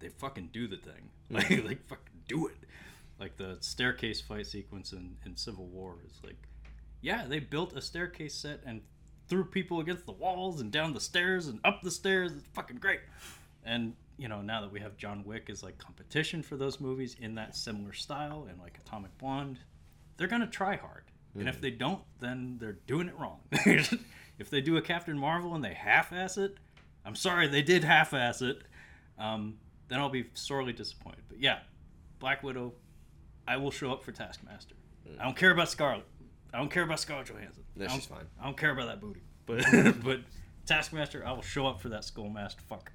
they 0.00 0.08
fucking 0.08 0.50
do 0.52 0.66
the 0.66 0.76
thing. 0.78 1.10
Like, 1.30 1.48
like 1.64 1.86
fucking 1.86 2.22
do 2.26 2.48
it. 2.48 2.56
Like 3.20 3.36
the 3.36 3.58
staircase 3.60 4.20
fight 4.20 4.48
sequence 4.48 4.92
in, 4.92 5.16
in 5.24 5.36
Civil 5.36 5.66
War 5.66 5.98
is 6.04 6.18
like, 6.24 6.48
yeah, 7.02 7.26
they 7.28 7.38
built 7.38 7.76
a 7.76 7.80
staircase 7.80 8.34
set 8.34 8.62
and 8.66 8.80
threw 9.30 9.44
people 9.44 9.80
against 9.80 10.04
the 10.04 10.12
walls 10.12 10.60
and 10.60 10.70
down 10.70 10.92
the 10.92 11.00
stairs 11.00 11.46
and 11.46 11.60
up 11.64 11.80
the 11.82 11.90
stairs. 11.90 12.32
It's 12.32 12.46
fucking 12.52 12.76
great. 12.76 13.00
And 13.64 13.94
you 14.18 14.28
know, 14.28 14.42
now 14.42 14.60
that 14.60 14.70
we 14.70 14.80
have 14.80 14.98
John 14.98 15.24
Wick 15.24 15.48
as 15.48 15.62
like 15.62 15.78
competition 15.78 16.42
for 16.42 16.56
those 16.56 16.78
movies 16.78 17.16
in 17.18 17.36
that 17.36 17.56
similar 17.56 17.94
style 17.94 18.46
and 18.50 18.60
like 18.60 18.78
Atomic 18.84 19.16
Blonde, 19.16 19.58
they're 20.18 20.28
gonna 20.28 20.46
try 20.46 20.76
hard. 20.76 21.04
And 21.38 21.48
if 21.48 21.60
they 21.60 21.70
don't, 21.70 22.02
then 22.18 22.56
they're 22.60 22.78
doing 22.88 23.06
it 23.06 23.16
wrong. 23.16 23.38
if 23.52 24.50
they 24.50 24.60
do 24.60 24.76
a 24.76 24.82
Captain 24.82 25.16
Marvel 25.16 25.54
and 25.54 25.64
they 25.64 25.74
half-ass 25.74 26.36
it, 26.36 26.56
I'm 27.04 27.14
sorry, 27.14 27.46
they 27.46 27.62
did 27.62 27.84
half-ass 27.84 28.42
it. 28.42 28.62
Um, 29.16 29.58
then 29.88 30.00
I'll 30.00 30.08
be 30.08 30.26
sorely 30.34 30.72
disappointed. 30.72 31.22
But 31.28 31.40
yeah, 31.40 31.60
Black 32.18 32.42
Widow, 32.42 32.72
I 33.46 33.58
will 33.58 33.70
show 33.70 33.92
up 33.92 34.02
for 34.02 34.10
Taskmaster. 34.10 34.74
I 35.20 35.24
don't 35.24 35.36
care 35.36 35.52
about 35.52 35.68
Scarlet. 35.68 36.04
I 36.52 36.58
don't 36.58 36.70
care 36.70 36.82
about 36.82 37.00
Scarlett 37.00 37.28
Johansson. 37.28 37.62
Yeah, 37.76 37.84
I 37.84 37.88
don't- 37.88 37.96
she's 37.96 38.06
fine. 38.06 38.26
I 38.40 38.44
don't 38.44 38.56
care 38.56 38.70
about 38.70 38.86
that 38.88 39.00
booty. 39.00 39.20
But 39.46 39.64
but 40.04 40.20
Taskmaster, 40.66 41.26
I 41.26 41.32
will 41.32 41.42
show 41.42 41.66
up 41.66 41.80
for 41.80 41.88
that 41.90 42.02
Skullmaster 42.02 42.60
fuck. 42.68 42.92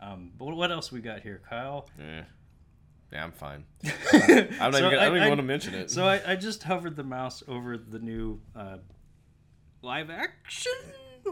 Um, 0.00 0.32
but 0.38 0.46
what 0.46 0.70
else 0.70 0.90
we 0.92 1.00
got 1.00 1.20
here, 1.20 1.40
Kyle? 1.48 1.88
Eh. 2.00 2.22
Yeah, 3.12 3.24
I'm 3.24 3.32
fine. 3.32 3.64
I'm 3.84 3.90
not 3.92 4.00
So 4.12 4.18
even, 4.18 4.58
gonna, 4.58 4.96
I, 4.98 5.04
don't 5.06 5.16
even 5.16 5.22
I- 5.22 5.28
want 5.28 5.38
to 5.38 5.42
mention 5.44 5.74
it. 5.74 5.90
So 5.90 6.04
I, 6.06 6.32
I 6.32 6.36
just 6.36 6.62
hovered 6.64 6.96
the 6.96 7.04
mouse 7.04 7.42
over 7.46 7.78
the 7.78 8.00
new 8.00 8.40
uh, 8.56 8.78
live 9.82 10.10
action 10.10 10.72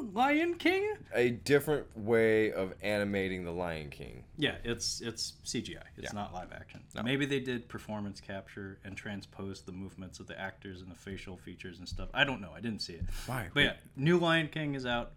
Lion 0.01 0.55
King. 0.55 0.95
a 1.15 1.31
different 1.31 1.87
way 1.97 2.53
of 2.53 2.75
animating 2.83 3.45
the 3.45 3.51
Lion 3.51 3.91
King. 3.91 4.25
Yeah, 4.37 4.57
it's 4.65 5.01
it's 5.01 5.35
CGI. 5.45 5.83
It's 5.97 6.13
not 6.13 6.33
live 6.33 6.53
action. 6.53 6.83
Maybe 7.05 7.27
they 7.27 7.41
did 7.41 7.69
performance 7.69 8.21
capture 8.21 8.79
and 8.85 8.97
transposed 8.97 9.67
the 9.67 9.73
movements 9.73 10.21
of 10.21 10.27
the 10.27 10.39
actors 10.39 10.81
and 10.81 10.91
the 10.91 10.95
facial 10.95 11.37
features 11.37 11.79
and 11.79 11.89
stuff. 11.89 12.09
I 12.15 12.25
don't 12.25 12.41
know. 12.41 12.51
I 12.57 12.61
didn't 12.61 12.81
see 12.83 12.95
it. 12.95 13.05
Why? 13.27 13.49
But 13.53 13.61
yeah, 13.63 13.73
new 13.97 14.19
Lion 14.19 14.49
King 14.49 14.75
is 14.75 14.87
out 14.87 15.13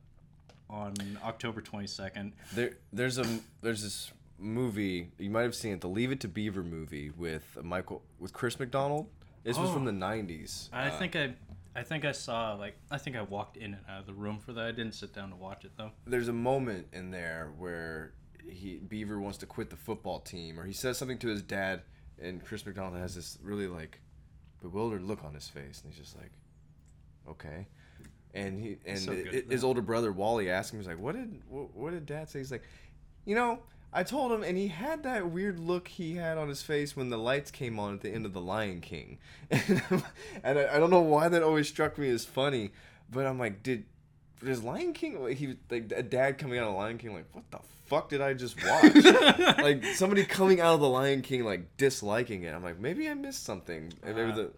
on 0.69 0.93
October 1.23 1.61
22nd. 1.61 2.31
There, 2.53 2.71
there's 2.91 3.17
a 3.17 3.25
there's 3.61 3.83
this 3.83 4.11
movie 4.37 5.11
you 5.17 5.29
might 5.29 5.43
have 5.43 5.55
seen 5.55 5.73
it, 5.73 5.81
the 5.81 5.87
Leave 5.87 6.11
It 6.11 6.19
to 6.21 6.27
Beaver 6.27 6.63
movie 6.63 7.09
with 7.15 7.57
Michael 7.63 8.01
with 8.19 8.33
Chris 8.33 8.59
McDonald. 8.59 9.07
This 9.43 9.57
was 9.57 9.69
from 9.71 9.83
Oh. 9.83 9.85
the 9.85 9.91
'90s. 9.91 10.69
I 10.73 10.87
Uh, 10.89 10.97
think 10.99 11.15
I 11.15 11.35
I 11.75 11.83
think 11.83 12.05
I 12.05 12.11
saw 12.13 12.53
like 12.53 12.77
I 12.89 12.97
think 12.97 13.15
I 13.15 13.21
walked 13.21 13.57
in 13.57 13.73
and 13.73 13.83
out 13.89 13.99
of 14.01 14.05
the 14.05 14.13
room 14.13 14.39
for 14.39 14.53
that. 14.53 14.65
I 14.65 14.71
didn't 14.71 14.93
sit 14.93 15.13
down 15.13 15.29
to 15.31 15.35
watch 15.35 15.65
it 15.65 15.71
though. 15.77 15.91
there's 16.05 16.27
a 16.29 16.33
moment 16.33 16.87
in 16.93 17.11
there 17.11 17.51
where 17.57 18.13
he 18.49 18.75
Beaver 18.77 19.19
wants 19.19 19.37
to 19.39 19.45
quit 19.45 19.69
the 19.69 19.75
football 19.75 20.19
team, 20.19 20.59
or 20.59 20.65
he 20.65 20.73
says 20.73 20.97
something 20.97 21.17
to 21.19 21.27
his 21.27 21.41
dad, 21.41 21.81
and 22.21 22.43
Chris 22.45 22.65
McDonald 22.65 22.97
has 23.01 23.15
this 23.15 23.37
really 23.43 23.67
like 23.67 23.99
bewildered 24.61 25.01
look 25.03 25.23
on 25.23 25.33
his 25.33 25.47
face, 25.49 25.81
and 25.83 25.91
he's 25.93 25.99
just 26.01 26.15
like, 26.17 26.31
okay. 27.29 27.67
And 28.33 28.59
he 28.59 28.77
and 28.85 28.99
So 28.99 29.13
good 29.13 29.33
it- 29.33 29.51
his 29.51 29.63
older 29.63 29.81
brother 29.81 30.11
Wally 30.11 30.49
asked 30.49 30.73
him, 30.73 30.79
he's 30.79 30.87
like, 30.87 30.99
what 30.99 31.15
did 31.15 31.41
what, 31.49 31.75
what 31.75 31.91
did 31.91 32.05
Dad 32.05 32.29
say? 32.29 32.39
He's 32.39 32.51
like, 32.51 32.63
you 33.25 33.35
know. 33.35 33.59
I 33.95 34.03
told 34.03 34.31
him, 34.31 34.43
and 34.43 34.57
he 34.57 34.67
had 34.67 35.03
that 35.03 35.29
weird 35.29 35.57
look 35.57 35.87
he 35.87 36.15
had 36.15 36.37
on 36.37 36.49
his 36.49 36.61
face 36.61 36.97
when 36.97 37.09
the 37.09 37.17
lights 37.17 37.49
came 37.49 37.79
on 37.79 37.93
at 37.93 38.01
the 38.01 38.09
end 38.09 38.25
of 38.25 38.33
The 38.33 38.41
Lion 38.41 38.81
King, 38.81 39.19
and, 39.49 39.81
I, 40.43 40.75
I 40.75 40.79
don't 40.79 40.89
know 40.89 40.99
why 40.99 41.29
that 41.29 41.41
always 41.41 41.69
struck 41.69 41.97
me 41.97 42.09
as 42.09 42.25
funny, 42.25 42.71
but 43.09 43.25
I'm 43.25 43.39
like, 43.39 43.63
did 43.63 43.85
does 44.43 44.61
Lion 44.61 44.93
King 44.93 45.27
he 45.35 45.55
like 45.69 45.91
a 45.95 46.03
dad 46.03 46.37
coming 46.37 46.59
out 46.59 46.67
of 46.67 46.75
Lion 46.75 46.97
King 46.97 47.13
like 47.13 47.25
what 47.31 47.49
the 47.51 47.59
fuck 47.85 48.09
did 48.09 48.21
I 48.21 48.33
just 48.33 48.57
watch? 48.63 48.93
like 49.57 49.83
somebody 49.95 50.25
coming 50.25 50.59
out 50.59 50.75
of 50.75 50.81
the 50.81 50.89
Lion 50.89 51.21
King 51.21 51.45
like 51.45 51.77
disliking 51.77 52.43
it. 52.43 52.53
I'm 52.53 52.61
like 52.61 52.79
maybe 52.79 53.09
I 53.09 53.13
missed 53.13 53.43
something. 53.43 53.93
And 54.03 54.15
maybe 54.15 54.31
Uh, 54.31 54.35
the 54.35 54.51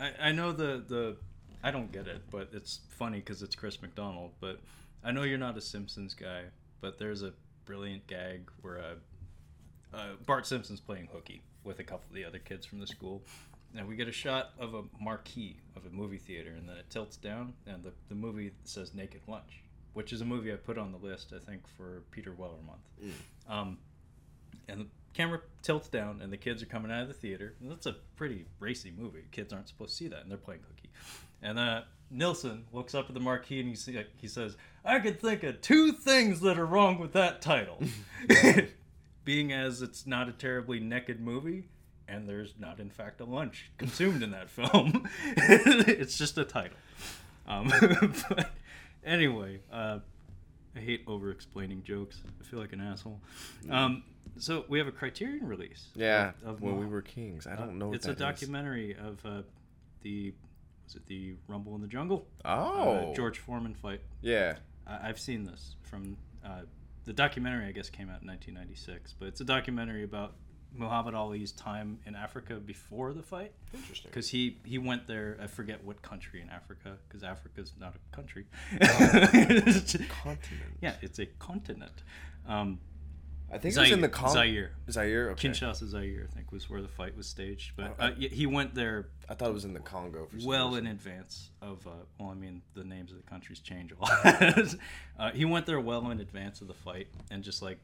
I, 0.00 0.28
I 0.28 0.32
know 0.32 0.52
the 0.52 0.84
the 0.86 1.16
I 1.62 1.70
don't 1.72 1.90
get 1.90 2.06
it, 2.06 2.22
but 2.30 2.50
it's 2.52 2.80
funny 2.90 3.18
because 3.18 3.42
it's 3.42 3.54
Chris 3.54 3.80
McDonald. 3.82 4.32
But 4.40 4.60
I 5.02 5.10
know 5.10 5.22
you're 5.24 5.36
not 5.36 5.56
a 5.56 5.60
Simpsons 5.60 6.14
guy, 6.14 6.44
but 6.80 6.98
there's 6.98 7.22
a 7.22 7.32
brilliant 7.64 8.06
gag 8.06 8.50
where 8.62 8.78
uh, 8.78 9.96
uh, 9.96 10.08
Bart 10.26 10.46
Simpson's 10.46 10.80
playing 10.80 11.08
hooky 11.12 11.42
with 11.62 11.78
a 11.78 11.84
couple 11.84 12.06
of 12.08 12.14
the 12.14 12.24
other 12.24 12.38
kids 12.38 12.66
from 12.66 12.80
the 12.80 12.86
school. 12.86 13.22
And 13.76 13.88
we 13.88 13.96
get 13.96 14.06
a 14.06 14.12
shot 14.12 14.50
of 14.58 14.74
a 14.74 14.82
marquee 15.00 15.56
of 15.74 15.84
a 15.84 15.90
movie 15.90 16.18
theater, 16.18 16.50
and 16.56 16.68
then 16.68 16.76
it 16.76 16.88
tilts 16.90 17.16
down, 17.16 17.54
and 17.66 17.82
the, 17.82 17.92
the 18.08 18.14
movie 18.14 18.52
says 18.62 18.94
Naked 18.94 19.22
Lunch, 19.26 19.64
which 19.94 20.12
is 20.12 20.20
a 20.20 20.24
movie 20.24 20.52
I 20.52 20.56
put 20.56 20.78
on 20.78 20.92
the 20.92 20.98
list, 20.98 21.32
I 21.34 21.40
think, 21.44 21.66
for 21.76 22.04
Peter 22.12 22.32
Weller 22.32 22.54
month. 22.64 23.12
Um, 23.48 23.78
and 24.68 24.82
the 24.82 24.86
camera 25.12 25.40
tilts 25.62 25.88
down 25.88 26.20
and 26.22 26.32
the 26.32 26.36
kids 26.36 26.62
are 26.62 26.66
coming 26.66 26.90
out 26.90 27.02
of 27.02 27.08
the 27.08 27.14
theater 27.14 27.54
and 27.60 27.70
that's 27.70 27.86
a 27.86 27.94
pretty 28.16 28.46
racy 28.58 28.92
movie 28.96 29.24
kids 29.30 29.52
aren't 29.52 29.68
supposed 29.68 29.90
to 29.90 29.96
see 29.96 30.08
that 30.08 30.22
and 30.22 30.30
they're 30.30 30.36
playing 30.36 30.60
hooky 30.68 30.90
and 31.42 31.58
uh, 31.58 31.82
Nelson 32.10 32.64
looks 32.72 32.94
up 32.94 33.06
at 33.08 33.14
the 33.14 33.20
marquee 33.20 33.60
and 33.60 33.68
he, 33.68 33.76
see, 33.76 34.02
he 34.16 34.26
says 34.26 34.56
i 34.84 34.98
could 34.98 35.20
think 35.20 35.42
of 35.42 35.60
two 35.60 35.92
things 35.92 36.40
that 36.40 36.58
are 36.58 36.66
wrong 36.66 36.98
with 36.98 37.12
that 37.12 37.40
title 37.42 37.78
being 39.24 39.52
as 39.52 39.82
it's 39.82 40.06
not 40.06 40.28
a 40.28 40.32
terribly 40.32 40.80
naked 40.80 41.20
movie 41.20 41.68
and 42.06 42.28
there's 42.28 42.54
not 42.58 42.78
in 42.80 42.90
fact 42.90 43.20
a 43.20 43.24
lunch 43.24 43.70
consumed 43.78 44.22
in 44.22 44.30
that 44.30 44.50
film 44.50 45.08
it's 45.36 46.18
just 46.18 46.36
a 46.38 46.44
title 46.44 46.76
um, 47.46 47.70
but 48.28 48.50
anyway 49.04 49.60
uh, 49.72 49.98
I 50.76 50.80
hate 50.80 51.04
over 51.06 51.30
explaining 51.30 51.84
jokes. 51.84 52.20
I 52.40 52.44
feel 52.44 52.58
like 52.58 52.72
an 52.72 52.80
asshole. 52.80 53.20
Um, 53.70 54.02
so 54.38 54.64
we 54.68 54.78
have 54.78 54.88
a 54.88 54.92
Criterion 54.92 55.46
release. 55.46 55.90
yeah 55.94 56.32
of- 56.44 56.54
of 56.56 56.62
when 56.62 56.78
we 56.80 56.86
were 56.86 57.00
kings. 57.00 57.46
I 57.46 57.54
don't 57.54 57.78
know. 57.78 57.86
What 57.88 57.94
It's 57.94 58.06
a 58.06 58.08
that 58.08 58.14
is. 58.14 58.18
documentary 58.40 58.96
of 58.96 59.24
uh, 59.24 59.42
the 60.02 60.32
was 60.84 60.96
it 60.96 61.06
the 61.06 61.34
Rumble 61.46 61.76
in 61.76 61.80
the 61.80 61.86
Jungle? 61.86 62.26
Oh, 62.44 63.10
Uh, 63.12 63.14
George 63.14 63.38
Foreman 63.38 63.74
fight. 63.74 64.00
Yeah, 64.20 64.56
I- 64.86 65.08
I've 65.08 65.18
seen 65.20 65.44
this 65.44 65.76
from 65.82 66.16
uh, 66.44 66.62
the 67.04 67.12
documentary. 67.12 67.66
I 67.66 67.72
guess 67.72 67.90
came 67.90 68.08
out 68.08 68.22
in 68.22 68.28
1996, 68.28 69.14
but 69.18 69.28
it's 69.28 69.40
a 69.40 69.44
documentary 69.44 70.04
about 70.04 70.34
Muhammad 70.76 71.14
Ali's 71.14 71.52
time 71.52 72.00
in 72.04 72.16
Africa 72.16 72.54
before 72.56 73.12
the 73.12 73.22
fight 73.22 73.52
interesting. 73.72 74.10
because 74.10 74.28
he 74.28 74.58
he 74.64 74.76
went 74.78 75.06
there. 75.06 75.38
I 75.40 75.46
forget 75.46 75.84
what 75.84 76.02
country 76.02 76.40
in 76.42 76.50
Africa 76.50 76.96
because 77.08 77.22
Africa's 77.22 77.72
not 77.78 77.94
a 77.94 78.16
country. 78.16 78.46
Uh, 78.72 79.28
it's 79.32 79.94
a 79.94 79.98
continent. 79.98 80.72
Yeah, 80.80 80.94
it's 81.00 81.18
a 81.20 81.26
continent. 81.26 82.02
Um, 82.46 82.80
I 83.54 83.58
think 83.58 83.76
it 83.76 83.80
was 83.80 83.90
in 83.92 84.00
the 84.00 84.08
Congo. 84.08 84.34
Zaire. 84.34 84.72
Zaire. 84.90 85.30
Okay. 85.30 85.48
Kinshasa, 85.48 85.86
Zaire, 85.86 86.26
I 86.30 86.34
think, 86.34 86.50
was 86.50 86.68
where 86.68 86.82
the 86.82 86.88
fight 86.88 87.16
was 87.16 87.26
staged. 87.28 87.72
But 87.76 87.94
Oh, 88.00 88.04
uh, 88.06 88.14
he 88.16 88.46
went 88.46 88.74
there 88.74 89.06
I 89.28 89.34
thought 89.34 89.48
it 89.50 89.54
was 89.54 89.64
in 89.64 89.72
the 89.74 89.80
Congo 89.80 90.26
for 90.26 90.38
some 90.40 90.48
well 90.48 90.70
reason. 90.70 90.86
in 90.86 90.92
advance 90.92 91.50
of. 91.62 91.86
Uh, 91.86 91.90
well, 92.18 92.30
I 92.30 92.34
mean, 92.34 92.62
the 92.74 92.84
names 92.84 93.10
of 93.12 93.16
the 93.16 93.22
countries 93.22 93.60
change 93.60 93.92
a 93.92 94.00
lot. 94.02 94.74
uh, 95.18 95.30
he 95.32 95.44
went 95.44 95.66
there 95.66 95.80
well 95.80 96.10
in 96.10 96.20
advance 96.20 96.60
of 96.60 96.68
the 96.68 96.74
fight 96.74 97.06
and 97.30 97.42
just 97.44 97.62
like 97.62 97.78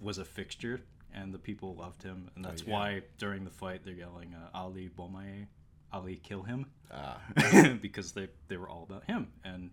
was 0.00 0.18
a 0.18 0.24
fixture, 0.24 0.80
and 1.14 1.32
the 1.32 1.38
people 1.38 1.74
loved 1.74 2.02
him, 2.02 2.30
and 2.36 2.44
that's 2.44 2.62
Oh, 2.62 2.66
yeah. 2.68 2.72
why 2.74 3.02
during 3.18 3.44
the 3.44 3.50
fight 3.50 3.82
they're 3.84 3.94
yelling 3.94 4.34
uh, 4.34 4.48
Ali 4.56 4.88
Bomaye, 4.96 5.46
Ali 5.92 6.16
kill 6.16 6.42
him, 6.42 6.66
Ah, 6.92 7.18
because 7.82 8.12
they 8.12 8.28
they 8.48 8.56
were 8.56 8.68
all 8.68 8.82
about 8.88 9.04
him, 9.04 9.28
and 9.44 9.70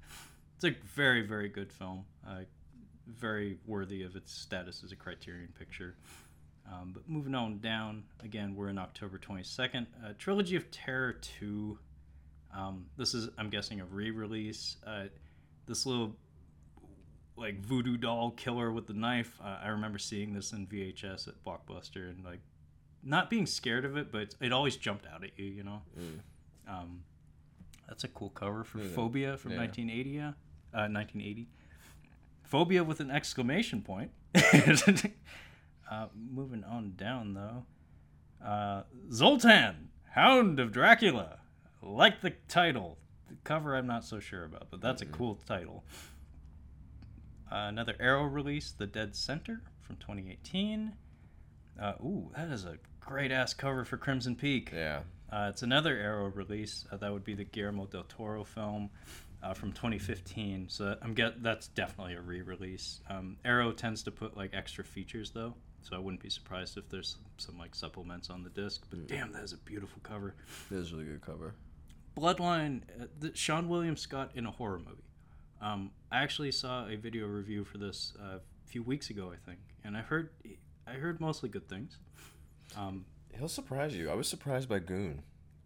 it's 0.55 0.63
a 0.65 0.75
very 0.95 1.21
very 1.21 1.49
good 1.49 1.71
film. 1.71 2.05
Uh, 2.27 2.41
very 3.07 3.57
worthy 3.65 4.03
of 4.03 4.15
its 4.15 4.31
status 4.33 4.83
as 4.83 4.91
a 4.91 4.95
Criterion 4.95 5.49
picture. 5.57 5.95
Um, 6.71 6.91
but 6.93 7.07
moving 7.07 7.35
on 7.35 7.59
down, 7.59 8.03
again, 8.23 8.55
we're 8.55 8.69
in 8.69 8.77
October 8.79 9.19
22nd. 9.19 9.85
Uh, 10.03 10.13
Trilogy 10.17 10.55
of 10.55 10.71
Terror 10.71 11.13
2. 11.13 11.77
Um, 12.55 12.87
this 12.97 13.13
is, 13.13 13.29
I'm 13.37 13.49
guessing, 13.49 13.81
a 13.81 13.85
re 13.85 14.09
release. 14.09 14.77
Uh, 14.85 15.05
this 15.67 15.85
little, 15.85 16.15
like, 17.37 17.59
voodoo 17.59 17.97
doll 17.97 18.31
killer 18.31 18.71
with 18.71 18.87
the 18.87 18.93
knife. 18.93 19.37
Uh, 19.43 19.59
I 19.61 19.67
remember 19.67 19.99
seeing 19.99 20.33
this 20.33 20.53
in 20.53 20.65
VHS 20.65 21.27
at 21.27 21.43
Blockbuster 21.43 22.09
and, 22.09 22.23
like, 22.25 22.39
not 23.03 23.29
being 23.29 23.45
scared 23.45 23.85
of 23.85 23.95
it, 23.97 24.11
but 24.11 24.33
it 24.41 24.51
always 24.51 24.75
jumped 24.77 25.05
out 25.05 25.23
at 25.23 25.37
you, 25.37 25.45
you 25.45 25.63
know? 25.63 25.81
Um, 26.67 27.03
that's 27.87 28.03
a 28.03 28.07
cool 28.07 28.31
cover 28.31 28.63
for 28.63 28.79
Yeah. 28.79 28.89
Phobia 28.95 29.37
from 29.37 29.51
Yeah. 29.51 29.57
1980. 29.59 30.19
Uh, 30.19 30.31
1980. 30.89 31.47
Phobia 32.45 32.83
with 32.83 32.99
an 32.99 33.11
exclamation 33.11 33.81
point. 33.81 34.11
uh, 34.35 36.07
moving 36.15 36.63
on 36.63 36.93
down 36.95 37.33
though. 37.33 37.65
Uh, 38.45 38.83
Zoltan, 39.11 39.89
Hound 40.11 40.59
of 40.59 40.71
Dracula. 40.71 41.39
Like 41.81 42.21
the 42.21 42.33
title. 42.47 42.97
The 43.27 43.35
cover 43.43 43.75
I'm 43.75 43.87
not 43.87 44.05
so 44.05 44.19
sure 44.19 44.43
about, 44.45 44.67
but 44.69 44.81
that's 44.81 45.01
a 45.01 45.05
cool 45.05 45.39
title. 45.47 45.83
Uh, 47.51 47.67
another 47.69 47.95
Arrow 47.99 48.25
release, 48.25 48.71
The 48.71 48.87
Dead 48.87 49.15
Center 49.15 49.61
from 49.81 49.97
2018. 49.97 50.93
Uh, 51.79 51.93
ooh, 52.01 52.31
that 52.35 52.49
is 52.49 52.65
a 52.65 52.77
great 52.99 53.31
ass 53.31 53.53
cover 53.53 53.83
for 53.85 53.97
Crimson 53.97 54.35
Peak. 54.35 54.71
yeah. 54.73 55.01
Uh, 55.31 55.47
it's 55.49 55.63
another 55.63 55.97
Arrow 55.97 56.29
release. 56.29 56.85
Uh, 56.91 56.97
that 56.97 57.11
would 57.11 57.23
be 57.23 57.33
the 57.33 57.43
Guillermo 57.43 57.87
del 57.87 58.03
Toro 58.03 58.43
film 58.43 58.89
uh, 59.43 59.53
from 59.53 59.71
2015. 59.71 60.67
So 60.69 60.95
I'm 61.01 61.13
get 61.13 61.41
that's 61.43 61.67
definitely 61.69 62.15
a 62.15 62.21
re-release. 62.21 63.01
Um, 63.09 63.37
Arrow 63.45 63.71
tends 63.71 64.03
to 64.03 64.11
put 64.11 64.35
like 64.35 64.51
extra 64.53 64.83
features 64.83 65.31
though, 65.31 65.53
so 65.81 65.95
I 65.95 65.99
wouldn't 65.99 66.21
be 66.21 66.29
surprised 66.29 66.77
if 66.77 66.89
there's 66.89 67.17
some 67.37 67.57
like 67.57 67.75
supplements 67.75 68.29
on 68.29 68.43
the 68.43 68.49
disc. 68.49 68.85
But 68.89 69.07
damn, 69.07 69.31
that 69.33 69.43
is 69.43 69.53
a 69.53 69.57
beautiful 69.57 69.99
cover. 70.03 70.35
It 70.71 70.75
is 70.75 70.91
a 70.91 70.95
really 70.95 71.07
good 71.07 71.21
cover. 71.21 71.55
Bloodline, 72.17 72.81
uh, 72.99 73.05
the, 73.19 73.29
Seann 73.29 73.67
William 73.67 73.97
Scott 73.97 74.31
in 74.35 74.45
a 74.45 74.51
horror 74.51 74.79
movie. 74.79 75.03
Um, 75.61 75.91
I 76.11 76.23
actually 76.23 76.51
saw 76.51 76.87
a 76.87 76.95
video 76.95 77.27
review 77.27 77.65
for 77.65 77.77
this 77.77 78.13
uh, 78.21 78.37
a 78.37 78.67
few 78.67 78.83
weeks 78.83 79.09
ago, 79.09 79.33
I 79.33 79.37
think, 79.45 79.59
and 79.83 79.97
I 79.97 80.01
heard 80.01 80.29
I 80.87 80.93
heard 80.93 81.19
mostly 81.19 81.49
good 81.49 81.67
things. 81.67 81.97
Um, 82.77 83.05
He'll 83.37 83.47
surprise 83.49 83.93
you. 83.95 84.09
I 84.09 84.13
was 84.13 84.29
surprised 84.29 84.69
by 84.69 84.79
Goon. 84.79 85.23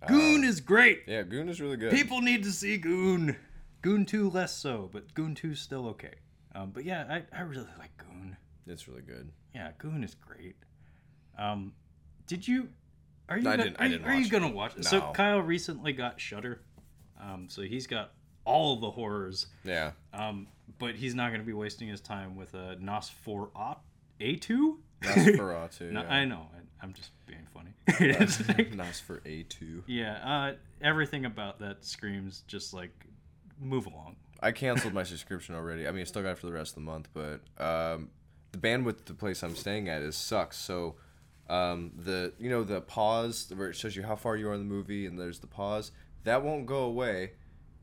Goon 0.07 0.43
is 0.43 0.61
great. 0.61 1.03
Yeah, 1.07 1.23
Goon 1.23 1.49
is 1.49 1.59
really 1.59 1.77
good. 1.77 1.91
People 1.91 2.21
need 2.21 2.43
to 2.43 2.51
see 2.51 2.77
Goon. 2.77 3.35
Goon 3.81 4.05
2 4.05 4.29
less 4.29 4.55
so, 4.55 4.89
but 4.91 5.13
Goon 5.13 5.35
2 5.35 5.55
's 5.55 5.59
still 5.61 5.87
okay. 5.89 6.15
Um, 6.53 6.71
but 6.71 6.83
yeah, 6.85 7.05
I, 7.09 7.37
I 7.37 7.41
really 7.41 7.67
like 7.77 7.95
Goon. 7.97 8.35
It's 8.67 8.87
really 8.87 9.01
good. 9.01 9.31
Yeah, 9.55 9.71
Goon 9.77 10.03
is 10.03 10.15
great. 10.15 10.55
Um, 11.37 11.73
did 12.27 12.47
you? 12.47 12.69
Are 13.29 13.37
you? 13.37 13.47
I 13.47 13.51
gonna, 13.57 13.63
didn't- 13.63 13.77
I 13.79 13.83
are, 13.83 13.87
you- 13.87 13.91
didn't 13.97 14.07
are 14.07 14.13
you 14.15 14.21
watch 14.23 14.29
gonna 14.31 14.51
watch 14.51 14.77
it? 14.77 14.85
So 14.85 15.11
Kyle 15.13 15.39
recently 15.41 15.93
got 15.93 16.19
Shudder, 16.19 16.61
um, 17.19 17.47
so 17.49 17.61
he's 17.61 17.87
got 17.87 18.11
all 18.45 18.77
the 18.77 18.91
horrors. 18.91 19.47
Yeah. 19.63 19.91
Um, 20.13 20.47
but 20.79 20.95
he's 20.95 21.15
not 21.15 21.31
gonna 21.31 21.43
be 21.43 21.53
wasting 21.53 21.87
his 21.87 22.01
time 22.01 22.35
with 22.35 22.53
a 22.53 22.75
Nos 22.79 23.09
4 23.09 23.51
A 24.19 24.35
two. 24.37 24.79
Nosferatu. 25.01 25.81
No, 25.91 26.01
yeah. 26.01 26.13
I 26.13 26.25
know. 26.25 26.47
I'm 26.81 26.93
just 26.93 27.11
being 27.27 27.45
funny. 27.53 27.71
Nice 28.75 28.99
for 28.99 29.21
A 29.25 29.43
two. 29.43 29.83
yeah, 29.87 30.13
uh, 30.23 30.53
everything 30.81 31.25
about 31.25 31.59
that 31.59 31.83
screams 31.85 32.43
just 32.47 32.73
like 32.73 32.91
move 33.59 33.85
along. 33.85 34.15
I 34.41 34.51
canceled 34.51 34.93
my 34.93 35.03
subscription 35.03 35.55
already. 35.55 35.87
I 35.87 35.91
mean, 35.91 36.01
I 36.01 36.05
still 36.05 36.21
got 36.21 36.31
it 36.31 36.37
for 36.37 36.45
the 36.45 36.53
rest 36.53 36.71
of 36.71 36.75
the 36.75 36.81
month, 36.81 37.09
but 37.13 37.41
um, 37.63 38.09
the 38.51 38.57
bandwidth 38.57 39.05
the 39.05 39.13
place 39.13 39.43
I'm 39.43 39.55
staying 39.55 39.89
at 39.89 40.01
is 40.01 40.15
sucks. 40.15 40.57
So 40.57 40.95
um, 41.49 41.91
the 41.97 42.33
you 42.39 42.49
know 42.49 42.63
the 42.63 42.81
pause 42.81 43.51
where 43.53 43.69
it 43.69 43.75
shows 43.75 43.95
you 43.95 44.03
how 44.03 44.15
far 44.15 44.37
you 44.37 44.49
are 44.49 44.53
in 44.53 44.59
the 44.59 44.73
movie, 44.73 45.05
and 45.05 45.19
there's 45.19 45.39
the 45.39 45.47
pause 45.47 45.91
that 46.23 46.43
won't 46.43 46.65
go 46.65 46.83
away, 46.83 47.31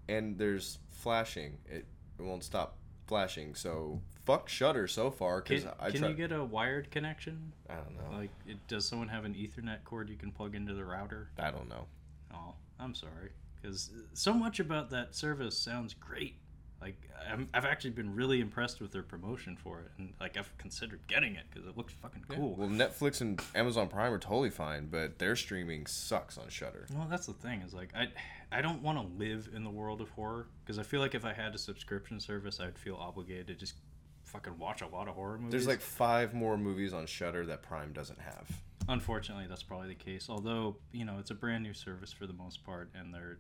and 0.09 0.39
there's 0.39 0.79
flashing. 0.91 1.59
It, 1.67 1.87
it 2.19 2.23
won't 2.23 2.45
stop 2.45 2.79
flashing. 3.07 3.55
So 3.55 4.01
fuck 4.25 4.49
Shudder 4.49 4.87
so 4.89 5.11
far 5.11 5.41
Can, 5.41 5.57
because 5.57 5.73
I 5.79 5.91
can 5.91 6.05
you 6.05 6.15
get 6.15 6.33
a 6.33 6.45
wired 6.45 6.91
connection? 6.91 7.53
I 7.69 7.75
don't 7.75 7.97
know. 7.97 8.19
Like, 8.19 8.31
it, 8.47 8.59
does 8.69 8.87
someone 8.87 9.09
have 9.09 9.25
an 9.25 9.35
Ethernet 9.35 9.85
cord 9.85 10.09
you 10.09 10.17
can 10.17 10.33
plug 10.33 10.55
into 10.55 10.75
the 10.75 10.85
router? 10.85 11.31
I 11.39 11.51
don't 11.51 11.69
know. 11.69 11.87
Oh, 12.35 12.55
I'm 12.79 12.95
sorry, 12.95 13.31
because 13.67 13.91
so 14.15 14.33
much 14.33 14.61
about 14.61 14.91
that 14.91 15.15
service 15.15 15.59
sounds 15.59 15.95
great. 15.95 16.37
Like, 16.81 16.97
I'm, 17.29 17.49
I've 17.55 17.65
actually 17.65 17.91
been 17.91 18.15
really 18.15 18.41
impressed 18.41 18.81
with 18.81 18.93
their 18.93 19.03
promotion 19.03 19.57
for 19.57 19.81
it, 19.81 19.91
and 19.99 20.13
like 20.21 20.37
I've 20.37 20.57
considered 20.59 21.01
getting 21.09 21.35
it 21.35 21.45
because 21.51 21.67
it 21.67 21.77
looks 21.77 21.95
fucking 21.95 22.25
cool. 22.29 22.55
Well, 22.55 22.69
Netflix 22.69 23.23
and 23.23 23.41
Amazon 23.55 23.89
Prime 23.89 24.13
are 24.13 24.19
totally 24.19 24.51
fine, 24.51 24.87
but 24.87 25.19
their 25.19 25.35
streaming 25.37 25.87
sucks 25.87 26.37
on 26.39 26.49
Shudder. 26.49 26.87
Well, 26.93 27.09
that's 27.11 27.27
the 27.27 27.33
thing 27.33 27.63
is 27.63 27.73
like 27.73 27.93
I, 27.97 28.09
I 28.53 28.61
don't 28.61 28.83
want 28.83 28.99
to 28.99 29.19
live 29.19 29.49
in 29.55 29.65
the 29.65 29.71
world 29.71 30.01
of 30.01 30.11
horror 30.11 30.49
because 30.65 30.79
I 30.79 30.83
feel 30.83 31.01
like 31.01 31.15
if 31.15 31.25
I 31.25 31.33
had 31.33 31.55
a 31.55 31.59
subscription 31.59 32.21
service, 32.21 32.61
I'd 32.61 32.79
feel 32.79 32.97
obligated 32.97 33.49
to 33.49 33.55
just 33.55 33.77
fucking 34.25 34.59
watch 34.59 34.83
a 34.83 34.87
lot 34.87 35.09
of 35.09 35.15
horror 35.15 35.39
movies. 35.39 35.53
There's 35.53 35.67
like 35.67 35.81
five 35.81 36.35
more 36.35 36.59
movies 36.59 36.93
on 36.93 37.07
Shudder 37.07 37.47
that 37.47 37.63
Prime 37.63 37.93
doesn't 37.93 38.21
have. 38.21 38.51
Unfortunately, 38.89 39.47
that's 39.49 39.63
probably 39.63 39.89
the 39.89 39.95
case. 39.95 40.27
Although 40.29 40.77
you 40.93 41.05
know 41.05 41.17
it's 41.19 41.31
a 41.31 41.35
brand 41.35 41.63
new 41.65 41.75
service 41.75 42.13
for 42.13 42.27
the 42.27 42.33
most 42.33 42.65
part, 42.65 42.91
and 42.95 43.13
they're 43.13 43.39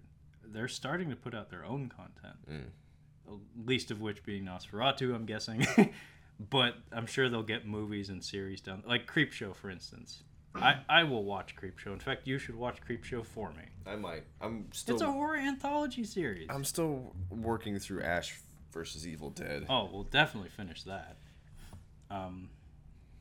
they're 0.52 0.68
starting 0.68 1.10
to 1.10 1.16
put 1.16 1.34
out 1.34 1.50
their 1.50 1.64
own 1.64 1.88
content. 1.88 2.36
Mm. 2.50 3.40
Least 3.64 3.90
of 3.90 4.00
which 4.00 4.22
being 4.24 4.44
Nosferatu, 4.44 5.14
I'm 5.14 5.26
guessing. 5.26 5.66
but 6.50 6.74
I'm 6.92 7.06
sure 7.06 7.28
they'll 7.28 7.42
get 7.42 7.66
movies 7.66 8.08
and 8.08 8.22
series 8.22 8.60
done, 8.60 8.82
like 8.86 9.10
Creepshow, 9.10 9.54
for 9.54 9.70
instance. 9.70 10.22
I, 10.54 10.78
I 10.88 11.04
will 11.04 11.24
watch 11.24 11.54
Creepshow. 11.54 11.92
In 11.92 11.98
fact, 11.98 12.26
you 12.26 12.38
should 12.38 12.54
watch 12.54 12.78
Creepshow 12.88 13.26
for 13.26 13.50
me. 13.50 13.64
I 13.86 13.96
might. 13.96 14.24
I'm 14.40 14.68
still. 14.72 14.94
It's 14.94 15.02
a 15.02 15.10
horror 15.10 15.36
anthology 15.36 16.04
series. 16.04 16.46
I'm 16.48 16.64
still 16.64 17.14
working 17.30 17.78
through 17.78 18.02
Ash 18.02 18.40
versus 18.72 19.06
Evil 19.06 19.30
Dead. 19.30 19.66
Oh, 19.68 19.88
we'll 19.92 20.04
definitely 20.04 20.50
finish 20.50 20.82
that. 20.84 21.16
Um, 22.10 22.50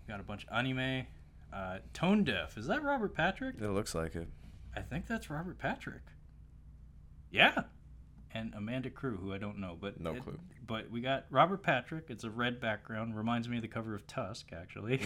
got 0.08 0.20
a 0.20 0.24
bunch 0.24 0.46
of 0.46 0.58
anime. 0.58 1.08
Uh, 1.54 1.78
Tone 1.94 2.24
Deaf. 2.24 2.58
Is 2.58 2.68
that 2.68 2.84
Robert 2.84 3.14
Patrick? 3.14 3.56
It 3.60 3.70
looks 3.70 3.96
like 3.96 4.16
it. 4.16 4.28
I 4.76 4.82
think 4.82 5.08
that's 5.08 5.30
Robert 5.30 5.58
Patrick. 5.58 6.02
Yeah. 7.32 7.64
And 8.34 8.54
Amanda 8.54 8.90
Crew, 8.90 9.16
who 9.18 9.34
I 9.34 9.38
don't 9.38 9.60
know, 9.60 9.78
but 9.80 10.00
No 10.00 10.14
it- 10.16 10.24
clue. 10.24 10.40
But 10.68 10.90
we 10.90 11.00
got 11.00 11.26
Robert 11.30 11.62
Patrick. 11.64 12.06
It's 12.10 12.24
a 12.24 12.30
red 12.30 12.60
background. 12.60 13.16
Reminds 13.16 13.48
me 13.48 13.58
of 13.58 13.62
the 13.62 13.68
cover 13.68 13.94
of 13.94 14.08
Tusk, 14.08 14.48
actually. 14.52 15.00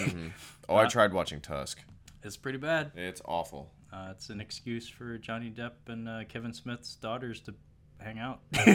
Oh, 0.70 0.78
I 0.78 0.86
tried 0.88 1.12
watching 1.14 1.42
Tusk. 1.42 1.80
it's 2.24 2.38
pretty 2.38 2.58
bad. 2.58 2.92
It's 2.96 3.22
awful. 3.26 3.72
Uh, 3.92 4.10
it's 4.12 4.30
an 4.30 4.40
excuse 4.40 4.88
for 4.88 5.18
Johnny 5.18 5.50
Depp 5.52 5.72
and 5.88 6.08
uh, 6.08 6.24
Kevin 6.30 6.54
Smith's 6.54 6.96
daughters 6.96 7.42
to 7.42 7.56
hang 8.00 8.20
out. 8.20 8.40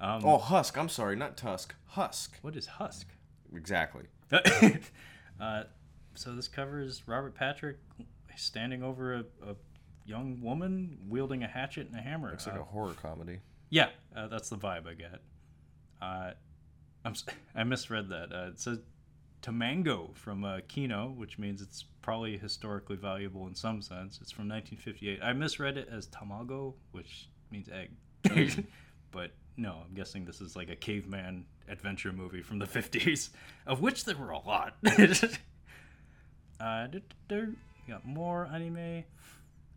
um, 0.00 0.22
Oh, 0.24 0.38
Husk. 0.38 0.76
I'm 0.76 0.88
sorry, 0.88 1.14
not 1.14 1.36
Tusk. 1.36 1.74
Husk. 1.86 2.38
What 2.42 2.56
is 2.56 2.66
Husk? 2.66 3.06
Exactly. 3.54 4.04
uh, 5.40 5.62
so 6.14 6.34
this 6.34 6.48
covers 6.48 7.02
Robert 7.06 7.34
Patrick 7.34 7.76
standing 8.36 8.82
over 8.82 9.14
a, 9.14 9.20
a 9.46 9.54
young 10.08 10.40
woman 10.40 10.98
wielding 11.08 11.42
a 11.44 11.46
hatchet 11.48 11.86
and 11.88 11.96
a 11.98 12.02
hammer. 12.02 12.30
Looks 12.30 12.46
like 12.46 12.56
Uh, 12.56 12.60
a 12.60 12.64
horror 12.64 12.94
comedy. 12.94 13.40
yeah, 13.70 13.90
uh, 14.16 14.26
that's 14.28 14.48
the 14.48 14.56
vibe 14.56 14.86
I 14.88 14.94
get. 14.94 15.20
Uh, 16.00 16.30
I'm 17.04 17.14
I 17.54 17.64
misread 17.64 18.08
that. 18.08 18.32
Uh, 18.32 18.48
it 18.48 18.58
says 18.60 18.78
Tamango 19.42 20.16
from 20.16 20.44
uh, 20.44 20.60
Kino, 20.66 21.10
which 21.16 21.38
means 21.38 21.60
it's 21.62 21.84
probably 22.02 22.38
historically 22.38 22.96
valuable 22.96 23.46
in 23.46 23.54
some 23.54 23.82
sense. 23.82 24.18
It's 24.22 24.32
from 24.32 24.48
1958. 24.48 25.20
I 25.22 25.32
misread 25.34 25.76
it 25.76 25.88
as 25.92 26.06
Tamago, 26.08 26.74
which 26.92 27.28
means 27.50 27.68
egg. 27.68 27.90
but 29.12 29.30
no, 29.56 29.82
I'm 29.86 29.94
guessing 29.94 30.24
this 30.24 30.40
is 30.40 30.56
like 30.56 30.70
a 30.70 30.76
caveman 30.76 31.44
adventure 31.68 32.12
movie 32.12 32.42
from 32.42 32.58
the 32.58 32.66
50s, 32.66 33.30
of 33.66 33.80
which 33.80 34.04
there 34.06 34.16
were 34.16 34.30
a 34.30 34.38
lot. 34.40 34.76
uh, 36.60 36.86
got 37.88 38.04
more 38.06 38.46
anime. 38.52 39.04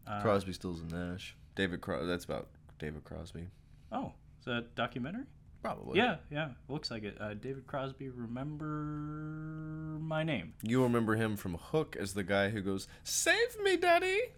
Uh, 0.07 0.21
Crosby, 0.21 0.53
Stills, 0.53 0.81
and 0.81 0.91
Nash. 0.91 1.35
David 1.55 1.81
Cros. 1.81 2.07
That's 2.07 2.25
about 2.25 2.47
David 2.79 3.03
Crosby. 3.03 3.47
Oh, 3.91 4.13
is 4.39 4.45
that 4.45 4.51
a 4.57 4.61
documentary? 4.75 5.25
Probably. 5.61 5.97
Yeah, 5.99 6.15
yeah, 6.31 6.49
looks 6.69 6.89
like 6.89 7.03
it. 7.03 7.17
Uh, 7.21 7.35
David 7.35 7.67
Crosby, 7.67 8.09
remember 8.09 9.97
my 10.01 10.23
name? 10.23 10.53
You 10.63 10.81
remember 10.83 11.15
him 11.15 11.35
from 11.37 11.55
Hook 11.55 11.95
as 11.99 12.13
the 12.13 12.23
guy 12.23 12.49
who 12.49 12.61
goes, 12.61 12.87
"Save 13.03 13.59
me, 13.63 13.77
Daddy." 13.77 14.19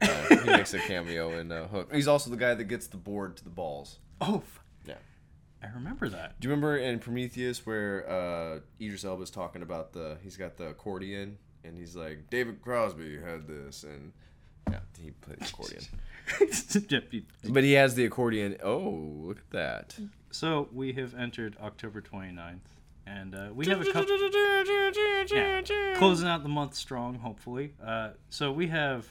Uh, 0.00 0.28
he 0.28 0.50
makes 0.52 0.72
a 0.74 0.78
cameo 0.78 1.36
in 1.40 1.50
uh, 1.50 1.66
Hook. 1.66 1.92
He's 1.92 2.06
also 2.06 2.30
the 2.30 2.36
guy 2.36 2.54
that 2.54 2.62
gets 2.66 2.86
the 2.86 2.96
board 2.96 3.36
to 3.36 3.42
the 3.42 3.50
balls. 3.50 3.98
Oh, 4.20 4.44
Yeah. 4.86 4.94
I 5.60 5.66
remember 5.74 6.08
that. 6.08 6.38
Do 6.38 6.46
you 6.46 6.50
remember 6.54 6.76
in 6.76 7.00
Prometheus 7.00 7.66
where 7.66 8.08
uh, 8.08 8.60
Idris 8.80 9.04
Elba's 9.04 9.28
talking 9.32 9.60
about 9.60 9.92
the 9.92 10.16
he's 10.22 10.36
got 10.36 10.56
the 10.56 10.68
accordion 10.68 11.38
and 11.64 11.76
he's 11.76 11.96
like 11.96 12.30
David 12.30 12.62
Crosby 12.62 13.18
had 13.20 13.48
this 13.48 13.82
and 13.82 14.12
yeah 14.70 14.78
he 15.00 15.10
played 15.10 15.38
the 15.40 15.46
accordion 15.46 15.82
but 17.52 17.64
he 17.64 17.72
has 17.72 17.94
the 17.94 18.04
accordion 18.04 18.56
oh 18.62 18.78
look 19.24 19.38
at 19.38 19.50
that 19.50 19.98
so 20.30 20.68
we 20.72 20.92
have 20.92 21.14
entered 21.14 21.56
October 21.62 22.02
29th, 22.02 22.58
and 23.06 23.34
uh, 23.34 23.48
we 23.54 23.64
have 23.66 23.80
a 23.80 23.90
couple. 23.90 24.14
Yeah, 25.32 25.62
closing 25.96 26.28
out 26.28 26.42
the 26.42 26.50
month 26.50 26.74
strong, 26.74 27.14
hopefully. 27.14 27.72
Uh, 27.82 28.10
so 28.28 28.52
we 28.52 28.66
have 28.66 29.06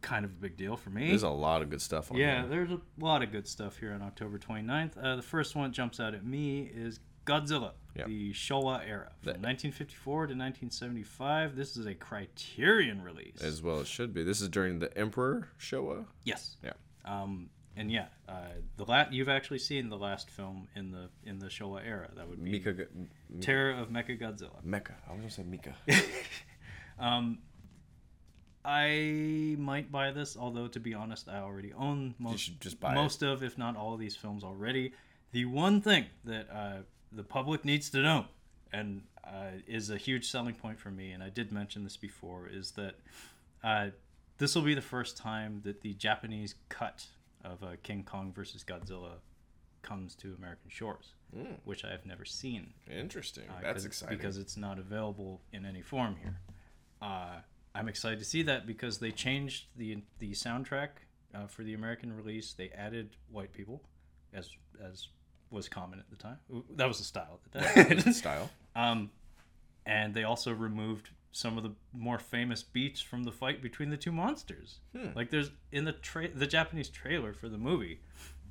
kind 0.00 0.24
of 0.24 0.30
a 0.30 0.34
big 0.34 0.56
deal 0.56 0.76
for 0.76 0.90
me. 0.90 1.08
there's 1.08 1.24
a 1.24 1.28
lot 1.28 1.60
of 1.60 1.70
good 1.70 1.82
stuff 1.82 2.10
on 2.10 2.16
Yeah, 2.16 2.42
there. 2.42 2.64
there's 2.64 2.70
a 2.70 2.80
lot 2.98 3.22
of 3.22 3.32
good 3.32 3.46
stuff 3.48 3.78
here 3.78 3.92
on 3.92 4.00
October 4.00 4.38
29th. 4.38 4.92
Uh, 4.96 5.16
the 5.16 5.22
first 5.22 5.56
one 5.56 5.70
that 5.70 5.74
jumps 5.74 5.98
out 6.00 6.14
at 6.14 6.24
me 6.24 6.70
is 6.74 7.00
Godzilla, 7.26 7.72
Yep. 7.96 8.06
the 8.06 8.32
Showa 8.32 8.86
era. 8.86 9.10
From 9.22 9.32
The- 9.32 9.38
1954 9.38 10.26
to 10.28 10.34
1975. 10.34 11.56
This 11.56 11.76
is 11.76 11.86
a 11.86 11.94
Criterion 11.94 13.02
release. 13.02 13.40
as 13.42 13.62
well 13.62 13.80
it 13.80 13.86
should 13.86 14.12
be 14.14 14.22
this 14.22 14.40
is 14.40 14.48
during 14.48 14.78
the 14.78 14.96
Emperor 14.96 15.48
Showa 15.58 16.06
yes. 16.24 16.56
yeah 16.62 16.72
Um, 17.04 17.50
and 17.76 17.90
yeah, 17.90 18.06
uh, 18.28 18.48
the 18.76 18.84
la- 18.84 19.06
you've 19.10 19.28
actually 19.28 19.58
seen 19.60 19.88
the 19.88 19.96
last 19.96 20.28
film 20.30 20.68
in 20.74 20.90
the 20.90 21.08
in 21.24 21.38
the 21.38 21.46
Showa 21.46 21.84
era. 21.84 22.10
That 22.14 22.28
would 22.28 22.42
be 22.44 22.50
Mika 22.50 22.72
G- 22.72 22.82
M- 22.94 23.08
Terror 23.40 23.72
of 23.72 23.88
Mechagodzilla. 23.90 24.62
Mecha 24.64 24.94
I 25.08 25.12
was 25.12 25.20
gonna 25.20 25.30
say 25.30 25.42
Mika 25.44 25.74
Um, 26.98 27.38
I 28.64 29.56
might 29.58 29.90
buy 29.90 30.10
this, 30.10 30.36
although 30.36 30.68
to 30.68 30.80
be 30.80 30.92
honest, 30.94 31.28
I 31.28 31.38
already 31.38 31.72
own 31.72 32.14
most 32.18 32.78
buy 32.80 32.92
it. 32.92 32.94
most 32.94 33.22
of, 33.22 33.42
if 33.42 33.56
not 33.56 33.76
all, 33.76 33.94
of 33.94 34.00
these 34.00 34.16
films 34.16 34.44
already. 34.44 34.92
The 35.32 35.46
one 35.46 35.80
thing 35.80 36.06
that 36.24 36.48
uh, 36.52 36.78
the 37.12 37.22
public 37.24 37.64
needs 37.64 37.90
to 37.90 37.98
know, 37.98 38.26
and 38.72 39.02
uh, 39.24 39.58
is 39.66 39.90
a 39.90 39.96
huge 39.96 40.28
selling 40.28 40.54
point 40.54 40.78
for 40.78 40.90
me, 40.90 41.12
and 41.12 41.22
I 41.22 41.28
did 41.28 41.52
mention 41.52 41.84
this 41.84 41.96
before, 41.96 42.48
is 42.48 42.72
that 42.72 42.94
uh, 43.62 43.88
this 44.38 44.54
will 44.54 44.62
be 44.62 44.74
the 44.74 44.80
first 44.82 45.16
time 45.16 45.60
that 45.64 45.82
the 45.82 45.94
Japanese 45.94 46.54
cut 46.68 47.06
of 47.44 47.62
uh, 47.62 47.68
King 47.82 48.04
Kong 48.04 48.32
versus 48.32 48.64
Godzilla 48.64 49.12
comes 49.82 50.14
to 50.16 50.34
American 50.38 50.70
shores, 50.70 51.14
which 51.64 51.84
I 51.84 51.90
have 51.90 52.04
never 52.04 52.24
seen. 52.24 52.72
interesting 52.90 53.44
Uh, 53.48 53.60
that's 53.62 53.84
exciting 53.84 54.16
because 54.16 54.36
it's 54.36 54.56
not 54.56 54.78
available 54.78 55.40
in 55.52 55.64
any 55.64 55.80
form 55.82 56.16
here. 56.22 56.38
Uh, 57.00 57.40
I'm 57.74 57.88
excited 57.88 58.18
to 58.18 58.24
see 58.24 58.42
that 58.42 58.66
because 58.66 58.98
they 58.98 59.10
changed 59.10 59.66
the 59.76 60.02
the 60.18 60.32
soundtrack 60.32 60.88
uh, 61.34 61.46
for 61.46 61.62
the 61.62 61.74
American 61.74 62.14
release. 62.14 62.52
They 62.52 62.70
added 62.70 63.16
white 63.30 63.52
people, 63.52 63.82
as 64.34 64.50
as 64.84 65.08
was 65.50 65.68
common 65.68 65.98
at 65.98 66.08
the 66.10 66.16
time. 66.16 66.38
That 66.76 66.88
was 66.88 66.98
the 66.98 67.04
style 67.04 67.40
at 67.54 67.76
the 67.76 67.94
time. 68.02 68.12
style 68.12 68.50
um, 68.76 69.10
and 69.86 70.14
they 70.14 70.24
also 70.24 70.52
removed 70.52 71.10
some 71.32 71.56
of 71.56 71.62
the 71.62 71.72
more 71.92 72.18
famous 72.18 72.62
beats 72.62 73.00
from 73.00 73.24
the 73.24 73.32
fight 73.32 73.62
between 73.62 73.90
the 73.90 73.96
two 73.96 74.12
monsters. 74.12 74.78
Like 75.14 75.30
there's 75.30 75.50
in 75.72 75.84
the 75.84 75.92
tra- 75.92 76.32
the 76.34 76.46
Japanese 76.46 76.88
trailer 76.88 77.32
for 77.32 77.48
the 77.48 77.58
movie, 77.58 78.00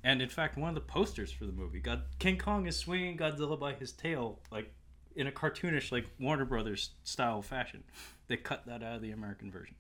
and 0.03 0.21
in 0.21 0.29
fact 0.29 0.57
one 0.57 0.69
of 0.69 0.75
the 0.75 0.81
posters 0.81 1.31
for 1.31 1.45
the 1.45 1.51
movie, 1.51 1.79
God 1.79 2.03
King 2.19 2.37
Kong 2.37 2.67
is 2.67 2.77
swinging 2.77 3.17
Godzilla 3.17 3.59
by 3.59 3.73
his 3.73 3.91
tail 3.91 4.39
like 4.51 4.71
in 5.15 5.27
a 5.27 5.31
cartoonish 5.31 5.91
like 5.91 6.05
Warner 6.19 6.45
Brothers 6.45 6.91
style 7.03 7.41
fashion. 7.41 7.83
They 8.27 8.37
cut 8.37 8.65
that 8.67 8.83
out 8.83 8.95
of 8.95 9.01
the 9.01 9.11
American 9.11 9.51
version. 9.51 9.75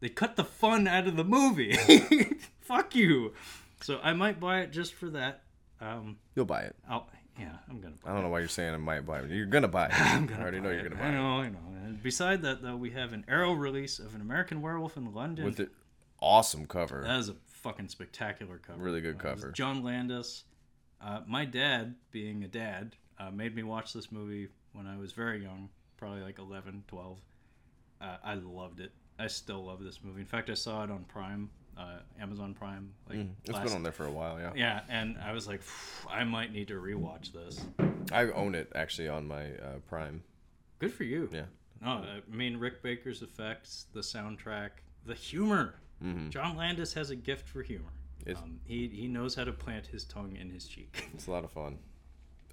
They 0.00 0.08
cut 0.08 0.36
the 0.36 0.44
fun 0.44 0.86
out 0.86 1.06
of 1.06 1.16
the 1.16 1.24
movie. 1.24 1.76
Fuck 2.60 2.94
you. 2.94 3.34
So 3.80 3.98
I 4.02 4.12
might 4.12 4.38
buy 4.38 4.60
it 4.60 4.70
just 4.72 4.94
for 4.94 5.10
that. 5.10 5.42
Um, 5.80 6.16
you'll 6.34 6.44
buy 6.44 6.62
it 6.62 6.74
I'll, 6.88 7.08
Yeah, 7.38 7.52
I'm 7.70 7.80
gonna. 7.80 7.94
Buy 8.02 8.10
I 8.10 8.14
don't 8.14 8.22
know 8.22 8.28
why 8.30 8.40
you're 8.40 8.48
saying 8.48 8.74
I 8.74 8.78
might 8.78 9.06
buy 9.06 9.20
it. 9.20 9.30
You're 9.30 9.46
gonna 9.46 9.68
buy 9.68 9.86
it. 9.86 9.92
I'm 10.00 10.26
gonna 10.26 10.40
I 10.40 10.42
already 10.42 10.60
know 10.60 10.70
you're 10.70 10.82
gonna 10.82 10.96
buy 10.96 11.06
I 11.06 11.08
it. 11.08 11.12
know, 11.12 11.26
I 11.40 11.48
know. 11.50 11.58
And 11.84 12.02
beside 12.02 12.42
that, 12.42 12.62
though, 12.62 12.76
we 12.76 12.90
have 12.90 13.12
an 13.12 13.24
Arrow 13.28 13.52
release 13.52 13.98
of 13.98 14.14
an 14.14 14.20
American 14.20 14.60
Werewolf 14.60 14.96
in 14.96 15.14
London. 15.14 15.44
With 15.44 15.56
the 15.56 15.70
awesome 16.20 16.66
cover. 16.66 17.02
That 17.02 17.18
is 17.20 17.28
a 17.28 17.36
fucking 17.46 17.88
spectacular 17.88 18.58
cover. 18.58 18.82
Really 18.82 19.00
good 19.00 19.16
Uh, 19.16 19.20
cover. 19.20 19.52
John 19.52 19.82
Landis. 19.84 20.44
Uh, 21.00 21.20
my 21.28 21.44
dad, 21.44 21.94
being 22.10 22.42
a 22.42 22.48
dad, 22.48 22.96
uh, 23.20 23.30
made 23.30 23.54
me 23.54 23.62
watch 23.62 23.92
this 23.92 24.10
movie 24.10 24.48
when 24.72 24.86
I 24.88 24.96
was 24.98 25.12
very 25.12 25.40
young, 25.42 25.68
probably 25.96 26.22
like 26.22 26.38
11, 26.40 26.82
12. 26.88 27.20
Uh, 28.00 28.16
I 28.24 28.34
loved 28.34 28.80
it. 28.80 28.90
I 29.18 29.28
still 29.28 29.64
love 29.64 29.82
this 29.82 30.00
movie. 30.02 30.20
In 30.20 30.26
fact, 30.26 30.50
I 30.50 30.54
saw 30.54 30.82
it 30.84 30.90
on 30.90 31.04
Prime, 31.04 31.50
uh, 31.78 31.98
Amazon 32.20 32.54
Prime. 32.54 32.92
Like 33.08 33.18
Mm, 33.18 33.30
It's 33.44 33.52
last- 33.52 33.64
been 33.66 33.72
on 33.74 33.82
there 33.82 33.92
for 33.92 34.06
a 34.06 34.10
while, 34.10 34.38
yeah. 34.40 34.52
Yeah, 34.56 34.80
and 34.88 35.16
I 35.18 35.32
was 35.32 35.46
like, 35.46 35.60
I 36.10 36.24
might 36.24 36.52
need 36.52 36.68
to 36.68 36.74
rewatch 36.74 37.32
this. 37.32 37.64
I 38.12 38.24
own 38.30 38.54
it 38.54 38.72
actually 38.74 39.08
on 39.08 39.26
my 39.28 39.44
uh, 39.52 39.78
Prime. 39.88 40.22
Good 40.80 40.92
for 40.92 41.04
you. 41.04 41.28
Yeah. 41.32 41.44
No, 41.80 41.88
I 42.04 42.20
mean 42.28 42.56
Rick 42.58 42.82
Baker's 42.82 43.22
effects, 43.22 43.86
the 43.92 44.00
soundtrack, 44.00 44.70
the 45.06 45.14
humor. 45.14 45.74
Mm-hmm. 46.04 46.30
John 46.30 46.56
Landis 46.56 46.92
has 46.94 47.10
a 47.10 47.16
gift 47.16 47.48
for 47.48 47.62
humor. 47.62 47.90
Um, 48.36 48.60
he 48.64 48.88
he 48.88 49.06
knows 49.08 49.34
how 49.36 49.44
to 49.44 49.52
plant 49.52 49.86
his 49.86 50.04
tongue 50.04 50.36
in 50.36 50.50
his 50.50 50.66
cheek. 50.66 51.08
It's 51.14 51.28
a 51.28 51.30
lot 51.30 51.44
of 51.44 51.50
fun. 51.50 51.78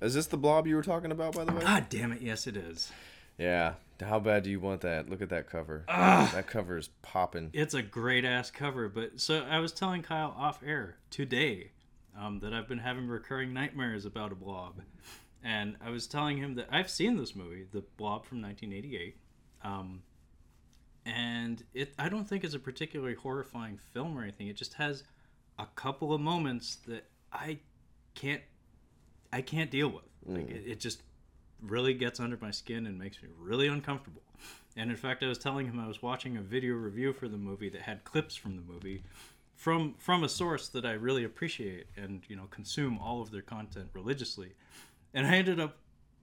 Is 0.01 0.13
this 0.13 0.27
the 0.27 0.37
blob 0.37 0.67
you 0.67 0.75
were 0.75 0.83
talking 0.83 1.11
about, 1.11 1.33
by 1.35 1.43
the 1.43 1.51
way? 1.53 1.61
God 1.61 1.87
damn 1.89 2.11
it! 2.13 2.21
Yes, 2.21 2.47
it 2.47 2.55
is. 2.55 2.91
Yeah. 3.37 3.73
How 4.01 4.19
bad 4.19 4.43
do 4.43 4.49
you 4.49 4.59
want 4.59 4.81
that? 4.81 5.09
Look 5.09 5.21
at 5.21 5.29
that 5.29 5.49
cover. 5.49 5.85
Ah. 5.87 6.29
That 6.33 6.47
cover 6.47 6.77
is 6.77 6.89
popping. 7.01 7.49
It's 7.53 7.73
a 7.73 7.81
great 7.81 8.25
ass 8.25 8.51
cover. 8.51 8.89
But 8.89 9.19
so 9.21 9.45
I 9.49 9.59
was 9.59 9.71
telling 9.71 10.01
Kyle 10.01 10.35
off 10.37 10.61
air 10.65 10.97
today 11.09 11.71
um, 12.19 12.39
that 12.39 12.53
I've 12.53 12.67
been 12.67 12.79
having 12.79 13.07
recurring 13.07 13.53
nightmares 13.53 14.05
about 14.05 14.31
a 14.31 14.35
blob, 14.35 14.81
and 15.43 15.77
I 15.85 15.89
was 15.89 16.07
telling 16.07 16.37
him 16.37 16.55
that 16.55 16.67
I've 16.71 16.89
seen 16.89 17.17
this 17.17 17.35
movie, 17.35 17.67
The 17.71 17.83
Blob 17.97 18.25
from 18.25 18.41
1988. 18.41 19.15
Um, 19.63 20.03
and 21.05 21.63
it 21.73 21.93
I 21.99 22.09
don't 22.09 22.27
think 22.27 22.43
it's 22.43 22.55
a 22.55 22.59
particularly 22.59 23.15
horrifying 23.15 23.77
film 23.93 24.17
or 24.17 24.23
anything. 24.23 24.47
It 24.47 24.55
just 24.55 24.73
has 24.75 25.03
a 25.59 25.67
couple 25.75 26.13
of 26.13 26.19
moments 26.21 26.77
that 26.87 27.05
I 27.31 27.59
can't 28.15 28.41
I 29.31 29.41
can't 29.41 29.69
deal 29.69 29.89
with. 29.89 30.03
Like 30.25 30.49
it, 30.49 30.63
it 30.65 30.79
just 30.79 31.01
really 31.61 31.93
gets 31.93 32.19
under 32.19 32.37
my 32.41 32.51
skin 32.51 32.85
and 32.85 32.97
makes 32.97 33.21
me 33.21 33.29
really 33.39 33.67
uncomfortable. 33.67 34.21
And 34.77 34.89
in 34.89 34.97
fact, 34.97 35.23
I 35.23 35.27
was 35.27 35.37
telling 35.37 35.67
him 35.67 35.79
I 35.79 35.87
was 35.87 36.01
watching 36.01 36.37
a 36.37 36.41
video 36.41 36.73
review 36.73 37.13
for 37.13 37.27
the 37.27 37.37
movie 37.37 37.69
that 37.69 37.81
had 37.81 38.03
clips 38.03 38.35
from 38.35 38.55
the 38.55 38.61
movie 38.61 39.03
from 39.55 39.95
from 39.97 40.23
a 40.23 40.29
source 40.29 40.67
that 40.67 40.85
I 40.85 40.91
really 40.91 41.23
appreciate 41.23 41.87
and 41.95 42.21
you 42.27 42.35
know 42.35 42.47
consume 42.51 42.99
all 42.99 43.21
of 43.21 43.31
their 43.31 43.41
content 43.41 43.89
religiously. 43.93 44.53
And 45.13 45.25
I 45.25 45.35
ended 45.35 45.59
up 45.59 45.77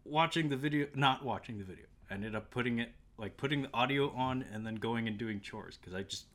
watching 0.05 0.51
the 0.51 0.57
video, 0.57 0.87
not 0.95 1.25
watching 1.25 1.59
the 1.59 1.65
video. 1.65 1.87
I 2.11 2.15
ended 2.15 2.35
up 2.35 2.51
putting 2.51 2.79
it 2.79 2.93
like 3.17 3.37
putting 3.37 3.63
the 3.63 3.71
audio 3.73 4.11
on 4.11 4.45
and 4.53 4.67
then 4.67 4.75
going 4.75 5.09
and 5.09 5.17
doing 5.17 5.41
chores 5.41 5.79
because 5.81 5.95
I 5.95 6.03
just 6.03 6.27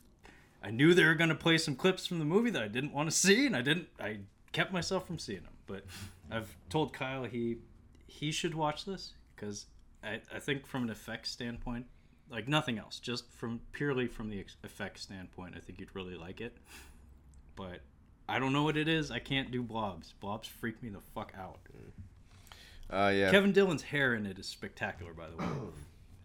I 0.64 0.72
knew 0.72 0.94
they 0.94 1.06
were 1.06 1.14
going 1.14 1.30
to 1.30 1.36
play 1.36 1.58
some 1.58 1.76
clips 1.76 2.08
from 2.08 2.20
the 2.20 2.26
movie 2.26 2.50
that 2.50 2.64
I 2.64 2.68
didn't 2.68 2.94
want 2.94 3.10
to 3.10 3.16
see, 3.16 3.46
and 3.46 3.56
I 3.56 3.62
didn't. 3.62 3.88
I 4.00 4.18
kept 4.52 4.74
myself 4.74 5.06
from 5.06 5.20
seeing 5.20 5.44
them. 5.44 5.54
But 5.68 5.86
I've 6.32 6.56
told 6.70 6.94
Kyle 6.94 7.24
he 7.26 7.58
he 8.08 8.32
should 8.32 8.56
watch 8.56 8.86
this 8.86 9.14
because 9.36 9.68
I, 10.04 10.22
I 10.34 10.40
think 10.40 10.66
from 10.66 10.84
an 10.84 10.90
effects 10.90 11.30
standpoint, 11.30 11.86
like 12.30 12.48
nothing 12.48 12.78
else, 12.80 13.00
just 13.00 13.32
from 13.34 13.62
purely 13.72 14.08
from 14.08 14.30
the 14.30 14.44
effects 14.64 15.02
standpoint, 15.02 15.56
I 15.56 15.60
think 15.60 15.80
you'd 15.80 15.94
really 15.94 16.16
like 16.16 16.42
it. 16.42 16.58
But 17.56 17.82
I 18.28 18.40
don't 18.40 18.54
know 18.54 18.64
what 18.64 18.78
it 18.78 18.88
is. 18.88 19.12
I 19.12 19.20
can't 19.20 19.52
do 19.52 19.62
blobs. 19.64 20.14
Blobs 20.20 20.48
freak 20.48 20.82
me 20.84 20.90
the 20.90 21.00
fuck 21.00 21.34
out. 21.38 21.60
Uh, 22.90 23.12
yeah. 23.14 23.32
Kevin 23.32 23.52
Dillon's 23.52 23.84
hair 23.84 24.14
in 24.16 24.26
it 24.26 24.40
is 24.40 24.48
spectacular, 24.48 25.14
by 25.14 25.30
the 25.30 25.36
way. 25.38 25.46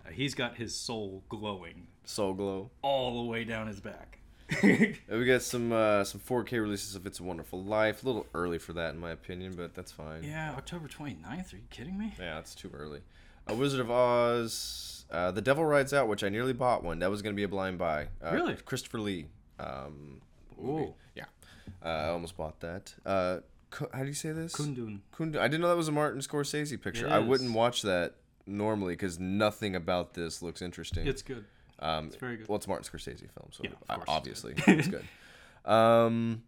Uh, 0.05 0.11
he's 0.11 0.35
got 0.35 0.57
his 0.57 0.75
soul 0.75 1.23
glowing 1.29 1.87
Soul 2.05 2.35
Glow. 2.35 2.71
all 2.83 3.23
the 3.23 3.31
way 3.31 3.45
down 3.45 3.69
his 3.69 3.79
back. 3.81 4.19
Uh, 5.13 5.17
We 5.19 5.25
got 5.25 5.43
some 5.43 5.73
uh, 5.73 6.05
some 6.05 6.21
4K 6.21 6.53
releases 6.61 6.95
of 6.95 7.07
It's 7.07 7.21
a 7.21 7.23
Wonderful 7.23 7.63
Life. 7.63 8.03
A 8.03 8.07
little 8.07 8.27
early 8.35 8.59
for 8.59 8.73
that, 8.75 8.95
in 8.95 9.01
my 9.01 9.11
opinion, 9.11 9.55
but 9.57 9.75
that's 9.75 9.93
fine. 9.93 10.23
yeah, 10.25 10.55
October 10.57 10.89
29th. 10.89 11.53
Are 11.53 11.57
you 11.57 11.63
kidding 11.71 11.99
me? 11.99 12.15
Yeah, 12.19 12.39
it's 12.39 12.55
too 12.55 12.71
early. 12.75 13.01
A 13.49 13.55
Wizard 13.55 13.81
of 13.81 13.91
Oz, 13.91 15.05
uh, 15.11 15.31
The 15.33 15.43
Devil 15.43 15.65
Rides 15.65 15.93
Out, 15.93 16.09
which 16.09 16.23
I 16.23 16.29
nearly 16.29 16.53
bought 16.53 16.85
one. 16.85 17.01
That 17.01 17.11
was 17.11 17.23
going 17.23 17.35
to 17.35 17.37
be 17.37 17.43
a 17.43 17.49
blind 17.49 17.79
buy. 17.79 18.09
Uh, 18.25 18.33
Really? 18.33 18.55
Christopher 18.55 19.01
Lee. 19.01 19.27
Um. 19.59 20.21
Ooh. 20.61 20.95
Yeah. 21.15 21.25
Uh, 21.85 21.89
I 21.89 22.09
almost 22.11 22.37
bought 22.37 22.61
that. 22.61 22.95
Uh, 23.05 23.39
how 23.93 24.03
do 24.03 24.07
you 24.07 24.15
say 24.15 24.33
this? 24.33 24.55
Kundun. 24.55 25.01
Kundun. 25.17 25.39
I 25.39 25.49
didn't 25.49 25.63
know 25.63 25.69
that 25.69 25.77
was 25.77 25.89
a 25.89 25.93
Martin 25.93 26.21
Scorsese 26.21 26.81
picture. 26.81 27.09
I 27.09 27.19
wouldn't 27.19 27.53
watch 27.53 27.83
that 27.83 28.15
normally 28.47 28.93
because 28.95 29.19
nothing 29.19 29.75
about 29.75 30.15
this 30.15 30.43
looks 30.43 30.61
interesting. 30.63 31.07
It's 31.07 31.23
good. 31.23 31.45
Um, 31.83 32.07
It's 32.07 32.17
very 32.17 32.37
good. 32.37 32.49
Well, 32.49 32.57
it's 32.57 32.69
Martin 32.69 32.85
Scorsese 32.91 33.21
film, 33.21 33.51
so 33.51 33.63
Yeah, 33.65 33.71
obviously 34.09 34.55
it's 34.67 34.89
good. 34.89 35.05
Um, 35.71 36.43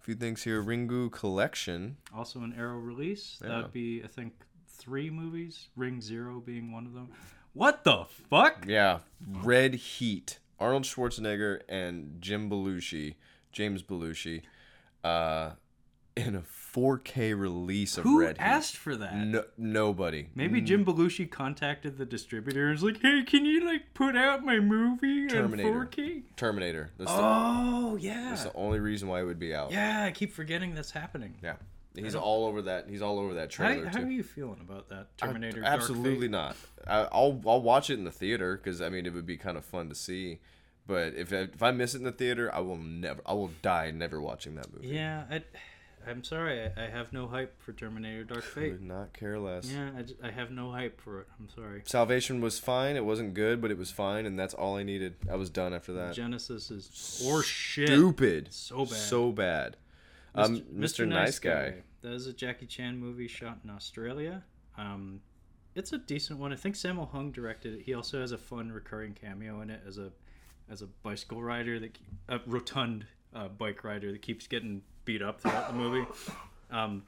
a 0.00 0.04
few 0.04 0.14
things 0.14 0.42
here. 0.42 0.62
Ringu 0.62 1.10
Collection. 1.12 1.96
Also 2.14 2.40
an 2.40 2.54
Arrow 2.58 2.78
release. 2.78 3.38
Yeah. 3.42 3.48
That 3.48 3.62
would 3.62 3.72
be, 3.72 4.02
I 4.02 4.06
think, 4.06 4.32
three 4.68 5.10
movies. 5.10 5.68
Ring 5.76 6.00
Zero 6.00 6.40
being 6.40 6.72
one 6.72 6.86
of 6.86 6.94
them. 6.94 7.08
What 7.52 7.84
the 7.84 8.04
fuck? 8.30 8.64
Yeah, 8.66 9.00
Red 9.42 9.74
Heat. 9.74 10.38
Arnold 10.60 10.82
Schwarzenegger 10.84 11.60
and 11.68 12.16
Jim 12.20 12.50
Belushi, 12.50 13.14
James 13.52 13.82
Belushi, 13.82 14.42
uh, 15.04 15.50
in 16.26 16.34
a 16.34 16.42
4K 16.42 17.38
release 17.38 17.96
of 17.96 18.04
Who 18.04 18.20
Red 18.20 18.36
asked 18.38 18.76
for 18.76 18.96
that? 18.96 19.16
No, 19.16 19.44
nobody. 19.56 20.28
Maybe 20.34 20.60
mm. 20.60 20.66
Jim 20.66 20.84
Belushi 20.84 21.30
contacted 21.30 21.96
the 21.96 22.04
distributor 22.04 22.64
and 22.64 22.72
was 22.72 22.82
like, 22.82 23.00
"Hey, 23.00 23.22
can 23.22 23.44
you 23.44 23.64
like 23.64 23.94
put 23.94 24.16
out 24.16 24.44
my 24.44 24.60
movie 24.60 25.28
Terminator. 25.28 25.68
in 25.68 25.74
4K?" 25.74 26.22
Terminator. 26.36 26.90
That's, 26.98 27.10
Oh 27.14 27.96
the, 27.96 28.02
yeah, 28.02 28.30
that's 28.30 28.44
the 28.44 28.54
only 28.54 28.80
reason 28.80 29.08
why 29.08 29.20
it 29.20 29.24
would 29.24 29.38
be 29.38 29.54
out. 29.54 29.72
yeah. 29.72 30.04
I 30.04 30.10
keep 30.10 30.32
forgetting 30.32 30.74
that's 30.74 30.90
happening. 30.90 31.36
Yeah. 31.42 31.54
He's 31.94 32.14
all 32.14 32.46
over 32.46 32.62
that. 32.62 32.86
He's 32.88 33.02
all 33.02 33.18
over 33.18 33.34
that 33.34 33.52
How, 33.52 33.66
trailer 33.66 33.86
how 33.86 33.98
too. 33.98 34.06
are 34.06 34.10
you 34.10 34.22
feeling 34.22 34.60
about 34.60 34.88
that 34.90 35.16
Terminator? 35.18 35.62
Dark 35.62 35.72
absolutely 35.72 36.28
not. 36.28 36.56
I, 36.86 37.08
I'll 37.10 37.40
I'll 37.46 37.62
watch 37.62 37.90
it 37.90 37.94
in 37.94 38.04
the 38.04 38.12
theater 38.12 38.56
because 38.56 38.80
I 38.80 38.88
mean 38.88 39.04
it 39.06 39.12
would 39.14 39.26
be 39.26 39.36
kind 39.36 39.56
of 39.56 39.64
fun 39.64 39.88
to 39.88 39.94
see. 39.94 40.38
But 40.86 41.14
if 41.14 41.32
I, 41.32 41.36
if 41.36 41.62
I 41.62 41.70
miss 41.70 41.94
it 41.94 41.98
in 41.98 42.04
the 42.04 42.12
theater, 42.12 42.54
I 42.54 42.60
will 42.60 42.78
never. 42.78 43.20
I 43.26 43.34
will 43.34 43.50
die 43.62 43.90
never 43.90 44.20
watching 44.20 44.54
that 44.54 44.72
movie. 44.72 44.88
Yeah, 44.88 45.24
I, 45.30 45.42
I'm 46.06 46.24
sorry. 46.24 46.62
I, 46.62 46.84
I 46.84 46.88
have 46.88 47.12
no 47.12 47.26
hype 47.26 47.60
for 47.60 47.72
Terminator 47.72 48.24
Dark 48.24 48.44
Fate. 48.44 48.72
Could 48.72 48.82
not 48.82 49.12
care 49.12 49.38
less. 49.38 49.70
Yeah, 49.70 49.90
I, 49.96 50.28
I 50.28 50.30
have 50.30 50.50
no 50.50 50.70
hype 50.72 51.00
for 51.00 51.20
it. 51.20 51.26
I'm 51.38 51.48
sorry. 51.48 51.82
Salvation 51.84 52.40
was 52.40 52.58
fine. 52.58 52.96
It 52.96 53.04
wasn't 53.04 53.34
good, 53.34 53.60
but 53.60 53.70
it 53.70 53.78
was 53.78 53.90
fine, 53.90 54.26
and 54.26 54.38
that's 54.38 54.54
all 54.54 54.76
I 54.76 54.82
needed. 54.82 55.16
I 55.30 55.36
was 55.36 55.50
done 55.50 55.74
after 55.74 55.92
that. 55.94 56.14
Genesis 56.14 56.70
is 56.70 57.22
or 57.26 57.42
shit. 57.42 57.88
Stupid. 57.88 58.48
So 58.52 58.84
bad. 58.84 58.88
So 58.88 59.32
bad. 59.32 59.76
Um, 60.34 60.60
Mr. 60.74 61.06
Nice 61.06 61.38
Guy. 61.38 61.74
That 62.02 62.12
is 62.12 62.26
a 62.26 62.32
Jackie 62.32 62.66
Chan 62.66 62.96
movie 62.98 63.28
shot 63.28 63.58
in 63.64 63.70
Australia. 63.70 64.44
Um, 64.76 65.20
it's 65.74 65.92
a 65.92 65.98
decent 65.98 66.38
one. 66.38 66.52
I 66.52 66.56
think 66.56 66.74
Sammo 66.74 67.10
Hung 67.10 67.32
directed 67.32 67.74
it. 67.74 67.82
He 67.82 67.94
also 67.94 68.20
has 68.20 68.32
a 68.32 68.38
fun 68.38 68.70
recurring 68.70 69.14
cameo 69.14 69.60
in 69.60 69.70
it 69.70 69.82
as 69.86 69.98
a 69.98 70.12
as 70.70 70.82
a 70.82 70.86
bicycle 70.86 71.42
rider 71.42 71.78
that 71.80 71.98
a 72.28 72.40
rotund 72.46 73.06
uh, 73.34 73.48
bike 73.48 73.84
rider 73.84 74.12
that 74.12 74.22
keeps 74.22 74.46
getting 74.46 74.82
beat 75.08 75.22
up 75.22 75.40
throughout 75.40 75.68
the 75.68 75.74
movie. 75.74 76.06
Um, 76.70 77.02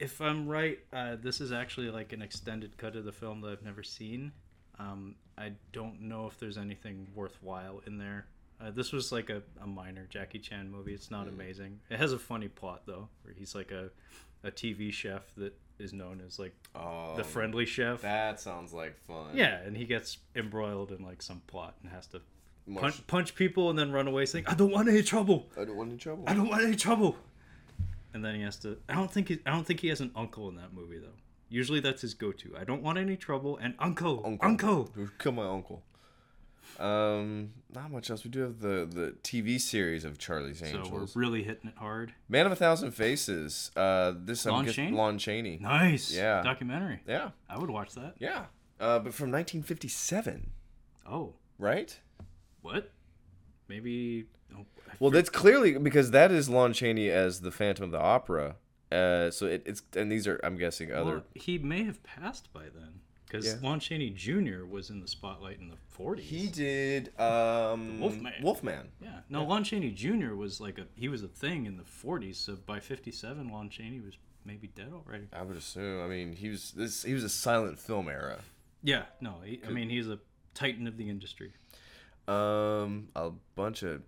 if 0.00 0.20
I'm 0.20 0.48
right, 0.48 0.80
uh, 0.92 1.14
this 1.22 1.40
is 1.40 1.52
actually 1.52 1.90
like 1.90 2.12
an 2.12 2.22
extended 2.22 2.76
cut 2.76 2.96
of 2.96 3.04
the 3.04 3.12
film 3.12 3.40
that 3.42 3.52
I've 3.52 3.62
never 3.62 3.84
seen. 3.84 4.32
Um, 4.80 5.14
I 5.38 5.52
don't 5.72 6.00
know 6.02 6.26
if 6.26 6.36
there's 6.40 6.58
anything 6.58 7.06
worthwhile 7.14 7.82
in 7.86 7.98
there. 7.98 8.26
Uh, 8.60 8.72
this 8.72 8.90
was 8.90 9.12
like 9.12 9.30
a, 9.30 9.42
a 9.62 9.66
minor 9.68 10.08
Jackie 10.10 10.40
Chan 10.40 10.68
movie. 10.68 10.92
It's 10.92 11.08
not 11.08 11.28
amazing. 11.28 11.78
It 11.88 12.00
has 12.00 12.12
a 12.12 12.18
funny 12.18 12.48
plot 12.48 12.82
though, 12.84 13.08
where 13.22 13.32
he's 13.32 13.54
like 13.54 13.70
a, 13.70 13.90
a 14.42 14.50
TV 14.50 14.92
chef 14.92 15.22
that 15.36 15.54
is 15.78 15.92
known 15.92 16.20
as 16.26 16.40
like 16.40 16.52
Oh, 16.74 17.14
the 17.16 17.22
friendly 17.22 17.64
chef. 17.64 18.02
That 18.02 18.40
sounds 18.40 18.72
like 18.72 18.98
fun. 19.06 19.28
Yeah, 19.34 19.60
and 19.64 19.76
he 19.76 19.84
gets 19.84 20.18
embroiled 20.34 20.90
in 20.90 21.04
like 21.04 21.22
some 21.22 21.42
plot 21.46 21.76
and 21.84 21.92
has 21.92 22.08
to 22.08 22.22
punch, 22.74 23.06
punch 23.06 23.34
people 23.34 23.70
and 23.70 23.78
then 23.78 23.90
run 23.92 24.06
away 24.08 24.26
saying, 24.26 24.44
"I 24.46 24.54
don't 24.54 24.70
want 24.72 24.88
any 24.88 25.02
trouble. 25.02 25.48
I 25.58 25.64
don't 25.64 25.76
want 25.76 25.90
any 25.90 25.98
trouble. 25.98 26.24
I 26.26 26.34
don't 26.34 26.48
want 26.48 26.62
any 26.62 26.76
trouble." 26.76 27.16
And 28.14 28.24
then 28.24 28.34
he 28.34 28.42
has 28.42 28.56
to. 28.60 28.78
I 28.88 28.94
don't 28.94 29.10
think. 29.12 29.28
He, 29.28 29.38
I 29.46 29.50
don't 29.50 29.66
think 29.66 29.80
he 29.80 29.88
has 29.88 30.00
an 30.00 30.10
uncle 30.16 30.48
in 30.48 30.56
that 30.56 30.72
movie 30.72 30.98
though. 30.98 31.08
Usually 31.50 31.80
that's 31.80 32.02
his 32.02 32.12
go-to. 32.14 32.54
I 32.60 32.64
don't 32.64 32.82
want 32.82 32.98
any 32.98 33.16
trouble 33.16 33.56
and 33.56 33.74
uncle, 33.78 34.22
uncle. 34.24 34.48
uncle. 34.48 34.90
Kill 35.18 35.32
my 35.32 35.46
uncle. 35.46 35.82
Um, 36.78 37.52
not 37.74 37.90
much 37.90 38.10
else. 38.10 38.22
We 38.24 38.30
do 38.30 38.40
have 38.40 38.60
the 38.60 38.86
the 38.90 39.14
TV 39.22 39.60
series 39.60 40.04
of 40.04 40.18
Charlie's 40.18 40.62
Angels. 40.62 40.88
So 40.88 40.92
Angels. 40.94 41.16
we're 41.16 41.20
really 41.22 41.42
hitting 41.42 41.70
it 41.70 41.76
hard. 41.78 42.12
Man 42.28 42.46
of 42.46 42.52
a 42.52 42.56
Thousand 42.56 42.92
Faces. 42.92 43.70
Uh, 43.74 44.12
this 44.16 44.46
I'm 44.46 44.52
Lon 44.52 44.64
guess- 44.66 44.74
Chaney? 44.74 44.96
Lon 44.96 45.18
Chaney. 45.18 45.58
Nice. 45.60 46.14
Yeah. 46.14 46.42
Documentary. 46.42 47.00
Yeah, 47.06 47.30
I 47.48 47.58
would 47.58 47.70
watch 47.70 47.94
that. 47.94 48.14
yeah. 48.18 48.44
Uh, 48.80 49.00
but 49.00 49.12
from 49.12 49.32
1957, 49.32 50.50
Oh, 51.10 51.32
right? 51.58 51.98
What? 52.72 52.90
Maybe. 53.68 54.26
Oh, 54.56 54.64
Well, 54.98 55.10
that's 55.10 55.30
clearly 55.30 55.76
because 55.78 56.10
that 56.12 56.30
is 56.32 56.48
Lon 56.48 56.72
Chaney 56.72 57.10
as 57.10 57.40
the 57.40 57.50
Phantom 57.50 57.84
of 57.84 57.90
the 57.90 58.00
Opera 58.00 58.56
Uh, 58.90 59.30
so 59.30 59.44
it, 59.46 59.62
it's 59.66 59.82
and 59.94 60.10
these 60.10 60.26
are 60.26 60.40
I'm 60.42 60.56
guessing 60.56 60.92
other. 60.92 61.04
Well, 61.04 61.24
he 61.34 61.58
may 61.58 61.82
have 61.84 62.02
passed 62.02 62.52
by 62.52 62.64
then 62.74 63.00
because 63.26 63.46
Yeah. 63.46 63.56
Lon 63.62 63.80
Chaney 63.80 64.10
Jr. 64.10 64.64
was 64.64 64.88
in 64.88 65.00
the 65.00 65.08
spotlight 65.08 65.58
in 65.58 65.68
the 65.68 65.76
40s. 65.98 66.20
he 66.20 66.46
did 66.48 67.18
um, 67.20 68.00
Wolfman. 68.00 68.32
Wolfman. 68.42 68.88
Yeah. 69.02 69.20
No, 69.28 69.44
Lon 69.44 69.64
Chaney 69.64 69.90
Jr. 69.90 70.34
was 70.34 70.60
like 70.60 70.78
a 70.78 70.86
he 70.94 71.08
was 71.08 71.22
a 71.22 71.28
thing 71.28 71.66
in 71.66 71.76
the 71.76 71.82
40s. 71.84 72.36
So 72.36 72.56
by 72.56 72.80
57, 72.80 73.50
Lon 73.50 73.68
Chaney 73.68 74.00
was 74.00 74.14
maybe 74.46 74.68
dead 74.68 74.92
already. 74.94 75.26
I 75.32 75.42
would 75.42 75.56
assume. 75.58 76.02
I 76.02 76.06
mean, 76.08 76.32
he 76.32 76.48
was 76.48 76.72
this. 76.72 77.02
He 77.02 77.12
was 77.12 77.24
a 77.24 77.28
silent 77.28 77.78
film 77.78 78.08
era. 78.08 78.38
Yeah. 78.82 79.02
No, 79.20 79.34
he, 79.44 79.60
I 79.66 79.70
mean 79.70 79.90
he's 79.90 80.08
a 80.08 80.18
titan 80.54 80.86
of 80.86 80.96
the 80.96 81.10
industry. 81.10 81.52
Um, 82.28 83.08
a 83.16 83.30
bunch 83.54 83.82
of 83.82 84.02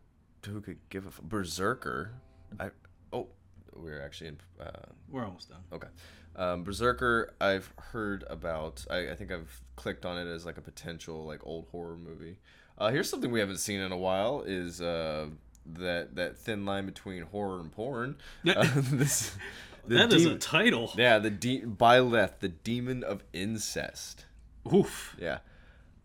who 0.47 0.61
could 0.61 0.79
give 0.89 1.05
a 1.05 1.09
f- 1.09 1.21
Berserker. 1.23 2.13
I 2.59 2.71
oh, 3.13 3.29
we're 3.75 4.03
actually 4.03 4.29
in. 4.29 4.39
Uh, 4.61 4.71
We're 5.09 5.25
almost 5.25 5.49
done. 5.49 5.61
okay, 5.73 5.89
um, 6.37 6.65
Berserker. 6.65 7.33
I've 7.41 7.73
heard 7.79 8.25
about. 8.29 8.85
I, 8.91 9.11
I 9.11 9.15
think 9.15 9.33
I've 9.33 9.61
clicked 9.77 10.05
on 10.05 10.19
it 10.19 10.31
as 10.31 10.45
like 10.45 10.59
a 10.59 10.63
potential 10.63 11.25
like 11.27 11.41
old 11.47 11.67
horror 11.71 11.97
movie. 11.97 12.39
Uh, 12.79 12.91
here's 12.91 13.09
something 13.11 13.31
we 13.31 13.41
haven't 13.41 13.59
seen 13.59 13.81
in 13.81 13.93
a 13.93 13.97
while. 13.97 14.43
Is 14.47 14.81
uh 14.81 15.27
that 15.75 16.17
that 16.17 16.37
thin 16.37 16.65
line 16.65 16.87
between 16.87 17.23
horror 17.23 17.61
and 17.61 17.71
porn. 17.73 18.17
Yeah. 18.43 18.55
Uh, 18.59 18.69
this. 18.75 19.35
That 19.87 20.13
is 20.13 20.27
a 20.27 20.37
title. 20.37 20.93
yeah, 20.95 21.19
the 21.19 21.31
de- 21.31 21.63
Byleth, 21.63 22.41
the 22.41 22.51
demon 22.51 23.03
of 23.03 23.25
incest. 23.33 24.27
Oof. 24.73 25.17
Yeah. 25.19 25.39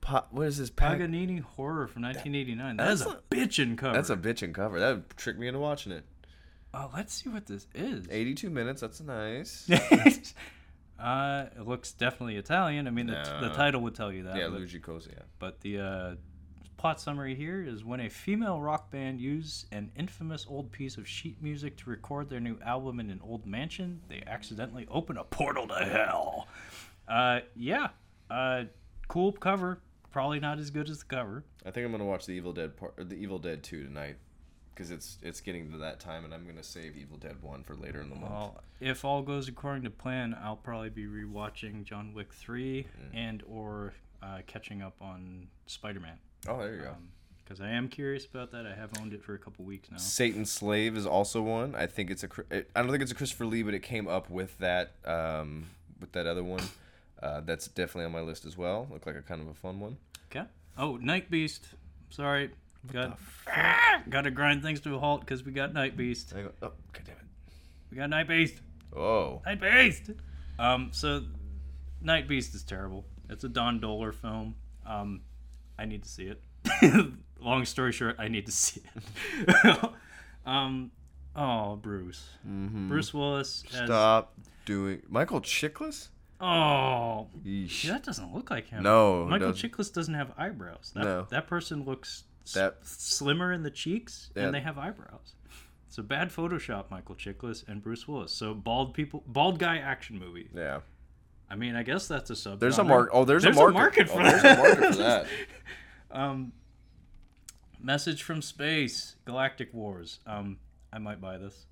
Pa- 0.06 0.27
what 0.30 0.45
is 0.45 0.60
this? 0.60 0.69
Pa- 0.69 0.90
Paganini 0.91 1.40
horror 1.40 1.88
from 1.88 2.03
1989. 2.03 2.77
That 2.77 2.86
That's 2.86 3.02
is 3.02 3.07
a 3.07 3.10
a- 3.10 3.22
bitchin' 3.32 3.76
cover. 3.76 3.95
That's 3.95 4.11
a 4.11 4.15
bitchin' 4.15 4.53
cover. 4.53 4.80
That 4.80 4.91
would 4.94 5.18
trick 5.18 5.40
me 5.40 5.48
into 5.48 5.60
watching 5.60 5.91
it. 5.91 6.06
Oh, 6.76 6.91
let's 6.94 7.11
see 7.15 7.27
what 7.30 7.48
this 7.48 7.65
is. 7.73 8.06
82 8.11 8.52
minutes. 8.52 8.82
That's 8.82 9.02
nice. 9.02 9.68
uh, 10.99 11.45
it 11.57 11.68
looks 11.68 11.91
definitely 11.94 12.36
Italian. 12.36 12.88
I 12.88 12.91
mean, 12.91 13.07
the, 13.07 13.14
the 13.14 13.48
No. 13.48 13.48
Uh, 13.48 13.56
title 13.56 13.82
would 13.82 13.95
tell 13.95 14.11
you 14.11 14.23
that. 14.23 14.36
yeah, 14.36 14.44
but, 14.48 14.60
Luigi 14.60 14.80
Cozzi. 14.80 15.10
Yeah. 15.11 15.23
but 15.40 15.60
the 15.61 15.80
uh, 15.80 16.15
plot 16.77 17.02
summary 17.02 17.34
here 17.34 17.64
is 17.64 17.84
when 17.84 17.99
a 18.02 18.10
female 18.10 18.61
rock 18.61 18.91
band 18.91 19.19
used 19.19 19.65
an 19.73 19.91
infamous 19.95 20.45
old 20.48 20.72
piece 20.72 20.98
of 20.98 21.07
sheet 21.07 21.41
music 21.41 21.77
to 21.77 21.90
record 21.90 22.30
their 22.30 22.40
new 22.40 22.60
album 22.64 22.99
in 22.99 23.10
an 23.10 23.22
old 23.23 23.48
mansion, 23.48 24.02
they 24.07 24.22
accidentally 24.27 24.86
open 24.91 25.18
a 25.18 25.23
portal 25.23 25.68
to 25.68 25.73
hell. 25.84 26.48
Uh, 27.07 27.40
yeah. 27.56 27.88
Uh, 28.30 28.65
cool 29.07 29.32
cover. 29.32 29.80
Probably 30.15 30.39
not 30.39 30.59
as 30.59 30.69
good 30.69 30.87
as 30.89 30.99
the 30.99 31.05
cover. 31.13 31.43
I 31.65 31.71
think 31.71 31.85
I'm 31.85 31.91
gonna 31.91 32.05
watch 32.05 32.25
the 32.25 32.31
Evil 32.31 32.53
Dead 32.53 32.77
part, 32.77 32.93
the 32.97 33.17
Evil 33.17 33.37
Dead 33.37 33.61
2 33.63 33.83
tonight, 33.83 34.15
because 34.73 34.89
it's 34.89 35.17
it's 35.21 35.41
getting 35.41 35.69
to 35.73 35.77
that 35.79 35.99
time, 35.99 36.23
and 36.23 36.33
I'm 36.33 36.47
gonna 36.47 36.63
save 36.63 36.95
Evil 36.95 37.17
Dead 37.17 37.35
1 37.41 37.63
for 37.65 37.75
later 37.75 37.99
in 37.99 38.07
the 38.09 38.15
month. 38.15 38.31
Well, 38.31 38.63
if 38.79 39.03
all 39.03 39.21
goes 39.21 39.49
according 39.49 39.83
to 39.83 39.89
plan, 39.89 40.33
I'll 40.41 40.55
probably 40.55 40.89
be 40.89 41.03
rewatching 41.03 41.83
John 41.83 42.13
Wick 42.13 42.31
3 42.33 42.83
Mm. 42.85 42.87
and 43.13 43.43
or 43.45 43.93
uh, 44.23 44.37
catching 44.47 44.81
up 44.81 44.95
on 45.01 45.49
Spider-Man. 45.67 46.17
oh, 46.47 46.59
there 46.59 46.75
you 46.75 46.81
go. 46.83 46.95
Because 47.43 47.59
I 47.59 47.71
am 47.71 47.89
curious 47.89 48.25
about 48.25 48.51
that. 48.53 48.65
I 48.65 48.73
have 48.73 48.91
owned 49.01 49.11
it 49.11 49.21
for 49.21 49.33
a 49.33 49.37
couple 49.37 49.65
weeks 49.65 49.91
now. 49.91 49.97
Satan's 49.97 50.49
Slave 50.49 50.95
is 50.95 51.05
also 51.05 51.41
one. 51.41 51.75
I 51.75 51.87
think 51.87 52.09
it's 52.09 52.23
a. 52.23 52.29
I 52.73 52.81
don't 52.81 52.89
think 52.89 53.03
it's 53.03 53.11
a 53.11 53.15
Christopher 53.15 53.47
Lee, 53.47 53.63
but 53.63 53.73
it 53.73 53.83
came 53.83 54.07
up 54.07 54.29
with 54.29 54.57
that 54.59 54.93
um, 55.03 55.65
with 55.99 56.13
that 56.13 56.25
other 56.25 56.41
one. 56.41 56.63
Uh, 57.21 57.41
that's 57.41 57.67
definitely 57.67 58.05
on 58.05 58.11
my 58.11 58.21
list 58.21 58.45
as 58.45 58.57
well. 58.57 58.87
Looked 58.91 59.07
like 59.07 59.15
a 59.15 59.21
kind 59.21 59.41
of 59.41 59.47
a 59.47 59.53
fun 59.53 59.79
one. 59.79 59.97
Okay. 60.29 60.45
Oh, 60.77 60.97
Night 60.97 61.31
Beast. 61.31 61.65
Sorry. 62.09 62.51
Got 62.91 63.17
got 64.09 64.21
to 64.21 64.31
grind 64.31 64.61
things 64.61 64.79
to 64.81 64.95
a 64.95 64.99
halt 64.99 65.21
because 65.21 65.43
we 65.43 65.51
got 65.51 65.73
Night 65.73 65.97
Beast. 65.97 66.33
Go, 66.33 66.51
oh, 66.61 66.71
god 66.93 67.03
damn 67.05 67.15
it. 67.15 67.21
We 67.89 67.97
got 67.97 68.09
Night 68.09 68.27
Beast. 68.27 68.61
Oh, 68.95 69.41
Night 69.45 69.61
Beast. 69.61 70.11
Um. 70.59 70.89
So, 70.91 71.23
Night 72.01 72.27
Beast 72.27 72.53
is 72.53 72.63
terrible. 72.63 73.05
It's 73.29 73.43
a 73.43 73.49
Don 73.49 73.79
Dohler 73.79 74.13
film. 74.13 74.55
Um, 74.85 75.21
I 75.79 75.85
need 75.85 76.03
to 76.03 76.09
see 76.09 76.25
it. 76.27 76.41
Long 77.41 77.65
story 77.65 77.91
short, 77.91 78.15
I 78.19 78.27
need 78.27 78.45
to 78.45 78.51
see 78.51 78.81
it. 79.47 79.89
um. 80.45 80.91
Oh, 81.35 81.75
Bruce. 81.75 82.29
Mm-hmm. 82.47 82.87
Bruce 82.87 83.13
Willis. 83.13 83.63
As, 83.73 83.85
stop 83.85 84.33
doing 84.65 85.01
Michael 85.09 85.41
Chiklis. 85.41 86.09
Oh, 86.41 87.28
Yeesh. 87.45 87.84
that 87.88 88.03
doesn't 88.03 88.34
look 88.34 88.49
like 88.49 88.68
him. 88.68 88.84
No, 88.84 89.26
Michael 89.26 89.52
doesn't. 89.52 89.72
Chiklis 89.72 89.94
doesn't 89.94 90.14
have 90.14 90.32
eyebrows. 90.38 90.91
That, 90.95 91.03
No. 91.03 91.28
that 91.30 91.48
person 91.48 91.86
looks 91.86 92.26
s- 92.45 92.53
That- 92.53 92.86
slimmer 92.86 93.53
in 93.53 93.64
the 93.64 93.72
cheeks, 93.72 94.32
and 94.36 94.53
they 94.53 94.60
have 94.62 94.78
eyebrows. 94.78 95.36
It's 95.88 95.98
a 95.98 96.03
bad 96.03 96.30
Photoshop, 96.30 96.91
Michael 96.91 97.16
Chiklis 97.16 97.66
and 97.70 97.82
Bruce 97.82 98.06
Willis. 98.07 98.34
So 98.34 98.53
bald 98.53 98.94
people, 98.94 99.24
bald 99.28 99.60
guy 99.60 99.78
action 99.78 100.20
movie. 100.20 100.49
Yeah. 100.53 100.82
I 101.49 101.56
mean, 101.56 101.76
I 101.76 101.84
guess 101.84 102.07
that's 102.07 102.30
a 102.30 102.36
sub. 102.36 102.60
There's 102.60 102.80
a 102.80 102.84
mark. 102.84 103.12
Oh, 103.14 103.24
there's, 103.24 103.45
a 103.45 103.53
market. 103.53 104.10
for 104.10 104.20
oh, 104.20 104.24
that. 104.24 104.41
There's 104.41 104.57
a 104.57 104.62
market 104.62 104.95
for 104.95 105.02
that. 105.03 105.28
Um, 106.12 106.53
Message 107.82 108.24
from 108.24 108.41
Space, 108.41 109.16
Galactic 109.26 109.74
Wars. 109.74 110.20
Um, 110.26 110.57
I 110.94 110.98
might 110.98 111.20
buy 111.20 111.38
this. 111.38 111.66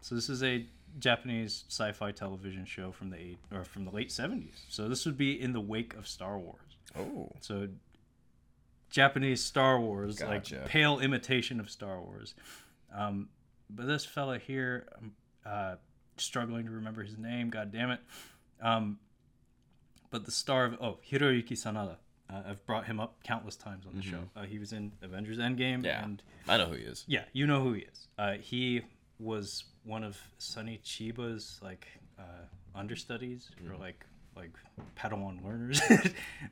So 0.00 0.14
this 0.14 0.28
is 0.28 0.42
a 0.42 0.66
Japanese 0.98 1.64
sci-fi 1.68 2.10
television 2.12 2.64
show 2.64 2.90
from 2.92 3.10
the 3.10 3.16
eight 3.18 3.38
or 3.52 3.64
from 3.64 3.84
the 3.84 3.90
late 3.90 4.10
seventies. 4.12 4.64
So 4.68 4.88
this 4.88 5.04
would 5.06 5.16
be 5.18 5.40
in 5.40 5.52
the 5.52 5.60
wake 5.60 5.94
of 5.94 6.06
Star 6.08 6.38
Wars. 6.38 6.76
Oh, 6.98 7.30
So 7.40 7.68
Japanese 8.90 9.42
Star 9.42 9.80
Wars, 9.80 10.18
Gotcha. 10.18 10.56
like 10.56 10.66
pale 10.68 10.98
imitation 11.00 11.60
of 11.60 11.68
Star 11.70 12.00
Wars. 12.00 12.34
Um, 12.94 13.28
but 13.68 13.86
this 13.86 14.04
fella 14.06 14.38
here, 14.38 14.86
I'm 14.96 15.12
uh, 15.44 15.74
struggling 16.16 16.66
to 16.66 16.70
remember 16.72 17.02
his 17.02 17.18
name. 17.18 17.50
God 17.50 17.72
damn 17.72 17.90
it. 17.90 18.00
Um, 18.62 18.98
but 20.10 20.24
the 20.24 20.30
star 20.30 20.64
of 20.64 20.76
oh 20.80 20.98
Hiroyuki 21.10 21.52
Sanada. 21.52 21.96
Uh, 22.28 22.42
I've 22.48 22.66
brought 22.66 22.86
him 22.86 22.98
up 22.98 23.22
countless 23.22 23.54
times 23.54 23.86
on 23.86 23.94
the 23.96 24.02
show. 24.02 24.18
Uh, 24.34 24.42
he 24.42 24.58
was 24.58 24.72
in 24.72 24.90
Avengers 25.00 25.38
Endgame, 25.38 25.76
Mm-hmm. 25.76 25.84
Yeah. 25.84 26.04
and 26.04 26.22
I 26.48 26.56
know 26.56 26.66
who 26.66 26.72
he 26.74 26.82
is. 26.82 27.04
yeah, 27.06 27.22
you 27.32 27.46
know 27.46 27.62
who 27.62 27.74
he 27.74 27.82
is. 27.82 28.08
Uh, 28.18 28.32
he 28.32 28.82
was 29.18 29.64
one 29.84 30.04
of 30.04 30.18
Sonny 30.38 30.80
Chiba's 30.84 31.58
like 31.62 31.86
uh, 32.18 32.46
understudies 32.74 33.50
or 33.68 33.76
like 33.76 34.04
like 34.36 34.52
Padawan 34.96 35.42
learners, 35.44 35.80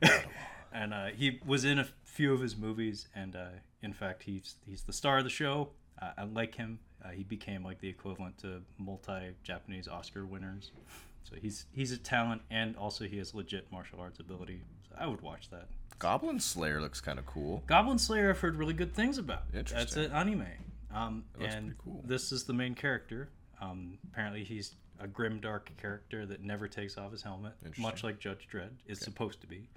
and 0.73 0.93
uh, 0.93 1.07
he 1.15 1.39
was 1.45 1.65
in 1.65 1.79
a 1.79 1.87
few 2.03 2.33
of 2.33 2.41
his 2.41 2.57
movies. 2.57 3.07
And 3.15 3.35
uh, 3.35 3.49
in 3.81 3.93
fact, 3.93 4.23
he's 4.23 4.55
he's 4.65 4.83
the 4.83 4.93
star 4.93 5.19
of 5.19 5.23
the 5.23 5.29
show. 5.29 5.69
Uh, 6.01 6.11
I 6.17 6.23
like 6.23 6.55
him. 6.55 6.79
Uh, 7.03 7.09
he 7.09 7.23
became 7.23 7.63
like 7.63 7.79
the 7.79 7.89
equivalent 7.89 8.37
to 8.39 8.61
multi-Japanese 8.77 9.87
Oscar 9.87 10.25
winners. 10.25 10.71
So 11.23 11.35
he's 11.41 11.65
he's 11.71 11.91
a 11.91 11.97
talent, 11.97 12.41
and 12.49 12.75
also 12.75 13.05
he 13.05 13.17
has 13.17 13.33
legit 13.33 13.71
martial 13.71 13.99
arts 13.99 14.19
ability. 14.19 14.61
So 14.89 14.95
I 14.97 15.07
would 15.07 15.21
watch 15.21 15.49
that. 15.51 15.67
Goblin 15.97 16.39
Slayer 16.39 16.81
looks 16.81 16.99
kind 16.99 17.19
of 17.19 17.25
cool. 17.25 17.63
Goblin 17.67 17.97
Slayer, 17.97 18.29
I've 18.29 18.39
heard 18.39 18.57
really 18.57 18.73
good 18.73 18.93
things 18.93 19.17
about. 19.17 19.43
That's 19.53 19.95
an 19.95 20.11
anime. 20.11 20.45
Um, 20.95 21.25
and 21.39 21.75
cool. 21.77 22.01
this 22.05 22.31
is 22.31 22.45
the 22.45 22.53
main 22.53 22.73
character. 22.75 23.29
Um, 23.61 23.97
apparently, 24.11 24.43
he's 24.43 24.75
a 24.99 25.07
grim, 25.07 25.39
dark 25.41 25.71
character 25.79 26.25
that 26.25 26.41
never 26.41 26.67
takes 26.67 26.97
off 26.97 27.11
his 27.11 27.21
helmet, 27.21 27.53
much 27.77 28.03
like 28.03 28.19
Judge 28.19 28.47
Dredd 28.51 28.69
is 28.87 28.99
supposed 28.99 29.41
to 29.41 29.47
be. 29.47 29.67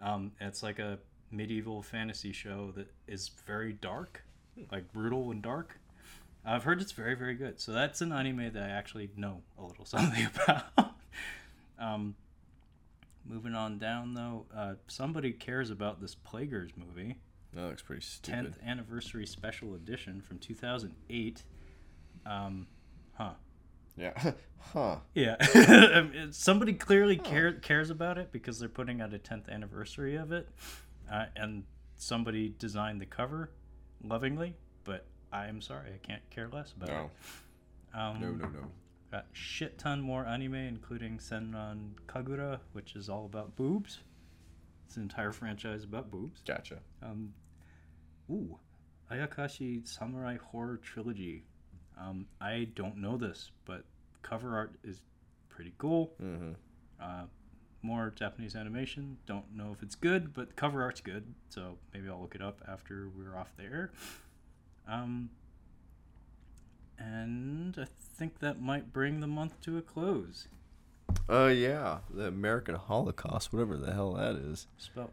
Um, 0.00 0.32
it's 0.40 0.62
like 0.62 0.78
a 0.78 0.98
medieval 1.30 1.82
fantasy 1.82 2.32
show 2.32 2.72
that 2.76 2.88
is 3.06 3.30
very 3.46 3.72
dark, 3.74 4.22
Hmm. 4.56 4.64
like 4.72 4.92
brutal 4.92 5.30
and 5.30 5.42
dark. 5.42 5.78
I've 6.44 6.64
heard 6.64 6.80
it's 6.80 6.92
very, 6.92 7.14
very 7.14 7.34
good. 7.34 7.60
So 7.60 7.72
that's 7.72 8.00
an 8.00 8.12
anime 8.12 8.52
that 8.52 8.62
I 8.62 8.68
actually 8.70 9.10
know 9.16 9.42
a 9.58 9.62
little 9.64 9.84
something 9.86 10.26
about. 10.44 10.94
um, 11.78 12.14
moving 13.24 13.54
on 13.54 13.78
down, 13.78 14.14
though, 14.14 14.46
uh, 14.54 14.74
somebody 14.88 15.32
cares 15.32 15.70
about 15.70 16.00
this 16.00 16.14
Plaguers 16.14 16.72
movie. 16.76 17.16
That 17.54 17.62
looks 17.66 17.82
pretty 17.82 18.02
stupid. 18.02 18.54
10th 18.60 18.66
anniversary 18.66 19.26
special 19.26 19.74
edition 19.74 20.20
from 20.22 20.38
2008. 20.38 21.42
Um, 22.24 22.66
huh. 23.14 23.32
Yeah. 23.96 24.32
huh. 24.58 24.96
Yeah. 25.14 25.36
I 25.54 26.00
mean, 26.02 26.32
Somebody 26.32 26.72
clearly 26.72 27.16
care, 27.16 27.52
cares 27.52 27.90
about 27.90 28.16
it 28.18 28.32
because 28.32 28.58
they're 28.58 28.68
putting 28.70 29.00
out 29.02 29.12
a 29.12 29.18
10th 29.18 29.48
anniversary 29.50 30.16
of 30.16 30.32
it. 30.32 30.48
Uh, 31.10 31.26
and 31.36 31.64
somebody 31.96 32.54
designed 32.58 33.00
the 33.00 33.06
cover 33.06 33.50
lovingly, 34.02 34.56
but 34.84 35.04
I'm 35.30 35.60
sorry, 35.60 35.90
I 35.94 35.98
can't 35.98 36.28
care 36.30 36.48
less 36.48 36.72
about 36.72 36.88
No. 36.88 37.04
it. 37.04 37.98
Um, 37.98 38.20
No. 38.20 38.30
No. 38.32 38.48
No. 38.48 38.70
Got 39.10 39.26
shit 39.32 39.78
ton 39.78 40.00
more 40.00 40.24
anime, 40.24 40.54
including 40.54 41.18
Senran 41.18 41.90
Kagura, 42.06 42.60
which 42.72 42.96
is 42.96 43.10
all 43.10 43.26
about 43.26 43.56
boobs. 43.56 44.00
It's 44.86 44.96
an 44.96 45.02
entire 45.02 45.32
franchise 45.32 45.84
about 45.84 46.10
boobs. 46.10 46.40
Gotcha. 46.46 46.78
Um, 47.02 47.34
ooh, 48.30 48.58
Ayakashi 49.10 49.86
Samurai 49.86 50.36
Horror 50.50 50.78
Trilogy. 50.78 51.44
Um, 52.00 52.26
I 52.40 52.68
don't 52.74 52.96
know 52.96 53.16
this, 53.16 53.50
but 53.64 53.84
cover 54.22 54.56
art 54.56 54.74
is 54.82 55.02
pretty 55.48 55.74
cool. 55.78 56.12
Mm-hmm. 56.22 56.52
Uh, 57.00 57.24
more 57.82 58.12
Japanese 58.16 58.54
animation. 58.56 59.18
Don't 59.26 59.54
know 59.54 59.72
if 59.72 59.82
it's 59.82 59.94
good, 59.96 60.32
but 60.32 60.54
cover 60.56 60.82
art's 60.82 61.00
good, 61.00 61.24
so 61.48 61.76
maybe 61.92 62.08
I'll 62.08 62.20
look 62.20 62.34
it 62.34 62.40
up 62.42 62.62
after 62.68 63.08
we're 63.16 63.36
off 63.36 63.48
the 63.56 63.64
air. 63.64 63.92
Um, 64.88 65.30
And 66.98 67.76
I 67.78 67.86
think 68.16 68.38
that 68.40 68.60
might 68.60 68.92
bring 68.92 69.20
the 69.20 69.26
month 69.26 69.60
to 69.62 69.76
a 69.78 69.82
close. 69.82 70.46
Uh, 71.28 71.46
yeah, 71.46 71.98
the 72.10 72.26
American 72.28 72.76
Holocaust, 72.76 73.52
whatever 73.52 73.76
the 73.76 73.92
hell 73.92 74.12
that 74.14 74.36
is. 74.36 74.66
Spell 74.78 75.10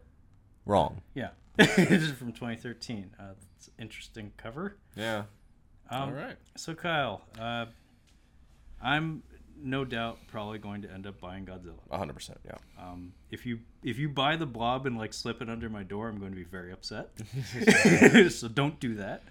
Wrong. 0.66 1.02
yeah, 1.16 1.30
this 1.76 2.04
is 2.04 2.12
from 2.12 2.32
2013. 2.32 3.12
Uh, 3.20 3.24
it's 3.58 3.68
an 3.68 3.74
interesting 3.80 4.32
cover. 4.38 4.78
Yeah. 4.96 5.24
Um, 5.90 6.10
All 6.10 6.12
right. 6.12 6.36
So 6.56 6.74
Kyle, 6.74 7.26
uh, 7.40 7.66
I'm 8.82 9.24
no 9.62 9.84
doubt 9.84 10.20
probably 10.28 10.58
going 10.60 10.82
to 10.84 10.92
end 10.92 11.06
up 11.06 11.20
buying 11.20 11.46
Godzilla. 11.46 11.80
hundred 11.92 12.14
percent. 12.14 12.40
Yeah. 12.46 12.56
Um, 12.80 13.14
if 13.32 13.46
you 13.46 13.60
if 13.84 13.98
you 13.98 14.10
buy 14.10 14.36
the 14.36 14.46
blob 14.46 14.86
and 14.86 14.98
like 14.98 15.14
slip 15.14 15.42
it 15.42 15.50
under 15.50 15.70
my 15.70 15.84
door, 15.84 16.08
I'm 16.08 16.20
going 16.20 16.32
to 16.32 16.38
be 16.38 16.44
very 16.44 16.72
upset. 16.72 17.10
so 18.32 18.48
don't 18.48 18.80
do 18.80 18.96
that. 18.96 19.24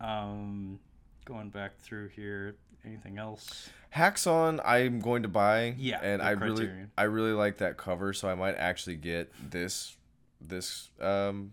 Um, 0.00 0.78
going 1.24 1.50
back 1.50 1.78
through 1.78 2.08
here, 2.08 2.56
anything 2.84 3.18
else? 3.18 3.68
Häxan, 3.94 4.60
I'm 4.64 5.00
going 5.00 5.22
to 5.22 5.28
buy. 5.28 5.74
Yeah, 5.78 6.00
and 6.02 6.20
I 6.20 6.30
really, 6.30 6.70
I 6.98 7.04
really 7.04 7.32
like 7.32 7.58
that 7.58 7.76
cover, 7.76 8.12
so 8.12 8.28
I 8.28 8.34
might 8.34 8.56
actually 8.56 8.96
get 8.96 9.32
this, 9.50 9.96
this, 10.40 10.90
um, 11.00 11.52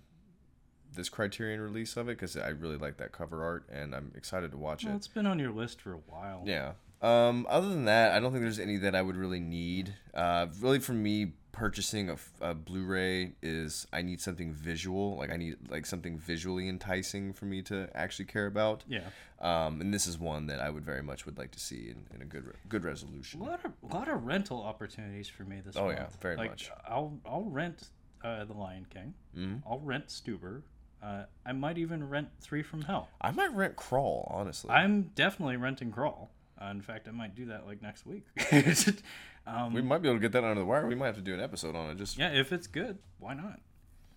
this 0.95 1.09
Criterion 1.09 1.59
release 1.59 1.97
of 1.97 2.07
it 2.07 2.17
because 2.17 2.37
I 2.37 2.49
really 2.49 2.77
like 2.77 2.97
that 2.97 3.11
cover 3.11 3.43
art, 3.43 3.65
and 3.71 3.95
I'm 3.95 4.11
excited 4.15 4.51
to 4.51 4.57
watch 4.57 4.83
Well, 4.85 4.93
it. 4.93 4.97
it's 4.97 5.07
been 5.07 5.25
on 5.25 5.39
your 5.39 5.51
list 5.51 5.81
for 5.81 5.93
a 5.93 5.97
while. 6.07 6.43
Yeah. 6.45 6.73
Um, 7.01 7.45
other 7.49 7.67
than 7.67 7.85
that, 7.85 8.13
I 8.13 8.19
don't 8.19 8.31
think 8.31 8.43
there's 8.43 8.59
any 8.59 8.77
that 8.77 8.95
I 8.95 9.01
would 9.01 9.17
really 9.17 9.39
need. 9.41 9.95
Uh, 10.13 10.47
really, 10.61 10.79
for 10.79 10.93
me, 10.93 11.33
purchasing 11.51 12.09
a, 12.09 12.15
a 12.41 12.53
Blu-ray 12.53 13.33
is 13.41 13.85
I 13.91 14.01
need 14.03 14.21
something 14.21 14.53
visual. 14.53 15.17
Like 15.17 15.29
I 15.29 15.35
need 15.35 15.55
like 15.69 15.85
something 15.85 16.17
visually 16.17 16.69
enticing 16.69 17.33
for 17.33 17.45
me 17.45 17.61
to 17.63 17.89
actually 17.93 18.25
care 18.25 18.45
about. 18.45 18.83
Yeah. 18.87 19.01
Um, 19.41 19.81
and 19.81 19.93
this 19.93 20.07
is 20.07 20.17
one 20.17 20.45
that 20.47 20.61
I 20.61 20.69
would 20.69 20.85
very 20.85 21.03
much 21.03 21.25
would 21.25 21.37
like 21.37 21.51
to 21.51 21.59
see 21.59 21.89
in, 21.89 22.05
in 22.15 22.21
a 22.21 22.25
good 22.25 22.45
re- 22.45 22.53
good 22.69 22.85
resolution. 22.85 23.41
A 23.41 23.43
lot 23.43 23.65
of 23.65 23.73
a 23.91 23.93
lot 23.93 24.07
of 24.07 24.23
rental 24.25 24.63
opportunities 24.63 25.27
for 25.27 25.43
me 25.43 25.59
this 25.63 25.75
Oh, 25.75 25.87
month. 25.87 25.97
yeah, 25.97 26.05
very 26.21 26.37
like, 26.37 26.51
much. 26.51 26.71
I'll 26.87 27.19
I'll 27.25 27.43
rent 27.43 27.89
uh, 28.23 28.45
The 28.45 28.53
Lion 28.53 28.85
King. 28.89 29.13
Mhm. 29.37 29.61
I'll 29.69 29.79
rent 29.79 30.07
Stuber. 30.07 30.61
Uh, 31.01 31.25
I 31.45 31.51
might 31.51 31.77
even 31.77 32.07
rent 32.09 32.29
Three 32.39 32.63
from 32.63 32.83
Hell. 32.83 33.09
I 33.19 33.31
might 33.31 33.53
rent 33.53 33.75
Crawl, 33.75 34.31
honestly. 34.33 34.69
I'm 34.71 35.03
definitely 35.15 35.57
renting 35.57 35.91
Crawl. 35.91 36.31
Uh, 36.61 36.67
in 36.67 36.81
fact, 36.81 37.07
I 37.07 37.11
might 37.11 37.35
do 37.35 37.47
that 37.47 37.65
like 37.67 37.81
next 37.81 38.05
week. 38.05 38.25
um, 39.47 39.73
we 39.73 39.81
might 39.81 40.01
be 40.01 40.07
able 40.07 40.17
to 40.17 40.21
get 40.21 40.31
that 40.31 40.43
under 40.43 40.59
the 40.61 40.65
wire. 40.65 40.87
We 40.87 40.95
might 40.95 41.07
have 41.07 41.15
to 41.15 41.21
do 41.21 41.33
an 41.33 41.41
episode 41.41 41.75
on 41.75 41.89
it. 41.89 41.97
Just 41.97 42.17
yeah, 42.17 42.29
if 42.31 42.53
it's 42.53 42.67
good, 42.67 42.99
why 43.19 43.33
not? 43.33 43.59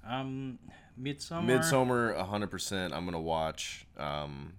Um, 0.06 0.58
Midsommar. 1.00 1.44
Midsommar, 1.44 2.26
hundred 2.26 2.50
percent. 2.50 2.92
I'm 2.94 3.04
gonna 3.04 3.20
watch. 3.20 3.86
Um, 3.96 4.52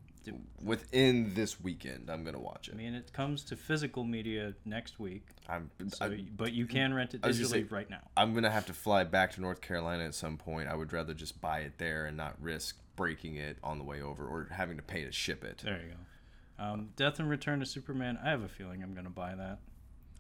within 0.62 1.34
this 1.34 1.62
weekend, 1.62 2.10
I'm 2.10 2.24
gonna 2.24 2.40
watch 2.40 2.68
it. 2.68 2.74
I 2.74 2.78
mean, 2.78 2.94
it 2.94 3.14
comes 3.14 3.44
to 3.46 3.56
physical 3.56 4.04
media 4.04 4.54
next 4.66 5.00
week, 5.00 5.24
I'm. 5.50 5.70
so, 5.90 6.06
I, 6.06 6.26
but 6.36 6.54
you 6.54 6.66
can 6.66 6.94
rent 6.94 7.14
it 7.14 7.22
digitally 7.22 7.48
say- 7.48 7.64
right 7.64 7.90
now. 7.90 8.02
I'm 8.16 8.34
gonna 8.34 8.52
have 8.52 8.66
to 8.68 8.74
fly 8.74 9.04
back 9.04 9.34
to 9.34 9.42
North 9.42 9.62
Carolina 9.62 10.06
at 10.06 10.16
some 10.16 10.38
point. 10.38 10.68
I 10.68 10.76
would 10.76 10.94
rather 10.94 11.14
just 11.14 11.42
buy 11.42 11.60
it 11.60 11.78
there 11.78 12.06
and 12.06 12.18
not 12.18 12.36
risk 12.42 12.78
breaking 12.98 13.38
it 13.38 13.58
on 13.64 13.78
the 13.78 13.84
way 13.86 14.02
over 14.02 14.28
or 14.28 14.50
having 14.52 14.76
to 14.76 14.84
pay 14.84 15.06
to 15.06 15.12
ship 15.12 15.46
it. 15.46 15.62
There 15.64 15.80
you 15.82 15.92
go. 15.92 16.64
Um, 16.64 16.90
Death 16.98 17.20
and 17.20 17.30
Return 17.30 17.60
to 17.62 17.66
Superman. 17.66 18.20
I 18.22 18.30
have 18.32 18.42
a 18.42 18.50
feeling 18.50 18.84
I'm 18.84 18.94
going 18.94 19.06
to 19.06 19.12
buy 19.12 19.36
that. 19.36 19.60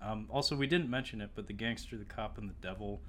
Um, 0.02 0.28
also, 0.30 0.56
we 0.56 0.68
didn't 0.68 0.90
mention 0.90 1.20
it, 1.20 1.32
but 1.36 1.48
The 1.48 1.54
Gangster, 1.54 1.98
the 1.98 2.06
Cop, 2.06 2.38
and 2.38 2.48
the 2.48 2.54
Devil. 2.62 3.02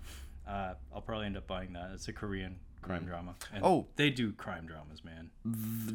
Uh, 0.49 0.73
I'll 0.95 1.03
probably 1.03 1.27
end 1.27 1.37
up 1.37 1.47
buying 1.47 1.75
that. 1.75 1.91
It's 1.93 2.09
a 2.09 2.12
Korean 2.12 2.57
crime 2.83 3.05
drama. 3.05 3.35
And 3.53 3.65
Oh. 3.65 3.87
they 3.97 4.11
do 4.11 4.33
crime 4.33 4.67
dramas, 4.67 5.03
man. 5.05 5.31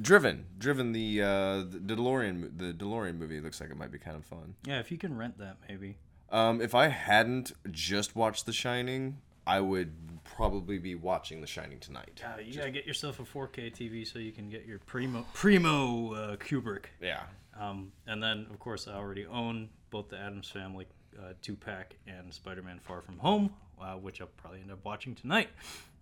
Driven, 0.02 0.46
Driven, 0.58 0.92
the 0.92 1.22
uh, 1.22 1.58
the 1.70 1.96
DeLorean, 1.96 2.58
the 2.58 2.74
DeLorean 2.74 3.18
movie 3.18 3.40
looks 3.40 3.60
like 3.62 3.70
it 3.70 3.78
might 3.78 3.92
be 3.92 4.00
kind 4.00 4.16
of 4.16 4.26
fun. 4.26 4.56
Yeah, 4.66 4.80
if 4.80 4.92
you 4.92 4.98
can 4.98 5.18
rent 5.18 5.38
that, 5.40 5.58
maybe. 5.70 5.98
Um, 6.30 6.62
if 6.62 6.74
I 6.74 6.88
hadn't 6.88 7.52
just 7.72 8.16
watched 8.16 8.46
The 8.46 8.54
Shining, 8.54 9.18
I 9.46 9.60
would 9.60 9.94
probably 10.24 10.80
be 10.80 10.96
watching 10.96 11.42
The 11.42 11.48
Shining 11.48 11.80
tonight. 11.80 12.24
Uh, 12.26 12.40
you 12.42 12.56
gotta 12.58 12.72
get 12.72 12.86
yourself 12.88 13.20
a 13.20 13.24
4K 13.24 13.72
TV 13.72 14.06
so 14.08 14.18
you 14.20 14.32
can 14.32 14.50
get 14.50 14.66
your 14.66 14.80
primo 14.80 15.26
primo 15.34 16.14
uh, 16.14 16.36
Kubrick. 16.38 16.86
Yeah. 17.02 17.22
Um, 17.60 17.92
and 18.08 18.22
then, 18.24 18.48
of 18.50 18.58
course, 18.60 18.88
I 18.88 18.94
already 18.94 19.28
own 19.28 19.70
both 19.92 20.10
the 20.10 20.18
Addams 20.18 20.50
Family 20.50 20.88
uh, 21.20 21.34
two 21.44 21.56
pack 21.56 21.96
and 22.08 22.34
Spider 22.34 22.64
Man 22.64 22.80
Far 22.80 23.02
From 23.02 23.20
Home, 23.20 23.54
uh, 23.80 23.94
which 23.94 24.20
I'll 24.22 24.28
probably 24.38 24.62
end 24.62 24.72
up 24.72 24.84
watching 24.84 25.14
tonight. 25.14 25.50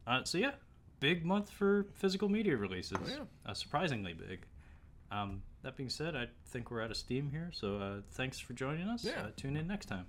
Uh, 0.08 0.24
so, 0.24 0.38
yeah, 0.38 0.52
big 1.02 1.26
month 1.26 1.50
for 1.50 1.88
physical 1.96 2.30
media 2.30 2.56
releases. 2.56 2.98
yeah. 3.10 3.26
uh, 3.46 3.54
surprisingly 3.54 4.14
big. 4.14 4.46
Um, 5.12 5.42
that 5.64 5.76
being 5.76 5.90
said, 5.90 6.16
I 6.16 6.28
think 6.46 6.72
we're 6.72 6.82
out 6.82 6.92
of 6.92 6.96
steam 6.96 7.30
here. 7.30 7.52
So, 7.54 7.78
uh, 7.78 8.02
thanks 8.12 8.40
for 8.40 8.54
joining 8.54 8.88
us. 8.88 9.04
Yeah. 9.04 9.24
Uh, 9.24 9.28
tune 9.36 9.58
in 9.58 9.68
next 9.68 9.88
time. 9.88 10.06